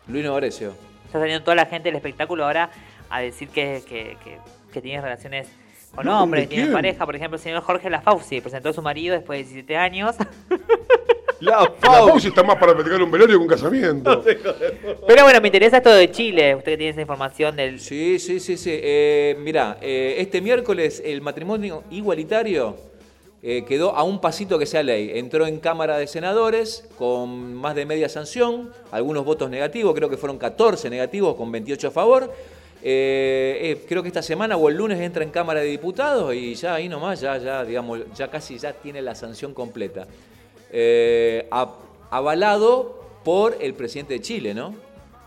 Luis 0.08 0.26
Novarecio. 0.26 0.74
Está 1.06 1.20
saliendo 1.20 1.44
toda 1.44 1.56
la 1.56 1.66
gente 1.66 1.88
del 1.90 1.96
espectáculo 1.96 2.46
ahora 2.46 2.70
a 3.10 3.22
decir 3.22 3.48
que, 3.50 3.82
que, 3.88 4.18
que, 4.24 4.38
que 4.74 4.82
tiene 4.82 5.02
relaciones 5.02 5.48
con 5.96 6.06
No, 6.06 6.24
hombres, 6.24 6.44
¿de 6.44 6.50
que 6.50 6.56
tiene 6.56 6.72
pareja. 6.72 7.06
Por 7.06 7.16
ejemplo, 7.16 7.36
el 7.38 7.42
señor 7.44 7.62
Jorge 7.64 7.90
Lafauci 7.90 8.40
presentó 8.42 8.70
a 8.70 8.74
su 8.74 8.82
marido 8.82 9.14
después 9.16 9.40
de 9.40 9.44
17 9.44 9.78
años. 9.78 10.16
La 11.42 11.62
La 11.62 11.76
Pau. 11.76 12.08
pausa 12.08 12.28
está 12.28 12.44
más 12.44 12.58
para 12.58 12.74
platicar 12.74 13.02
un 13.02 13.12
velorio 13.12 13.38
que 13.38 13.42
un 13.44 13.48
casamiento. 13.48 14.24
Pero 15.08 15.24
bueno, 15.24 15.42
me 15.42 15.48
interesa 15.48 15.78
esto 15.78 15.90
de 15.90 16.10
Chile. 16.12 16.56
Usted 16.56 16.72
que 16.74 16.78
tiene 16.78 16.92
esa 16.92 17.02
información 17.02 17.56
del... 17.56 17.80
Sí, 17.80 18.20
sí, 18.20 18.40
sí, 18.40 18.58
sí. 18.58 18.72
Eh, 18.74 19.36
mirá, 19.40 19.78
eh, 19.82 20.16
este 20.20 20.40
miércoles 20.40 21.02
el 21.04 21.22
matrimonio 21.22 21.84
igualitario 21.92 22.76
eh, 23.44 23.66
quedó 23.68 23.96
a 23.96 24.04
un 24.04 24.22
pasito 24.22 24.60
que 24.60 24.68
sea 24.68 24.84
ley. 24.84 25.14
Entró 25.16 25.48
en 25.48 25.60
Cámara 25.60 25.98
de 25.98 26.06
Senadores 26.06 26.88
con 26.98 27.56
más 27.56 27.74
de 27.74 27.88
media 27.88 28.08
sanción, 28.08 28.72
algunos 28.92 29.26
votos 29.26 29.50
negativos, 29.50 29.96
creo 29.96 30.10
que 30.10 30.18
fueron 30.18 30.38
14 30.38 30.92
negativos 30.92 31.36
con 31.36 31.52
28 31.52 31.88
a 31.88 31.92
favor. 31.92 32.32
Eh, 32.84 33.60
eh, 33.62 33.86
creo 33.88 34.02
que 34.02 34.10
esta 34.10 34.22
semana 34.22 34.58
o 34.58 34.70
el 34.70 34.76
lunes 34.76 35.00
entra 35.00 35.24
en 35.24 35.30
Cámara 35.30 35.60
de 35.62 35.68
Diputados 35.68 36.34
y 36.34 36.56
ya 36.56 36.76
ahí 36.76 36.90
nomás, 36.90 37.20
ya, 37.22 37.38
ya, 37.38 37.64
digamos, 37.64 38.00
ya 38.16 38.30
casi 38.30 38.58
ya 38.58 38.74
tiene 38.74 39.02
la 39.02 39.16
sanción 39.16 39.54
completa. 39.54 40.08
Eh, 40.72 41.48
avalado 42.10 43.00
por 43.24 43.58
el 43.60 43.74
presidente 43.74 44.14
de 44.16 44.22
Chile, 44.22 44.54
¿no? 44.54 44.74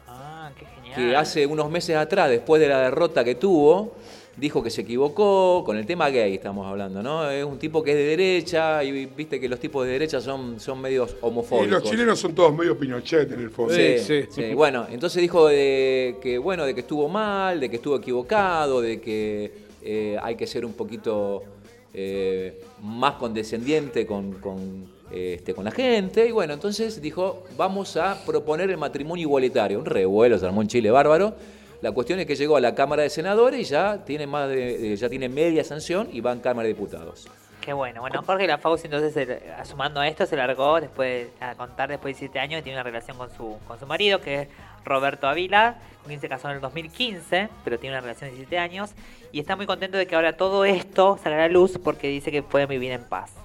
Ah, 0.09 0.51
qué 0.59 0.65
genial. 0.67 0.95
que 0.97 1.17
hace 1.17 1.47
unos 1.47 1.71
meses 1.71 1.97
atrás, 1.97 2.31
después 2.31 2.61
de 2.61 2.69
la 2.69 2.81
derrota 2.81 3.23
que 3.25 3.35
tuvo, 3.35 3.93
dijo 4.37 4.63
que 4.63 4.71
se 4.71 4.81
equivocó 4.81 5.63
con 5.65 5.77
el 5.77 5.87
tema 5.87 6.09
gay, 6.11 6.35
estamos 6.35 6.67
hablando, 6.67 7.03
¿no? 7.03 7.31
Es 7.31 7.45
un 7.45 7.59
tipo 7.59 7.83
que 7.85 7.93
es 7.93 7.97
de 7.97 8.05
derecha 8.05 8.83
y 8.83 9.07
viste 9.07 9.39
que 9.39 9.49
los 9.49 9.61
tipos 9.61 9.87
de 9.87 9.93
derecha 9.93 10.21
son, 10.21 10.59
son 10.59 10.81
medios 10.81 11.13
Y 11.13 11.17
homofóbicos. 11.21 11.71
los 11.71 11.83
chilenos 11.85 12.19
son 12.19 12.35
todos 12.35 12.53
medio 12.55 12.77
Pinochet 12.77 13.31
en 13.31 13.41
el 13.41 13.51
fondo. 13.51 13.73
Sí, 13.75 13.99
Sí, 13.99 14.23
sí, 14.23 14.29
sí. 14.31 14.55
Bueno, 14.55 14.87
entonces 14.91 15.23
dijo 15.23 15.47
de 15.47 16.17
que 16.21 16.39
bueno, 16.39 16.65
de 16.65 16.75
que 16.75 16.81
estuvo 16.81 17.09
mal, 17.09 17.61
de 17.61 17.69
que 17.71 17.77
estuvo 17.77 17.97
equivocado, 17.97 18.81
de 18.81 19.01
que 19.01 19.53
eh, 19.83 20.17
hay 20.21 20.35
que 20.35 20.47
ser 20.49 20.65
un 20.65 20.73
poquito 20.73 21.45
eh, 21.93 22.61
más 22.83 23.15
condescendiente 23.15 24.05
con, 24.05 24.33
con, 24.41 24.93
este, 25.15 25.55
con 25.55 25.65
la 25.65 25.71
gente. 25.71 26.27
Y 26.27 26.33
bueno, 26.33 26.55
entonces 26.55 27.01
dijo, 27.01 27.45
vamos 27.57 27.97
a 27.97 28.25
proponer 28.27 28.71
el 28.71 28.77
matrimonio 28.77 29.23
igualitario. 29.23 29.79
Un 29.79 29.87
revuelo, 29.87 30.39
se 30.39 30.47
armó 30.47 30.63
en 30.63 30.69
Chile 30.69 30.91
bárbaro. 30.91 31.35
La 31.81 31.93
cuestión 31.93 32.19
es 32.19 32.27
que 32.27 32.35
llegó 32.35 32.57
a 32.57 32.61
la 32.61 32.75
Cámara 32.75 33.03
de 33.03 33.11
Senadores 33.11 33.61
y 33.61 33.65
ya 33.65 34.05
tiene 34.05 34.27
más 34.27 34.49
de, 34.49 34.93
eh, 34.93 34.97
ya 34.97 35.09
tiene 35.09 35.29
media 35.29 35.63
sanción 35.63 36.09
y 36.13 36.21
va 36.21 36.33
en 36.33 36.41
Cámara 36.41 36.67
de 36.67 36.75
Diputados. 36.75 37.29
Qué 37.61 37.73
bueno. 37.73 38.01
Bueno, 38.01 38.23
Jorge 38.25 38.47
Lafauci 38.47 38.87
entonces, 38.87 39.41
sumando 39.65 40.01
a 40.01 40.09
esto, 40.09 40.27
se 40.27 40.37
largó 40.37 40.81
después 40.81 41.29
a 41.41 41.55
contar 41.55 41.89
después 41.89 42.17
de 42.17 42.19
7 42.19 42.39
años 42.39 42.59
que 42.59 42.63
tiene 42.63 42.77
una 42.77 42.83
relación 42.83 43.17
con 43.17 43.31
su, 43.31 43.57
con 43.67 43.79
su 43.79 43.87
marido, 43.87 44.21
que 44.21 44.43
es 44.43 44.49
Roberto 44.85 45.29
Avila, 45.29 45.77
con 46.03 46.09
quien 46.09 46.21
se 46.21 46.29
casó 46.29 46.49
en 46.49 46.57
el 46.57 46.61
2015, 46.61 47.49
pero 47.65 47.79
tiene 47.79 47.97
una 47.97 48.01
relación 48.03 48.31
de 48.31 48.37
17 48.37 48.59
años. 48.59 48.91
Y 49.33 49.41
está 49.41 49.57
muy 49.57 49.67
contento 49.67 49.97
de 49.97 50.07
que 50.07 50.15
ahora 50.15 50.37
todo 50.37 50.65
esto 50.65 51.19
salga 51.23 51.39
a 51.39 51.41
la 51.43 51.49
luz 51.49 51.79
porque 51.83 52.09
dice 52.09 52.31
que 52.31 52.43
pueden 52.43 52.69
vivir 52.69 52.93
en 52.93 53.05
paz. 53.05 53.44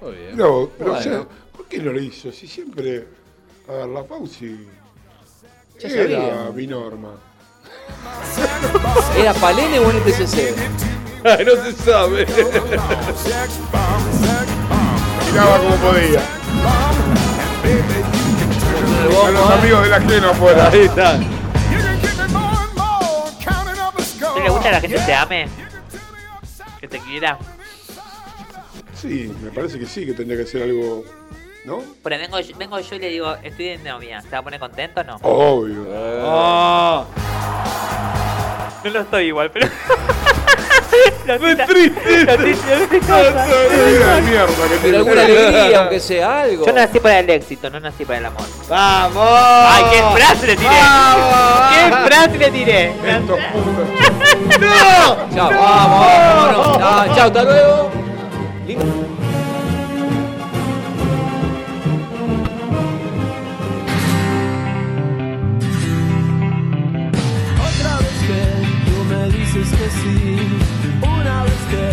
Muy 0.00 0.12
bien. 0.12 0.36
No, 0.36 0.68
pero 0.78 0.90
Bueno. 0.92 1.00
o 1.00 1.02
sea, 1.02 1.24
¿por 1.56 1.66
qué 1.66 1.78
no 1.78 1.92
lo 1.92 2.00
hizo? 2.00 2.30
Si 2.32 2.46
siempre. 2.46 3.06
A 3.68 3.72
ver, 3.72 3.88
la 3.88 4.04
Fauci. 4.04 4.66
Ya 5.80 5.88
Era 5.88 6.02
sabíamos. 6.02 6.54
mi 6.54 6.66
norma. 6.66 7.10
¿Era 9.16 9.34
Palene 9.34 9.78
o 9.78 9.90
NTCC? 9.92 10.54
Ay, 11.24 11.44
no 11.44 11.52
se 11.64 11.72
sabe. 11.72 12.24
Tiraba 15.30 15.58
como 15.58 15.76
podía. 15.76 16.22
Con 19.20 19.34
los 19.34 19.50
amigos 19.50 19.82
del 19.82 19.94
ajeno 19.94 20.30
afuera. 20.30 20.68
Ahí 20.68 20.80
está. 20.82 21.10
¿A 21.14 21.18
le 24.40 24.50
gusta 24.50 24.64
que 24.64 24.70
la 24.72 24.80
gente 24.80 24.98
te 25.00 25.14
ame? 25.14 25.48
¿Que 26.80 26.88
te 26.88 26.98
quiera? 27.00 27.38
Sí, 29.00 29.32
me 29.42 29.50
parece 29.50 29.78
que 29.78 29.86
sí, 29.86 30.04
que 30.06 30.12
tendría 30.12 30.38
que 30.42 30.46
ser 30.50 30.62
algo. 30.62 31.04
¿No? 31.64 31.82
Pero 32.02 32.18
vengo, 32.18 32.40
yo- 32.40 32.56
vengo 32.56 32.80
yo 32.80 32.96
y 32.96 32.98
le 32.98 33.08
digo, 33.10 33.34
estoy 33.42 33.66
de 33.66 33.78
novia. 33.78 34.22
¿Se 34.22 34.28
va 34.30 34.38
a 34.38 34.42
poner 34.42 34.58
contento 34.60 35.00
o 35.02 35.04
no? 35.04 35.16
Obvio. 35.22 35.86
Ah, 36.24 37.04
No 38.84 38.90
lo 38.90 39.00
estoy 39.00 39.26
igual, 39.26 39.50
pero... 39.50 39.68
¡Qué 41.26 41.38
triste! 41.38 42.00
Qué 42.06 42.16
vida 42.16 42.36
de 44.16 44.22
mierda 44.22 45.22
alegría, 45.22 45.78
aunque 45.80 46.00
sea 46.00 46.40
algo. 46.42 46.64
Yo 46.66 46.72
nací 46.72 46.98
para 47.00 47.18
el 47.20 47.28
éxito, 47.30 47.68
no 47.70 47.80
nací 47.80 48.04
para 48.04 48.18
el 48.18 48.26
amor. 48.26 48.42
¡Vamos! 48.68 49.28
¡Ay, 49.28 49.84
qué 49.92 50.02
frase 50.18 50.46
le 50.46 50.56
tiré! 50.56 50.68
¡Vamos! 50.70 51.60
¡Qué 51.70 51.96
frase 52.08 52.38
le 52.38 52.50
tiré! 52.50 52.86
Estos 52.88 53.38
putos. 53.52 53.88
¡No! 54.60 55.34
Chao, 55.34 55.50
vamos. 55.50 56.78
Ah, 56.80 57.06
chao, 57.14 57.26
hasta 57.26 57.44
luego. 57.44 57.90
Otra 58.68 58.84
vez 67.98 68.18
que 68.26 68.42
tú 68.84 68.96
me 69.08 69.22
dices 69.30 69.68
que 69.70 69.88
sí, 69.88 70.36
una 71.00 71.44
vez 71.44 71.60
que 71.70 71.84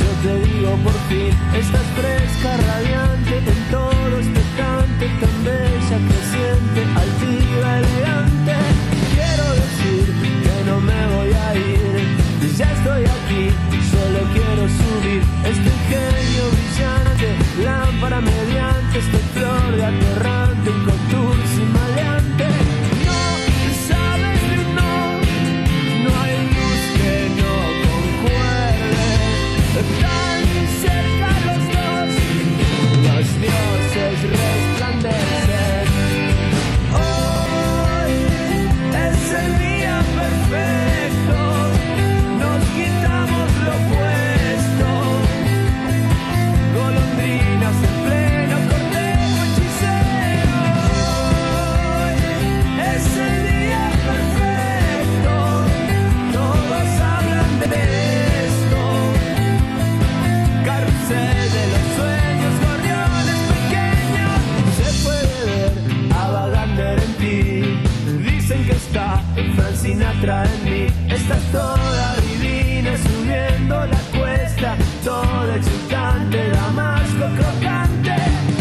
yo 0.00 0.10
te 0.24 0.34
digo 0.48 0.72
por 0.82 0.96
fin, 1.08 1.32
estás 1.56 1.86
fresca, 1.94 2.50
radiante, 2.66 3.13
entra. 70.24 70.44
Estás 71.08 71.42
toda 71.52 72.16
divina 72.20 72.96
subiendo 72.96 73.86
la 73.86 73.98
cuesta, 74.18 74.76
toda 75.04 75.56
exultante, 75.56 76.50
damasco 76.50 77.26
crocante. 77.36 78.14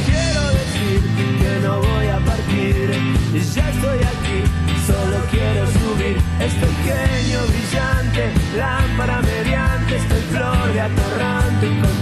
Quiero 0.06 0.42
decir 0.60 1.02
que 1.40 1.60
no 1.66 1.80
voy 1.80 2.08
a 2.08 2.20
partir, 2.20 2.92
ya 3.56 3.70
estoy 3.70 4.00
aquí, 4.14 4.40
solo 4.86 5.18
quiero 5.32 5.66
subir. 5.68 6.18
Estoy 6.40 6.70
pequeño 6.70 7.40
brillante, 7.48 8.32
lámpara 8.58 9.22
mediante, 9.22 9.96
estoy 9.96 10.22
flor 10.32 10.74
de 10.74 10.82
atorrante. 10.82 11.93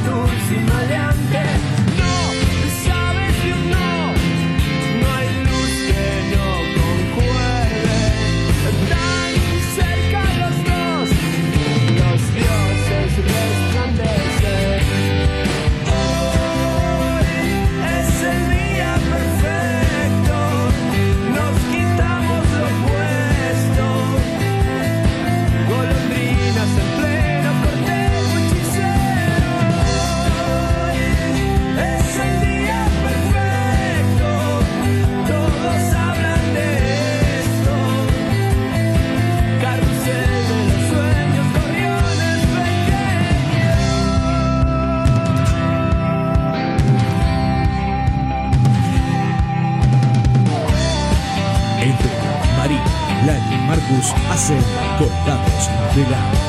Marcus 53.91 54.13
hacen 54.29 54.57
colgados 54.97 55.69
de 55.95 56.03
la. 56.09 56.40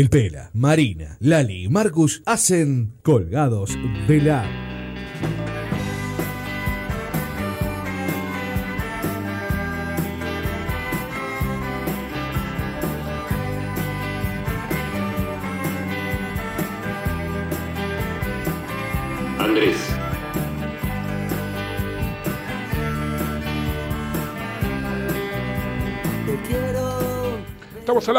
El 0.00 0.08
Pela, 0.08 0.48
Marina, 0.54 1.18
Lali 1.20 1.64
y 1.64 1.68
Marcus 1.68 2.22
hacen 2.24 2.94
colgados 3.02 3.76
de 4.08 4.22
la. 4.22 4.59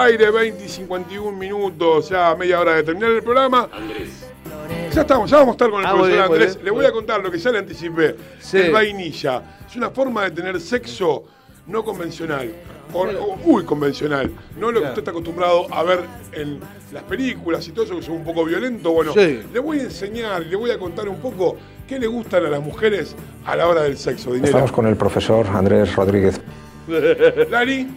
Aire, 0.02 0.32
20 0.32 0.66
y 0.66 0.70
51 0.70 1.38
minutos, 1.38 2.10
ya 2.10 2.36
media 2.36 2.60
hora 2.60 2.76
de 2.76 2.84
terminar 2.84 3.12
el 3.12 3.24
programa. 3.24 3.70
Andrés. 3.72 4.10
Ya 4.94 5.02
estamos, 5.02 5.30
ya 5.30 5.38
vamos 5.38 5.54
a 5.54 5.56
estar 5.56 5.70
con 5.70 5.80
el 5.82 5.86
Ah, 5.86 5.92
profesor 5.92 6.12
bien, 6.12 6.22
Andrés. 6.24 6.54
bien, 6.56 6.66
Le 6.66 6.72
voy 6.72 6.86
a 6.86 6.92
contar 6.92 7.22
lo 7.24 7.32
que 7.32 7.38
ya 7.38 7.52
le 7.52 7.60
anticipé. 7.60 8.16
Sí. 8.40 8.58
El 8.58 8.72
vainilla. 8.72 9.58
Es 9.68 9.76
una 9.76 9.90
forma 9.90 10.24
de 10.26 10.32
tener 10.32 10.60
sexo 10.60 11.24
no 11.68 11.84
convencional. 11.84 12.52
O, 12.94 13.04
o 13.04 13.36
muy 13.38 13.64
convencional. 13.64 14.30
No 14.60 14.70
lo 14.70 14.82
que 14.82 14.88
usted 14.88 15.00
está 15.00 15.12
acostumbrado 15.12 15.66
a 15.74 15.82
ver 15.84 16.02
en 16.34 16.60
las 16.92 17.04
películas 17.04 17.66
y 17.70 17.72
todo 17.72 17.86
eso 17.86 17.96
que 17.96 18.02
son 18.02 18.16
un 18.16 18.26
poco 18.26 18.44
violento. 18.44 18.92
Bueno, 18.92 19.14
Sí. 19.14 19.42
le 19.54 19.60
voy 19.62 19.80
a 19.80 19.84
enseñar, 19.84 20.46
le 20.46 20.56
voy 20.58 20.72
a 20.72 20.78
contar 20.78 21.08
un 21.08 21.22
poco 21.22 21.56
qué 21.88 21.98
le 21.98 22.08
gustan 22.08 22.46
a 22.46 22.50
las 22.50 22.62
mujeres 22.62 23.16
a 23.46 23.56
la 23.56 23.68
hora 23.68 23.84
del 23.84 23.98
sexo. 23.98 24.32
Dinero. 24.32 24.48
Estamos 24.48 24.72
con 24.74 24.88
el 24.88 24.98
profesor 24.98 25.48
Andrés 25.48 25.96
Rodríguez. 25.96 26.42
Lali, 27.50 27.88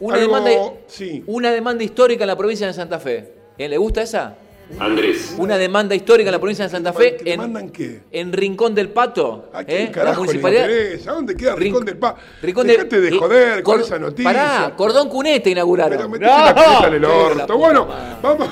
Una, 0.00 0.16
algo- 0.16 0.36
demanda, 0.40 0.72
Sí. 0.86 1.24
una 1.26 1.50
demanda 1.52 1.82
histórica 1.84 2.24
en 2.24 2.28
la 2.28 2.36
provincia 2.36 2.66
de 2.66 2.72
Santa 2.72 2.98
Fe. 2.98 3.32
¿Eh? 3.58 3.68
¿Le 3.68 3.76
gusta 3.78 4.02
esa? 4.02 4.36
Andrés. 4.78 5.34
Una 5.38 5.56
demanda 5.56 5.94
histórica 5.94 6.28
en 6.28 6.32
la 6.32 6.38
provincia 6.38 6.64
de 6.66 6.70
Santa 6.70 6.92
Fe. 6.92 7.16
¿Que 7.16 7.24
le 7.24 7.32
En, 7.32 7.40
mandan 7.40 7.70
qué? 7.70 8.02
en 8.12 8.32
Rincón 8.34 8.74
del 8.74 8.90
Pato. 8.90 9.48
¿A 9.54 9.64
quién 9.64 9.86
¿eh? 9.88 9.90
carajo 9.90 10.26
le 10.26 10.34
interesa? 10.34 11.10
¿A 11.10 11.14
dónde 11.14 11.34
queda 11.34 11.56
Rincón 11.56 11.86
del 11.86 11.96
Pa? 11.96 12.14
Rincón 12.42 12.66
Dejate 12.66 13.00
de 13.00 13.12
joder 13.12 13.62
con 13.62 13.80
esa 13.80 13.98
noticia. 13.98 14.24
Pará, 14.30 14.74
Cordón 14.76 15.08
Cunete 15.08 15.50
inauguraron. 15.50 15.96
Pero 15.96 16.08
metete 16.10 16.30
la 16.30 16.84
en 16.86 16.94
el 16.94 17.04
orto. 17.06 17.56
Bueno, 17.56 17.88
vamos. 18.22 18.48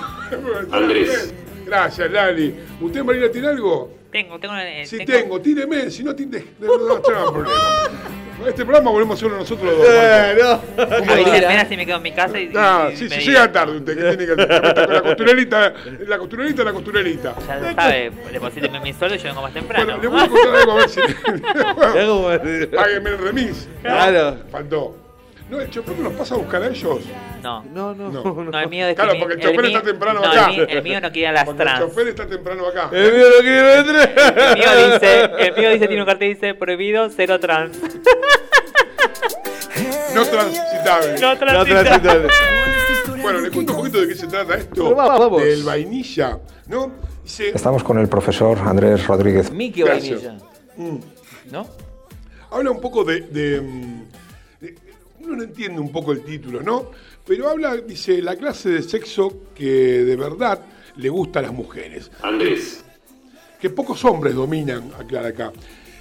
Andrés. 0.73 1.35
Gracias, 1.67 2.11
Lali. 2.11 2.55
¿Usted, 2.81 3.03
Marina, 3.05 3.31
tiene 3.31 3.49
algo? 3.49 3.91
Tengo, 4.11 4.39
tengo. 4.41 4.55
eh, 4.57 4.87
Sí, 4.87 5.05
tengo. 5.05 5.39
Tíreme. 5.41 5.91
Si 5.91 6.03
no, 6.03 6.15
tire. 6.15 6.45
No, 6.61 6.79
no, 6.79 6.89
no 6.89 7.01
tengo 7.01 7.33
problema. 7.33 7.53
Este 8.45 8.65
programa 8.65 8.91
volvemos 8.91 9.15
a 9.15 9.19
hacerlo 9.19 9.39
nosotros 9.39 9.71
los 9.71 9.79
dos. 9.79 9.89
Eh, 9.89 10.39
no. 10.41 10.83
Apenas 10.83 11.69
si 11.69 11.77
me 11.77 11.87
quedo 11.87 11.97
en 11.97 12.03
mi 12.03 12.13
casa 12.13 12.39
y. 12.39 12.53
Ah, 12.55 12.89
y 12.93 12.97
sí, 12.97 13.05
digan. 13.05 13.21
llega 13.21 13.53
tarde 13.53 13.77
usted, 13.79 13.97
que 13.97 14.17
tiene 14.17 14.27
que 14.27 14.37
meta 14.37 14.85
con 14.85 14.95
la 14.95 15.03
costurerita, 15.03 15.75
la 16.07 16.19
costurerita, 16.19 16.65
la 16.65 16.73
costurerita. 16.73 17.35
Ya 17.47 17.57
lo 17.57 17.75
sabe, 17.75 18.13
deposíteme 18.33 18.81
mi 18.81 18.93
sueldo 18.93 19.17
y 19.17 19.19
yo 19.19 19.25
vengo 19.25 19.43
más 19.43 19.55
temprano. 19.55 19.85
Bueno, 19.85 20.03
le 20.03 20.09
voy 20.09 20.21
a 20.21 20.29
contar 20.29 20.57
algo 20.57 20.73
a 20.73 20.77
ver 20.77 20.91
si. 20.91 22.67
Págueme 22.77 23.11
el 23.11 23.19
remis. 23.19 23.69
Claro. 23.83 24.39
Faltó. 24.51 25.06
No, 25.49 25.61
el 25.61 25.71
chofer 25.71 25.97
nos 26.01 26.13
pasa 26.15 26.35
a 26.35 26.39
buscar 26.39 26.61
a 26.63 26.67
ellos. 26.69 27.01
No. 27.43 27.63
No, 27.73 27.95
no, 27.95 28.11
No. 28.11 28.23
no. 28.25 28.45
No, 28.51 28.59
el 28.61 28.69
mío 28.69 28.87
es 28.89 28.95
Claro, 28.97 29.13
que 29.13 29.19
porque 29.21 29.35
el 29.35 29.41
chofer 29.41 29.61
mío- 29.63 29.77
está 29.79 29.83
temprano 29.83 30.21
no, 30.21 30.27
acá. 30.27 30.47
El 30.51 30.57
mío, 30.57 30.67
el 30.69 30.83
mío 30.83 31.01
no 31.01 31.13
quiere 31.13 31.29
a 31.29 31.33
las 31.33 31.45
Porque 31.45 31.63
el 31.63 31.69
trans. 31.69 31.81
chofer 31.85 32.09
está 32.09 32.27
temprano 32.27 32.67
acá. 32.67 32.91
El 32.93 33.13
mío 33.15 33.27
no 33.37 33.43
quiere 33.43 33.63
vender. 33.83 34.15
El 34.37 34.59
mío 34.59 34.93
dice, 34.93 35.25
el 35.39 35.57
mío 35.57 35.71
dice, 35.71 35.87
tiene 35.87 36.03
un 36.03 36.07
cartel 36.07 36.29
que 36.29 36.35
dice 36.35 36.55
prohibido 36.55 37.09
cero 37.11 37.39
trans. 37.41 37.79
No 40.15 40.25
transitable. 40.25 41.21
No 41.21 41.33
No, 41.35 41.39
transita. 41.39 41.85
transitable. 41.85 42.29
Bueno, 43.21 43.41
le 43.41 43.51
cuento 43.51 43.73
un 43.73 43.79
poquito 43.79 44.01
de 44.01 44.09
qué 44.09 44.15
se 44.15 44.27
trata 44.27 44.55
esto. 44.57 44.95
Vamos, 44.95 45.19
vamos. 45.19 45.43
Del 45.43 45.63
vainilla, 45.63 46.39
¿no? 46.69 46.93
Dice, 47.23 47.51
Estamos 47.55 47.83
con 47.85 47.99
el 47.99 48.09
profesor 48.09 48.59
Andrés 48.59 49.07
Rodríguez. 49.07 49.51
Miki 49.51 49.83
Gracias. 49.83 50.23
Vainilla. 50.25 50.45
mm, 50.77 50.99
¿No? 51.53 51.67
habla 52.51 52.71
un 52.71 52.81
poco 52.81 53.05
de, 53.05 53.21
de, 53.23 53.61
mm, 53.61 54.03
de- 54.03 54.07
Uno 55.27 55.39
no 55.39 55.43
entiende 55.43 55.81
un 55.81 55.91
poco 55.91 56.13
el 56.13 56.23
título, 56.23 56.63
¿no? 56.63 56.93
Pero 57.27 57.49
habla, 57.49 57.77
dice, 57.79 58.23
la 58.23 58.37
clase 58.37 58.69
de 58.69 58.81
sexo 58.81 59.43
que 59.57 59.65
de 59.65 60.15
verdad 60.15 60.61
le 60.95 61.09
gusta 61.09 61.41
a 61.41 61.43
las 61.43 61.53
mujeres. 61.53 62.13
Andrés. 62.23 62.85
que 63.61 63.71
pocos 63.71 64.05
hombres 64.05 64.37
dominan, 64.37 64.93
aclara 64.97 65.29
acá. 65.29 65.53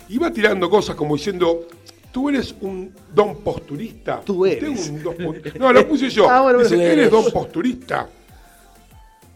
Y 0.09 0.19
va 0.19 0.31
tirando 0.31 0.69
cosas 0.69 0.95
como 0.95 1.15
diciendo, 1.15 1.67
tú 2.11 2.29
eres 2.29 2.53
un 2.61 2.93
don 3.15 3.37
posturista. 3.37 4.21
Tú 4.23 4.45
eres. 4.45 4.89
un 4.89 5.01
don 5.01 5.15
no, 5.57 5.73
lo 5.73 5.87
puse 5.87 6.07
yo. 6.11 6.27
Ah, 6.29 6.41
bueno, 6.41 6.59
Dice, 6.59 6.93
eres 6.93 7.09
don 7.09 7.31
posturista. 7.31 8.07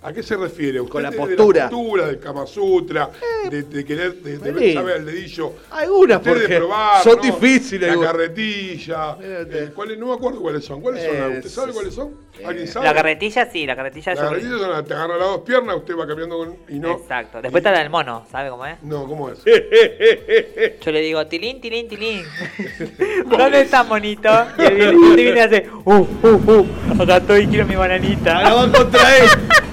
¿A 0.01 0.13
qué 0.13 0.23
se 0.23 0.37
refiere? 0.37 0.79
¿Usted 0.79 0.93
Con 0.93 1.03
la 1.03 1.11
postura. 1.11 1.35
De 1.35 1.59
la 1.59 1.69
postura, 1.69 2.07
del 2.07 2.19
Kama 2.19 2.47
Sutra, 2.47 3.09
de, 3.49 3.63
de 3.63 3.83
querer, 3.83 4.13
de, 4.15 4.37
de 4.37 4.73
saber 4.73 4.95
el 4.97 5.05
dedillo. 5.05 5.51
Algunas, 5.71 6.23
de 6.23 6.31
porque 6.31 6.55
probar, 6.55 7.03
son 7.03 7.17
¿no? 7.17 7.21
difíciles, 7.23 7.93
La 7.97 8.01
carretilla. 8.01 9.17
eh, 9.21 9.71
¿cuáles? 9.75 9.97
no 9.97 10.07
me 10.07 10.13
acuerdo 10.13 10.39
cuáles 10.39 10.63
son. 10.63 10.79
¿Cuáles 10.79 11.03
son? 11.03 11.15
Eh, 11.15 11.37
¿Usted 11.39 11.49
sabe 11.49 11.73
cuáles 11.73 11.93
son? 11.93 12.11
¿Alguien 12.45 12.67
sabe? 12.69 12.85
La 12.85 12.93
carretilla 12.93 13.51
sí, 13.51 13.65
la 13.65 13.75
carretilla 13.75 14.15
La 14.15 14.21
carretilla 14.21 14.57
son 14.57 14.69
las- 14.71 14.85
te 14.85 14.93
agarra 14.93 15.17
las 15.17 15.27
dos 15.27 15.41
piernas, 15.41 15.75
usted 15.75 15.97
va 15.97 16.07
cambiando 16.07 16.37
con, 16.37 16.55
y 16.69 16.79
no. 16.79 16.91
Exacto. 16.93 17.41
Después 17.41 17.59
está 17.59 17.73
la 17.73 17.79
del 17.79 17.89
mono, 17.89 18.25
¿sabe 18.31 18.49
cómo 18.49 18.65
es? 18.65 18.81
No, 18.81 19.05
¿cómo 19.05 19.29
es? 19.29 19.43
Yo 20.85 20.91
le 20.93 21.01
digo, 21.01 21.27
tilín, 21.27 21.59
tilín, 21.59 21.89
tilín. 21.89 22.23
¿Dónde 23.25 23.61
está 23.61 23.83
monito? 23.83 24.29
Y 24.57 24.61
él 24.61 24.95
viene, 25.15 25.37
y 25.37 25.39
hace, 25.41 25.69
uh, 25.83 25.93
uh, 25.93 26.07
uh, 26.27 27.01
acá 27.03 27.17
estoy, 27.17 27.47
quiero 27.47 27.65
mi 27.65 27.75
bananita. 27.75 28.41
La 28.43 28.53
va 28.53 28.71
contra 28.71 29.17
él. 29.17 29.25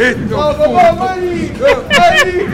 Esto, 0.00 0.34
¡Vamos, 0.34 0.72
vamos. 0.72 0.98
Mari! 0.98 1.52
¡Mari! 1.98 2.46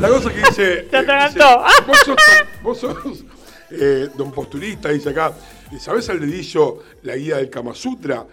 La 0.00 0.08
cosa 0.08 0.30
que 0.30 0.38
dice. 0.38 0.52
Se 0.54 0.96
eh, 0.96 0.96
atragantó. 0.96 1.64
vos 1.88 1.98
sos, 2.04 2.16
vos 2.62 2.78
sos, 2.78 3.24
eh, 3.72 4.08
don 4.16 4.30
posturista, 4.30 4.90
dice 4.90 5.10
acá. 5.10 5.32
¿Sabés 5.80 6.08
al 6.08 6.20
dedillo 6.20 6.84
la 7.02 7.16
guía 7.16 7.38
del 7.38 7.50
Kama 7.50 7.74
Sutra? 7.74 8.24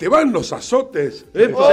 Te 0.00 0.08
van 0.08 0.32
los 0.32 0.50
azotes 0.50 1.26
¡Epa! 1.34 1.72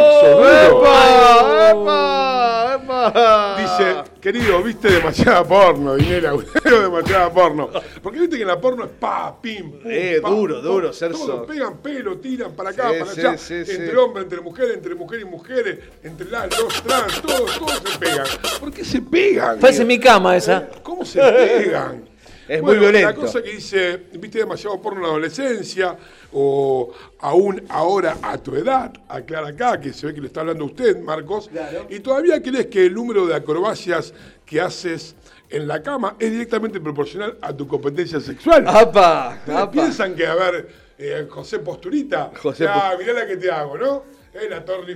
¡Epa! 0.68 1.72
¡Epa! 1.72 2.76
¡Epa! 2.76 3.56
Dice, 3.58 4.12
querido, 4.20 4.62
viste 4.62 4.92
demasiada 4.92 5.46
porno, 5.46 5.96
dinero, 5.96 6.44
veo 6.66 6.82
demasiada 6.82 7.32
porno. 7.32 7.70
Porque 8.04 8.20
viste 8.20 8.36
que 8.36 8.42
en 8.42 8.50
la 8.50 8.60
porno 8.60 8.84
es 8.84 8.92
pa, 9.00 9.42
pim, 9.42 9.72
pum, 9.72 9.82
Eh, 9.86 10.20
pa, 10.22 10.30
duro, 10.30 10.56
pum, 10.56 10.64
duro. 10.64 10.92
Todos 10.92 11.48
pegan 11.48 11.78
pelo, 11.78 12.18
tiran 12.18 12.52
para 12.52 12.72
acá, 12.72 12.90
Sí, 12.92 13.00
para 13.00 13.12
sí, 13.14 13.20
allá. 13.22 13.38
sí, 13.38 13.66
sí. 13.66 13.72
entre 13.72 13.96
hombres, 13.96 14.24
entre 14.26 14.42
mujeres, 14.42 14.74
entre 14.76 14.96
mujeres 14.96 15.26
y 15.26 15.30
mujeres, 15.30 15.80
entre 16.04 16.30
las, 16.30 16.60
los 16.60 16.84
trans, 16.84 17.22
todos, 17.22 17.58
todos 17.58 17.82
se 17.86 17.98
pegan. 17.98 18.28
¿Por 18.60 18.74
qué 18.74 18.84
se 18.84 19.02
pegan? 19.02 19.58
Parece 19.58 19.86
mi 19.86 19.98
cama 20.02 20.36
esa. 20.36 20.68
¿Cómo 20.84 21.06
se 21.06 21.22
pegan? 21.22 22.04
Es 22.48 22.62
muy 22.62 22.78
violento. 22.78 23.10
La 23.10 23.14
cosa 23.16 23.44
que 23.44 23.52
dice, 23.52 24.04
viste 24.14 24.40
demasiado 24.40 24.82
porno 24.82 25.00
en 25.00 25.04
la 25.04 25.10
adolescencia, 25.10 25.98
o 26.34 26.92
aún 27.20 27.64
ahora 27.70 28.18
a 28.22 28.38
tu 28.38 28.56
edad, 28.56 28.92
aclara 29.08 29.50
acá, 29.50 29.80
que 29.80 29.94
se 29.94 30.08
ve 30.08 30.14
que 30.14 30.22
le 30.22 30.28
está 30.28 30.42
hablando 30.42 30.66
usted, 30.66 30.98
Marcos, 31.00 31.50
y 31.90 32.00
todavía 32.00 32.42
crees 32.42 32.68
que 32.68 32.86
el 32.86 32.94
número 32.94 33.26
de 33.26 33.36
acrobacias 33.36 34.14
que 34.46 34.62
haces 34.62 35.16
en 35.50 35.68
la 35.68 35.82
cama 35.82 36.16
es 36.20 36.32
directamente 36.32 36.80
proporcional 36.80 37.38
a 37.42 37.56
tu 37.56 37.68
competencia 37.68 38.20
sexual. 38.20 38.66
¡Apa! 38.68 39.38
¿Ustedes 39.40 39.60
¡Apa! 39.60 39.72
piensan 39.72 40.16
que, 40.16 40.28
a 40.28 40.36
ver, 40.36 40.70
eh, 40.98 41.28
José 41.30 41.60
Posturita, 41.60 42.32
José 42.42 42.68
ah, 42.68 42.94
mirá 43.00 43.14
la 43.14 43.28
que 43.28 43.38
te 43.38 43.50
hago, 43.50 43.78
¿no? 43.78 44.04
Es 44.34 44.50
la 44.50 44.64
Torre. 44.64 44.96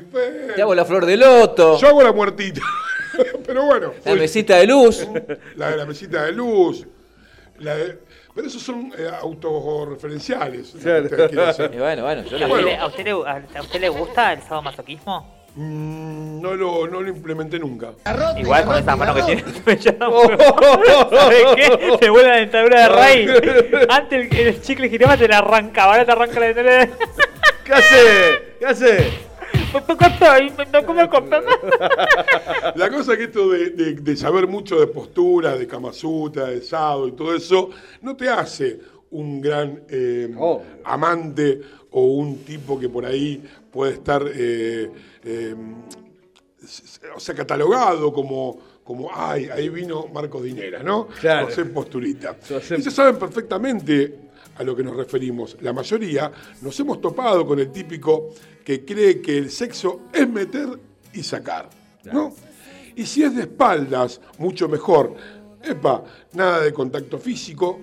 Te 0.56 0.62
hago 0.62 0.76
la 0.76 0.86
flor 0.86 1.06
de 1.06 1.18
loto, 1.18 1.80
Yo 1.80 1.88
hago 1.88 2.04
la 2.04 2.12
muertita. 2.12 2.62
Pero 3.46 3.66
bueno. 3.66 3.94
la 4.06 4.16
mesita 4.16 4.58
de 4.58 4.68
luz. 4.68 5.08
La 5.56 5.72
de 5.72 5.78
la 5.78 5.86
mesita 5.86 6.24
de 6.26 6.32
luz. 6.32 6.86
La 7.60 7.76
de- 7.76 8.00
pero 8.34 8.48
esos 8.48 8.62
son 8.62 8.92
eh, 8.98 9.10
autorreferenciales. 9.22 10.74
lo 10.76 10.82
que 11.10 11.28
Claro. 11.30 11.70
Y 11.74 11.78
bueno, 11.78 12.04
bueno, 12.04 12.24
yo 12.24 12.38
¿A 12.38 12.40
usted, 12.40 12.48
Bueno. 12.48 12.66
le, 12.68 12.78
a 12.78 12.86
usted 12.88 13.04
le- 13.06 13.12
a- 13.12 13.60
a 13.60 13.62
usted 13.62 13.82
le 13.82 13.90
gusta 13.90 14.34
el 14.34 14.42
sadomasoquismo? 14.42 15.42
Mm, 15.56 16.42
no, 16.42 16.54
lo, 16.56 16.88
no 16.88 17.02
lo 17.02 17.10
implementé 17.10 17.60
nunca. 17.60 17.92
Igual 18.38 18.64
con 18.66 18.78
esa 18.78 18.96
mano 18.96 19.14
que 19.14 19.24
tiene 19.24 19.42
me. 19.46 20.12
¿Sabes 21.10 21.44
qué? 21.56 21.98
Se 22.00 22.10
vuelve 22.10 22.30
la 22.30 22.36
dentadura 22.38 22.82
de 22.84 22.88
raíz. 22.90 23.30
Antes 23.90 24.32
el, 24.32 24.38
el 24.48 24.62
chicle 24.62 24.88
giraba 24.90 25.18
te 25.18 25.28
la 25.28 25.40
arrancaba, 25.40 25.92
ahora 25.94 26.06
te 26.06 26.12
arranca 26.14 26.40
la 26.40 26.46
dentadura 26.48 26.78
de 26.86 26.90
¿Qué 27.66 27.74
hace? 27.74 28.56
¿Qué 28.60 28.66
hace? 28.66 29.31
¿Cómo 29.72 31.10
comprar? 31.10 31.44
La 32.76 32.90
cosa 32.90 33.16
que 33.18 33.24
esto 33.26 33.50
de, 33.50 33.70
de- 33.72 33.94
de 33.96 34.18
saber 34.18 34.48
mucho 34.48 34.80
de 34.80 34.88
postura, 34.88 35.56
de 35.58 35.68
Kama 35.68 35.94
Sutra, 35.94 36.46
de 36.48 36.62
Sado 36.62 37.08
y 37.08 37.12
todo 37.14 37.36
eso, 37.36 37.70
no 38.02 38.16
te 38.16 38.30
hace 38.30 38.80
un 39.12 39.42
gran 39.42 39.84
eh, 39.90 40.34
Obvio. 40.38 40.66
amante 40.84 41.62
o 41.92 42.06
un 42.06 42.38
tipo 42.44 42.80
que 42.80 42.88
por 42.90 43.06
ahí 43.06 43.44
puede 43.72 43.94
estar, 43.94 44.24
eh, 44.34 44.90
eh, 45.24 45.56
o 47.16 47.20
sea, 47.20 47.36
catalogado 47.36 48.14
como, 48.14 48.60
como, 48.84 49.10
ay, 49.14 49.50
ahí 49.52 49.70
vino 49.70 50.08
Marcos 50.14 50.44
Dinera, 50.44 50.82
¿no? 50.84 51.08
Claro. 51.20 51.48
José 51.48 51.66
Posturita. 51.66 52.36
Ellos 52.70 52.94
saben 52.94 53.18
perfectamente 53.18 54.31
a 54.62 54.64
lo 54.64 54.76
que 54.76 54.84
nos 54.84 54.96
referimos. 54.96 55.58
La 55.62 55.74
mayoría 55.74 56.32
nos 56.62 56.80
hemos 56.80 57.02
topado 57.02 57.46
con 57.46 57.60
el 57.60 57.72
típico 57.72 58.30
que 58.64 58.86
cree 58.86 59.22
que 59.22 59.38
el 59.38 59.50
sexo 59.52 60.02
es 60.14 60.30
meter 60.30 60.70
y 61.14 61.24
sacar, 61.24 61.70
¿no? 62.06 62.34
Y 62.96 63.06
si 63.06 63.24
es 63.24 63.36
de 63.36 63.42
espaldas, 63.44 64.22
mucho 64.38 64.70
mejor. 64.70 65.16
Epa, 65.64 66.04
nada 66.34 66.62
de 66.62 66.72
contacto 66.74 67.18
físico, 67.20 67.80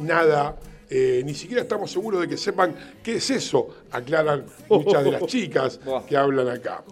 nada, 0.00 0.58
eh, 0.90 1.22
ni 1.24 1.34
siquiera 1.34 1.62
estamos 1.62 1.90
seguros 1.90 2.20
de 2.20 2.28
que 2.28 2.36
sepan 2.36 2.74
qué 3.02 3.16
es 3.16 3.30
eso, 3.30 3.68
aclaran 3.90 4.44
muchas 4.68 5.04
de 5.04 5.10
las 5.12 5.22
chicas 5.26 5.80
que 6.06 6.16
hablan 6.16 6.48
acá. 6.48 6.84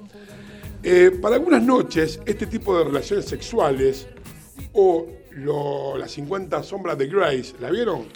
Eh, 0.83 1.11
para 1.21 1.37
algunas 1.37 1.63
noches, 1.63 2.21
este 2.27 2.47
tipo 2.47 2.77
de 2.79 2.85
relaciones 2.85 3.25
sexuales 3.27 4.07
o 4.73 5.07
lo- 5.33 5.97
las 5.99 6.11
50 6.13 6.63
sombras 6.63 6.97
de 6.99 7.07
Grace, 7.09 7.55
¿la 7.61 7.71
vieron? 7.71 8.07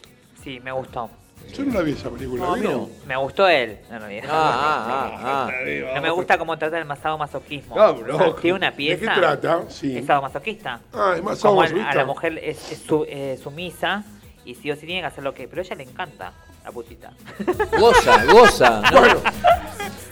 Sí, 0.42 0.60
me 0.60 0.72
gustó. 0.72 1.10
Yo 1.54 1.64
no 1.64 1.74
la 1.74 1.80
vi 1.82 1.92
esa 1.92 2.10
película, 2.10 2.42
No, 2.44 2.46
a 2.46 2.50
¿la 2.50 2.56
mí 2.56 2.60
vieron? 2.62 2.80
no. 2.82 3.06
Me 3.06 3.16
gustó 3.16 3.48
él, 3.48 3.78
en 3.90 3.98
realidad. 4.00 4.24
Ah, 4.30 5.16
ah, 5.18 5.48
ah, 5.48 5.50
No 5.96 6.00
me 6.02 6.10
gusta 6.10 6.38
cómo 6.38 6.56
trata 6.58 6.78
el 6.78 6.84
masoquismo. 6.84 7.74
No, 7.76 7.92
no. 7.94 8.34
Tiene 8.34 8.56
una 8.58 8.70
¿De 8.70 8.76
pieza. 8.76 9.14
qué 9.14 9.20
trata? 9.20 9.62
Sí. 9.68 9.96
Es 9.98 10.06
sadomasoquista. 10.06 10.80
Ah, 10.92 11.14
es 11.16 11.22
más 11.22 11.40
Como 11.40 11.62
sadomasoquista. 11.62 11.90
a 11.90 11.94
la 11.94 12.04
mujer 12.04 12.38
es, 12.42 12.72
es 12.72 12.78
su- 12.86 13.04
eh, 13.08 13.38
sumisa 13.42 14.04
y 14.44 14.54
sí 14.54 14.70
o 14.70 14.76
sí 14.76 14.86
tiene 14.86 15.00
que 15.00 15.06
hacer 15.08 15.24
lo 15.24 15.34
que. 15.34 15.48
Pero 15.48 15.62
a 15.62 15.64
ella 15.64 15.76
le 15.76 15.82
encanta 15.84 16.32
la 16.64 16.70
putita. 16.72 17.10
ah. 17.10 17.52
Goza, 17.80 18.24
goza. 18.26 18.82
¿no? 18.92 19.00
Bueno, 19.00 19.20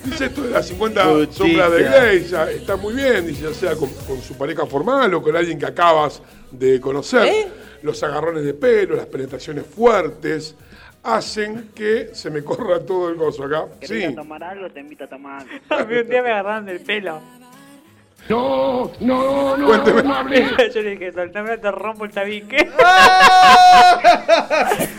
dice 0.05 0.27
esto 0.27 0.43
de 0.43 0.51
las 0.51 0.67
50 0.67 1.05
Putita. 1.05 1.33
sombras 1.35 1.73
de 1.73 1.83
Grey, 1.85 2.57
está 2.57 2.77
muy 2.77 2.95
bien, 2.95 3.27
dice, 3.27 3.43
ya 3.45 3.55
sea 3.55 3.77
con, 3.77 3.91
con 4.07 4.21
su 4.23 4.37
pareja 4.37 4.67
formal 4.67 5.13
o 5.15 5.23
con 5.23 5.37
alguien 5.37 5.59
que 5.59 5.67
acabas 5.67 6.23
de 6.51 6.81
conocer. 6.81 7.27
¿Eh? 7.27 7.49
Los 7.83 8.03
agarrones 8.03 8.45
de 8.45 8.55
pelo, 8.55 8.97
las 8.97 9.07
penetraciones 9.07 9.65
fuertes, 9.67 10.55
hacen 11.03 11.71
que 11.75 12.11
se 12.13 12.31
me 12.31 12.43
corra 12.43 12.81
todo 12.81 13.09
el 13.09 13.17
gozo 13.17 13.45
acá. 13.45 13.67
Sí. 13.83 14.15
tomar 14.15 14.43
algo? 14.43 14.71
Te 14.71 14.81
invito 14.81 15.05
a 15.05 15.07
tomar 15.07 15.43
algo. 15.43 15.53
A 15.71 15.85
mí 15.89 15.97
un 15.97 16.09
día 16.09 16.23
me 16.23 16.31
agarraron 16.31 16.67
del 16.67 16.81
pelo. 16.81 17.21
No, 18.29 18.91
no, 19.01 19.57
no, 19.57 19.67
Cuénteme. 19.67 20.03
Yo 20.75 20.83
le 20.83 20.91
dije, 20.91 21.13
soltame, 21.13 21.57
te 21.59 21.71
rompo 21.71 22.05
el 22.05 22.11
tabique. 22.11 22.69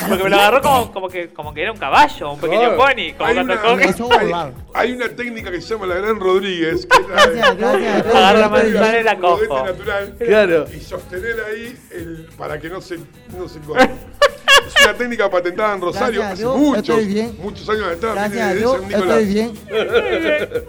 Porque 0.08 0.24
me 0.24 0.30
lo 0.30 0.36
agarró 0.38 0.62
como, 0.62 0.92
como, 0.92 1.08
que, 1.10 1.30
como 1.30 1.54
que 1.54 1.62
era 1.62 1.72
un 1.72 1.78
caballo, 1.78 2.32
un 2.34 2.40
pequeño 2.40 2.76
Claro. 2.76 2.78
pony. 2.78 3.14
Como 3.18 3.28
Hay 3.30 3.36
cuando 3.36 3.42
una, 3.54 3.62
coge. 3.62 3.94
hay- 4.20 4.54
hay 4.74 4.92
una 4.94 5.10
técnica 5.10 5.52
que 5.52 5.62
se 5.62 5.74
llama 5.76 5.86
la 5.86 5.96
Gran 5.96 6.20
Rodríguez, 6.20 6.88
que 6.88 6.98
es 7.02 7.08
la 7.08 7.28
de- 7.28 7.88
Agarra 8.18 8.40
la 8.40 8.50
manzana 8.50 9.00
y 9.00 9.04
la 9.04 9.14
rodete 9.14 9.48
cojo. 9.48 9.66
natural 9.66 10.16
Claro. 10.18 10.66
y 10.76 10.80
sostener 10.80 11.36
ahí 11.52 11.78
el, 11.92 12.28
para 12.38 12.60
que 12.60 12.70
no 12.70 12.82
se, 12.82 12.98
no 13.38 13.48
se 13.48 13.60
corra. 13.60 13.84
Es 13.84 14.86
una 14.86 14.94
técnica 14.96 15.30
patentada 15.30 15.76
en 15.76 15.82
Rosario 15.82 16.22
Gracias 16.22 16.30
a 16.30 16.34
hace 16.34 16.42
Dios, 16.42 16.58
muchos, 16.58 16.90
estoy 16.90 17.06
bien. 17.06 17.38
muchos 17.40 17.70
años 17.70 17.88
atrás. 17.94 18.14
Gracias 18.16 18.32
viene 18.32 18.50
a 18.50 18.54
Dios, 18.56 18.72
San 18.74 18.88
Nicolás. 18.88 19.18
estoy 19.20 19.34
bien. 19.34 19.54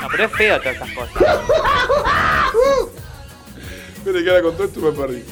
No, 0.00 0.08
pero 0.10 0.24
es 0.24 0.32
feo 0.32 0.58
todas 0.60 0.76
esas 0.76 0.90
cosas. 0.92 1.22
Espera 3.96 4.22
que 4.22 4.30
ahora 4.30 4.42
con 4.42 4.54
todo 4.56 4.64
esto 4.66 4.80
me 4.80 4.92
perdí. 4.92 5.22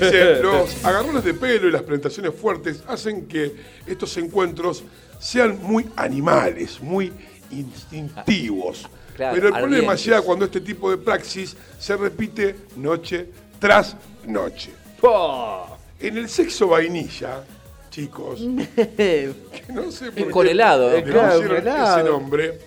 Dice, 0.00 0.36
los 0.42 0.84
agarrones 0.84 1.24
de 1.24 1.34
pelo 1.34 1.68
y 1.68 1.70
las 1.70 1.82
presentaciones 1.82 2.32
fuertes 2.34 2.82
hacen 2.88 3.26
que 3.26 3.54
estos 3.86 4.16
encuentros 4.16 4.82
sean 5.18 5.58
muy 5.62 5.86
animales, 5.96 6.80
muy 6.80 7.12
instintivos. 7.50 8.88
Claro, 9.16 9.34
Pero 9.36 9.48
el 9.48 9.54
problema 9.54 9.94
llega 9.94 10.22
cuando 10.22 10.44
este 10.46 10.60
tipo 10.60 10.90
de 10.90 10.96
praxis 10.96 11.56
se 11.78 11.96
repite 11.96 12.56
noche 12.76 13.28
tras 13.60 13.94
noche. 14.26 14.70
Po. 15.00 15.76
En 16.00 16.16
el 16.18 16.28
sexo 16.28 16.66
vainilla, 16.68 17.44
chicos, 17.90 18.40
que 18.74 19.32
no 19.72 19.92
sé 19.92 20.10
por 20.10 20.18
Es 20.18 20.32
con 20.32 20.44
qué 20.46 20.50
helado. 20.52 20.90
le 20.90 21.02
Claro, 21.04 21.32
pusieron 21.34 21.56
con 21.62 21.68
helado. 21.68 21.98
ese 22.00 22.10
nombre, 22.10 22.58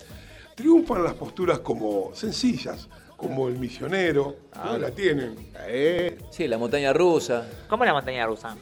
triunfan 0.58 1.04
las 1.04 1.14
posturas 1.14 1.60
como 1.60 2.10
sencillas, 2.16 2.90
como 3.16 3.48
el 3.48 3.60
misionero, 3.60 4.36
¿no? 4.56 4.78
la 4.80 4.90
tienen. 4.90 5.36
Eh, 5.68 6.18
Sí, 6.32 6.48
la 6.48 6.58
montaña 6.58 6.92
rusa. 6.94 7.48
¿Cómo 7.70 7.84
es 7.84 7.88
la 7.88 7.94
montaña 7.94 8.26
rusa? 8.26 8.58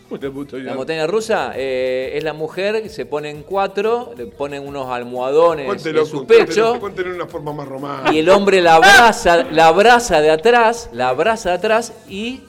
La 0.52 0.76
montaña 0.76 1.08
rusa 1.08 1.54
eh, 1.56 2.12
es 2.16 2.24
la 2.24 2.34
mujer 2.34 2.84
que 2.84 2.90
se 2.90 3.06
pone 3.06 3.30
en 3.30 3.44
cuatro, 3.44 4.14
le 4.18 4.26
ponen 4.28 4.68
unos 4.68 4.88
almohadones 4.90 5.68
Cuéntelo, 5.68 6.02
en 6.02 6.06
su 6.06 6.28
pecho 6.28 6.80
cuéntelo 6.82 7.12
de 7.12 7.16
una 7.16 7.28
forma 7.28 7.54
más 7.54 7.68
romántica. 7.68 8.14
y 8.14 8.20
el 8.20 8.28
hombre 8.30 8.62
la 8.62 8.76
abraza, 8.76 9.44
la 9.46 9.68
abraza 9.68 10.20
de 10.20 10.32
atrás, 10.32 10.90
la 10.92 11.10
abraza 11.10 11.50
de 11.52 11.56
atrás 11.56 11.94
y 12.10 12.42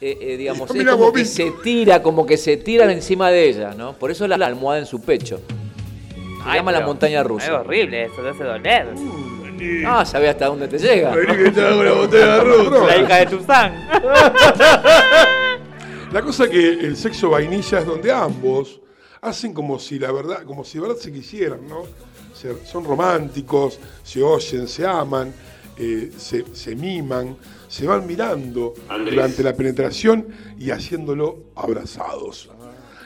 eh, 0.00 0.16
eh, 0.20 0.36
digamos, 0.38 0.70
es 0.74 0.86
como 0.86 1.12
que 1.12 1.24
se 1.26 1.50
tira, 1.62 2.02
como 2.02 2.24
que 2.24 2.38
se 2.38 2.56
tira 2.56 2.90
encima 2.90 3.30
de 3.30 3.46
ella, 3.48 3.74
¿no? 3.74 3.92
Por 3.94 4.10
eso 4.10 4.26
la, 4.26 4.38
la 4.38 4.46
almohada 4.46 4.78
en 4.80 4.86
su 4.86 5.00
pecho. 5.02 5.40
Se 6.44 6.50
Ay, 6.50 6.56
llama 6.58 6.72
la 6.72 6.80
montaña 6.82 7.20
Es 7.20 7.26
rusa. 7.26 7.60
horrible 7.60 8.04
eso, 8.04 8.22
te 8.22 8.28
hace 8.28 8.44
doler. 8.44 8.86
Vení. 8.94 9.82
Ah, 9.86 10.04
sabés 10.04 10.30
hasta 10.30 10.46
dónde 10.46 10.68
te 10.68 10.78
llega. 10.78 11.10
Vení 11.14 11.44
que 11.44 11.50
te 11.50 11.60
hago. 11.62 11.82
La 12.86 12.96
hija 12.98 13.16
de 13.16 13.26
Tuzán. 13.26 13.72
La 16.12 16.22
cosa 16.22 16.48
que 16.48 16.68
el 16.70 16.96
sexo 16.96 17.30
vainilla 17.30 17.80
es 17.80 17.86
donde 17.86 18.12
ambos 18.12 18.80
hacen 19.20 19.52
como 19.52 19.78
si 19.80 19.98
la 19.98 20.12
verdad, 20.12 20.44
como 20.44 20.64
si 20.64 20.78
de 20.78 20.82
verdad 20.86 20.96
se 21.00 21.12
quisieran, 21.12 21.66
¿no? 21.66 21.82
Se- 22.34 22.64
son 22.66 22.84
románticos, 22.84 23.80
se 24.04 24.22
oyen, 24.22 24.68
se 24.68 24.86
aman, 24.86 25.32
eh, 25.76 26.12
se, 26.16 26.44
se 26.54 26.76
miman, 26.76 27.36
se 27.66 27.86
van 27.86 28.06
mirando 28.06 28.74
Andrés. 28.88 29.14
durante 29.14 29.42
la 29.42 29.54
penetración 29.54 30.28
y 30.58 30.70
haciéndolo 30.70 31.38
abrazados. 31.56 32.48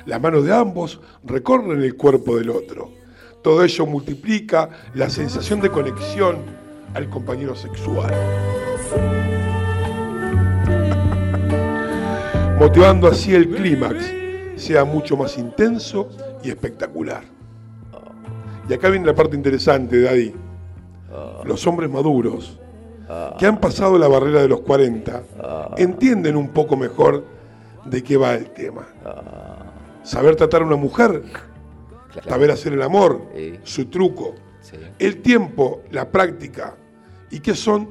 Las 0.04 0.20
manos 0.20 0.44
de 0.44 0.52
ambos 0.54 1.00
recorren 1.24 1.82
el 1.82 1.94
cuerpo 1.96 2.36
del 2.36 2.50
otro. 2.50 2.90
Todo 3.42 3.62
ello 3.64 3.86
multiplica 3.86 4.70
la 4.94 5.08
sensación 5.08 5.60
de 5.60 5.70
conexión 5.70 6.36
al 6.94 7.08
compañero 7.08 7.54
sexual. 7.54 8.14
motivando 12.58 13.06
así 13.06 13.34
el 13.34 13.48
clímax 13.48 14.12
sea 14.56 14.84
mucho 14.84 15.16
más 15.16 15.38
intenso 15.38 16.08
y 16.42 16.50
espectacular. 16.50 17.22
Y 18.68 18.74
acá 18.74 18.90
viene 18.90 19.06
la 19.06 19.14
parte 19.14 19.36
interesante, 19.36 20.02
Daddy. 20.02 20.34
Los 21.44 21.66
hombres 21.66 21.88
maduros, 21.88 22.58
que 23.38 23.46
han 23.46 23.58
pasado 23.58 23.96
la 23.96 24.08
barrera 24.08 24.42
de 24.42 24.48
los 24.48 24.60
40, 24.60 25.22
entienden 25.76 26.36
un 26.36 26.48
poco 26.48 26.76
mejor 26.76 27.24
de 27.84 28.02
qué 28.02 28.16
va 28.16 28.34
el 28.34 28.50
tema. 28.50 28.86
Saber 30.02 30.36
tratar 30.36 30.62
a 30.62 30.66
una 30.66 30.76
mujer, 30.76 31.22
saber 32.26 32.50
hacer 32.50 32.72
el 32.72 32.82
amor, 32.82 33.22
Sí. 33.34 33.58
su 33.62 33.86
truco, 33.86 34.34
Sí. 34.60 34.76
el 34.98 35.22
tiempo, 35.22 35.82
la 35.90 36.10
práctica, 36.10 36.76
y 37.30 37.40
qué 37.40 37.54
son 37.54 37.88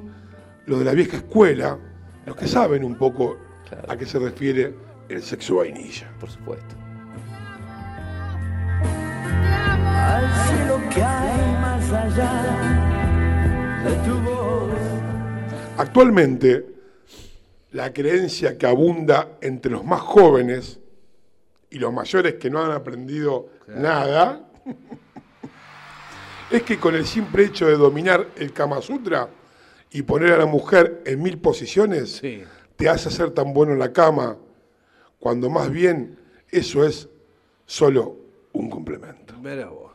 los 0.66 0.80
de 0.80 0.86
la 0.86 0.94
vieja 0.94 1.18
escuela, 1.18 1.78
los 2.26 2.36
que 2.36 2.48
saben 2.48 2.84
un 2.84 2.96
poco 2.96 3.38
Claro. 3.70 3.92
a 3.92 3.98
qué 3.98 4.06
se 4.06 4.20
refiere 4.20 4.74
el 5.10 5.22
sexo 5.24 5.58
vainilla. 5.58 6.12
Por 6.20 6.30
supuesto. 6.30 6.76
Al 9.96 10.26
cielo 10.48 10.80
que 10.94 11.02
hay 11.04 11.52
más 11.62 11.92
allá 11.92 13.84
de 13.86 13.96
tu 14.08 14.20
voz. 14.22 14.72
Actualmente, 15.78 16.66
la 17.72 17.94
creencia 17.94 18.58
que 18.58 18.66
abunda 18.66 19.38
entre 19.42 19.72
los 19.72 19.84
más 19.86 20.02
jóvenes 20.02 20.80
y 21.70 21.80
los 21.80 21.94
mayores 21.94 22.36
que 22.36 22.50
no 22.50 22.64
han 22.64 22.72
aprendido 22.72 23.50
nada 23.68 24.42
es 26.50 26.64
que 26.64 26.80
con 26.80 26.96
el 26.96 27.06
simple 27.06 27.44
hecho 27.46 27.66
de 27.68 27.76
dominar 27.76 28.28
el 28.38 28.54
Kama 28.54 28.82
Sutra 28.82 29.28
y 29.92 30.02
poner 30.04 30.34
a 30.34 30.38
la 30.38 30.46
mujer 30.46 31.02
en 31.06 31.22
mil 31.22 31.38
posiciones, 31.40 32.18
Sí. 32.18 32.44
te 32.76 32.90
hace 32.90 33.10
ser 33.12 33.32
tan 33.32 33.54
bueno 33.54 33.74
en 33.74 33.80
la 33.80 33.92
cama, 33.94 34.38
cuando 35.20 35.50
más 35.50 35.70
bien 35.70 36.20
eso 36.50 36.86
es 36.86 37.10
solo 37.66 38.16
un 38.54 38.70
complemento. 38.70 39.34
Mira 39.42 39.68
vos. 39.68 39.88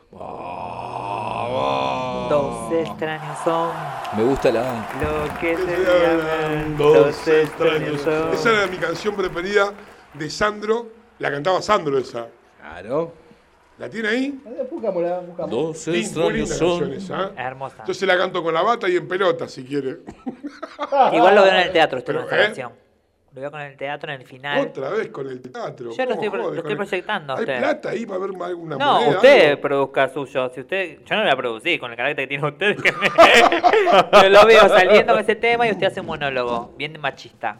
Dos 2.29 2.71
extraños 2.73 3.37
son 3.43 3.71
Me 4.15 4.23
gusta 4.23 4.51
la. 4.51 4.87
lo 5.01 5.39
que 5.39 5.55
se 5.57 5.63
llaman. 5.65 6.77
Dos 6.77 7.27
extraños 7.27 8.01
son. 8.01 8.33
Esa 8.33 8.49
era 8.51 8.67
mi 8.67 8.77
canción 8.77 9.15
preferida 9.15 9.73
de 10.13 10.29
Sandro, 10.29 10.87
la 11.19 11.31
cantaba 11.31 11.61
Sandro 11.61 11.97
esa. 11.97 12.27
Claro. 12.59 13.13
¿La 13.83 13.89
tiene 13.89 14.07
ahí? 14.07 14.39
Dos 15.49 15.87
Lin- 15.89 16.15
muy 16.15 16.33
linda 16.33 16.57
canción 16.57 16.93
esa, 16.93 17.23
¿eh? 17.25 17.29
Hermosa. 17.35 17.83
Yo 17.85 17.93
se 17.93 18.05
la 18.05 18.17
canto 18.17 18.41
con 18.41 18.53
la 18.53 18.61
bata 18.61 18.87
y 18.87 18.95
en 18.95 19.05
pelota, 19.09 19.45
si 19.49 19.65
quiere. 19.65 19.97
Igual 21.11 21.35
lo 21.35 21.43
veo 21.43 21.51
en 21.51 21.59
el 21.59 21.71
teatro, 21.73 21.97
esto 21.99 22.13
Pero, 22.13 22.19
en 22.19 22.23
esta 22.23 22.39
¿eh? 22.41 22.45
canción. 22.45 22.71
Lo 23.33 23.41
veo 23.41 23.51
con 23.51 23.59
el 23.59 23.75
teatro 23.75 24.13
en 24.13 24.21
el 24.21 24.25
final. 24.25 24.67
Otra 24.67 24.89
vez 24.91 25.09
con 25.09 25.27
el 25.27 25.41
teatro. 25.41 25.91
Yo 25.91 26.05
lo 26.05 26.11
¿Cómo 26.11 26.13
estoy 26.13 26.29
pro- 26.29 26.37
lo 26.37 26.43
con 26.47 26.57
estoy 26.59 26.71
el- 26.71 26.77
proyectando 26.77 27.33
a 27.33 27.35
¿Hay 27.35 27.41
usted. 27.43 27.57
plata 27.59 27.89
ahí 27.89 28.05
para 28.05 28.19
ver 28.19 28.29
alguna 28.41 28.77
No, 28.77 28.93
moneda? 28.93 29.15
usted 29.17 29.49
algo? 29.49 29.61
produzca 29.61 30.07
suyo. 30.13 30.49
Si 30.55 30.61
usted, 30.61 30.99
yo 31.03 31.15
no 31.15 31.17
lo 31.17 31.23
voy 31.23 31.33
a 31.33 31.35
producir 31.35 31.79
con 31.81 31.91
el 31.91 31.97
carácter 31.97 32.23
que 32.23 32.27
tiene 32.29 32.47
usted. 32.47 32.75
que 32.81 32.91
me- 32.93 33.09
yo 34.23 34.29
lo 34.29 34.45
veo 34.45 34.69
saliendo 34.69 35.11
con 35.13 35.21
ese 35.21 35.35
tema 35.35 35.67
y 35.67 35.71
usted 35.71 35.87
hace 35.87 35.99
un 35.99 36.05
monólogo, 36.05 36.73
bien 36.77 36.97
machista. 37.01 37.59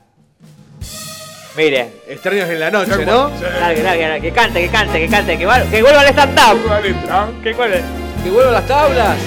Mire, 1.56 1.88
Extraños 2.08 2.50
en 2.50 2.60
la 2.60 2.72
noche, 2.72 3.06
¿no? 3.06 3.30
Sí. 3.38 3.44
dale, 3.44 3.82
dale, 3.84 4.02
dale, 4.02 4.22
que 4.22 4.32
cante, 4.32 4.60
que 4.62 4.70
cante, 4.70 5.00
que 5.00 5.08
cante, 5.08 5.38
que, 5.38 5.46
va- 5.46 5.62
que 5.64 5.82
vuelva 5.84 6.02
al 6.02 6.08
stand-up. 6.08 6.66
La 6.68 6.80
letra. 6.80 7.28
Que 7.44 7.54
vuelva. 7.54 7.78
¡Que 8.24 8.30
vuelvan 8.32 8.54
las 8.54 8.68
tablas! 8.68 9.18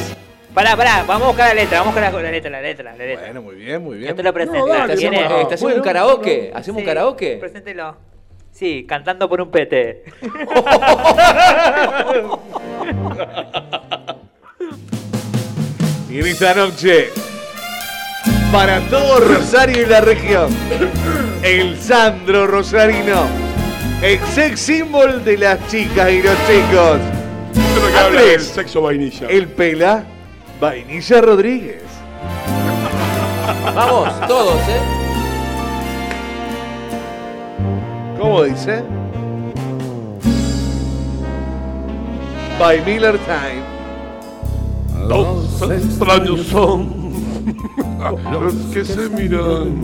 Pará, 0.53 0.74
pará, 0.77 1.05
vamos 1.07 1.24
a 1.24 1.27
buscar 1.28 1.48
la 1.48 1.55
letra, 1.62 1.78
vamos 1.81 1.94
a 1.97 2.01
buscar 2.01 2.23
la, 2.23 2.31
letra, 2.31 2.51
la 2.51 2.61
letra, 2.62 2.85
la 2.93 2.97
letra. 3.05 3.24
Bueno, 3.27 3.43
muy 3.43 3.55
bien, 3.57 3.82
muy 3.82 3.97
Yo 3.97 4.01
bien. 4.05 4.16
te 4.16 4.23
lo 4.23 4.32
presento. 4.32 4.66
No, 4.66 4.74
dale, 4.74 4.97
Tiene- 4.97 5.23
vamos 5.23 5.32
a- 5.39 5.43
¿Estás 5.43 5.55
haciendo 5.55 5.77
un 5.77 5.82
karaoke? 5.82 6.51
¿Hacemos 6.55 6.81
un 6.81 6.86
karaoke? 6.86 7.36
Preséntelo. 7.39 7.97
Sí, 8.53 8.86
cantando 8.89 9.28
por 9.28 9.40
un 9.43 9.51
pete. 9.51 10.03
Y 16.11 16.20
en 16.20 16.27
esta 16.27 16.55
noche, 16.55 17.11
para 18.52 18.81
todo 18.89 19.20
Rosario 19.20 19.82
y 19.82 19.86
la 19.86 20.01
región, 20.01 20.48
el 21.43 21.78
Sandro 21.78 22.47
Rosarino, 22.47 23.24
el 24.02 24.20
sex 24.35 24.60
symbol 24.60 25.24
de 25.24 25.39
las 25.39 25.66
chicas 25.68 26.10
y 26.10 26.23
los 26.23 26.36
chicos, 26.47 26.98
Andrés. 28.05 28.27
del 28.27 28.40
sexo 28.40 28.82
vainilla. 28.82 29.28
el 29.28 29.48
Pela 29.48 30.05
Vainilla 30.60 31.20
Rodríguez. 31.20 31.82
Vamos, 33.74 34.09
todos, 34.27 34.60
¿eh? 34.68 34.81
¿Cómo 38.18 38.43
dice? 38.44 38.82
By 42.59 42.81
Miller 42.85 43.18
Time. 43.18 43.62
Dos 45.09 45.62
extraños 45.70 46.47
son 46.47 47.06
los 48.32 48.55
que 48.73 48.85
se 48.85 49.09
miran. 49.09 49.81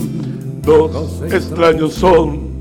Dos 0.62 1.22
extraños 1.22 1.94
son 1.94 2.52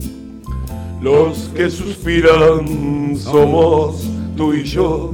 los 1.01 1.49
que 1.55 1.69
suspiran. 1.69 3.15
Somos 3.17 4.07
tú 4.35 4.53
y 4.53 4.63
yo 4.63 5.13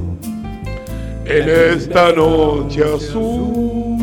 en 1.24 1.48
esta 1.48 2.12
noche 2.12 2.82
azul. 2.84 3.98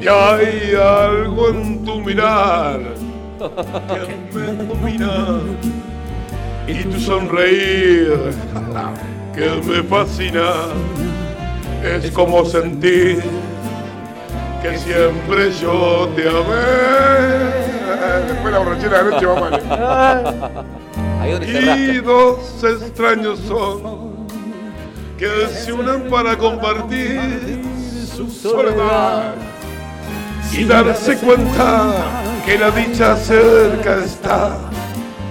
Y 0.00 0.06
hay 0.06 0.74
algo 0.74 1.48
en 1.50 1.84
tu 1.84 2.00
mirar 2.00 2.80
que 3.38 4.38
me 4.38 4.64
domina 4.64 5.40
y 6.66 6.84
tu 6.84 7.00
sonreír 7.00 8.32
que 9.34 9.50
me 9.66 9.82
fascina 9.82 10.52
es 11.84 12.10
como 12.10 12.44
sentir 12.44 13.22
que 14.62 14.78
siempre 14.78 15.52
yo 15.60 16.08
te 16.16 16.28
amé. 16.28 17.68
Después 18.28 18.52
la 18.52 18.58
borrachera 18.58 19.02
de 19.02 19.10
noche 19.10 19.26
se 21.46 21.92
Y 21.94 22.00
dos 22.00 22.64
extraños 22.64 23.38
son 23.46 24.08
que 25.18 25.48
se 25.48 25.72
unen 25.72 26.08
para 26.08 26.36
compartir 26.36 27.60
su 28.14 28.30
soledad 28.30 29.34
y 30.52 30.64
darse 30.64 31.16
cuenta 31.18 31.92
que 32.46 32.56
la 32.58 32.70
dicha 32.70 33.16
cerca 33.16 33.96
está 34.04 34.56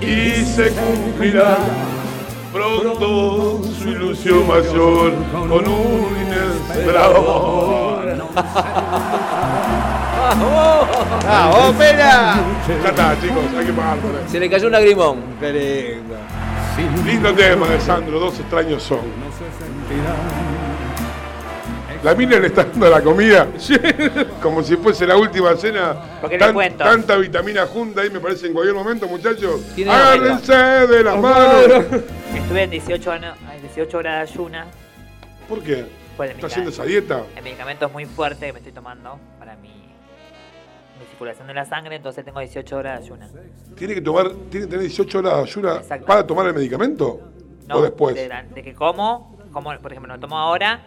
y 0.02 0.44
se 0.44 0.72
cumplirá 0.72 1.58
pronto 2.52 3.62
su 3.80 3.90
ilusión 3.90 4.48
mayor 4.48 5.14
con 5.32 5.68
un 5.68 6.18
inesperado 6.26 7.18
amor. 7.18 7.98
¡Ah, 11.30 11.52
oh, 11.54 11.74
Pela! 11.74 12.36
Ya 12.68 12.90
está, 12.90 13.20
chicos, 13.22 13.44
hay 13.58 13.66
que 13.66 13.74
pagar 13.74 13.98
por 13.98 14.12
eso. 14.12 14.30
Se 14.30 14.40
le 14.40 14.50
cayó 14.50 14.68
un 14.68 14.74
lagrimón. 14.74 15.18
Qué 15.40 15.54
lindo. 15.54 16.16
Lindo 17.06 17.34
tema 17.34 17.68
de 17.68 17.80
Sandro, 17.80 18.20
dos 18.20 18.40
extraños 18.40 18.84
son. 18.84 19.00
La 22.04 22.14
mina 22.16 22.40
le 22.40 22.48
está 22.48 22.64
dando 22.66 22.90
la 22.90 23.02
comida 23.02 23.48
como 24.42 24.64
si 24.64 24.76
fuese 24.78 25.06
la 25.08 25.18
última 25.18 25.56
cena. 25.56 25.96
Porque 26.22 26.38
le 26.38 26.54
cuento. 26.54 26.84
Tanta 26.84 27.18
vitamina 27.18 27.66
junta 27.66 28.02
ahí 28.02 28.10
me 28.10 28.20
parece 28.20 28.48
en 28.48 28.54
cualquier 28.54 28.76
momento, 28.76 29.08
muchachos. 29.08 29.62
Agárrense 29.90 30.54
de 30.54 31.04
las 31.04 31.18
manos. 31.20 31.86
Estuve 32.36 32.64
en 32.64 32.70
18, 32.70 33.12
ano- 33.12 33.34
ay, 33.50 33.60
18 33.62 33.98
horas 33.98 34.14
de 34.28 34.34
ayuna. 34.34 34.66
¿Por 35.50 35.62
qué? 35.64 35.86
Pues, 36.16 36.32
¿Está 36.32 36.48
haciendo 36.48 36.70
esa 36.72 36.84
dieta? 36.84 37.24
El 37.36 37.44
medicamento 37.44 37.86
es 37.86 37.92
muy 37.92 38.06
fuerte 38.06 38.48
que 38.48 38.54
me 38.54 38.60
estoy 38.60 38.74
tomando 38.74 39.20
para 39.40 39.56
mi, 39.58 39.70
mi 39.70 41.06
circulación 41.10 41.48
de 41.48 41.54
la 41.54 41.66
sangre, 41.66 41.96
entonces 41.96 42.24
tengo 42.26 42.40
18 42.40 42.76
horas 42.76 43.00
de 43.00 43.06
ayuna. 43.06 43.30
¿Tiene 43.76 43.94
que 43.96 44.02
tomar, 44.02 44.30
tiene 44.50 44.66
que 44.66 44.72
tener 44.72 44.80
18 44.82 45.20
horas 45.20 45.34
de 45.36 45.42
ayuna 45.42 45.82
para 46.06 46.26
tomar 46.26 46.48
el 46.48 46.54
medicamento? 46.54 47.22
No, 47.68 47.76
¿O 47.78 47.82
después? 47.82 48.16
De, 48.16 48.30
de 48.54 48.64
que 48.64 48.74
como, 48.74 49.38
como, 49.52 49.76
por 49.80 49.92
ejemplo, 49.92 50.14
lo 50.14 50.20
tomo 50.20 50.38
ahora, 50.40 50.82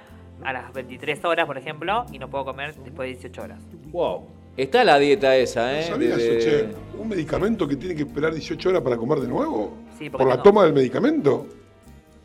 a 0.44 0.52
las 0.52 0.72
23 0.72 1.24
horas, 1.24 1.46
por 1.46 1.58
ejemplo, 1.58 2.06
y 2.12 2.18
no 2.18 2.28
puedo 2.28 2.44
comer 2.44 2.74
después 2.74 3.08
de 3.08 3.14
18 3.14 3.42
horas. 3.42 3.58
Wow. 3.90 4.26
Está 4.56 4.84
la 4.84 4.98
dieta 4.98 5.36
esa, 5.36 5.78
¿eh? 5.78 5.84
¿Sabías, 5.84 6.16
De- 6.18 6.34
de- 6.36 6.38
che? 6.40 6.68
¿Un 6.98 7.08
medicamento 7.08 7.66
que 7.68 7.76
tiene 7.76 7.94
que 7.94 8.02
esperar 8.02 8.32
18 8.34 8.68
horas 8.68 8.82
para 8.82 8.96
comer 8.96 9.20
de 9.20 9.28
nuevo? 9.28 9.76
Sí, 9.98 10.10
porque 10.10 10.24
¿Por 10.24 10.28
la 10.28 10.36
no- 10.36 10.42
toma 10.42 10.64
del 10.64 10.72
medicamento? 10.72 11.46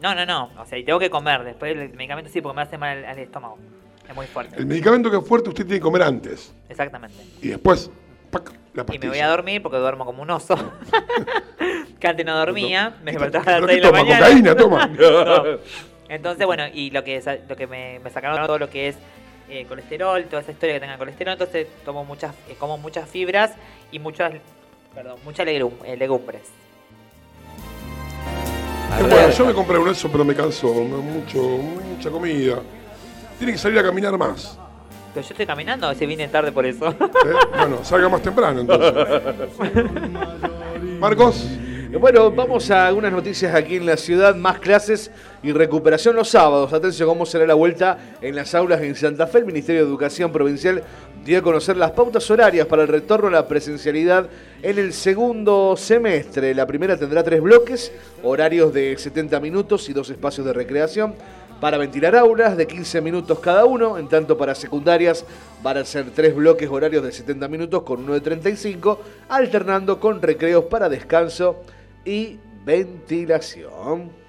No, 0.02 0.14
no, 0.14 0.26
no. 0.26 0.50
O 0.60 0.66
sea, 0.66 0.78
y 0.78 0.84
tengo 0.84 1.00
que 1.00 1.10
comer. 1.10 1.44
Después 1.44 1.72
el 1.78 1.90
medicamento 1.94 2.30
sí, 2.32 2.42
porque 2.42 2.56
me 2.58 2.62
hace 2.64 2.78
mal 2.78 2.98
al, 2.98 3.06
al 3.06 3.20
estómago. 3.20 3.58
Es 4.10 4.16
muy 4.16 4.26
fuerte. 4.28 4.56
El 4.58 4.66
medicamento 4.66 5.10
que 5.10 5.18
es 5.18 5.26
fuerte 5.28 5.50
usted 5.50 5.64
tiene 5.66 5.78
que 5.80 5.84
comer 5.84 6.04
antes. 6.04 6.54
Exactamente. 6.70 7.16
Y 7.42 7.48
después, 7.50 7.90
¡pac! 8.32 8.52
la 8.74 8.82
Y 8.82 8.86
pastilla. 8.86 9.00
me 9.06 9.10
voy 9.10 9.20
a 9.20 9.28
dormir 9.30 9.62
porque 9.64 9.78
duermo 9.78 10.06
como 10.06 10.22
un 10.22 10.30
oso. 10.30 10.56
que 12.00 12.08
antes 12.08 12.26
no 12.26 12.38
dormía. 12.38 12.98
Me 13.04 13.12
despertaba 13.14 13.46
a 13.56 13.60
las 13.60 13.62
¿Pero 13.62 13.68
6 13.68 13.82
qué 13.82 13.86
de 13.88 13.92
la 13.92 13.98
toma? 13.98 14.04
mañana. 14.04 14.26
¿Cocaína 14.26 14.56
toma? 14.56 15.58
Entonces, 16.10 16.46
bueno, 16.46 16.64
y 16.74 16.92
lo 16.92 17.04
que, 17.04 17.22
sa- 17.22 17.38
lo 17.48 17.56
que 17.56 17.68
me, 17.68 18.00
me 18.00 18.10
sacaron 18.10 18.46
todo 18.46 18.60
lo 18.60 18.70
que 18.70 18.90
es 18.90 18.96
eh, 19.50 19.66
colesterol, 19.68 20.24
toda 20.26 20.42
esa 20.42 20.52
historia 20.52 20.76
que 20.76 20.82
tenga 20.82 20.98
colesterol, 20.98 21.34
entonces 21.34 21.68
tomo 21.84 22.04
muchas, 22.06 22.34
eh, 22.50 22.56
como 22.60 22.78
muchas 22.78 23.10
fibras 23.10 23.52
y 23.92 24.00
muchas, 24.00 24.34
perdón, 24.94 25.18
muchas 25.24 25.46
legum- 25.48 25.84
eh, 25.86 25.98
legumbres. 25.98 26.44
Bueno, 29.00 29.30
yo 29.30 29.46
me 29.46 29.54
compré 29.54 29.78
un 29.78 29.90
eso, 29.90 30.10
pero 30.12 30.24
me 30.24 30.34
cansó. 30.36 30.74
me- 30.74 30.98
Mucho, 30.98 31.40
mucha 31.42 32.10
comida. 32.10 32.60
Tiene 33.38 33.52
que 33.54 33.58
salir 33.60 33.78
a 33.80 33.84
caminar 33.84 34.18
más. 34.18 34.58
Pero 35.14 35.26
yo 35.28 35.32
estoy 35.34 35.46
caminando, 35.46 35.94
se 35.94 36.06
vine 36.06 36.28
tarde 36.28 36.52
por 36.52 36.66
eso. 36.66 36.90
¿eh? 36.90 36.96
Bueno, 37.58 37.84
salga 37.84 38.08
más 38.10 38.22
temprano 38.22 38.62
entonces. 38.62 38.94
Marcos. 41.00 41.46
Bueno, 42.00 42.30
vamos 42.32 42.70
a 42.72 42.88
algunas 42.88 43.12
noticias 43.12 43.54
aquí 43.56 43.78
en 43.78 43.86
la 43.86 43.96
ciudad, 43.96 44.36
más 44.36 44.60
clases 44.60 45.12
y 45.46 45.54
recuperación 45.54 46.16
los 46.16 46.30
sábados. 46.30 46.74
Atención, 46.74 47.08
cómo 47.08 47.24
será 47.24 47.46
la 47.46 47.54
vuelta 47.54 48.00
en 48.20 48.36
las 48.36 48.56
aulas 48.56 48.82
en 48.82 48.96
Santa 48.96 49.28
Fe. 49.28 49.38
El 49.38 49.46
Ministerio 49.46 49.84
de 49.84 49.88
Educación 49.88 50.32
Provincial 50.32 50.82
dio 51.24 51.38
a 51.38 51.44
conocer 51.44 51.78
las 51.78 51.92
pautas 51.92 52.32
horarias 52.32 52.66
para 52.66 52.82
el 52.82 52.88
retorno 52.88 53.28
a 53.28 53.32
la 53.32 53.48
presencialidad 53.48 54.28
en 54.64 54.80
el 54.80 54.92
segundo 54.92 55.78
semestre. 55.78 56.56
La 56.56 56.66
primera 56.66 56.98
tendrá 56.98 57.22
tres 57.22 57.42
bloques, 57.42 57.92
horarios 58.24 58.74
de 58.74 58.98
70 58.98 59.40
minutos 59.40 59.88
y 59.88 59.94
dos 59.94 60.10
espacios 60.10 60.48
de 60.48 60.54
recreación. 60.54 61.14
Para 61.62 61.78
ventilar 61.78 62.16
aulas 62.16 62.58
de 62.58 62.66
15 62.66 63.02
minutos 63.02 63.38
cada 63.38 63.66
uno, 63.66 64.00
en 64.00 64.10
tanto 64.10 64.40
para 64.40 64.56
secundarias 64.56 65.26
van 65.62 65.78
a 65.78 65.86
ser 65.86 66.10
tres 66.10 66.36
bloques 66.36 66.68
horarios 66.72 67.04
de 67.04 67.12
70 67.12 67.48
minutos 67.50 67.84
con 67.84 68.00
uno 68.00 68.14
de 68.14 68.22
35, 68.22 69.00
alternando 69.30 70.00
con 70.00 70.24
recreos 70.24 70.66
para 70.66 70.90
descanso 70.90 71.62
y 72.04 72.40
ventilación. 72.66 74.25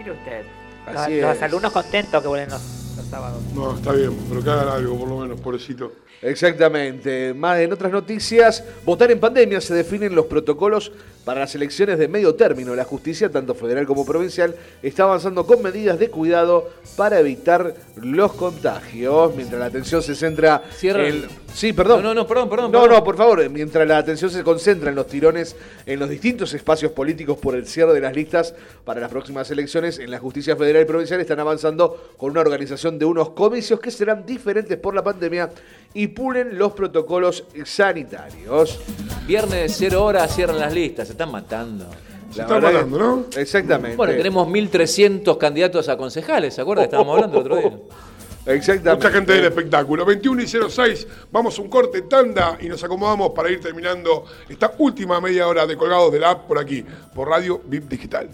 Mire 0.00 0.12
usted. 0.12 0.42
Los, 0.86 0.96
Así 0.96 1.20
los 1.20 1.36
es. 1.36 1.42
alumnos 1.42 1.72
contentos 1.72 2.22
que 2.22 2.28
vuelven 2.28 2.48
los, 2.48 2.62
los 2.96 3.06
sábados. 3.06 3.42
No, 3.54 3.76
está 3.76 3.92
bien, 3.92 4.16
pero 4.30 4.42
que 4.42 4.48
hagan 4.48 4.68
algo, 4.68 4.98
por 4.98 5.08
lo 5.10 5.18
menos, 5.18 5.38
pobrecito. 5.38 5.92
Exactamente. 6.22 7.34
Más 7.34 7.58
en 7.60 7.70
otras 7.70 7.92
noticias, 7.92 8.64
votar 8.86 9.10
en 9.10 9.20
pandemia 9.20 9.60
se 9.60 9.74
definen 9.74 10.14
los 10.14 10.24
protocolos 10.24 10.90
para 11.24 11.40
las 11.40 11.54
elecciones 11.54 11.98
de 11.98 12.08
medio 12.08 12.34
término. 12.34 12.74
La 12.74 12.84
justicia, 12.84 13.30
tanto 13.30 13.54
federal 13.54 13.86
como 13.86 14.06
provincial, 14.06 14.54
está 14.82 15.02
avanzando 15.02 15.46
con 15.46 15.62
medidas 15.62 15.98
de 15.98 16.08
cuidado 16.08 16.70
para 16.96 17.20
evitar 17.20 17.74
los 17.96 18.32
contagios. 18.32 19.34
Mientras 19.36 19.60
la 19.60 19.66
atención 19.66 20.02
se 20.02 20.14
centra 20.14 20.62
Cierra 20.74 21.08
en... 21.08 21.26
Sí, 21.54 21.72
perdón. 21.72 22.02
No, 22.02 22.08
no, 22.08 22.14
no, 22.22 22.26
perdón, 22.26 22.48
perdón. 22.48 22.72
No, 22.72 22.80
perdón. 22.82 22.96
no, 22.98 23.04
por 23.04 23.16
favor, 23.16 23.50
mientras 23.50 23.86
la 23.86 23.98
atención 23.98 24.30
se 24.30 24.42
concentra 24.42 24.90
en 24.90 24.96
los 24.96 25.06
tirones 25.08 25.56
en 25.84 25.98
los 25.98 26.08
distintos 26.08 26.54
espacios 26.54 26.92
políticos 26.92 27.38
por 27.38 27.54
el 27.54 27.66
cierre 27.66 27.92
de 27.92 28.00
las 28.00 28.14
listas 28.14 28.54
para 28.84 29.00
las 29.00 29.10
próximas 29.10 29.50
elecciones, 29.50 29.98
en 29.98 30.10
la 30.10 30.18
justicia 30.18 30.56
federal 30.56 30.82
y 30.82 30.84
provincial 30.86 31.20
están 31.20 31.40
avanzando 31.40 32.12
con 32.16 32.30
una 32.30 32.40
organización 32.40 32.98
de 32.98 33.04
unos 33.04 33.30
comicios 33.30 33.80
que 33.80 33.90
serán 33.90 34.24
diferentes 34.24 34.78
por 34.78 34.94
la 34.94 35.02
pandemia 35.02 35.50
y 35.92 36.06
pulen 36.08 36.56
los 36.56 36.72
protocolos 36.72 37.44
sanitarios. 37.64 38.78
Viernes 39.26 39.74
0 39.76 40.04
horas 40.04 40.34
cierran 40.34 40.58
las 40.58 40.72
listas, 40.72 41.08
se 41.08 41.12
están 41.12 41.30
matando. 41.32 41.86
La 42.36 42.44
está 42.44 42.60
que- 42.60 42.84
¿no? 42.86 43.24
Exactamente. 43.36 43.96
Bueno, 43.96 44.14
tenemos 44.14 44.46
1.300 44.48 45.36
candidatos 45.36 45.88
a 45.88 45.96
concejales, 45.96 46.54
¿se 46.54 46.60
acuerdan? 46.60 46.84
Estábamos 46.84 47.16
hablando 47.16 47.38
el 47.40 47.42
otro 47.42 47.56
día. 47.56 47.78
Exactamente. 48.46 49.06
Mucha 49.06 49.10
gente 49.10 49.32
del 49.32 49.44
espectáculo. 49.44 50.04
21 50.04 50.42
y 50.42 50.46
06, 50.46 51.06
vamos 51.30 51.58
a 51.58 51.62
un 51.62 51.68
corte 51.68 52.02
tanda 52.02 52.56
y 52.60 52.68
nos 52.68 52.82
acomodamos 52.82 53.30
para 53.30 53.50
ir 53.50 53.60
terminando 53.60 54.24
esta 54.48 54.72
última 54.78 55.20
media 55.20 55.46
hora 55.46 55.66
de 55.66 55.76
colgados 55.76 56.12
de 56.12 56.20
la 56.20 56.30
app 56.30 56.46
por 56.46 56.58
aquí, 56.58 56.84
por 57.14 57.28
Radio 57.28 57.60
VIP 57.64 57.88
Digital. 57.88 58.28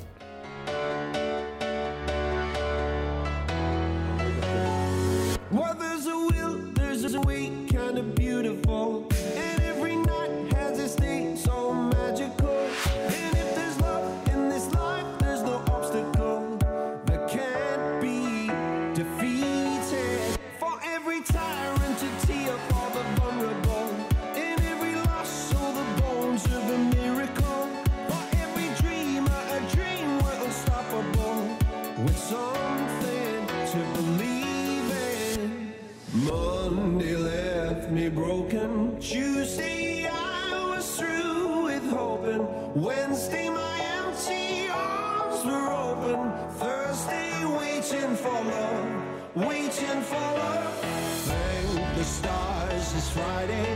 Friday. 53.17 53.76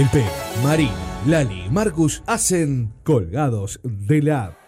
El 0.00 0.08
P, 0.08 0.24
Marina, 0.62 0.94
Lali 1.26 1.66
y 1.66 1.68
Marcus 1.68 2.22
hacen 2.26 2.94
colgados 3.04 3.80
de 3.82 4.22
la. 4.22 4.59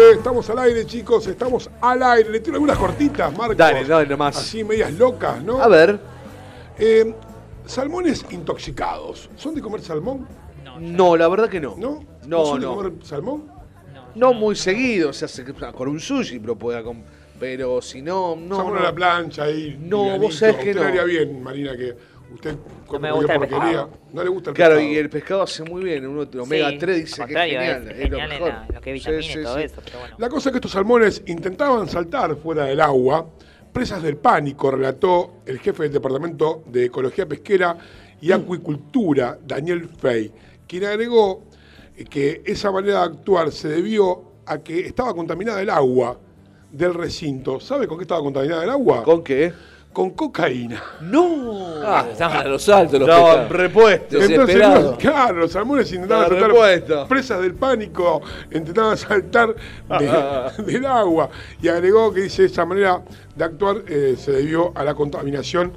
Aire, 0.00 0.12
estamos 0.12 0.48
al 0.50 0.58
aire, 0.60 0.86
chicos, 0.86 1.26
estamos 1.26 1.70
al 1.80 2.02
aire. 2.02 2.30
Le 2.30 2.40
tiro 2.40 2.56
algunas 2.56 2.78
cortitas, 2.78 3.36
Marcos. 3.36 3.56
Dale, 3.56 3.84
dale 3.84 4.06
nomás. 4.08 4.36
Así, 4.36 4.64
medias 4.64 4.92
locas, 4.92 5.42
¿no? 5.42 5.62
A 5.62 5.68
ver. 5.68 5.98
Eh, 6.78 7.14
salmones 7.66 8.24
intoxicados. 8.30 9.28
¿Son 9.36 9.54
de 9.54 9.60
comer 9.60 9.80
salmón? 9.82 10.26
No, 10.80 11.16
la 11.16 11.28
verdad 11.28 11.48
que 11.48 11.60
no. 11.60 11.74
¿No? 11.76 12.04
No, 12.26 12.46
son 12.46 12.60
de 12.60 12.66
no. 12.66 12.74
comer 12.76 12.92
salmón? 13.02 13.44
No 14.14 14.32
muy 14.34 14.56
seguido, 14.56 15.10
o 15.10 15.12
sea, 15.12 15.26
se- 15.28 15.44
con 15.44 15.88
un 15.88 15.98
sushi 15.98 16.38
pero 16.38 16.56
pueda 16.56 16.82
com- 16.82 17.02
pero 17.40 17.80
si 17.80 18.02
no, 18.02 18.36
no. 18.36 18.56
salmón 18.56 18.74
no. 18.74 18.80
a 18.80 18.82
la 18.84 18.94
plancha 18.94 19.44
ahí. 19.44 19.76
No, 19.80 20.18
vos 20.18 20.36
sabés 20.36 20.56
que 20.56 20.74
no. 20.74 20.82
bien, 21.06 21.42
Marina, 21.42 21.76
que 21.76 21.96
usted 22.34 22.56
come 22.86 23.08
me 23.08 23.14
gusta 23.14 23.32
el 23.34 23.38
porquería. 23.40 23.64
pescado. 23.66 23.90
No 24.12 24.22
le 24.24 24.28
gusta 24.30 24.50
el 24.50 24.56
Claro, 24.56 24.74
pescado. 24.76 24.92
y 24.92 24.96
el 24.96 25.10
pescado 25.10 25.42
hace 25.42 25.62
muy 25.64 25.84
bien, 25.84 26.06
uno 26.06 26.24
de 26.24 26.40
omega 26.40 26.70
Sí, 26.70 26.78
3 26.78 26.96
dice 26.96 27.24
que 27.26 27.32
es 27.32 27.38
genial, 27.40 27.88
es 27.88 27.98
es, 27.98 28.10
lo 28.10 28.18
en 28.18 28.28
mejor. 28.28 28.48
la- 28.48 28.66
en 28.68 28.74
lo 28.74 28.80
que 28.80 28.94
es 28.94 29.02
Sí, 29.02 29.10
vitamina 29.10 29.24
y 29.32 29.34
sí, 29.36 29.42
todo 29.42 29.56
sí. 29.58 29.62
eso, 29.64 29.80
pero 29.84 29.98
bueno. 30.00 30.16
La 30.18 30.28
cosa 30.28 30.48
es 30.48 30.52
que 30.52 30.56
estos 30.58 30.70
salmones 30.72 31.22
intentaban 31.26 31.88
saltar 31.88 32.36
fuera 32.36 32.64
del 32.64 32.80
agua, 32.80 33.26
presas 33.72 34.02
del 34.02 34.16
pánico, 34.16 34.70
relató 34.70 35.34
el 35.46 35.58
jefe 35.58 35.84
del 35.84 35.92
Departamento 35.92 36.62
de 36.66 36.84
Ecología 36.86 37.26
Pesquera 37.26 37.76
y 38.20 38.32
Acuicultura, 38.32 39.38
Daniel 39.46 39.88
Fey, 39.88 40.30
quien 40.66 40.84
agregó 40.84 41.44
que 42.10 42.42
esa 42.44 42.70
manera 42.72 43.00
de 43.00 43.04
actuar 43.06 43.50
se 43.52 43.68
debió 43.68 44.22
a 44.46 44.58
que 44.58 44.80
estaba 44.80 45.14
contaminada 45.14 45.60
el 45.62 45.70
agua 45.70 46.18
del 46.70 46.94
recinto. 46.94 47.60
¿Sabe 47.60 47.86
con 47.86 47.98
qué 47.98 48.02
estaba 48.02 48.20
contaminada 48.22 48.64
el 48.64 48.70
agua? 48.70 49.02
¿Con 49.04 49.22
qué? 49.22 49.52
Con 49.92 50.10
cocaína. 50.10 50.82
No. 51.02 51.82
Ah, 51.84 52.06
estaban 52.10 52.38
a 52.38 52.44
los 52.48 52.62
saltos 52.62 52.98
los 53.00 53.08
Estaban 53.08 53.30
pescados. 53.48 53.50
repuestos. 53.56 54.22
Entonces, 54.24 54.56
los- 54.58 54.96
claro, 54.98 55.34
los 55.40 55.52
salmones 55.52 55.92
intentaban 55.92 56.24
Estaba 56.32 56.40
saltar, 56.40 56.50
repuesto. 56.70 57.08
presas 57.08 57.40
del 57.42 57.54
pánico, 57.54 58.22
intentaban 58.50 58.96
saltar 58.96 59.54
de- 59.98 60.62
del 60.72 60.86
agua. 60.86 61.28
Y 61.60 61.68
agregó 61.68 62.10
que 62.12 62.22
dice 62.22 62.46
esa 62.46 62.64
manera 62.64 63.02
de 63.36 63.44
actuar 63.44 63.82
eh, 63.86 64.14
se 64.18 64.32
debió 64.32 64.72
a 64.74 64.82
la 64.82 64.94
contaminación 64.94 65.72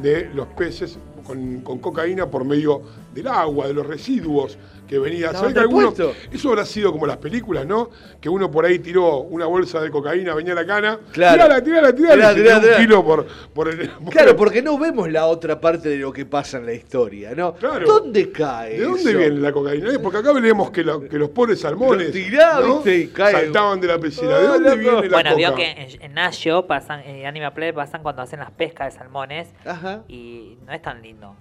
de 0.00 0.30
los 0.32 0.46
peces 0.48 0.98
con, 1.26 1.62
con 1.62 1.78
cocaína 1.80 2.26
por 2.30 2.44
medio 2.44 2.82
del 3.14 3.26
agua, 3.26 3.66
de 3.66 3.74
los 3.74 3.86
residuos 3.86 4.58
que 4.86 4.98
venía. 4.98 5.26
¿Estaba 5.26 5.38
¿Sabés 5.40 5.54
que 5.54 5.60
alguno, 5.60 5.94
eso 6.32 6.48
habrá 6.50 6.64
sido 6.64 6.92
como 6.92 7.06
las 7.06 7.16
películas, 7.18 7.66
¿no? 7.66 7.90
Que 8.20 8.28
uno 8.28 8.50
por 8.50 8.64
ahí 8.64 8.78
tiró 8.78 9.18
una 9.18 9.46
bolsa 9.46 9.80
de 9.80 9.90
cocaína, 9.90 10.34
venía 10.34 10.54
la 10.54 10.66
cana. 10.66 10.98
Claro. 11.12 11.34
Tirala, 11.34 11.62
tirala, 11.62 11.94
tirala. 11.94 12.14
Tirá, 12.16 12.32
y 12.32 12.34
se 12.36 12.42
tirá, 12.42 12.54
tiró 12.54 12.56
un 12.56 12.62
tirá. 12.62 12.76
kilo 12.78 13.04
por, 13.04 13.26
por 13.54 13.68
el. 13.68 13.88
por 13.90 14.12
Claro, 14.12 14.30
el- 14.30 14.36
porque 14.36 14.62
no 14.62 14.78
vemos 14.78 15.10
la 15.10 15.26
otra 15.26 15.60
parte 15.60 15.88
de 15.88 15.96
lo 15.98 16.12
que 16.12 16.24
pasa 16.26 16.58
en 16.58 16.66
la 16.66 16.72
historia, 16.72 17.34
¿no? 17.34 17.54
Claro. 17.54 17.86
¿Dónde 17.86 18.30
cae 18.30 18.78
¿De 18.78 18.84
dónde 18.84 19.00
eso? 19.10 19.18
viene 19.18 19.36
la 19.40 19.52
cocaína? 19.52 19.90
Eh, 19.92 19.98
Porque 19.98 20.18
acá 20.18 20.32
leemos 20.32 20.70
que, 20.70 20.82
lo- 20.84 21.00
que 21.08 21.18
los 21.18 21.30
pobres 21.30 21.60
salmones 21.60 22.08
Lo 22.08 22.12
tirá, 22.12 22.60
¿no? 22.60 22.74
¿viste? 22.76 22.96
Y 22.96 23.06
cae. 23.08 23.32
saltaban 23.32 23.80
de 23.80 23.86
la 23.88 23.98
piscina. 23.98 24.38
¿De 24.38 24.46
Ah, 24.46 24.48
dónde 24.52 24.76
viene 24.76 25.02
la 25.08 25.16
Bueno, 25.16 25.30
coca? 25.30 25.34
vio 25.36 25.54
que 25.54 25.70
en, 25.70 26.02
en 26.02 26.14
Nashio 26.14 26.66
pasan, 26.66 27.00
en 27.00 27.26
Anima 27.26 27.52
Play 27.52 27.72
pasan 27.72 28.02
cuando 28.02 28.22
hacen 28.22 28.38
las 28.40 28.50
pescas 28.50 28.92
de 28.92 28.98
salmones 28.98 29.48
Ajá. 29.64 30.02
y 30.08 30.58
no 30.66 30.72
es 30.72 30.82
tan 30.82 31.02
lindo. 31.02 31.34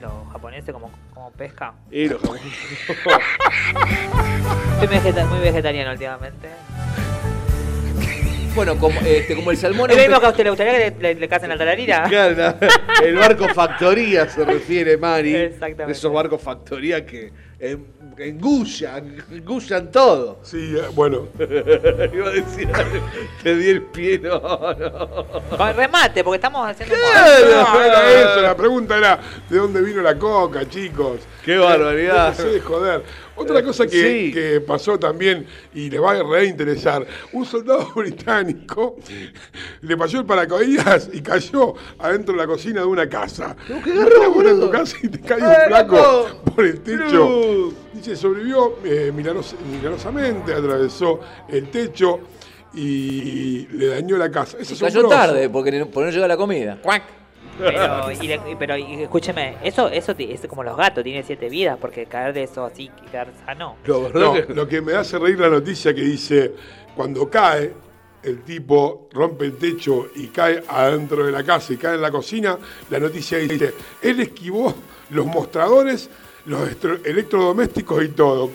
Los 0.00 0.32
japoneses 0.32 0.72
como, 0.72 0.90
como 1.12 1.30
pesca. 1.32 1.74
Y 1.90 2.08
los 2.08 2.20
japoneses. 2.20 2.52
Estoy 4.80 5.24
muy 5.24 5.40
vegetariano 5.40 5.90
últimamente. 5.92 6.48
Bueno, 8.58 8.76
como, 8.76 8.98
este, 9.02 9.36
como 9.36 9.52
el 9.52 9.56
salmón... 9.56 9.88
¿Es 9.88 9.96
mismo 9.96 10.18
que 10.18 10.26
a 10.26 10.30
usted 10.30 10.42
le 10.42 10.50
gustaría 10.50 10.72
que 10.72 10.90
le, 11.00 11.14
le, 11.14 11.20
le 11.20 11.28
casen 11.28 11.48
la 11.48 11.56
tararira? 11.56 12.02
Claro, 12.08 12.34
la- 12.34 12.56
el 13.04 13.14
barco 13.14 13.46
factoría 13.54 14.28
se 14.28 14.44
refiere, 14.44 14.96
Mari. 14.96 15.32
Exactamente. 15.32 15.92
Esos 15.92 16.12
barcos 16.12 16.42
factoría 16.42 17.06
que 17.06 17.32
en- 17.60 17.86
engullan, 18.18 19.14
engullan 19.30 19.92
todo. 19.92 20.40
Sí, 20.42 20.74
eh, 20.76 20.82
bueno. 20.92 21.28
Iba 21.38 22.30
a 22.30 22.32
decir, 22.32 22.68
te 23.44 23.54
di 23.54 23.68
el 23.70 23.82
pie, 23.82 24.18
no, 24.18 24.40
no. 24.40 25.24
Con 25.56 25.76
remate, 25.76 26.24
porque 26.24 26.36
estamos 26.38 26.68
haciendo... 26.68 26.96
No, 26.96 27.80
era 27.80 28.10
eso, 28.10 28.40
la 28.40 28.56
pregunta 28.56 28.98
era 28.98 29.20
¿de 29.48 29.56
dónde 29.56 29.80
vino 29.82 30.02
la 30.02 30.16
coca, 30.18 30.68
chicos? 30.68 31.20
Qué 31.44 31.56
barbaridad. 31.58 32.36
De 32.36 32.58
joder. 32.60 33.02
Otra 33.38 33.62
cosa 33.62 33.86
que, 33.86 33.90
Sí. 34.28 34.32
que 34.32 34.60
pasó 34.60 34.98
también, 34.98 35.46
y 35.74 35.88
les 35.90 36.02
va 36.02 36.12
a 36.12 36.22
reinteresar, 36.22 37.06
un 37.32 37.44
soldado 37.44 37.92
británico 37.96 38.96
le 39.82 39.96
pasó 39.96 40.18
el 40.18 40.26
paracaídas 40.26 41.10
y 41.12 41.20
cayó 41.20 41.74
adentro 41.98 42.34
de 42.34 42.40
la 42.40 42.46
cocina 42.46 42.80
de 42.80 42.86
una 42.86 43.08
casa. 43.08 43.56
Qué 43.66 43.94
¿No 43.94 44.48
en 44.48 44.60
tu 44.60 44.70
casa 44.70 44.96
y 45.02 45.08
te 45.08 45.20
cae 45.20 45.38
¡Eh, 45.38 45.42
un 45.44 45.66
flaco 45.68 45.96
loco! 45.96 46.52
por 46.54 46.64
el 46.64 46.80
techo. 46.80 47.72
Dice, 47.94 48.16
sobrevivió 48.16 48.78
eh, 48.84 49.12
milanos- 49.14 49.54
milagrosamente, 49.70 50.52
atravesó 50.52 51.20
el 51.48 51.70
techo 51.70 52.20
y 52.74 53.66
le 53.72 53.86
dañó 53.88 54.16
la 54.16 54.30
casa. 54.30 54.58
Eso 54.60 54.76
cayó 54.78 55.08
tarde 55.08 55.48
porque 55.48 55.70
porque 55.86 56.06
no 56.06 56.10
llega 56.10 56.28
la 56.28 56.36
comida. 56.36 56.78
Pero, 57.58 58.10
y 58.22 58.26
le- 58.28 58.40
pero 58.58 58.76
y 58.76 59.02
escúcheme, 59.02 59.56
eso, 59.62 59.88
eso 59.88 60.14
es 60.16 60.46
como 60.46 60.62
los 60.62 60.76
gatos, 60.76 61.02
tiene 61.04 61.22
siete 61.22 61.48
vidas, 61.48 61.76
porque 61.80 62.06
caer 62.06 62.32
de 62.32 62.44
eso 62.44 62.64
así 62.64 62.90
y 63.04 63.10
quedar 63.10 63.28
sano. 63.44 63.76
Lo 63.84 64.08
No, 64.10 64.34
que- 64.34 64.46
lo 64.54 64.68
que 64.68 64.80
me 64.80 64.94
hace 64.94 65.18
reír 65.18 65.38
la 65.40 65.48
noticia 65.48 65.94
que 65.94 66.02
dice, 66.02 66.52
cuando 66.96 67.28
cae, 67.28 67.72
el 68.22 68.42
tipo 68.42 69.08
rompe 69.12 69.44
el 69.46 69.56
techo 69.56 70.08
y 70.16 70.26
cae 70.28 70.62
adentro 70.68 71.24
de 71.24 71.30
la 71.32 71.44
casa 71.44 71.72
y 71.72 71.76
cae 71.76 71.94
en 71.94 72.02
la 72.02 72.10
cocina, 72.10 72.58
la 72.90 72.98
noticia 72.98 73.38
dice, 73.38 73.72
él 74.02 74.20
esquivó 74.20 74.74
los 75.10 75.24
mostradores, 75.26 76.10
los 76.48 76.68
electrodomésticos 77.04 78.04
y 78.04 78.08
todo. 78.08 78.50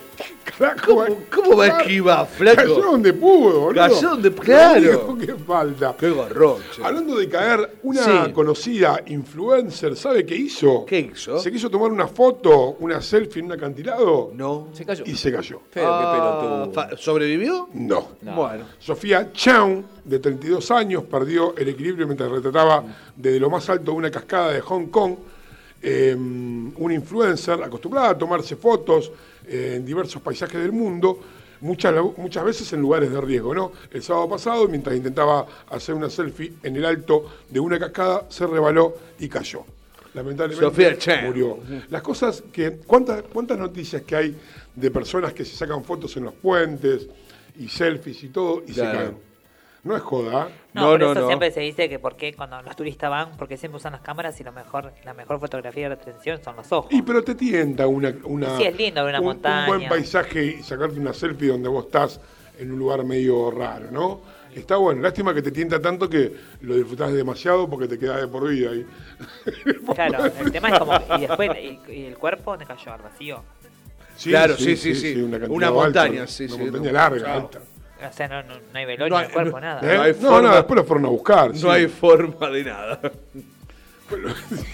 ¿Qué 0.46 0.52
carajo? 0.58 0.86
¿Cómo, 0.86 1.06
cómo 1.34 1.58
va 1.58 1.66
a 1.66 1.68
esquivar, 1.82 2.28
flaco? 2.28 2.58
Cayó 2.58 2.82
donde 2.82 3.14
pudo, 3.14 3.60
boludo. 3.62 3.82
Cayó 3.82 4.10
donde- 4.10 4.32
claro. 4.34 5.18
que 5.18 5.34
falta. 5.36 5.96
Qué 5.98 6.14
garrón, 6.14 6.58
che. 6.72 6.84
Hablando 6.84 7.18
de 7.18 7.30
caer, 7.30 7.78
una 7.84 8.04
Sí. 8.26 8.32
conocida 8.34 9.02
influencer, 9.08 9.96
¿sabe 9.96 10.26
qué 10.26 10.36
hizo? 10.36 10.86
¿Qué 10.86 11.00
hizo? 11.14 11.40
Se 11.40 11.52
quiso 11.52 11.70
tomar 11.70 11.92
una 11.92 12.08
foto, 12.08 12.78
una 12.80 13.02
selfie 13.02 13.40
en 13.40 13.46
un 13.48 13.52
acantilado 13.54 14.32
No. 14.34 14.68
Se 14.74 14.86
cayó. 14.86 15.04
y 15.06 15.16
se 15.16 15.32
cayó. 15.32 15.62
Feo, 15.70 15.88
Ah, 15.92 16.00
qué 16.00 16.20
pelotudo. 16.20 16.74
fa- 16.74 16.98
¿Sobrevivió? 16.98 17.70
No. 17.74 18.08
No. 18.22 18.36
Bueno. 18.36 18.66
Sofía 18.80 19.32
Chow, 19.34 19.84
de 20.04 20.20
32 20.20 20.70
años, 20.72 21.04
perdió 21.04 21.56
el 21.58 21.70
equilibrio 21.70 22.06
mientras 22.08 22.30
retrataba 22.30 22.84
desde 23.16 23.40
lo 23.40 23.50
más 23.50 23.70
alto 23.70 23.92
de 23.92 23.98
una 23.98 24.12
cascada 24.12 24.52
de 24.52 24.62
Hong 24.62 24.88
Kong. 24.88 25.16
Eh, 25.86 26.16
una 26.16 26.94
influencer 26.94 27.62
acostumbrada 27.62 28.12
a 28.12 28.18
tomarse 28.18 28.56
fotos 28.56 29.12
eh, 29.46 29.74
en 29.76 29.86
diversos 29.86 30.22
paisajes 30.22 30.62
del 30.62 30.72
mundo, 30.72 31.20
muchas, 31.60 31.94
muchas 32.16 32.46
veces 32.46 32.72
en 32.72 32.80
lugares 32.80 33.12
de 33.12 33.20
riesgo. 33.20 33.54
¿no? 33.54 33.74
El 33.92 34.02
sábado 34.02 34.30
pasado, 34.30 34.68
mientras 34.70 34.96
intentaba 34.96 35.46
hacer 35.70 35.94
una 35.94 36.10
selfie 36.10 36.54
en 36.64 36.78
el 36.78 36.86
alto 36.86 37.26
de 37.50 37.60
una 37.60 37.78
cascada, 37.78 38.26
se 38.30 38.48
rebaló 38.48 38.96
y 39.20 39.28
cayó. 39.28 39.66
Lamentablemente 40.14 40.96
Sofía 40.96 41.22
murió. 41.26 41.58
Las 41.90 42.02
cosas 42.02 42.44
que. 42.52 42.78
¿cuántas, 42.86 43.24
¿Cuántas 43.24 43.58
noticias 43.58 44.04
que 44.04 44.16
hay 44.16 44.38
de 44.76 44.92
personas 44.92 45.34
que 45.34 45.44
se 45.44 45.56
sacan 45.56 45.84
fotos 45.84 46.16
en 46.18 46.24
los 46.26 46.34
puentes 46.36 47.08
y 47.60 47.68
selfies 47.68 48.24
y 48.24 48.30
todo 48.30 48.64
y 48.68 48.72
Claro. 48.74 48.92
se 48.92 48.98
caen? 49.06 49.33
No 49.84 49.96
es 49.98 50.02
joda. 50.02 50.50
No, 50.74 50.82
No, 50.82 50.88
por 50.92 51.00
no, 51.00 51.12
eso 51.12 51.22
no. 51.22 51.28
siempre 51.28 51.52
se 51.52 51.60
dice 51.60 51.90
que 51.90 52.00
porque 52.00 52.34
cuando 52.34 52.62
los 52.62 52.76
turistas 52.76 53.10
van, 53.10 53.36
porque 53.38 53.58
siempre 53.58 53.78
usan 53.78 53.92
las 53.92 54.02
cámaras 54.02 54.40
y 54.40 54.44
lo 54.44 54.52
mejor, 54.54 54.94
la 55.04 55.14
mejor 55.14 55.40
fotografía 55.40 55.90
de 55.90 55.96
retención 55.96 56.42
son 56.42 56.56
los 56.56 56.72
ojos. 56.72 56.92
Y 56.92 57.02
pero 57.02 57.22
te 57.24 57.36
tienta 57.36 57.86
una, 57.88 58.14
una 58.24 58.56
Sí, 58.58 58.64
es 58.64 58.78
lindo 58.78 59.04
ver 59.04 59.12
una 59.14 59.20
un, 59.20 59.26
montaña. 59.26 59.62
un 59.72 59.78
buen 59.80 59.90
paisaje 59.90 60.46
y 60.60 60.64
sacarte 60.64 61.00
una 61.00 61.14
selfie 61.14 61.50
donde 61.50 61.68
vos 61.68 61.86
estás 61.86 62.22
en 62.58 62.72
un 62.72 62.80
lugar 62.80 63.04
medio 63.04 63.52
raro, 63.52 63.92
¿no? 63.92 64.22
Está 64.56 64.78
bueno, 64.78 65.02
lástima 65.02 65.34
que 65.34 65.42
te 65.42 65.52
tienta 65.52 65.82
tanto 65.82 66.08
que 66.08 66.32
lo 66.62 66.76
disfrutás 66.76 67.12
demasiado 67.12 67.68
porque 67.70 67.88
te 67.88 67.98
quedás 68.00 68.22
de 68.22 68.28
por 68.28 68.48
vida 68.48 68.70
ahí. 68.72 68.86
Claro, 69.96 70.26
el 70.26 70.52
tema 70.52 70.70
es 70.70 70.80
como. 70.80 70.94
Y 71.18 71.22
después, 71.22 71.52
y, 71.60 71.92
y 71.92 72.06
el 72.06 72.18
cuerpo 72.18 72.52
dónde 72.52 72.66
cayó? 72.66 72.94
Al 72.94 73.02
vacío. 73.02 73.44
Sí, 74.16 74.30
Claro, 74.30 74.56
sí, 74.56 74.78
sí, 74.78 74.94
sí. 74.96 75.16
un 75.20 75.34
Una 75.52 75.72
montaña, 75.72 76.22
alto, 76.22 76.32
sí, 76.32 76.46
una 76.46 76.54
sí, 76.56 76.60
montaña 76.62 76.86
no. 76.86 76.92
larga, 76.94 77.34
alta. 77.34 77.60
O 78.10 78.14
sea, 78.14 78.28
no, 78.28 78.44
no, 78.44 78.54
no 78.56 78.80
hay 78.80 78.86
velorio 78.86 79.10
No 79.10 79.16
en 79.18 79.22
hay- 79.22 79.28
el 79.28 79.34
cuerpo, 79.34 79.60
no- 79.60 79.66
nada. 79.66 79.82
¿Eh? 79.94 79.98
No 79.98 80.02
hay 80.04 80.12
No, 80.14 80.30
forma- 80.30 80.50
no, 80.50 80.56
después 80.56 80.78
lo 80.78 80.84
fueron 80.86 81.06
a 81.06 81.10
buscar. 81.10 81.52
sí. 81.56 81.64
No 81.64 81.72
hay 81.72 81.88
forma 81.88 82.50
de 82.50 82.64
nada. 82.64 83.00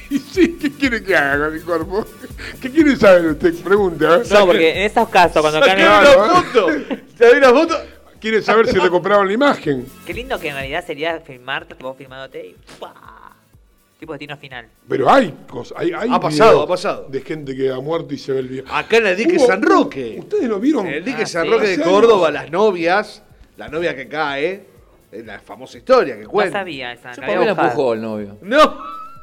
Y 0.10 0.18
sí, 0.20 0.58
¿qué 0.60 0.72
quiere 0.72 1.04
que 1.04 1.16
haga 1.16 1.46
con 1.46 1.54
mi 1.54 1.62
cuerpo? 1.62 2.06
¿Qué 2.62 2.70
quiere 2.72 2.96
saber 2.96 3.26
usted? 3.28 3.54
Pregunte, 3.64 4.06
a 4.06 4.18
ver. 4.18 4.32
No, 4.32 4.46
porque 4.48 4.72
en 4.72 4.78
esos 4.92 5.08
casos, 5.10 5.42
cuando 5.42 5.60
caen. 5.62 5.80
Una 5.80 6.04
¿eh? 6.04 6.44
foto. 6.44 6.68
¿Te 7.18 7.38
una 7.38 7.50
foto? 7.52 7.78
Quiere 8.20 8.42
saber 8.42 8.68
si 8.68 8.78
recuperaban 8.80 9.28
la 9.28 9.34
imagen. 9.34 9.86
Qué 10.06 10.14
lindo 10.14 10.38
que 10.40 10.50
en 10.50 10.56
realidad 10.56 10.84
sería 10.86 11.20
filmarte, 11.22 11.76
vos 11.76 11.96
filmándote 11.98 12.48
y. 12.48 12.56
¡pua! 12.80 12.94
Tipo 14.00 14.14
destino 14.14 14.38
final. 14.38 14.66
Pero 14.88 15.10
hay 15.12 15.34
cosas, 15.50 15.78
hay, 15.78 15.92
hay 15.92 16.10
Ha 16.10 16.20
pasado, 16.22 16.62
ha 16.62 16.68
pasado. 16.68 17.08
De 17.10 17.20
gente 17.20 17.54
que 17.54 17.70
ha 17.70 17.82
muerto 17.82 18.14
y 18.14 18.18
se 18.18 18.32
ve 18.32 18.40
el 18.40 18.48
video. 18.48 18.64
Acá 18.72 18.96
en 18.98 19.08
el 19.08 19.18
dique 19.18 19.36
Hubo- 19.38 19.46
San 19.48 19.62
Roque. 19.62 20.16
¿Ustedes 20.20 20.48
lo 20.48 20.58
vieron? 20.60 20.88
En 20.88 20.94
el 20.94 21.04
dique 21.04 21.24
Ah, 21.24 21.28
San 21.28 21.46
sí. 21.46 21.52
Roque 21.52 21.68
de 21.68 21.84
Córdoba, 21.84 22.32
las 22.32 22.50
novias, 22.50 23.24
la 23.58 23.68
novia 23.68 23.94
que 23.94 24.08
cae, 24.08 24.64
es 25.12 25.26
la 25.26 25.40
famosa 25.40 25.78
historia 25.80 26.16
que 26.16 26.24
No 26.24 26.30
cuenta. 26.30 26.60
sabía 26.60 26.94
esa. 26.94 27.12
Yo 27.12 27.22
la 27.44 27.52
empujó 27.52 27.94
el 27.94 28.02
novio. 28.02 28.38
No. 28.42 28.78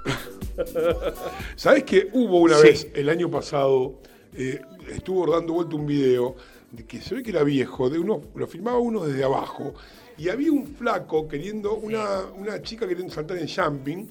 ¿Sabés 1.57 1.85
que 1.85 2.09
hubo 2.12 2.40
una 2.40 2.57
Sí. 2.57 2.62
vez, 2.69 2.89
el 2.94 3.09
año 3.09 3.31
pasado, 3.31 3.94
eh, 4.36 4.61
estuvo 4.90 5.27
dando 5.31 5.55
vuelta 5.55 5.74
un 5.77 5.86
video 5.86 6.36
de 6.70 6.85
que 6.85 7.01
se 7.01 7.15
ve 7.15 7.23
que 7.23 7.31
era 7.31 7.43
viejo, 7.44 7.89
de 7.89 7.98
uno, 7.98 8.20
lo 8.35 8.47
filmaba 8.47 8.78
uno 8.78 9.05
desde 9.07 9.24
abajo, 9.24 9.74
y 10.19 10.28
había 10.28 10.53
un 10.53 10.66
flaco 10.66 11.27
queriendo, 11.28 11.74
una, 11.77 12.23
una 12.36 12.61
chica 12.62 12.86
queriendo 12.86 13.12
saltar 13.12 13.39
en 13.39 13.48
jumping 13.48 14.11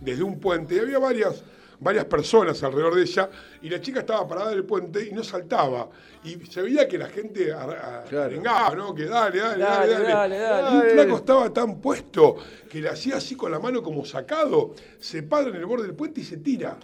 desde 0.00 0.22
un 0.22 0.38
puente, 0.38 0.74
y 0.76 0.78
había 0.78 0.98
varias, 0.98 1.42
varias 1.80 2.04
personas 2.06 2.62
alrededor 2.62 2.94
de 2.94 3.02
ella, 3.02 3.30
y 3.62 3.68
la 3.68 3.80
chica 3.80 4.00
estaba 4.00 4.26
parada 4.26 4.52
en 4.52 4.58
el 4.58 4.64
puente 4.64 5.06
y 5.06 5.12
no 5.12 5.22
saltaba. 5.24 5.88
Y 6.24 6.34
se 6.46 6.62
veía 6.62 6.88
que 6.88 6.98
la 6.98 7.08
gente 7.08 7.52
arengaba, 7.52 8.74
¿no? 8.74 8.94
Que 8.94 9.04
dale, 9.04 9.38
dale, 9.38 9.62
dale, 9.62 9.92
Dale, 10.02 10.38
dale. 10.38 10.70
Y 10.70 10.80
un 10.80 10.90
flaco 10.90 11.16
estaba 11.16 11.52
tan 11.52 11.80
puesto 11.80 12.36
que 12.68 12.80
le 12.80 12.88
hacía 12.88 13.16
así 13.16 13.36
con 13.36 13.50
la 13.52 13.58
mano 13.58 13.82
como 13.82 14.04
sacado, 14.04 14.74
se 14.98 15.22
para 15.22 15.48
en 15.48 15.56
el 15.56 15.66
borde 15.66 15.86
del 15.86 15.94
puente 15.94 16.20
y 16.20 16.24
se 16.24 16.38
tira. 16.38 16.76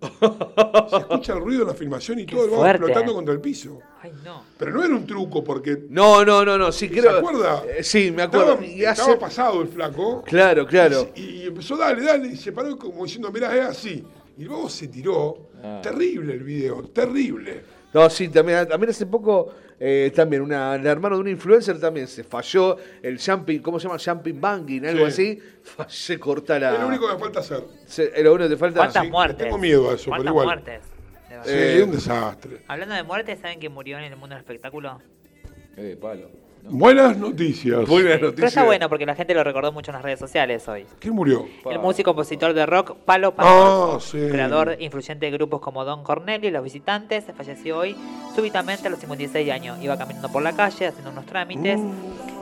Se 0.00 0.96
escucha 0.96 1.32
el 1.34 1.40
ruido 1.40 1.62
en 1.62 1.68
la 1.68 1.74
filmación 1.74 2.18
y 2.20 2.26
todo 2.26 2.44
el 2.44 2.52
va 2.52 2.70
explotando 2.70 3.12
contra 3.14 3.34
el 3.34 3.40
piso. 3.40 3.78
Ay, 4.02 4.12
no. 4.24 4.44
Pero 4.58 4.72
no 4.72 4.82
era 4.84 4.94
un 4.94 5.06
truco 5.06 5.44
porque 5.44 5.84
No, 5.90 6.24
no, 6.24 6.44
no, 6.44 6.56
no, 6.56 6.72
sí 6.72 6.88
¿Se 6.88 6.94
creo. 7.00 7.18
acuerda? 7.18 7.62
Eh, 7.76 7.82
sí, 7.84 8.10
me 8.10 8.22
acuerdo. 8.22 8.52
estaba, 8.52 8.66
Y 8.66 8.84
hace- 8.84 9.00
estaba 9.02 9.18
pasado 9.18 9.60
el 9.62 9.68
flaco. 9.68 10.22
Claro, 10.24 10.66
claro. 10.66 11.10
Y, 11.14 11.20
y 11.22 11.42
empezó, 11.46 11.76
dale, 11.76 12.02
dale, 12.02 12.28
y 12.28 12.36
se 12.36 12.52
paró 12.52 12.78
como 12.78 13.04
diciendo, 13.04 13.30
mirá, 13.30 13.54
es 13.56 13.64
así. 13.66 14.04
Y 14.38 14.44
luego 14.44 14.68
se 14.70 14.88
tiró. 14.88 15.50
Ah. 15.62 15.80
Terrible 15.82 16.32
el 16.32 16.42
video, 16.42 16.82
terrible. 16.84 17.62
No, 17.92 18.08
sí, 18.08 18.28
también, 18.28 18.68
también 18.68 18.90
hace 18.90 19.04
poco, 19.06 19.52
eh, 19.80 20.12
también, 20.14 20.42
una, 20.42 20.76
el 20.76 20.86
hermano 20.86 21.16
de 21.16 21.22
un 21.22 21.28
influencer 21.28 21.80
también 21.80 22.06
se 22.06 22.22
falló 22.22 22.76
el 23.02 23.18
jumping, 23.20 23.60
¿cómo 23.60 23.80
se 23.80 23.88
llama? 23.88 23.98
Jumping 24.04 24.40
banging, 24.40 24.86
algo 24.86 25.10
Sí. 25.10 25.40
así. 25.40 25.84
Se 25.88 26.18
corta 26.18 26.58
la. 26.58 26.74
Es 26.74 26.80
lo 26.80 26.86
único 26.86 27.08
que 27.08 27.14
me 27.14 27.20
falta 27.20 27.40
hacer. 27.40 27.64
se- 27.86 28.12
es 28.16 28.22
lo 28.24 28.32
único 28.34 28.48
que 28.48 28.54
te 28.54 28.58
falta. 28.58 28.78
¿Cuántas 28.80 29.04
sí, 29.04 29.10
muertes? 29.10 29.38
tengo 29.38 29.58
miedo 29.58 29.90
a 29.90 29.94
eso, 29.94 30.04
pero 30.04 30.10
¿Cuántas 30.16 30.30
igual. 30.30 30.46
muertes? 30.46 30.80
De 31.28 31.36
verdad. 31.36 31.44
Sí, 31.44 31.78
Eh, 31.80 31.82
un 31.84 31.90
desastre. 31.92 32.62
Hablando 32.68 32.94
de 32.94 33.02
muertes, 33.02 33.38
¿saben 33.40 33.58
que 33.60 33.68
murió 33.68 33.98
en 33.98 34.04
el 34.04 34.16
mundo 34.16 34.34
del 34.36 34.42
espectáculo? 34.42 35.00
Eh, 35.76 35.96
palo. 36.00 36.30
Buenas 36.64 37.16
noticias. 37.16 37.86
Buenas 37.88 38.12
Pero 38.14 38.26
noticias. 38.28 38.48
está 38.52 38.64
bueno 38.64 38.88
porque 38.88 39.06
la 39.06 39.14
gente 39.14 39.34
lo 39.34 39.42
recordó 39.42 39.72
mucho 39.72 39.90
en 39.90 39.94
las 39.96 40.02
redes 40.02 40.18
sociales 40.20 40.66
hoy. 40.68 40.86
¿Quién 40.98 41.14
murió? 41.14 41.46
El 41.70 41.78
músico 41.78 42.10
compositor 42.10 42.52
de 42.54 42.66
rock 42.66 42.96
Palo 43.04 43.34
Ah, 43.38 43.96
Pascual, 43.96 44.00
sí. 44.00 44.30
creador 44.30 44.76
influyente 44.78 45.26
de 45.26 45.32
grupos 45.32 45.60
como 45.60 45.84
Don 45.84 46.02
Cornelio 46.04 46.48
y 46.48 46.52
Los 46.52 46.62
Visitantes, 46.64 47.24
falleció 47.36 47.78
hoy 47.78 47.96
súbitamente 48.34 48.86
a 48.86 48.90
los 48.90 49.00
56 49.00 49.50
años. 49.50 49.78
Iba 49.82 49.96
caminando 49.98 50.30
por 50.30 50.42
la 50.42 50.52
calle 50.54 50.86
haciendo 50.86 51.10
unos 51.10 51.26
trámites 51.26 51.78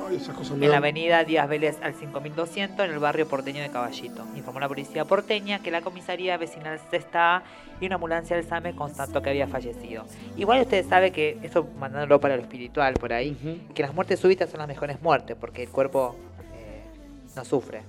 Ay, 0.09 0.17
esas 0.17 0.35
cosas 0.35 0.57
me 0.57 0.67
en 0.67 0.73
la 0.73 0.79
avenida 0.79 1.25
Díaz 1.25 1.49
Vélez 1.49 1.77
al 1.83 1.95
5200 1.95 2.87
en 2.87 2.93
el 2.93 2.99
barrio 2.99 3.29
porteño 3.29 3.61
de 3.61 3.69
Caballito. 3.69 4.25
Informó 4.37 4.61
la 4.61 4.69
policía 4.69 5.05
porteña 5.05 5.59
que 5.61 5.71
la 5.71 5.83
comisaría 5.83 6.37
vecinal 6.37 6.81
Sexta 6.91 7.43
y 7.81 7.87
una 7.87 7.97
ambulancia 7.97 8.37
del 8.37 8.47
SAME 8.47 8.75
constató 8.75 9.21
que 9.21 9.31
había 9.31 9.47
fallecido. 9.47 10.05
Igual 10.37 10.63
ustedes 10.63 10.87
saben 10.87 11.13
que, 11.13 11.39
eso 11.43 11.67
mandándolo 11.79 12.21
para 12.21 12.37
lo 12.37 12.43
espiritual 12.43 12.95
por 12.95 13.13
ahí, 13.13 13.37
que 13.75 13.83
las 13.83 13.95
muertes 13.95 14.19
súbitas 14.21 14.51
son 14.51 14.59
las 14.59 14.69
mejores 14.69 15.03
muertes 15.03 15.37
porque 15.39 15.65
el 15.65 15.69
cuerpo 15.69 16.17
eh, 16.55 16.83
no 17.37 17.45
sufre. 17.45 17.83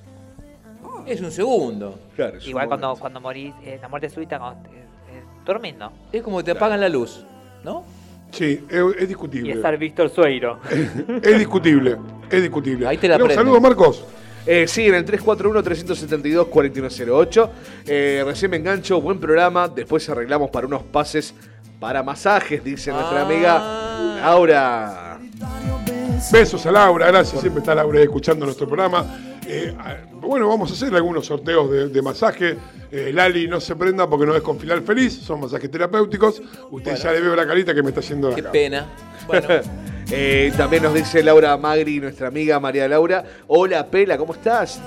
Es 1.06 1.22
un 1.22 1.32
segundo. 1.32 2.00
Claro, 2.16 2.38
es 2.38 2.44
un 2.44 2.50
Igual 2.50 2.68
cuando, 2.68 2.88
momento. 2.88 3.02
cuando 3.02 3.22
morís, 3.22 3.54
eh, 3.64 3.80
la 3.82 3.88
muerte 3.88 4.10
súbita, 4.10 4.38
cuando, 4.40 4.70
eh, 4.70 4.84
eh, 5.12 5.24
durmiendo. 5.46 5.92
Es 6.12 6.22
como 6.22 6.38
que 6.40 6.44
te 6.44 6.52
apagan 6.52 6.82
la 6.82 6.90
luz, 6.90 7.26
¿no? 7.64 7.84
Sí, 8.32 8.64
es, 8.70 8.84
es 8.98 9.04
Y 9.04 9.08
discutible. 9.08 9.54
estar 9.54 9.78
Víctor 9.78 10.10
Sueiro. 10.10 10.60
Es 11.22 11.38
discutible. 11.38 11.98
Es 12.30 12.42
discutible. 12.42 12.88
Ahí 12.88 12.98
te 12.98 13.08
la 13.08 13.18
prenden. 13.18 13.38
saludos, 13.38 13.62
Marcos. 13.62 14.04
Eh, 14.46 14.68
sí, 14.68 14.88
en 14.88 14.96
el 14.96 15.06
341-372-4108. 15.06 17.50
Eh, 17.86 18.24
recién 18.26 18.52
me 18.52 18.58
engancho, 18.58 19.00
buen 19.02 19.20
programa. 19.20 19.68
Después 19.68 20.08
arreglamos 20.10 20.50
para 20.50 20.66
unos 20.68 20.84
pases 20.84 21.34
para 21.80 22.02
masajes, 22.04 22.64
dice 22.64 22.92
nuestra 22.92 23.22
Ah. 23.22 23.26
amiga 23.26 23.60
Laura. 24.22 25.20
Besos 26.32 26.66
a 26.66 26.72
Laura, 26.72 27.08
gracias. 27.08 27.42
Siempre 27.42 27.60
está 27.62 27.74
Laura 27.76 28.02
escuchando 28.02 28.46
nuestro 28.46 28.68
programa. 28.68 29.06
Eh, 29.52 29.76
ah, 29.80 29.96
bueno, 30.22 30.48
vamos 30.48 30.70
a 30.70 30.74
hacer 30.76 30.94
algunos 30.94 31.26
sorteos 31.26 31.72
de, 31.72 31.90
de 31.90 32.02
masaje. 32.04 32.56
Eh, 32.92 33.12
Lali, 33.14 33.48
no 33.48 33.60
se 33.60 33.76
prenda 33.76 34.08
porque 34.08 34.26
no 34.28 34.36
es 34.36 34.44
con 34.44 34.60
final 34.60 34.84
feliz, 34.84 35.14
son 35.14 35.40
masajes 35.42 35.72
terapéuticos. 35.72 36.40
Usted 36.70 36.96
ya 36.96 37.12
le 37.12 37.22
veo 37.22 37.36
la 37.36 37.48
carita 37.48 37.74
que 37.74 37.82
me 37.82 37.90
está 37.90 38.00
haciendo 38.02 38.34
Qué 38.34 38.42
acá. 38.42 38.52
pena. 38.52 38.88
Bueno, 39.28 39.48
Eh, 40.12 40.52
también 40.58 40.82
nos 40.82 40.94
dice 40.96 41.22
Laura 41.22 41.56
Magri, 41.56 42.00
nuestra 42.00 42.30
amiga 42.30 42.60
María 42.60 42.88
Laura. 42.88 43.24
Hola, 43.48 43.86
Pela, 43.86 44.18
¿cómo 44.18 44.34
estás? 44.34 44.82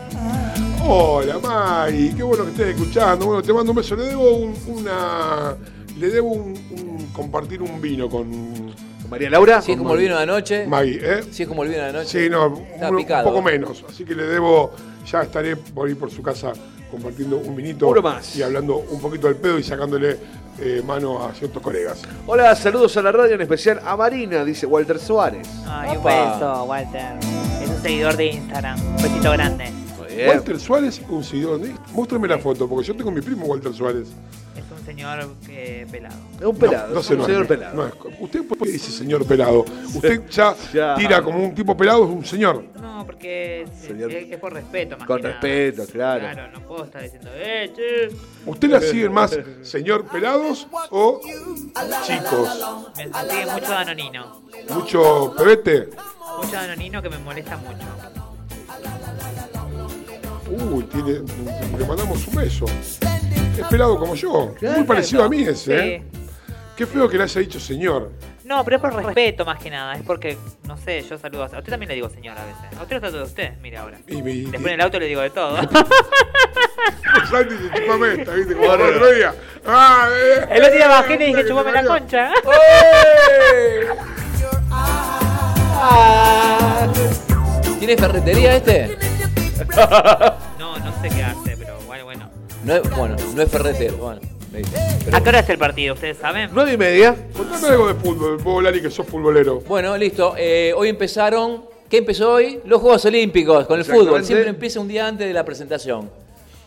Hola, 0.84 1.38
May, 1.38 2.12
qué 2.16 2.24
bueno 2.24 2.44
que 2.44 2.50
estés 2.50 2.68
escuchando. 2.74 3.26
Bueno, 3.26 3.40
te 3.40 3.52
mando 3.52 3.70
un 3.70 3.76
beso. 3.76 3.94
Le 3.94 4.04
debo 4.06 4.30
un- 4.34 4.56
una. 4.66 5.54
Le 5.96 6.08
debo 6.10 6.28
un, 6.32 6.50
un- 6.72 7.06
compartir 7.12 7.62
un 7.62 7.80
vino 7.80 8.08
con 8.10 8.74
María 9.12 9.28
Laura. 9.30 9.60
si 9.60 9.72
es 9.72 9.78
como 9.78 9.92
el 9.94 10.00
vino 10.00 10.16
de 10.16 10.22
anoche. 10.22 10.66
Maggie, 10.66 10.98
¿eh? 11.02 11.22
Si 11.30 11.42
es 11.42 11.48
como 11.48 11.62
el 11.62 11.68
vino 11.68 11.82
de 11.82 11.88
anoche. 11.90 12.24
Sí, 12.24 12.30
no, 12.30 12.56
Está 12.74 12.88
un, 12.88 12.94
un 12.96 13.02
picado. 13.02 13.24
poco 13.28 13.42
menos. 13.42 13.84
Así 13.88 14.04
que 14.04 14.14
le 14.14 14.24
debo, 14.24 14.72
ya 15.10 15.22
estaré 15.22 15.54
por 15.56 15.88
ir 15.88 15.98
por 15.98 16.10
su 16.10 16.22
casa 16.22 16.52
compartiendo 16.90 17.36
un 17.36 17.54
vinito. 17.54 17.88
Uno 17.88 18.00
más. 18.02 18.34
Y 18.36 18.42
hablando 18.42 18.76
un 18.78 19.00
poquito 19.00 19.26
del 19.26 19.36
pedo 19.36 19.58
y 19.58 19.62
sacándole 19.62 20.16
eh, 20.60 20.82
mano 20.86 21.24
a 21.24 21.32
ciertos 21.34 21.62
colegas. 21.62 22.02
Hola, 22.26 22.54
saludos 22.56 22.96
a 22.96 23.02
la 23.02 23.12
radio, 23.12 23.34
en 23.34 23.42
especial 23.42 23.80
a 23.84 23.96
Marina, 23.96 24.44
dice 24.44 24.64
Walter 24.66 24.98
Suárez. 24.98 25.46
Ay, 25.66 25.96
un 25.96 26.04
beso, 26.04 26.64
Walter. 26.64 27.16
Es 27.62 27.68
un 27.68 27.82
seguidor 27.82 28.16
de 28.16 28.26
Instagram. 28.26 28.80
Un 28.96 28.96
besito 29.02 29.30
grande. 29.32 29.70
Muy 29.98 30.14
bien. 30.16 30.28
Walter 30.30 30.58
Suárez, 30.58 31.00
un 31.08 31.22
seguidor 31.24 31.60
de 31.60 31.74
Muéstrame 31.92 32.28
la 32.28 32.38
foto, 32.38 32.66
porque 32.68 32.86
yo 32.88 32.96
tengo 32.96 33.10
mi 33.10 33.20
primo 33.20 33.44
Walter 33.46 33.72
Suárez. 33.74 34.08
Señor 34.92 35.26
eh, 35.48 35.86
pelado. 35.90 36.14
Es 36.38 36.44
un 36.44 36.56
pelado, 36.58 36.88
No, 36.88 36.94
no 36.94 37.00
es 37.00 37.06
sé, 37.06 37.12
un 37.14 37.18
no 37.20 37.24
señor 37.24 37.42
es- 37.42 37.48
pelado. 37.48 37.74
no 37.76 37.86
es- 37.86 37.94
usted 38.20 38.46
por 38.46 38.58
qué 38.58 38.68
dice 38.72 38.90
señor 38.92 39.26
pelado. 39.26 39.64
Usted 39.94 40.28
ya, 40.28 40.54
Ya. 40.74 40.94
tira 40.96 41.22
como 41.22 41.42
un 41.42 41.54
tipo 41.54 41.74
pelado, 41.74 42.04
es 42.04 42.10
un 42.10 42.24
señor. 42.26 42.62
No, 42.78 43.06
porque 43.06 43.62
es, 43.62 43.70
Señor- 43.88 44.12
es- 44.12 44.30
es 44.32 44.38
por 44.38 44.52
respeto 44.52 44.98
más 44.98 45.06
Con 45.06 45.16
que 45.16 45.22
nada. 45.28 45.40
respeto, 45.40 45.86
claro. 45.90 46.20
Claro, 46.20 46.52
no 46.52 46.60
puedo 46.68 46.84
estar 46.84 47.02
diciendo, 47.02 47.30
eh, 47.34 47.72
che. 47.74 48.14
¿Usted 48.44 48.68
la 48.68 48.80
sigue 48.82 49.08
más 49.08 49.38
señor 49.62 50.04
pelados 50.04 50.68
o 50.90 51.20
chicos? 52.04 52.92
Me 52.98 53.04
sigue 53.30 53.46
mucho 53.50 53.70
Danonino. 53.70 54.42
Mucho 54.74 55.34
pebete. 55.38 55.88
Mucho 56.36 56.52
Danonino 56.52 57.00
que 57.00 57.08
me 57.08 57.18
molesta 57.18 57.56
mucho. 57.56 57.86
Uy, 60.70 60.82
tiene, 60.84 61.20
le 61.78 61.84
mandamos 61.86 62.26
un 62.28 62.34
beso. 62.34 62.66
Es 63.58 63.66
pelado 63.68 63.98
como 63.98 64.14
yo. 64.14 64.54
Muy 64.60 64.84
parecido 64.84 65.24
a 65.24 65.28
mí 65.28 65.42
ese, 65.42 65.76
¿eh? 65.96 66.02
Sí. 66.12 66.18
Qué 66.76 66.86
feo 66.86 67.08
que 67.08 67.16
le 67.18 67.24
haya 67.24 67.40
dicho 67.40 67.60
señor. 67.60 68.10
No, 68.44 68.64
pero 68.64 68.76
es 68.76 68.82
por 68.82 68.94
respeto 68.94 69.44
más 69.44 69.58
que 69.62 69.70
nada. 69.70 69.94
Es 69.94 70.02
porque, 70.02 70.36
no 70.64 70.76
sé, 70.76 71.02
yo 71.08 71.16
saludo 71.18 71.42
a... 71.44 71.46
A 71.46 71.58
usted 71.58 71.70
también 71.70 71.88
le 71.88 71.94
digo 71.94 72.08
señor 72.10 72.36
a 72.36 72.44
veces. 72.44 72.78
A 72.78 72.82
usted 72.82 72.96
lo 72.96 73.00
trato 73.00 73.16
de 73.18 73.22
usted, 73.24 73.52
mire 73.60 73.76
ahora. 73.76 73.98
Y 74.08 74.20
me, 74.22 74.32
y- 74.32 74.42
Después 74.42 74.66
en 74.66 74.72
el 74.74 74.80
auto 74.80 74.98
le 74.98 75.06
digo 75.06 75.20
de 75.20 75.30
todo. 75.30 75.56
Santi 77.30 77.54
dice, 77.54 77.70
chupame 77.74 78.14
esta, 78.14 78.34
¿viste? 78.34 78.54
Como 78.54 78.74
el 78.74 78.80
otro 78.80 79.12
día. 79.12 79.34
Ah, 79.66 80.08
eh, 80.12 80.46
El 80.50 80.62
otro 80.64 80.74
día 80.76 80.88
bajé 80.88 81.14
y 81.14 81.18
le 81.18 81.24
eh, 81.24 81.28
dije, 81.28 81.46
chupame 81.48 81.72
la 81.72 81.84
concha. 81.84 82.30
¿Tiene 87.78 87.96
ferretería 87.96 88.56
este? 88.56 88.98
No, 90.58 90.78
no 90.78 90.92
sé 91.02 91.08
qué 91.08 91.14
bueno. 91.22 91.41
No 92.64 92.76
es, 92.76 92.96
bueno, 92.96 93.16
no 93.34 93.42
es 93.42 93.50
ferretero. 93.50 93.96
Bueno. 93.96 94.20
Pero- 94.52 95.16
¿A 95.16 95.22
qué 95.22 95.28
hora 95.30 95.38
es 95.40 95.48
el 95.48 95.58
partido? 95.58 95.94
¿Ustedes 95.94 96.18
saben? 96.18 96.50
Nueve 96.52 96.74
y 96.74 96.76
media. 96.76 97.16
Contame 97.36 97.68
algo 97.68 97.88
de 97.88 97.94
fútbol, 97.94 98.36
vos, 98.38 98.62
Lali, 98.62 98.80
que 98.82 98.90
sos 98.90 99.06
futbolero. 99.06 99.60
Bueno, 99.66 99.96
listo. 99.96 100.34
Eh, 100.36 100.72
hoy 100.76 100.88
empezaron. 100.90 101.64
¿Qué 101.88 101.98
empezó 101.98 102.32
hoy? 102.34 102.60
Los 102.64 102.80
Juegos 102.80 103.04
Olímpicos 103.04 103.66
con 103.66 103.78
el 103.78 103.84
fútbol. 103.84 104.24
Siempre 104.24 104.48
empieza 104.48 104.80
un 104.80 104.88
día 104.88 105.06
antes 105.06 105.26
de 105.26 105.32
la 105.32 105.44
presentación. 105.44 106.10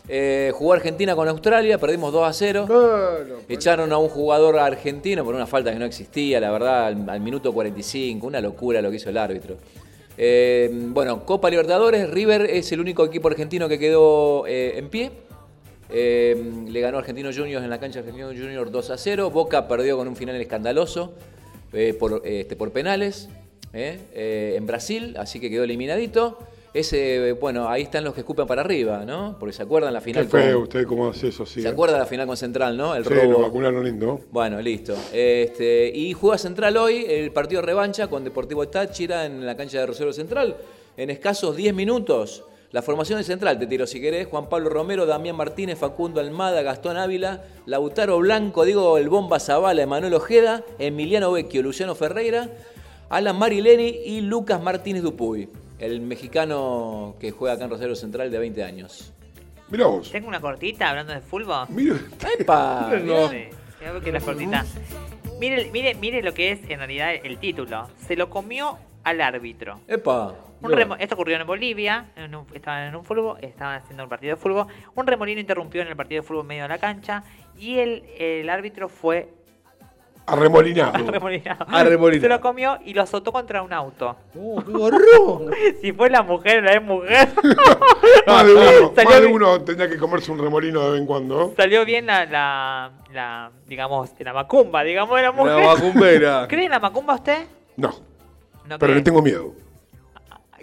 Eh, 0.07 0.51
jugó 0.53 0.73
Argentina 0.73 1.15
con 1.15 1.27
Australia, 1.27 1.79
perdimos 1.79 2.11
2 2.13 2.27
a 2.27 2.33
0. 2.33 2.65
Echaron 3.49 3.91
a 3.91 3.97
un 3.97 4.09
jugador 4.09 4.59
argentino 4.59 5.23
por 5.23 5.33
una 5.33 5.47
falta 5.47 5.71
que 5.71 5.79
no 5.79 5.85
existía, 5.85 6.39
la 6.39 6.51
verdad, 6.51 6.87
al, 6.87 7.09
al 7.09 7.19
minuto 7.21 7.51
45. 7.53 8.25
Una 8.27 8.39
locura 8.41 8.81
lo 8.81 8.89
que 8.91 8.97
hizo 8.97 9.09
el 9.09 9.17
árbitro. 9.17 9.55
Eh, 10.17 10.69
bueno, 10.71 11.25
Copa 11.25 11.49
Libertadores, 11.49 12.09
River 12.09 12.43
es 12.43 12.71
el 12.71 12.79
único 12.79 13.03
equipo 13.05 13.27
argentino 13.27 13.67
que 13.67 13.77
quedó 13.79 14.45
eh, 14.47 14.73
en 14.77 14.89
pie. 14.89 15.11
Eh, 15.97 16.35
le 16.67 16.81
ganó 16.81 16.97
Argentino 16.97 17.29
Juniors 17.33 17.63
en 17.63 17.69
la 17.69 17.79
cancha 17.79 18.01
de 18.01 18.09
Argentino 18.09 18.27
Juniors 18.27 18.69
2 18.69 18.89
a 18.89 18.97
0. 18.97 19.29
Boca 19.29 19.65
perdió 19.65 19.95
con 19.95 20.09
un 20.09 20.15
final 20.17 20.35
escandaloso 20.35 21.13
eh, 21.71 21.95
por, 21.97 22.21
este, 22.25 22.57
por 22.57 22.71
penales 22.73 23.29
eh, 23.71 24.55
en 24.57 24.65
Brasil, 24.65 25.15
así 25.17 25.39
que 25.39 25.49
quedó 25.49 25.63
eliminadito. 25.63 26.37
Ese, 26.73 27.31
bueno, 27.31 27.69
ahí 27.69 27.83
están 27.83 28.03
los 28.03 28.13
que 28.13 28.19
escupen 28.19 28.45
para 28.45 28.59
arriba, 28.59 29.05
¿no? 29.05 29.37
Porque 29.39 29.53
se 29.53 29.63
acuerdan 29.63 29.93
la 29.93 29.99
Qué 29.99 30.05
final 30.05 30.27
feo 30.27 30.55
con, 30.55 30.63
usted 30.63 30.85
cómo 30.85 31.07
hace 31.07 31.29
eso, 31.29 31.45
sí. 31.45 31.61
¿Se 31.61 31.69
acuerda 31.69 31.97
la 31.97 32.05
final 32.05 32.27
con 32.27 32.35
Central, 32.35 32.75
no? 32.75 32.93
El 32.93 33.05
Sí, 33.05 33.13
lo 33.13 33.31
robo. 33.31 33.43
vacunaron 33.43 33.85
lindo. 33.85 34.19
Bueno, 34.31 34.61
listo. 34.61 34.93
Este, 35.13 35.89
y 35.95 36.11
juega 36.11 36.37
Central 36.37 36.75
hoy 36.75 37.05
el 37.07 37.31
partido 37.31 37.61
de 37.61 37.67
revancha 37.67 38.07
con 38.07 38.25
Deportivo 38.25 38.67
Táchira 38.67 39.25
en 39.25 39.45
la 39.45 39.55
cancha 39.55 39.79
de 39.79 39.85
Rosario 39.85 40.11
Central. 40.11 40.57
En 40.97 41.09
escasos 41.09 41.55
10 41.55 41.73
minutos, 41.73 42.43
la 42.75 42.81
formación 42.81 43.17
de 43.19 43.23
Central, 43.23 43.57
te 43.57 43.67
tiro 43.67 43.87
si 43.87 44.01
querés, 44.01 44.27
Juan 44.27 44.49
Pablo 44.49 44.67
Romero, 44.67 45.05
Damián 45.05 45.37
Martínez, 45.37 45.79
Facundo 45.79 46.19
Almada, 46.19 46.61
Gastón 46.61 46.97
Ávila, 46.97 47.41
Lautaro 47.65 48.19
Blanco, 48.19 48.65
Diego 48.65 48.97
El 48.97 49.07
Bomba 49.07 49.39
Zavala, 49.39 49.81
Emanuel 49.81 50.13
Ojeda, 50.13 50.61
Emiliano 50.77 51.31
Vecchio, 51.31 51.63
Luciano 51.63 51.95
Ferreira, 51.95 52.49
Alan 53.07 53.39
Marileni 53.39 53.87
y 53.87 54.19
Lucas 54.19 54.61
Martínez 54.61 55.03
Dupuy, 55.03 55.47
el 55.79 56.01
mexicano 56.01 57.15
que 57.17 57.31
juega 57.31 57.55
acá 57.55 57.63
en 57.63 57.69
Rosario 57.69 57.95
Central 57.95 58.29
de 58.29 58.39
20 58.39 58.61
años. 58.65 59.13
Mirá 59.69 59.85
vos. 59.85 60.11
Tengo 60.11 60.27
una 60.27 60.41
cortita 60.41 60.89
hablando 60.89 61.13
de 61.13 61.21
fútbol. 61.21 61.67
Mira, 61.69 61.95
¡Epa! 62.37 62.91
No. 63.05 63.29
Sí, 63.29 63.45
creo 63.79 64.01
que 64.01 64.11
la 64.11 64.19
cortita. 64.19 64.65
Mire, 65.39 65.71
mire, 65.71 65.95
mire 65.95 66.21
lo 66.21 66.33
que 66.33 66.51
es 66.51 66.59
en 66.69 66.79
realidad 66.79 67.13
el 67.23 67.37
título. 67.37 67.87
Se 68.05 68.17
lo 68.17 68.29
comió 68.29 68.77
al 69.05 69.21
árbitro. 69.21 69.79
¡Epa! 69.87 70.35
Un 70.61 70.71
remo- 70.71 70.95
esto 70.99 71.15
ocurrió 71.15 71.35
en 71.39 71.45
Bolivia, 71.45 72.05
en 72.15 72.33
un- 72.35 72.47
estaban 72.53 72.83
en 72.87 72.95
un 72.95 73.03
fútbol, 73.03 73.37
estaban 73.41 73.77
haciendo 73.81 74.03
un 74.03 74.09
partido 74.09 74.35
de 74.35 74.41
fútbol. 74.41 74.67
Un 74.95 75.05
remolino 75.07 75.39
interrumpió 75.39 75.81
en 75.81 75.87
el 75.89 75.95
partido 75.95 76.21
de 76.21 76.27
fútbol 76.27 76.41
en 76.41 76.47
medio 76.47 76.63
de 76.63 76.69
la 76.69 76.77
cancha 76.77 77.23
y 77.57 77.77
el, 77.79 78.03
el 78.17 78.49
árbitro 78.49 78.89
fue 78.89 79.29
arremolinado. 80.25 80.93
arremolinado. 81.07 81.65
Arremolinado. 81.69 82.21
Se 82.21 82.29
lo 82.29 82.41
comió 82.41 82.79
y 82.83 82.93
lo 82.93 83.03
azotó 83.03 83.31
contra 83.31 83.61
un 83.61 83.71
auto. 83.73 84.15
¡Oh, 84.39 84.63
qué 84.65 84.71
gorrón! 84.71 85.51
Si 85.81 85.91
fue 85.93 86.09
la 86.09 86.23
mujer, 86.23 86.63
la 86.63 86.73
es 86.73 86.81
mujer. 86.81 87.29
más 88.25 88.45
de 88.45 88.53
uno, 88.53 88.63
Salió 88.95 89.09
más 89.09 89.13
de 89.13 89.21
bien- 89.21 89.33
uno 89.35 89.61
tendría 89.61 89.89
que 89.89 89.97
comerse 89.97 90.31
un 90.31 90.39
remolino 90.39 90.81
de 90.85 90.91
vez 90.91 91.01
en 91.01 91.05
cuando. 91.05 91.53
Salió 91.55 91.85
bien 91.85 92.07
la, 92.07 92.25
la, 92.25 92.91
la, 93.13 93.51
digamos, 93.67 94.11
la 94.19 94.33
macumba, 94.33 94.83
digamos, 94.83 95.15
de 95.15 95.21
la 95.23 95.31
mujer. 95.31 95.53
La 95.63 95.73
macumbera. 95.75 96.47
¿Cree 96.47 96.65
en 96.65 96.71
la 96.71 96.79
macumba 96.79 97.15
usted? 97.15 97.45
No, 97.77 97.89
No 97.89 97.99
pero 98.63 98.79
cree. 98.79 98.95
le 98.95 99.01
tengo 99.01 99.21
miedo. 99.21 99.53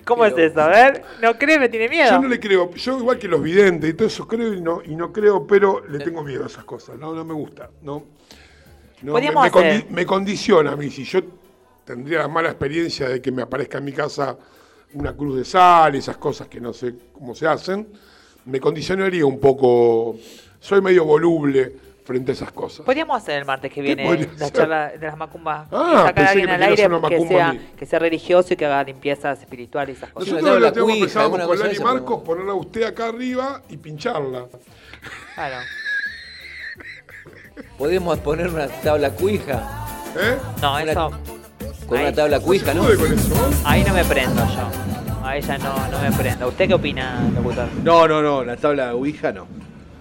¿Cómo 0.04 0.24
es 0.26 0.36
eso? 0.36 0.60
A 0.60 0.68
ver, 0.68 1.02
¿no 1.20 1.38
cree? 1.38 1.58
¿Me 1.58 1.68
tiene 1.68 1.88
miedo? 1.88 2.10
Yo 2.10 2.18
no 2.20 2.28
le 2.28 2.40
creo, 2.40 2.72
yo 2.74 2.98
igual 2.98 3.18
que 3.18 3.28
los 3.28 3.42
videntes 3.42 3.90
y 3.90 3.94
todo 3.94 4.08
eso 4.08 4.26
creo 4.26 4.52
y 4.54 4.60
no, 4.60 4.82
y 4.84 4.94
no 4.96 5.12
creo, 5.12 5.46
pero 5.46 5.82
le 5.86 5.98
tengo 6.00 6.22
miedo 6.24 6.44
a 6.44 6.46
esas 6.46 6.64
cosas. 6.64 6.98
No, 6.98 7.14
no 7.14 7.24
me 7.24 7.34
gusta. 7.34 7.70
No, 7.82 8.02
no 9.02 9.06
me, 9.06 9.10
Podríamos 9.12 9.42
me 9.42 9.48
hacer- 9.48 9.82
condi- 9.84 9.90
me 9.90 10.06
condiciona 10.06 10.72
a 10.72 10.76
mí. 10.76 10.90
Si 10.90 11.04
yo 11.04 11.20
tendría 11.84 12.18
la 12.20 12.28
mala 12.28 12.48
experiencia 12.50 13.08
de 13.08 13.20
que 13.22 13.30
me 13.32 13.42
aparezca 13.42 13.78
en 13.78 13.84
mi 13.84 13.92
casa 13.92 14.36
una 14.94 15.14
cruz 15.14 15.36
de 15.36 15.44
sal, 15.44 15.94
esas 15.94 16.16
cosas 16.16 16.48
que 16.48 16.60
no 16.60 16.72
sé 16.72 16.94
cómo 17.12 17.34
se 17.34 17.46
hacen, 17.46 17.88
me 18.44 18.60
condicionaría 18.60 19.24
un 19.24 19.38
poco, 19.40 20.16
soy 20.60 20.80
medio 20.82 21.04
voluble 21.04 21.72
frente 22.04 22.32
a 22.32 22.34
esas 22.34 22.52
cosas. 22.52 22.84
Podríamos 22.84 23.16
hacer 23.16 23.38
el 23.38 23.44
martes 23.44 23.72
que 23.72 23.80
viene 23.80 24.28
la 24.38 24.50
charla 24.50 24.88
de 24.90 25.06
las 25.06 25.16
macumbas. 25.16 25.68
Ah, 25.70 26.04
sacar 26.06 26.14
pensé 26.14 26.26
a 26.26 26.30
alguien 26.30 26.46
que 26.48 26.52
al 26.54 26.62
aire 26.62 26.88
que 27.08 27.28
sea, 27.28 27.56
que 27.78 27.86
sea 27.86 27.98
religioso 27.98 28.54
y 28.54 28.56
que 28.56 28.66
haga 28.66 28.82
limpiezas 28.84 29.40
espirituales 29.40 29.94
y 29.94 29.98
esas 29.98 30.10
cosas. 30.12 30.32
Nosotros 30.32 30.60
lo 30.60 30.72
tenemos 30.72 30.98
pensábamos 30.98 31.40
alguna 31.40 31.58
con 31.58 31.70
esa, 31.70 31.84
Marcos 31.84 32.02
podemos- 32.04 32.24
ponerla 32.24 32.52
a 32.52 32.56
usted 32.56 32.82
acá 32.84 33.08
arriba 33.08 33.62
y 33.68 33.76
pincharla. 33.76 34.46
Claro. 35.34 35.56
Podemos 37.78 38.18
poner 38.20 38.48
una 38.48 38.68
tabla 38.68 39.10
cuija. 39.10 39.62
¿Eh? 40.18 40.36
No, 40.60 40.74
Una- 40.74 40.90
eso. 40.92 41.10
Con 41.86 41.98
ahí, 41.98 42.04
una 42.06 42.14
tabla 42.14 42.40
cuija, 42.40 42.74
¿no? 42.74 42.82
¿Puede 42.84 42.96
con 42.96 43.12
eso? 43.12 43.50
ahí 43.64 43.84
no 43.84 43.92
me 43.94 44.04
prendo 44.04 44.42
yo. 44.46 45.26
A 45.26 45.36
ella 45.36 45.58
no, 45.58 45.88
no 45.88 46.00
me 46.00 46.12
prendo. 46.16 46.48
¿Usted 46.48 46.68
qué 46.68 46.74
opina, 46.74 47.20
locutor? 47.34 47.68
No, 47.82 48.08
no, 48.08 48.22
no, 48.22 48.44
la 48.44 48.56
tabla 48.56 48.94
Ouija 48.94 49.32
no. 49.32 49.46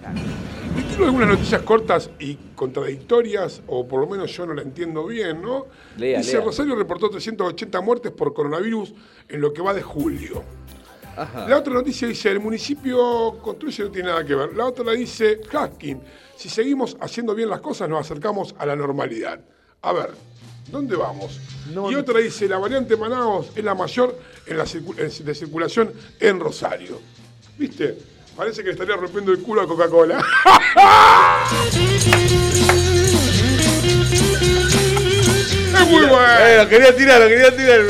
Y 0.02 0.41
quiero 0.88 1.04
algunas 1.06 1.28
noticias 1.28 1.62
cortas 1.62 2.10
y 2.18 2.36
contradictorias, 2.54 3.62
o 3.66 3.86
por 3.86 4.00
lo 4.00 4.06
menos 4.06 4.34
yo 4.36 4.46
no 4.46 4.54
la 4.54 4.62
entiendo 4.62 5.06
bien, 5.06 5.42
¿no? 5.42 5.66
Lea, 5.96 6.18
Dice, 6.18 6.36
lea. 6.36 6.44
Rosario 6.44 6.74
reportó 6.76 7.10
380 7.10 7.80
muertes 7.80 8.12
por 8.12 8.32
coronavirus 8.32 8.94
en 9.28 9.40
lo 9.40 9.52
que 9.52 9.60
va 9.62 9.74
de 9.74 9.82
julio. 9.82 10.42
Ajá. 11.16 11.46
La 11.48 11.58
otra 11.58 11.74
noticia 11.74 12.08
dice, 12.08 12.30
el 12.30 12.40
municipio 12.40 13.38
construye 13.42 13.84
no 13.84 13.90
tiene 13.90 14.08
nada 14.08 14.24
que 14.24 14.34
ver. 14.34 14.54
La 14.56 14.64
otra 14.66 14.84
la 14.84 14.92
dice, 14.92 15.40
Haskin, 15.52 16.00
si 16.36 16.48
seguimos 16.48 16.96
haciendo 17.00 17.34
bien 17.34 17.50
las 17.50 17.60
cosas 17.60 17.88
nos 17.88 18.00
acercamos 18.00 18.54
a 18.58 18.64
la 18.64 18.74
normalidad. 18.74 19.38
A 19.82 19.92
ver, 19.92 20.10
¿dónde 20.70 20.96
vamos? 20.96 21.38
y 21.90 21.94
otra 21.94 22.18
dice, 22.18 22.48
la 22.48 22.56
variante 22.58 22.96
Manaos 22.96 23.50
es 23.54 23.62
la 23.62 23.74
mayor 23.74 24.18
en 24.46 24.56
la 24.56 24.64
en- 24.64 25.24
de 25.24 25.34
circulación 25.34 25.92
en 26.18 26.40
Rosario. 26.40 26.98
¿Viste? 27.58 27.98
Parece 28.36 28.62
que 28.62 28.68
le 28.68 28.72
estaría 28.72 28.96
rompiendo 28.96 29.32
el 29.32 29.38
culo 29.40 29.62
a 29.62 29.66
Coca-Cola. 29.66 30.18
es 35.74 35.88
muy 35.88 36.06
bueno. 36.06 36.38
Eh, 36.46 36.56
lo 36.58 36.68
quería 36.68 36.96
tirar, 36.96 37.20
lo 37.20 37.28
quería 37.28 37.56
tirar. 37.56 37.80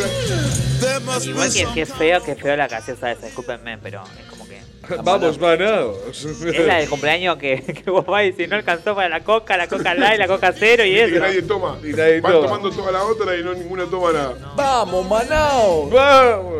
Igual 1.24 1.50
que, 1.74 1.86
feo, 1.86 2.22
que 2.22 2.34
feo 2.34 2.56
la 2.56 2.68
gaseosa 2.68 3.12
esa, 3.12 3.26
discúlpenme, 3.26 3.78
pero 3.78 4.02
es 4.20 4.26
como 4.30 4.46
que. 4.48 4.60
Vamos, 5.04 5.38
manados. 5.38 6.24
Es 6.24 6.66
la 6.66 6.78
del 6.78 6.88
cumpleaños 6.88 7.36
que, 7.36 7.62
que 7.84 7.90
vos 7.90 8.04
vas 8.04 8.24
y 8.24 8.32
si 8.32 8.46
no 8.46 8.56
alcanzó 8.56 8.94
para 8.94 9.08
la 9.08 9.22
coca, 9.22 9.56
la 9.56 9.68
coca 9.68 9.94
light, 9.94 10.18
la 10.18 10.26
coca 10.26 10.52
cero 10.58 10.84
y 10.84 10.98
eso. 10.98 11.18
nadie 11.20 11.42
toma. 11.42 11.78
Y 11.84 11.92
nadie 11.92 12.20
Van 12.20 12.32
toma. 12.32 12.46
tomando 12.46 12.70
toda 12.70 12.92
la 12.92 13.04
otra 13.04 13.36
y 13.36 13.44
no 13.44 13.54
ninguna 13.54 13.84
toma 13.86 14.12
nada. 14.12 14.34
¡Vamos, 14.56 15.08
Manao! 15.08 15.88
Vamos. 15.90 16.54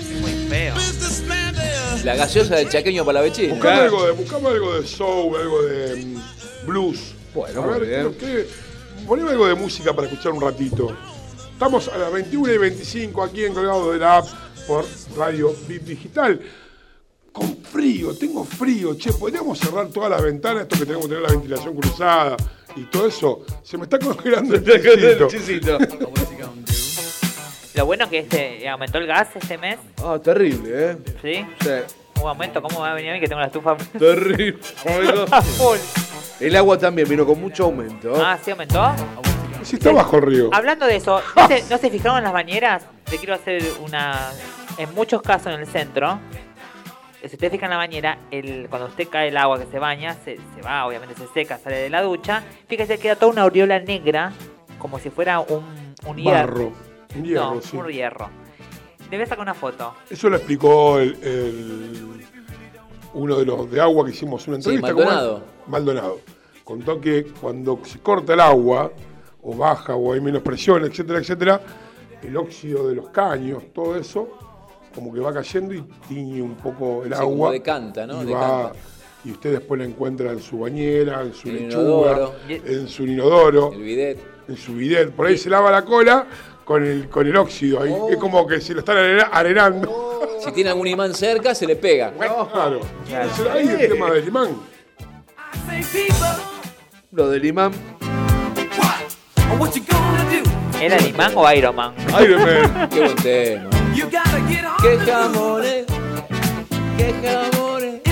Es 0.00 0.10
muy 0.20 0.32
feo. 0.48 0.74
La 2.06 2.14
gaseosa 2.16 2.54
del 2.56 2.68
chaqueño 2.68 3.04
para 3.04 3.18
la 3.20 3.24
vecina. 3.24 3.54
Buscame 3.54 3.80
algo 3.80 4.06
de, 4.06 4.12
buscame 4.12 4.48
algo 4.48 4.80
de 4.80 4.86
soul, 4.86 5.36
algo 5.36 5.62
de 5.62 5.96
mm, 6.04 6.66
blues. 6.66 7.14
Bueno, 7.34 7.62
a 7.62 7.66
ver, 7.78 7.86
bien. 7.86 8.14
¿qué- 8.14 8.26
qué- 8.26 8.46
poneme 9.06 9.30
algo 9.30 9.46
de 9.46 9.54
música 9.56 9.92
para 9.94 10.06
escuchar 10.08 10.32
un 10.32 10.40
ratito. 10.40 10.96
Estamos 11.52 11.88
a 11.88 11.98
las 11.98 12.12
21 12.12 12.52
y 12.52 12.58
25 12.58 13.22
aquí 13.22 13.44
en 13.44 13.54
Colgado 13.54 13.92
de 13.92 13.98
la 13.98 14.18
App 14.18 14.26
por 14.68 14.84
Radio 15.16 15.54
Bit 15.66 15.82
Digital. 15.82 16.40
Con 17.32 17.56
frío, 17.58 18.14
tengo 18.16 18.44
frío, 18.44 18.94
che, 18.94 19.12
podríamos 19.12 19.58
cerrar 19.58 19.88
todas 19.88 20.10
las 20.10 20.22
ventanas, 20.22 20.62
esto 20.62 20.78
que 20.78 20.86
tenemos 20.86 21.06
que 21.06 21.14
tener 21.14 21.22
la 21.22 21.30
ventilación 21.36 21.74
cruzada 21.74 22.36
y 22.76 22.82
todo 22.84 23.06
eso. 23.08 23.44
Se 23.62 23.76
me 23.76 23.84
está 23.84 23.98
congelando 23.98 24.54
el 24.54 24.70
El 24.70 25.26
chisito. 25.26 25.76
Lo 27.76 27.84
bueno 27.84 28.08
que 28.08 28.20
este 28.20 28.66
aumentó 28.68 28.98
el 28.98 29.06
gas 29.06 29.28
este 29.36 29.58
mes, 29.58 29.78
Ah, 30.02 30.18
terrible, 30.22 30.92
¿eh? 30.92 30.96
¿sí? 31.20 31.46
Sí, 31.60 31.70
Un 32.22 32.28
aumento, 32.28 32.62
¿cómo 32.62 32.80
va 32.80 32.92
a 32.92 32.94
venir 32.94 33.10
a 33.10 33.14
mí 33.14 33.20
que 33.20 33.28
tengo 33.28 33.40
la 33.40 33.48
estufa? 33.48 33.76
terrible. 33.98 34.58
El 36.40 36.56
agua 36.56 36.78
también 36.78 37.08
vino 37.08 37.24
con 37.26 37.40
mucho 37.40 37.64
aumento. 37.64 38.14
Ah, 38.16 38.38
¿sí 38.42 38.50
aumentó? 38.50 38.92
Sí, 39.62 39.76
está 39.76 39.90
bajo 39.92 40.16
el 40.18 40.22
río. 40.22 40.50
Hablando 40.52 40.86
de 40.86 40.96
eso, 40.96 41.22
¿no 41.36 41.48
se, 41.48 41.62
no 41.68 41.78
se 41.78 41.90
fijaron 41.90 42.18
en 42.18 42.24
las 42.24 42.32
bañeras? 42.32 42.84
Te 43.04 43.16
quiero 43.18 43.34
hacer 43.34 43.62
una... 43.80 44.30
En 44.78 44.94
muchos 44.94 45.22
casos 45.22 45.52
en 45.54 45.60
el 45.60 45.66
centro, 45.66 46.18
si 47.22 47.34
usted 47.34 47.50
fija 47.50 47.64
en 47.66 47.70
la 47.70 47.78
bañera, 47.78 48.18
el, 48.30 48.68
cuando 48.68 48.88
usted 48.88 49.08
cae 49.08 49.28
el 49.28 49.36
agua 49.38 49.58
que 49.58 49.64
se 49.66 49.78
baña, 49.78 50.14
se, 50.24 50.36
se 50.36 50.62
va, 50.62 50.86
obviamente 50.86 51.14
se 51.14 51.26
seca, 51.32 51.58
sale 51.58 51.76
de 51.78 51.88
la 51.90 52.02
ducha, 52.02 52.42
fíjese 52.68 52.98
queda 52.98 53.16
toda 53.16 53.32
una 53.32 53.42
aureola 53.42 53.78
negra, 53.80 54.32
como 54.78 54.98
si 54.98 55.08
fuera 55.08 55.40
un, 55.40 55.94
un 56.06 56.16
hierro. 56.18 56.72
Un 57.18 57.24
hierro, 57.24 57.54
no, 57.56 57.60
sí. 57.60 57.76
un 57.76 57.86
hierro. 57.88 58.28
Debe 59.10 59.24
sacar 59.26 59.42
una 59.42 59.54
foto. 59.54 59.94
Eso 60.10 60.28
lo 60.28 60.36
explicó 60.36 60.98
el, 60.98 61.16
el- 61.22 62.12
uno 63.14 63.36
de 63.38 63.46
los 63.46 63.70
de 63.70 63.80
agua 63.80 64.04
que 64.04 64.10
hicimos 64.10 64.46
una 64.46 64.56
entrevista. 64.56 64.88
Maldonado. 64.92 65.42
Maldonado. 65.68 66.20
Contó 66.64 67.00
que 67.00 67.24
cuando 67.40 67.80
se 67.84 68.00
corta 68.00 68.34
el 68.34 68.40
agua, 68.40 68.90
o 69.42 69.56
baja, 69.56 69.94
o 69.94 70.12
hay 70.12 70.20
menos 70.20 70.42
presión, 70.42 70.84
etcétera, 70.84 71.20
etcétera, 71.20 71.60
el 72.22 72.36
óxido 72.36 72.88
de 72.88 72.96
los 72.96 73.08
caños, 73.10 73.62
todo 73.72 73.96
eso, 73.96 74.28
como 74.94 75.12
que 75.14 75.20
va 75.20 75.32
cayendo 75.32 75.72
y 75.72 75.82
tiñe 76.08 76.42
un 76.42 76.56
poco 76.56 77.04
el 77.04 77.10
Sí, 77.14 77.14
agua. 77.20 77.30
como 77.30 77.50
decanta, 77.52 78.06
¿no? 78.06 78.22
Y, 78.22 78.26
Decanta. 78.26 78.48
va- 78.48 78.72
y 79.24 79.30
usted 79.30 79.52
después 79.52 79.78
la 79.80 79.86
encuentra 79.86 80.32
en 80.32 80.40
su 80.40 80.58
bañera, 80.58 81.22
en 81.22 81.32
su 81.32 81.48
El 81.48 81.54
lechuga, 81.68 81.82
inodoro. 81.82 82.34
en 82.48 82.88
su 82.88 83.04
inodoro, 83.04 83.72
El 83.72 83.82
bidet. 83.82 84.18
en 84.48 84.56
su 84.56 84.74
bidet. 84.74 85.10
Por 85.12 85.26
ahí 85.28 85.38
se 85.38 85.48
lava 85.48 85.70
la 85.70 85.84
cola 85.84 86.26
con 86.66 86.84
el, 86.84 87.08
con 87.08 87.26
el 87.26 87.34
óxido. 87.36 87.80
Ahí 87.82 87.90
Oh. 87.96 88.10
Es 88.10 88.16
como 88.18 88.46
que 88.46 88.60
se 88.60 88.74
lo 88.74 88.80
están 88.80 88.98
arena- 88.98 89.30
arenando. 89.32 90.02
Si 90.44 90.52
tiene 90.52 90.70
algún 90.70 90.86
imán 90.86 91.12
cerca, 91.14 91.54
se 91.54 91.66
le 91.66 91.74
pega. 91.76 92.12
Claro. 92.12 92.80
Ahí 93.52 93.66
el 93.66 93.88
tema 93.88 94.10
del 94.10 94.28
imán. 94.28 94.50
Lo 97.10 97.30
del 97.30 97.44
imán. 97.46 97.72
¿Era 100.80 100.96
el 100.96 101.06
imán 101.06 101.32
o 101.34 101.50
Iron 101.52 101.74
Man? 101.74 101.94
Iron 102.22 102.42
Man. 102.42 102.88
Qué 102.92 103.00
buen 103.00 103.16
tema. 103.16 103.70
Qué 104.82 104.98
jamones. 104.98 105.86
Qué 106.96 107.14
jamones. 107.24 108.02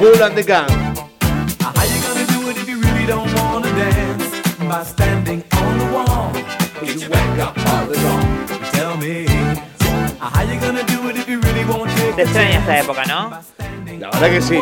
Bull 0.00 0.22
and 0.22 0.34
the 0.36 0.42
Gang. 0.42 0.68
How 1.60 1.84
you 1.84 2.00
gonna 2.02 2.26
do 2.26 2.50
it 2.50 2.56
if 2.56 2.68
you 2.68 2.80
really 2.80 3.06
don't 3.06 3.26
wanna 3.34 3.43
By 4.74 4.82
standing 4.82 5.44
on 5.52 5.78
the 5.78 5.84
wall. 5.94 6.32
Get 6.80 6.98
your 6.98 7.08
back 7.08 7.38
up 7.38 7.56
on 7.58 7.88
the 7.92 7.96
wall. 8.04 8.22
Tell 8.72 8.96
me. 8.96 9.24
How 10.18 10.42
you 10.42 10.58
gonna 10.58 10.82
do 10.82 11.08
it 11.10 11.16
if 11.16 11.28
you 11.28 11.38
really 11.42 11.64
want 11.64 11.92
to 11.92 12.12
Te 12.16 12.22
extraña 12.22 12.58
esta 12.58 12.80
época, 12.80 13.04
¿no? 13.06 13.30
La 14.00 14.10
verdad 14.10 14.30
que 14.30 14.42
sí. 14.42 14.56
I. 14.56 14.60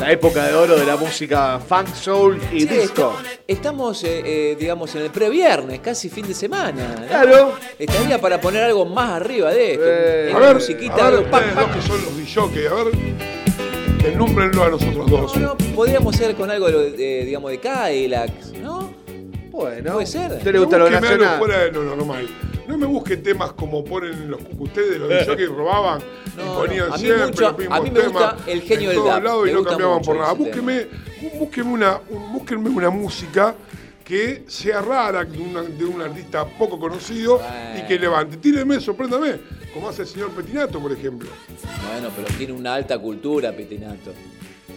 La 0.00 0.10
época 0.10 0.44
de 0.46 0.54
oro 0.54 0.76
de 0.76 0.84
la 0.84 0.96
música 0.96 1.60
funk, 1.60 1.94
soul 1.94 2.40
y 2.52 2.66
Che, 2.66 2.80
disco. 2.80 3.14
Estamos, 3.46 4.02
eh, 4.02 4.22
eh, 4.24 4.56
digamos, 4.58 4.92
en 4.96 5.02
el 5.02 5.10
previernes, 5.10 5.78
casi 5.78 6.08
fin 6.10 6.26
de 6.26 6.34
semana. 6.34 6.96
¿no? 7.00 7.06
Claro. 7.06 7.52
Estaría 7.78 8.20
para 8.20 8.40
poner 8.40 8.64
algo 8.64 8.84
más 8.84 9.12
arriba 9.12 9.52
de 9.52 9.72
esto. 9.74 9.84
Eh, 9.86 10.32
Una 10.34 10.38
A 10.38 10.48
ver, 10.48 10.54
musiquita, 10.56 10.94
a 10.94 11.10
ver 11.10 11.18
algo, 11.20 11.30
pam. 11.30 11.54
dos 11.54 11.66
que 11.68 11.82
son 11.82 12.04
los 12.04 12.16
disjockeys, 12.16 12.66
a 12.68 12.74
ver, 12.74 13.33
enúmbrenlo 14.04 14.64
a 14.64 14.70
nosotros 14.70 15.10
dos. 15.10 15.32
Bueno, 15.32 15.56
podríamos 15.74 16.16
ser 16.16 16.34
con 16.34 16.50
algo, 16.50 16.68
de, 16.68 16.92
de, 16.92 17.24
digamos, 17.24 17.50
de 17.50 17.58
Cadillac, 17.60 18.30
¿no? 18.62 18.92
Bueno. 19.50 19.92
Puede 19.94 20.06
ser. 20.06 20.32
¿A 20.32 20.34
usted 20.36 20.52
le 20.52 20.58
gusta 20.58 20.78
lo 20.78 20.84
Búsqueme 20.84 21.06
algo 21.08 21.24
nacional? 21.24 21.38
fuera 21.38 21.64
de 21.64 21.72
lo 21.72 21.82
normal. 21.96 22.28
No 22.66 22.78
me 22.78 22.86
busque 22.86 23.18
temas 23.18 23.52
como 23.52 23.84
ponen 23.84 24.30
los 24.30 24.40
ustedes, 24.58 24.98
los 24.98 25.08
disjockeys 25.10 25.48
robaban 25.50 26.00
No, 26.36 26.42
y 26.42 26.56
ponían 26.66 26.88
no, 26.88 26.94
a 26.94 26.96
mí 26.96 27.02
siempre 27.04 27.26
mucho- 27.26 27.42
los 27.42 27.58
mismos 27.58 27.78
a 27.78 27.82
mí 27.82 27.90
me 27.90 28.00
temas 28.00 28.12
gusta 28.34 28.50
el 28.50 28.62
genio 28.62 28.90
en 28.90 28.96
del 28.96 29.04
todos 29.04 29.22
lados 29.22 29.42
y 29.42 29.46
me 29.46 29.52
no 29.52 29.58
gusta 29.58 29.70
cambiaban 29.70 29.96
mucho 29.98 30.10
por 30.10 30.16
nada. 30.20 30.32
ese 30.32 30.38
Búsqueme, 30.42 30.86
búsqueme, 31.38 31.70
una, 31.72 32.00
un- 32.08 32.32
búsquenme 32.32 32.70
una 32.70 32.90
música 32.90 33.54
que 34.04 34.44
sea 34.48 34.82
rara, 34.82 35.24
de, 35.24 35.38
una- 35.38 35.62
de 35.62 35.84
un 35.84 36.02
artista 36.02 36.44
poco 36.46 36.78
conocido 36.78 37.40
y 37.78 37.82
que 37.86 37.98
levante. 37.98 38.36
Tíreme, 38.36 38.78
sorpréndame, 38.80 39.36
como 39.72 39.88
hace 39.88 40.02
el 40.02 40.08
señor 40.08 40.30
Petinato, 40.32 40.78
por 40.78 40.92
ejemplo. 40.92 41.28
Bueno, 41.90 42.10
pero 42.14 42.28
tiene 42.36 42.52
una 42.52 42.74
alta 42.74 42.98
cultura, 42.98 43.50
Petinato. 43.52 44.12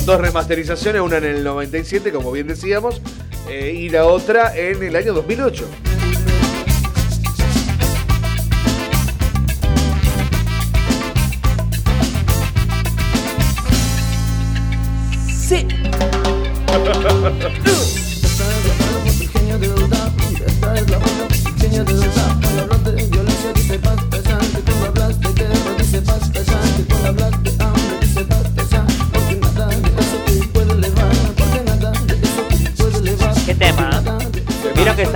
Dos 0.04 0.20
remasterizaciones, 0.20 1.00
una 1.00 1.18
en 1.18 1.24
el 1.24 1.44
97, 1.44 2.10
como 2.10 2.32
bien 2.32 2.48
decíamos, 2.48 3.00
eh, 3.48 3.72
y 3.76 3.88
la 3.88 4.06
otra 4.06 4.56
en 4.56 4.82
el 4.82 4.96
año 4.96 5.12
2008. 5.12 5.91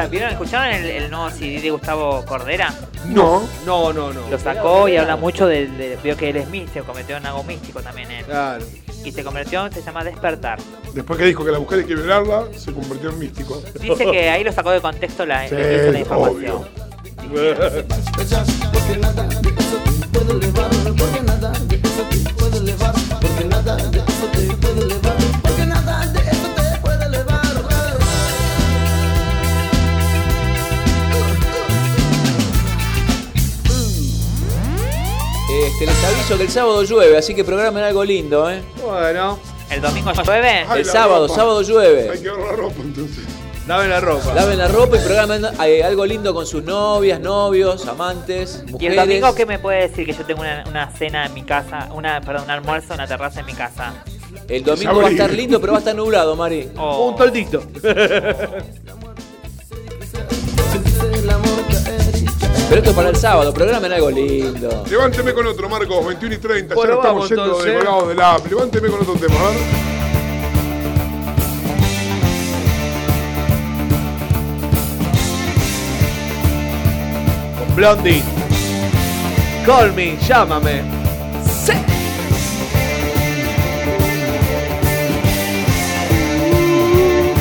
¿Vieron 0.09 0.31
que 0.31 0.45
está, 0.45 0.61
¿vieron, 0.61 0.65
escucharon 0.67 0.67
el, 0.69 0.85
el 1.05 1.11
nuevo 1.11 1.31
CD 1.31 1.61
de 1.61 1.71
Gustavo 1.71 2.25
Cordera? 2.25 2.73
No. 3.07 3.43
No, 3.65 3.93
no, 3.93 4.13
no. 4.13 4.29
Lo 4.31 4.39
sacó 4.39 4.89
y 4.89 4.97
habla 4.97 5.17
mucho 5.17 5.47
de, 5.47 5.67
de- 5.67 5.97
vio 6.03 6.17
que 6.17 6.31
él 6.31 6.37
es 6.37 6.49
místico, 6.49 6.85
cometió 6.87 7.17
en 7.17 7.27
algo 7.27 7.43
místico 7.45 7.81
también 7.81 8.11
él. 8.11 8.25
Claro. 8.25 8.65
Y 9.05 9.13
se 9.13 9.23
convirtió, 9.23 9.71
se 9.71 9.83
llama 9.83 10.03
Despertar. 10.03 10.59
Después 10.93 11.19
que 11.19 11.27
dijo 11.27 11.45
que 11.45 11.53
la 11.53 11.59
mujer 11.61 11.81
hay 11.81 11.85
que 11.85 11.95
violarla, 11.95 12.45
se 12.57 12.73
convirtió 12.73 13.11
en 13.11 13.19
místico. 13.21 13.63
Dice 13.81 14.11
que 14.11 14.31
ahí 14.31 14.43
lo 14.43 14.51
sacó 14.53 14.71
de 14.73 14.81
contexto 14.81 15.25
la, 15.25 15.49
Sí, 15.49 15.55
la 15.55 15.99
información. 16.01 16.65
Este, 35.79 35.87
les 35.87 36.05
aviso 36.05 36.37
que 36.39 36.45
el 36.45 36.51
sábado 36.51 36.83
llueve, 36.85 37.19
así 37.19 37.35
que 37.35 37.45
programen 37.45 37.85
algo 37.85 38.03
lindo, 38.03 38.51
¿eh? 38.51 38.63
Bueno, 38.83 39.39
¿El 39.71 39.83
domingo 39.83 40.11
llueve? 40.13 40.65
Ay, 40.69 40.81
El 40.81 40.85
sábado, 40.87 41.27
ropa. 41.27 41.35
sábado 41.35 41.59
Hay 41.59 41.65
llueve. 41.67 42.21
que 42.23 42.31
ver 42.31 42.39
la 42.39 42.53
ropa 42.53 42.75
entonces. 42.81 43.25
laven 43.67 43.91
la 43.91 44.01
ropa. 44.01 44.33
Laven 44.33 44.57
la 44.59 44.69
ropa 44.69 44.97
y 44.97 45.01
programen 45.01 45.45
eh, 45.67 45.83
algo 45.85 46.07
lindo 46.07 46.33
con 46.33 46.47
sus 46.47 46.63
novias, 46.65 47.21
novios, 47.21 47.87
amantes, 47.87 48.65
¿Y 48.79 48.87
el 48.87 48.97
domingo 48.97 49.35
qué 49.35 49.45
me 49.45 49.59
puede 49.59 49.89
decir? 49.89 50.07
Que 50.07 50.15
yo 50.15 50.25
tengo 50.25 50.41
una, 50.41 50.65
una 50.67 50.91
cena 50.93 51.27
en 51.27 51.35
mi 51.35 51.43
casa, 51.43 51.89
una, 51.93 52.23
perdón, 52.23 52.45
un 52.45 52.51
almuerzo 52.53 52.95
en 52.95 52.99
la 53.01 53.07
terraza 53.07 53.41
en 53.41 53.47
mi 53.47 53.55
casa. 53.55 54.03
El 54.49 54.63
domingo 54.65 55.03
va 55.03 55.09
a 55.09 55.11
estar 55.11 55.31
lindo, 55.31 55.61
pero 55.61 55.73
va 55.73 55.79
a 55.79 55.81
estar 55.81 55.95
nublado, 55.95 56.37
Mari. 56.37 56.71
Oh. 56.79 57.09
Un 57.11 57.17
toldito. 57.17 57.63
Pero 62.69 62.79
esto 62.79 62.91
es 62.91 62.97
para 62.97 63.09
el 63.11 63.17
sábado, 63.17 63.55
programen 63.55 63.93
algo 63.93 64.11
lindo. 64.11 64.85
Levánteme 64.91 65.33
con 65.33 65.47
otro, 65.47 65.69
Marcos, 65.69 66.05
21 66.05 66.35
y 66.35 66.39
30. 66.39 66.75
Bueno, 66.75 66.95
ya 66.95 66.97
estamos 66.97 67.15
vamos, 67.15 67.29
yendo 67.29 67.45
entonces. 67.45 67.73
de 67.73 67.79
colgados 67.79 68.09
del 68.09 68.21
app. 68.21 68.47
Levánteme 68.47 68.89
con 68.89 69.01
otro 69.01 69.15
tema, 69.15 69.35
a 69.41 69.51
ver. 69.51 69.59
Con 77.59 77.77
Blondie. 77.77 78.23
Call 79.65 79.93
me, 79.93 80.17
llámame. 80.27 80.83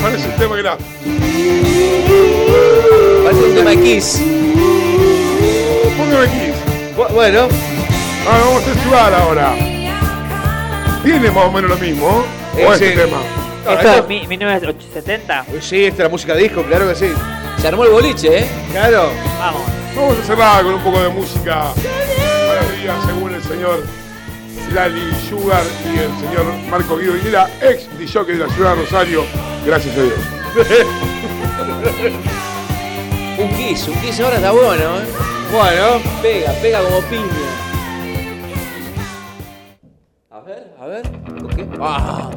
Parece 0.02 0.28
un 0.28 0.36
tema 0.36 0.54
que 0.54 0.60
era. 0.60 0.78
Parece 3.24 3.44
un 3.44 3.54
tema 3.54 3.70
de 3.70 3.80
Kiss. 3.82 4.20
Póngame 5.96 6.26
aquí. 6.26 6.52
Bu- 6.96 7.12
Bueno, 7.12 7.48
Ah, 8.28 8.38
vamos 8.44 8.62
a 8.66 8.84
jugar 8.84 9.14
ahora. 9.14 9.54
Tiene 11.04 11.30
más 11.30 11.44
o 11.44 11.52
menos 11.52 11.70
lo 11.70 11.76
mismo. 11.76 12.24
¿O 12.54 12.58
Ese- 12.74 12.88
este 12.92 13.04
tema? 13.04 13.18
Ah, 13.64 13.74
¿Esto 13.74 13.88
es 13.98 14.08
mi- 14.08 14.26
1970? 14.26 15.44
sí, 15.60 15.84
esta 15.84 16.02
es 16.02 16.04
la 16.04 16.08
música 16.08 16.34
disco, 16.34 16.62
claro 16.64 16.88
que 16.88 16.94
sí. 16.96 17.12
Se 17.60 17.68
armó 17.68 17.84
el 17.84 17.90
boliche, 17.92 18.38
¿eh? 18.40 18.48
Claro. 18.72 19.10
Vamos. 19.38 19.62
Vamos 19.94 20.18
a 20.18 20.24
cerrar 20.24 20.64
con 20.64 20.74
un 20.74 20.80
poco 20.82 21.00
de 21.00 21.08
música 21.08 21.66
maravilla 22.48 22.94
según 23.06 23.34
el 23.34 23.42
señor 23.44 23.84
Lali 24.74 25.12
Sugar 25.28 25.62
y 25.84 25.98
el 25.98 26.10
señor 26.18 26.52
Marco 26.68 26.96
Guido 26.98 27.14
Aguilera, 27.14 27.48
ex 27.62 27.88
DJ 27.98 28.24
de 28.24 28.34
la 28.46 28.48
ciudad 28.52 28.74
de 28.74 28.82
Rosario. 28.82 29.24
Gracias 29.64 29.96
a 29.96 30.02
Dios. 30.02 30.18
Un 33.38 33.48
Kiss, 33.50 33.88
un 33.88 33.94
Kiss 34.00 34.20
ahora 34.20 34.36
está 34.36 34.50
bueno, 34.50 34.98
¿eh? 34.98 35.04
Bueno, 35.52 36.00
Pega, 36.22 36.52
pega 36.62 36.80
como 36.82 37.00
piña. 37.02 37.24
A 40.30 40.40
ver, 40.40 40.74
a 40.80 40.86
ver. 40.86 41.02
¿Con 41.40 41.48
qué? 41.48 41.66
¡Ah! 41.80 42.30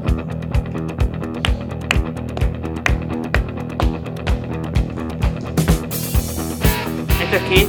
Esto 7.21 7.35
es 7.35 7.43
Kiss. 7.43 7.67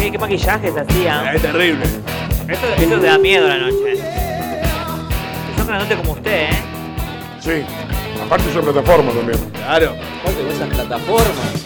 ¿Qué, 0.00 0.10
qué 0.12 0.18
maquillaje 0.18 0.72
se 0.72 0.80
hacía? 0.80 1.32
es 1.34 1.42
terrible. 1.42 1.84
Esto, 2.48 2.66
esto 2.76 3.00
te 3.00 3.06
da 3.06 3.18
miedo 3.18 3.46
a 3.46 3.48
la 3.50 3.58
noche. 3.58 3.96
Son 5.56 5.66
grandote 5.66 5.96
como 5.96 6.12
usted, 6.12 6.50
¿eh? 6.50 6.62
Sí. 7.40 7.64
Aparte 8.24 8.48
es 8.48 8.56
una 8.56 8.72
plataforma 8.72 9.12
también. 9.12 9.38
Claro. 9.52 9.94
Aparte 10.20 10.40
con 10.42 10.50
esas 10.50 10.68
plataformas. 10.68 11.62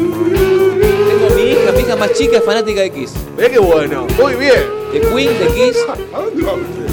Tengo 0.00 1.34
mi 1.34 1.42
hija, 1.50 1.72
mi 1.72 1.80
hija 1.80 1.96
más 1.96 2.12
chica 2.12 2.38
es 2.38 2.44
fanática 2.44 2.80
de 2.80 2.90
Kiss. 2.90 3.12
Ve 3.36 3.50
qué 3.50 3.58
bueno. 3.58 4.06
Muy 4.20 4.34
bien. 4.34 4.62
De 4.92 5.00
Queen, 5.00 5.38
de 5.38 5.46
Kiss. 5.48 5.76
¿A 6.14 6.18
dónde 6.20 6.42
va 6.42 6.52
usted? 6.54 6.86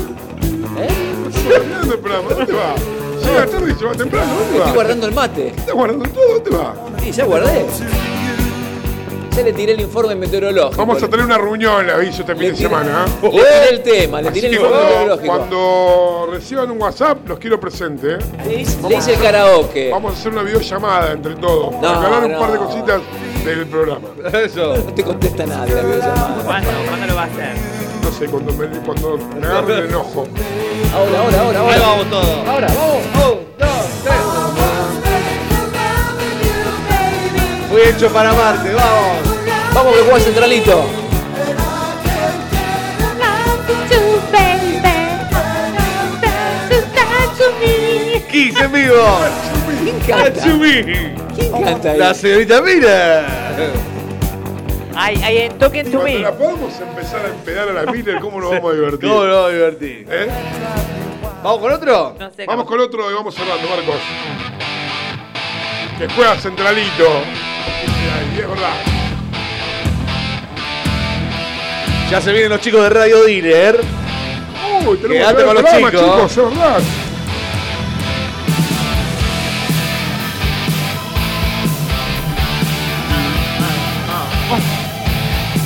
¿Eh? 0.80 1.98
Programa. 2.02 2.30
¿Dónde 2.30 2.54
va? 2.54 2.76
Llega 3.24 3.46
tarde 3.46 3.72
y 3.72 3.80
se 3.80 3.86
va 3.86 3.92
temprano. 3.94 4.28
¿Dónde 4.34 4.44
Estoy 4.46 4.60
va? 4.60 4.74
guardando 4.74 5.08
el 5.08 5.14
mate. 5.14 5.48
¿Está 5.50 5.74
guardando 5.74 6.06
todo? 6.10 6.34
¿Dónde 6.40 6.50
va? 6.52 6.76
Sí, 7.04 7.12
ya 7.12 7.26
guardé. 7.26 7.66
Ya 9.38 9.44
le 9.44 9.54
tiré 9.54 9.74
el 9.74 9.82
informe 9.82 10.16
meteorológico. 10.16 10.78
Vamos 10.78 11.04
a 11.04 11.08
tener 11.08 11.24
una 11.24 11.38
reunión, 11.38 11.86
le 11.86 11.94
aviso, 11.94 12.22
este 12.22 12.34
fin 12.36 12.50
de 12.50 12.56
semana. 12.56 13.06
¿eh? 13.22 13.30
Le 13.32 13.40
tiré 13.40 13.70
el 13.70 13.84
tema, 13.84 14.20
le 14.20 14.30
Así 14.30 14.42
tiré 14.42 14.48
el 14.48 14.54
informe 14.56 14.78
cuando, 14.78 14.90
meteorológico. 14.90 15.38
cuando 15.38 16.30
reciban 16.32 16.72
un 16.72 16.82
WhatsApp, 16.82 17.28
los 17.28 17.38
quiero 17.38 17.60
presente. 17.60 18.14
¿eh? 18.14 18.18
Le 18.48 18.62
hice, 18.62 18.90
le 18.90 18.96
hice 18.96 19.14
el 19.14 19.22
karaoke. 19.22 19.92
Vamos 19.92 20.16
a 20.16 20.18
hacer 20.18 20.32
una 20.32 20.42
videollamada 20.42 21.12
entre 21.12 21.36
todos. 21.36 21.72
No, 21.72 21.82
para 21.82 21.98
hablar 21.98 22.26
un 22.26 22.40
par 22.40 22.52
de 22.52 22.58
cositas 22.58 23.02
del 23.46 23.68
programa. 23.68 24.08
Eso. 24.44 24.76
No 24.76 24.94
te 24.96 25.04
contesta 25.04 25.46
nadie 25.46 25.76
la 25.76 25.82
videollamada. 25.84 26.44
¿Cuándo? 26.44 26.70
¿Cuándo 26.88 27.06
lo 27.06 27.16
va 27.16 27.22
a 27.22 27.26
hacer? 27.26 27.54
No 28.02 28.12
sé, 28.12 28.26
cuando 28.26 28.54
me, 28.54 28.68
cuando 28.80 29.18
me 29.40 29.46
agarre 29.46 29.74
el 29.78 29.86
enojo. 29.86 30.28
Ahora, 30.96 31.20
ahora, 31.20 31.42
ahora, 31.42 31.60
ahora. 31.60 31.74
Ahí 31.76 31.80
vamos 31.80 32.10
todos. 32.10 32.48
Ahora, 32.48 32.68
vamos. 32.70 32.96
Un, 32.96 33.14
dos, 33.60 33.86
tres. 34.04 34.18
Fui 37.70 37.82
hecho 37.82 38.10
para 38.12 38.34
Marte, 38.34 38.74
vamos. 38.74 39.27
Vamos 39.78 39.94
que 39.94 40.02
juega 40.02 40.20
centralito. 40.20 40.86
Kiss 48.32 48.60
en 48.60 48.72
vivo. 48.72 49.20
canta? 50.08 50.42
¿Quién 51.36 51.64
canta 51.64 51.92
ahí? 51.92 52.00
La 52.00 52.14
señorita 52.16 52.60
Mira. 52.64 53.28
Ay, 54.96 55.22
ay, 55.24 55.38
en 55.38 55.58
Talking 55.60 55.92
to 55.92 56.02
Me. 56.02 56.20
la 56.20 56.36
podamos 56.36 56.74
empezar 56.82 57.24
a 57.28 57.30
empedar 57.30 57.70
a 57.70 57.74
la 57.74 57.92
Miller, 57.92 58.20
¿cómo 58.20 58.42
nos 58.42 58.50
vamos 58.50 58.72
a 58.72 58.76
divertir? 58.76 59.10
¿Cómo 59.10 59.26
nos 59.26 59.36
vamos 59.36 59.50
a 59.52 59.54
divertir? 59.54 60.08
¿Eh? 60.10 60.28
¿Vamos 61.44 61.60
con 61.60 61.72
otro? 61.72 62.16
No 62.18 62.32
sé. 62.32 62.46
Vamos 62.48 62.66
con 62.66 62.80
otro 62.80 63.12
y 63.12 63.14
vamos 63.14 63.36
cerrando, 63.36 63.70
Marcos. 63.70 64.02
Que 66.00 66.08
juega 66.16 66.36
centralito. 66.40 67.22
Y 68.36 68.40
es 68.40 68.50
verdad. 68.50 68.97
Ya 72.10 72.22
se 72.22 72.32
vienen 72.32 72.50
los 72.50 72.62
chicos 72.62 72.84
de 72.84 72.90
Radio 72.90 73.24
Dealer. 73.24 73.82
Uy, 74.88 74.98
tenemos 74.98 75.28
Quédate 75.28 75.38
que 75.38 75.44
con 75.44 75.54
los 75.56 75.64
programa, 75.64 75.92
chicos. 75.92 76.32
chicos, 76.32 76.32
es 76.32 76.58
verdad. 76.58 76.82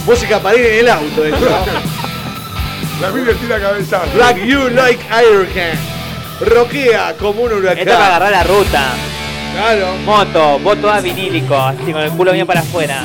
Música 0.06 0.40
para 0.40 0.58
ir 0.58 0.66
en 0.66 0.80
el 0.80 0.90
auto, 0.90 1.26
esto. 1.26 1.46
La 3.02 3.12
Miller 3.12 3.36
tira 3.38 3.60
cabeza. 3.60 4.02
Black 4.14 4.38
You 4.44 4.70
Like 4.70 5.04
Iron 5.24 5.48
Hand. 5.48 5.80
Roquea 6.42 7.16
como 7.20 7.44
un 7.44 7.54
huracán. 7.54 7.80
Esto 7.80 7.94
para 7.94 8.08
agarrar 8.08 8.32
la 8.32 8.44
ruta. 8.44 8.84
Claro. 9.54 9.96
Moto, 10.06 10.60
vos 10.60 10.82
toda 10.82 11.02
vinílico, 11.02 11.56
así 11.56 11.92
con 11.92 12.02
el 12.02 12.12
culo 12.12 12.32
bien 12.32 12.48
para 12.48 12.62
afuera. 12.62 13.04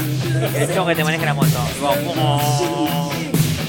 El 0.55 0.69
chongo 0.75 0.89
que 0.89 0.95
te 0.97 1.05
maneja 1.05 1.25
la 1.27 1.35
moto. 1.35 1.59
Y 1.77 1.81
vos, 1.81 1.97
oh. 2.19 3.11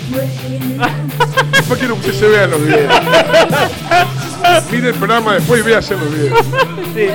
Después 0.10 1.80
quiero 1.80 2.00
que 2.02 2.14
se 2.14 2.28
vean 2.28 2.52
los 2.52 2.66
videos. 2.66 2.94
Mire 4.72 4.90
el 4.90 4.96
programa 4.96 5.34
después 5.36 5.62
y 5.62 5.64
véase 5.64 5.96
los 5.96 6.14
videos. 6.14 6.40
Sí. 6.94 7.08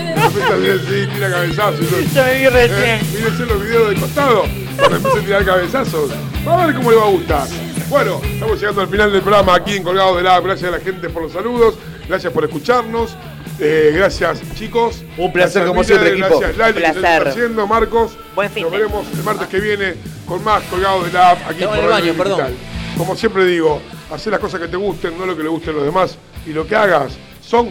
Sí, 0.89 1.09
tira 1.15 1.31
cabezazos. 1.31 1.81
y 1.81 1.85
todo. 1.87 2.01
Yo 2.15 2.25
me 2.25 2.39
vi 2.39 2.47
recién. 2.49 3.01
Eh, 3.01 3.03
Mírense 3.15 3.47
los 3.47 3.63
videos 3.63 3.89
de 3.91 3.97
costado 4.01 4.45
cuando 4.79 4.97
empiece 4.97 5.19
a 5.19 5.23
tirar 5.23 5.45
cabezazos. 5.45 6.11
Va 6.47 6.63
a 6.63 6.67
ver 6.67 6.77
cómo 6.77 6.91
le 6.91 6.97
va 6.97 7.05
a 7.05 7.11
gustar. 7.11 7.47
Bueno, 7.89 8.21
estamos 8.25 8.59
llegando 8.59 8.81
al 8.83 8.89
final 8.89 9.13
del 9.13 9.23
programa 9.23 9.55
aquí 9.55 9.77
en 9.77 9.83
Colgado 9.83 10.17
de 10.17 10.23
la 10.23 10.41
Gracias 10.41 10.73
a 10.73 10.77
la 10.77 10.83
gente 10.83 11.09
por 11.09 11.23
los 11.23 11.33
saludos. 11.33 11.75
Gracias 12.09 12.33
por 12.33 12.45
escucharnos. 12.45 13.17
Eh, 13.59 13.93
gracias, 13.95 14.41
chicos. 14.55 15.03
Un 15.17 15.33
placer, 15.33 15.63
Gracias, 15.63 15.67
como 15.67 15.81
Miller, 15.83 15.87
siempre, 15.87 16.11
equipo. 16.13 16.39
Gracias, 16.41 16.57
Lali, 16.59 16.75
que 16.75 16.81
Placer. 16.81 17.01
se 17.03 17.17
está 17.19 17.31
haciendo, 17.31 17.67
Marcos. 17.67 18.13
Buen 18.35 18.51
fin 18.51 18.63
Nos 18.65 18.73
veremos 18.73 19.07
el 19.15 19.23
martes 19.23 19.49
que 19.49 19.61
viene 19.61 19.95
con 20.27 20.43
más 20.43 20.63
Colgado 20.65 21.05
de 21.05 21.13
la 21.13 21.31
App 21.31 21.39
aquí 21.47 21.63
Estamos 21.63 21.77
por 21.77 21.79
en 21.79 21.85
el 21.85 21.91
baño, 21.91 22.15
perdón. 22.15 22.72
Como 23.03 23.17
siempre 23.17 23.45
digo, 23.45 23.83
hacer 24.13 24.31
las 24.31 24.41
cosas 24.41 24.61
que 24.61 24.69
te 24.69 24.77
gusten, 24.77 25.19
no 25.19 25.27
lo 25.27 25.37
que 25.37 25.43
le 25.43 25.49
gusten 25.49 25.71
a 25.71 25.79
los 25.79 25.85
demás. 25.87 26.17
Y 26.47 26.51
lo 26.51 26.65
que 26.65 26.77
hagas 26.77 27.15
son 27.41 27.69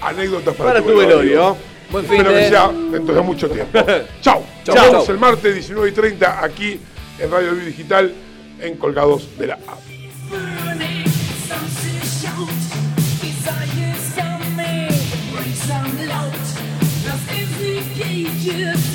anécdotas 0.00 0.54
para, 0.54 0.74
Para 0.74 0.86
tu 0.86 0.96
velorio. 0.96 1.56
Buen 1.90 2.04
fin 2.04 2.18
Espero 2.18 2.30
que 2.30 2.36
de... 2.36 2.48
sea 2.50 2.68
dentro 2.68 3.12
de 3.16 3.20
mucho 3.20 3.50
tiempo. 3.50 3.80
Chao. 4.22 4.44
Chau. 4.62 4.76
Nos 4.76 4.84
vemos 4.84 5.08
el 5.08 5.18
martes 5.18 5.54
19 5.54 5.88
y 5.88 5.92
30 5.92 6.44
aquí 6.44 6.80
en 7.18 7.30
Radio 7.32 7.52
View 7.54 7.64
Digital 7.66 8.14
en 8.60 8.76
Colgados 8.76 9.36
de 9.36 9.48
la 9.48 9.54
App. 9.54 9.80
Some 18.70 18.89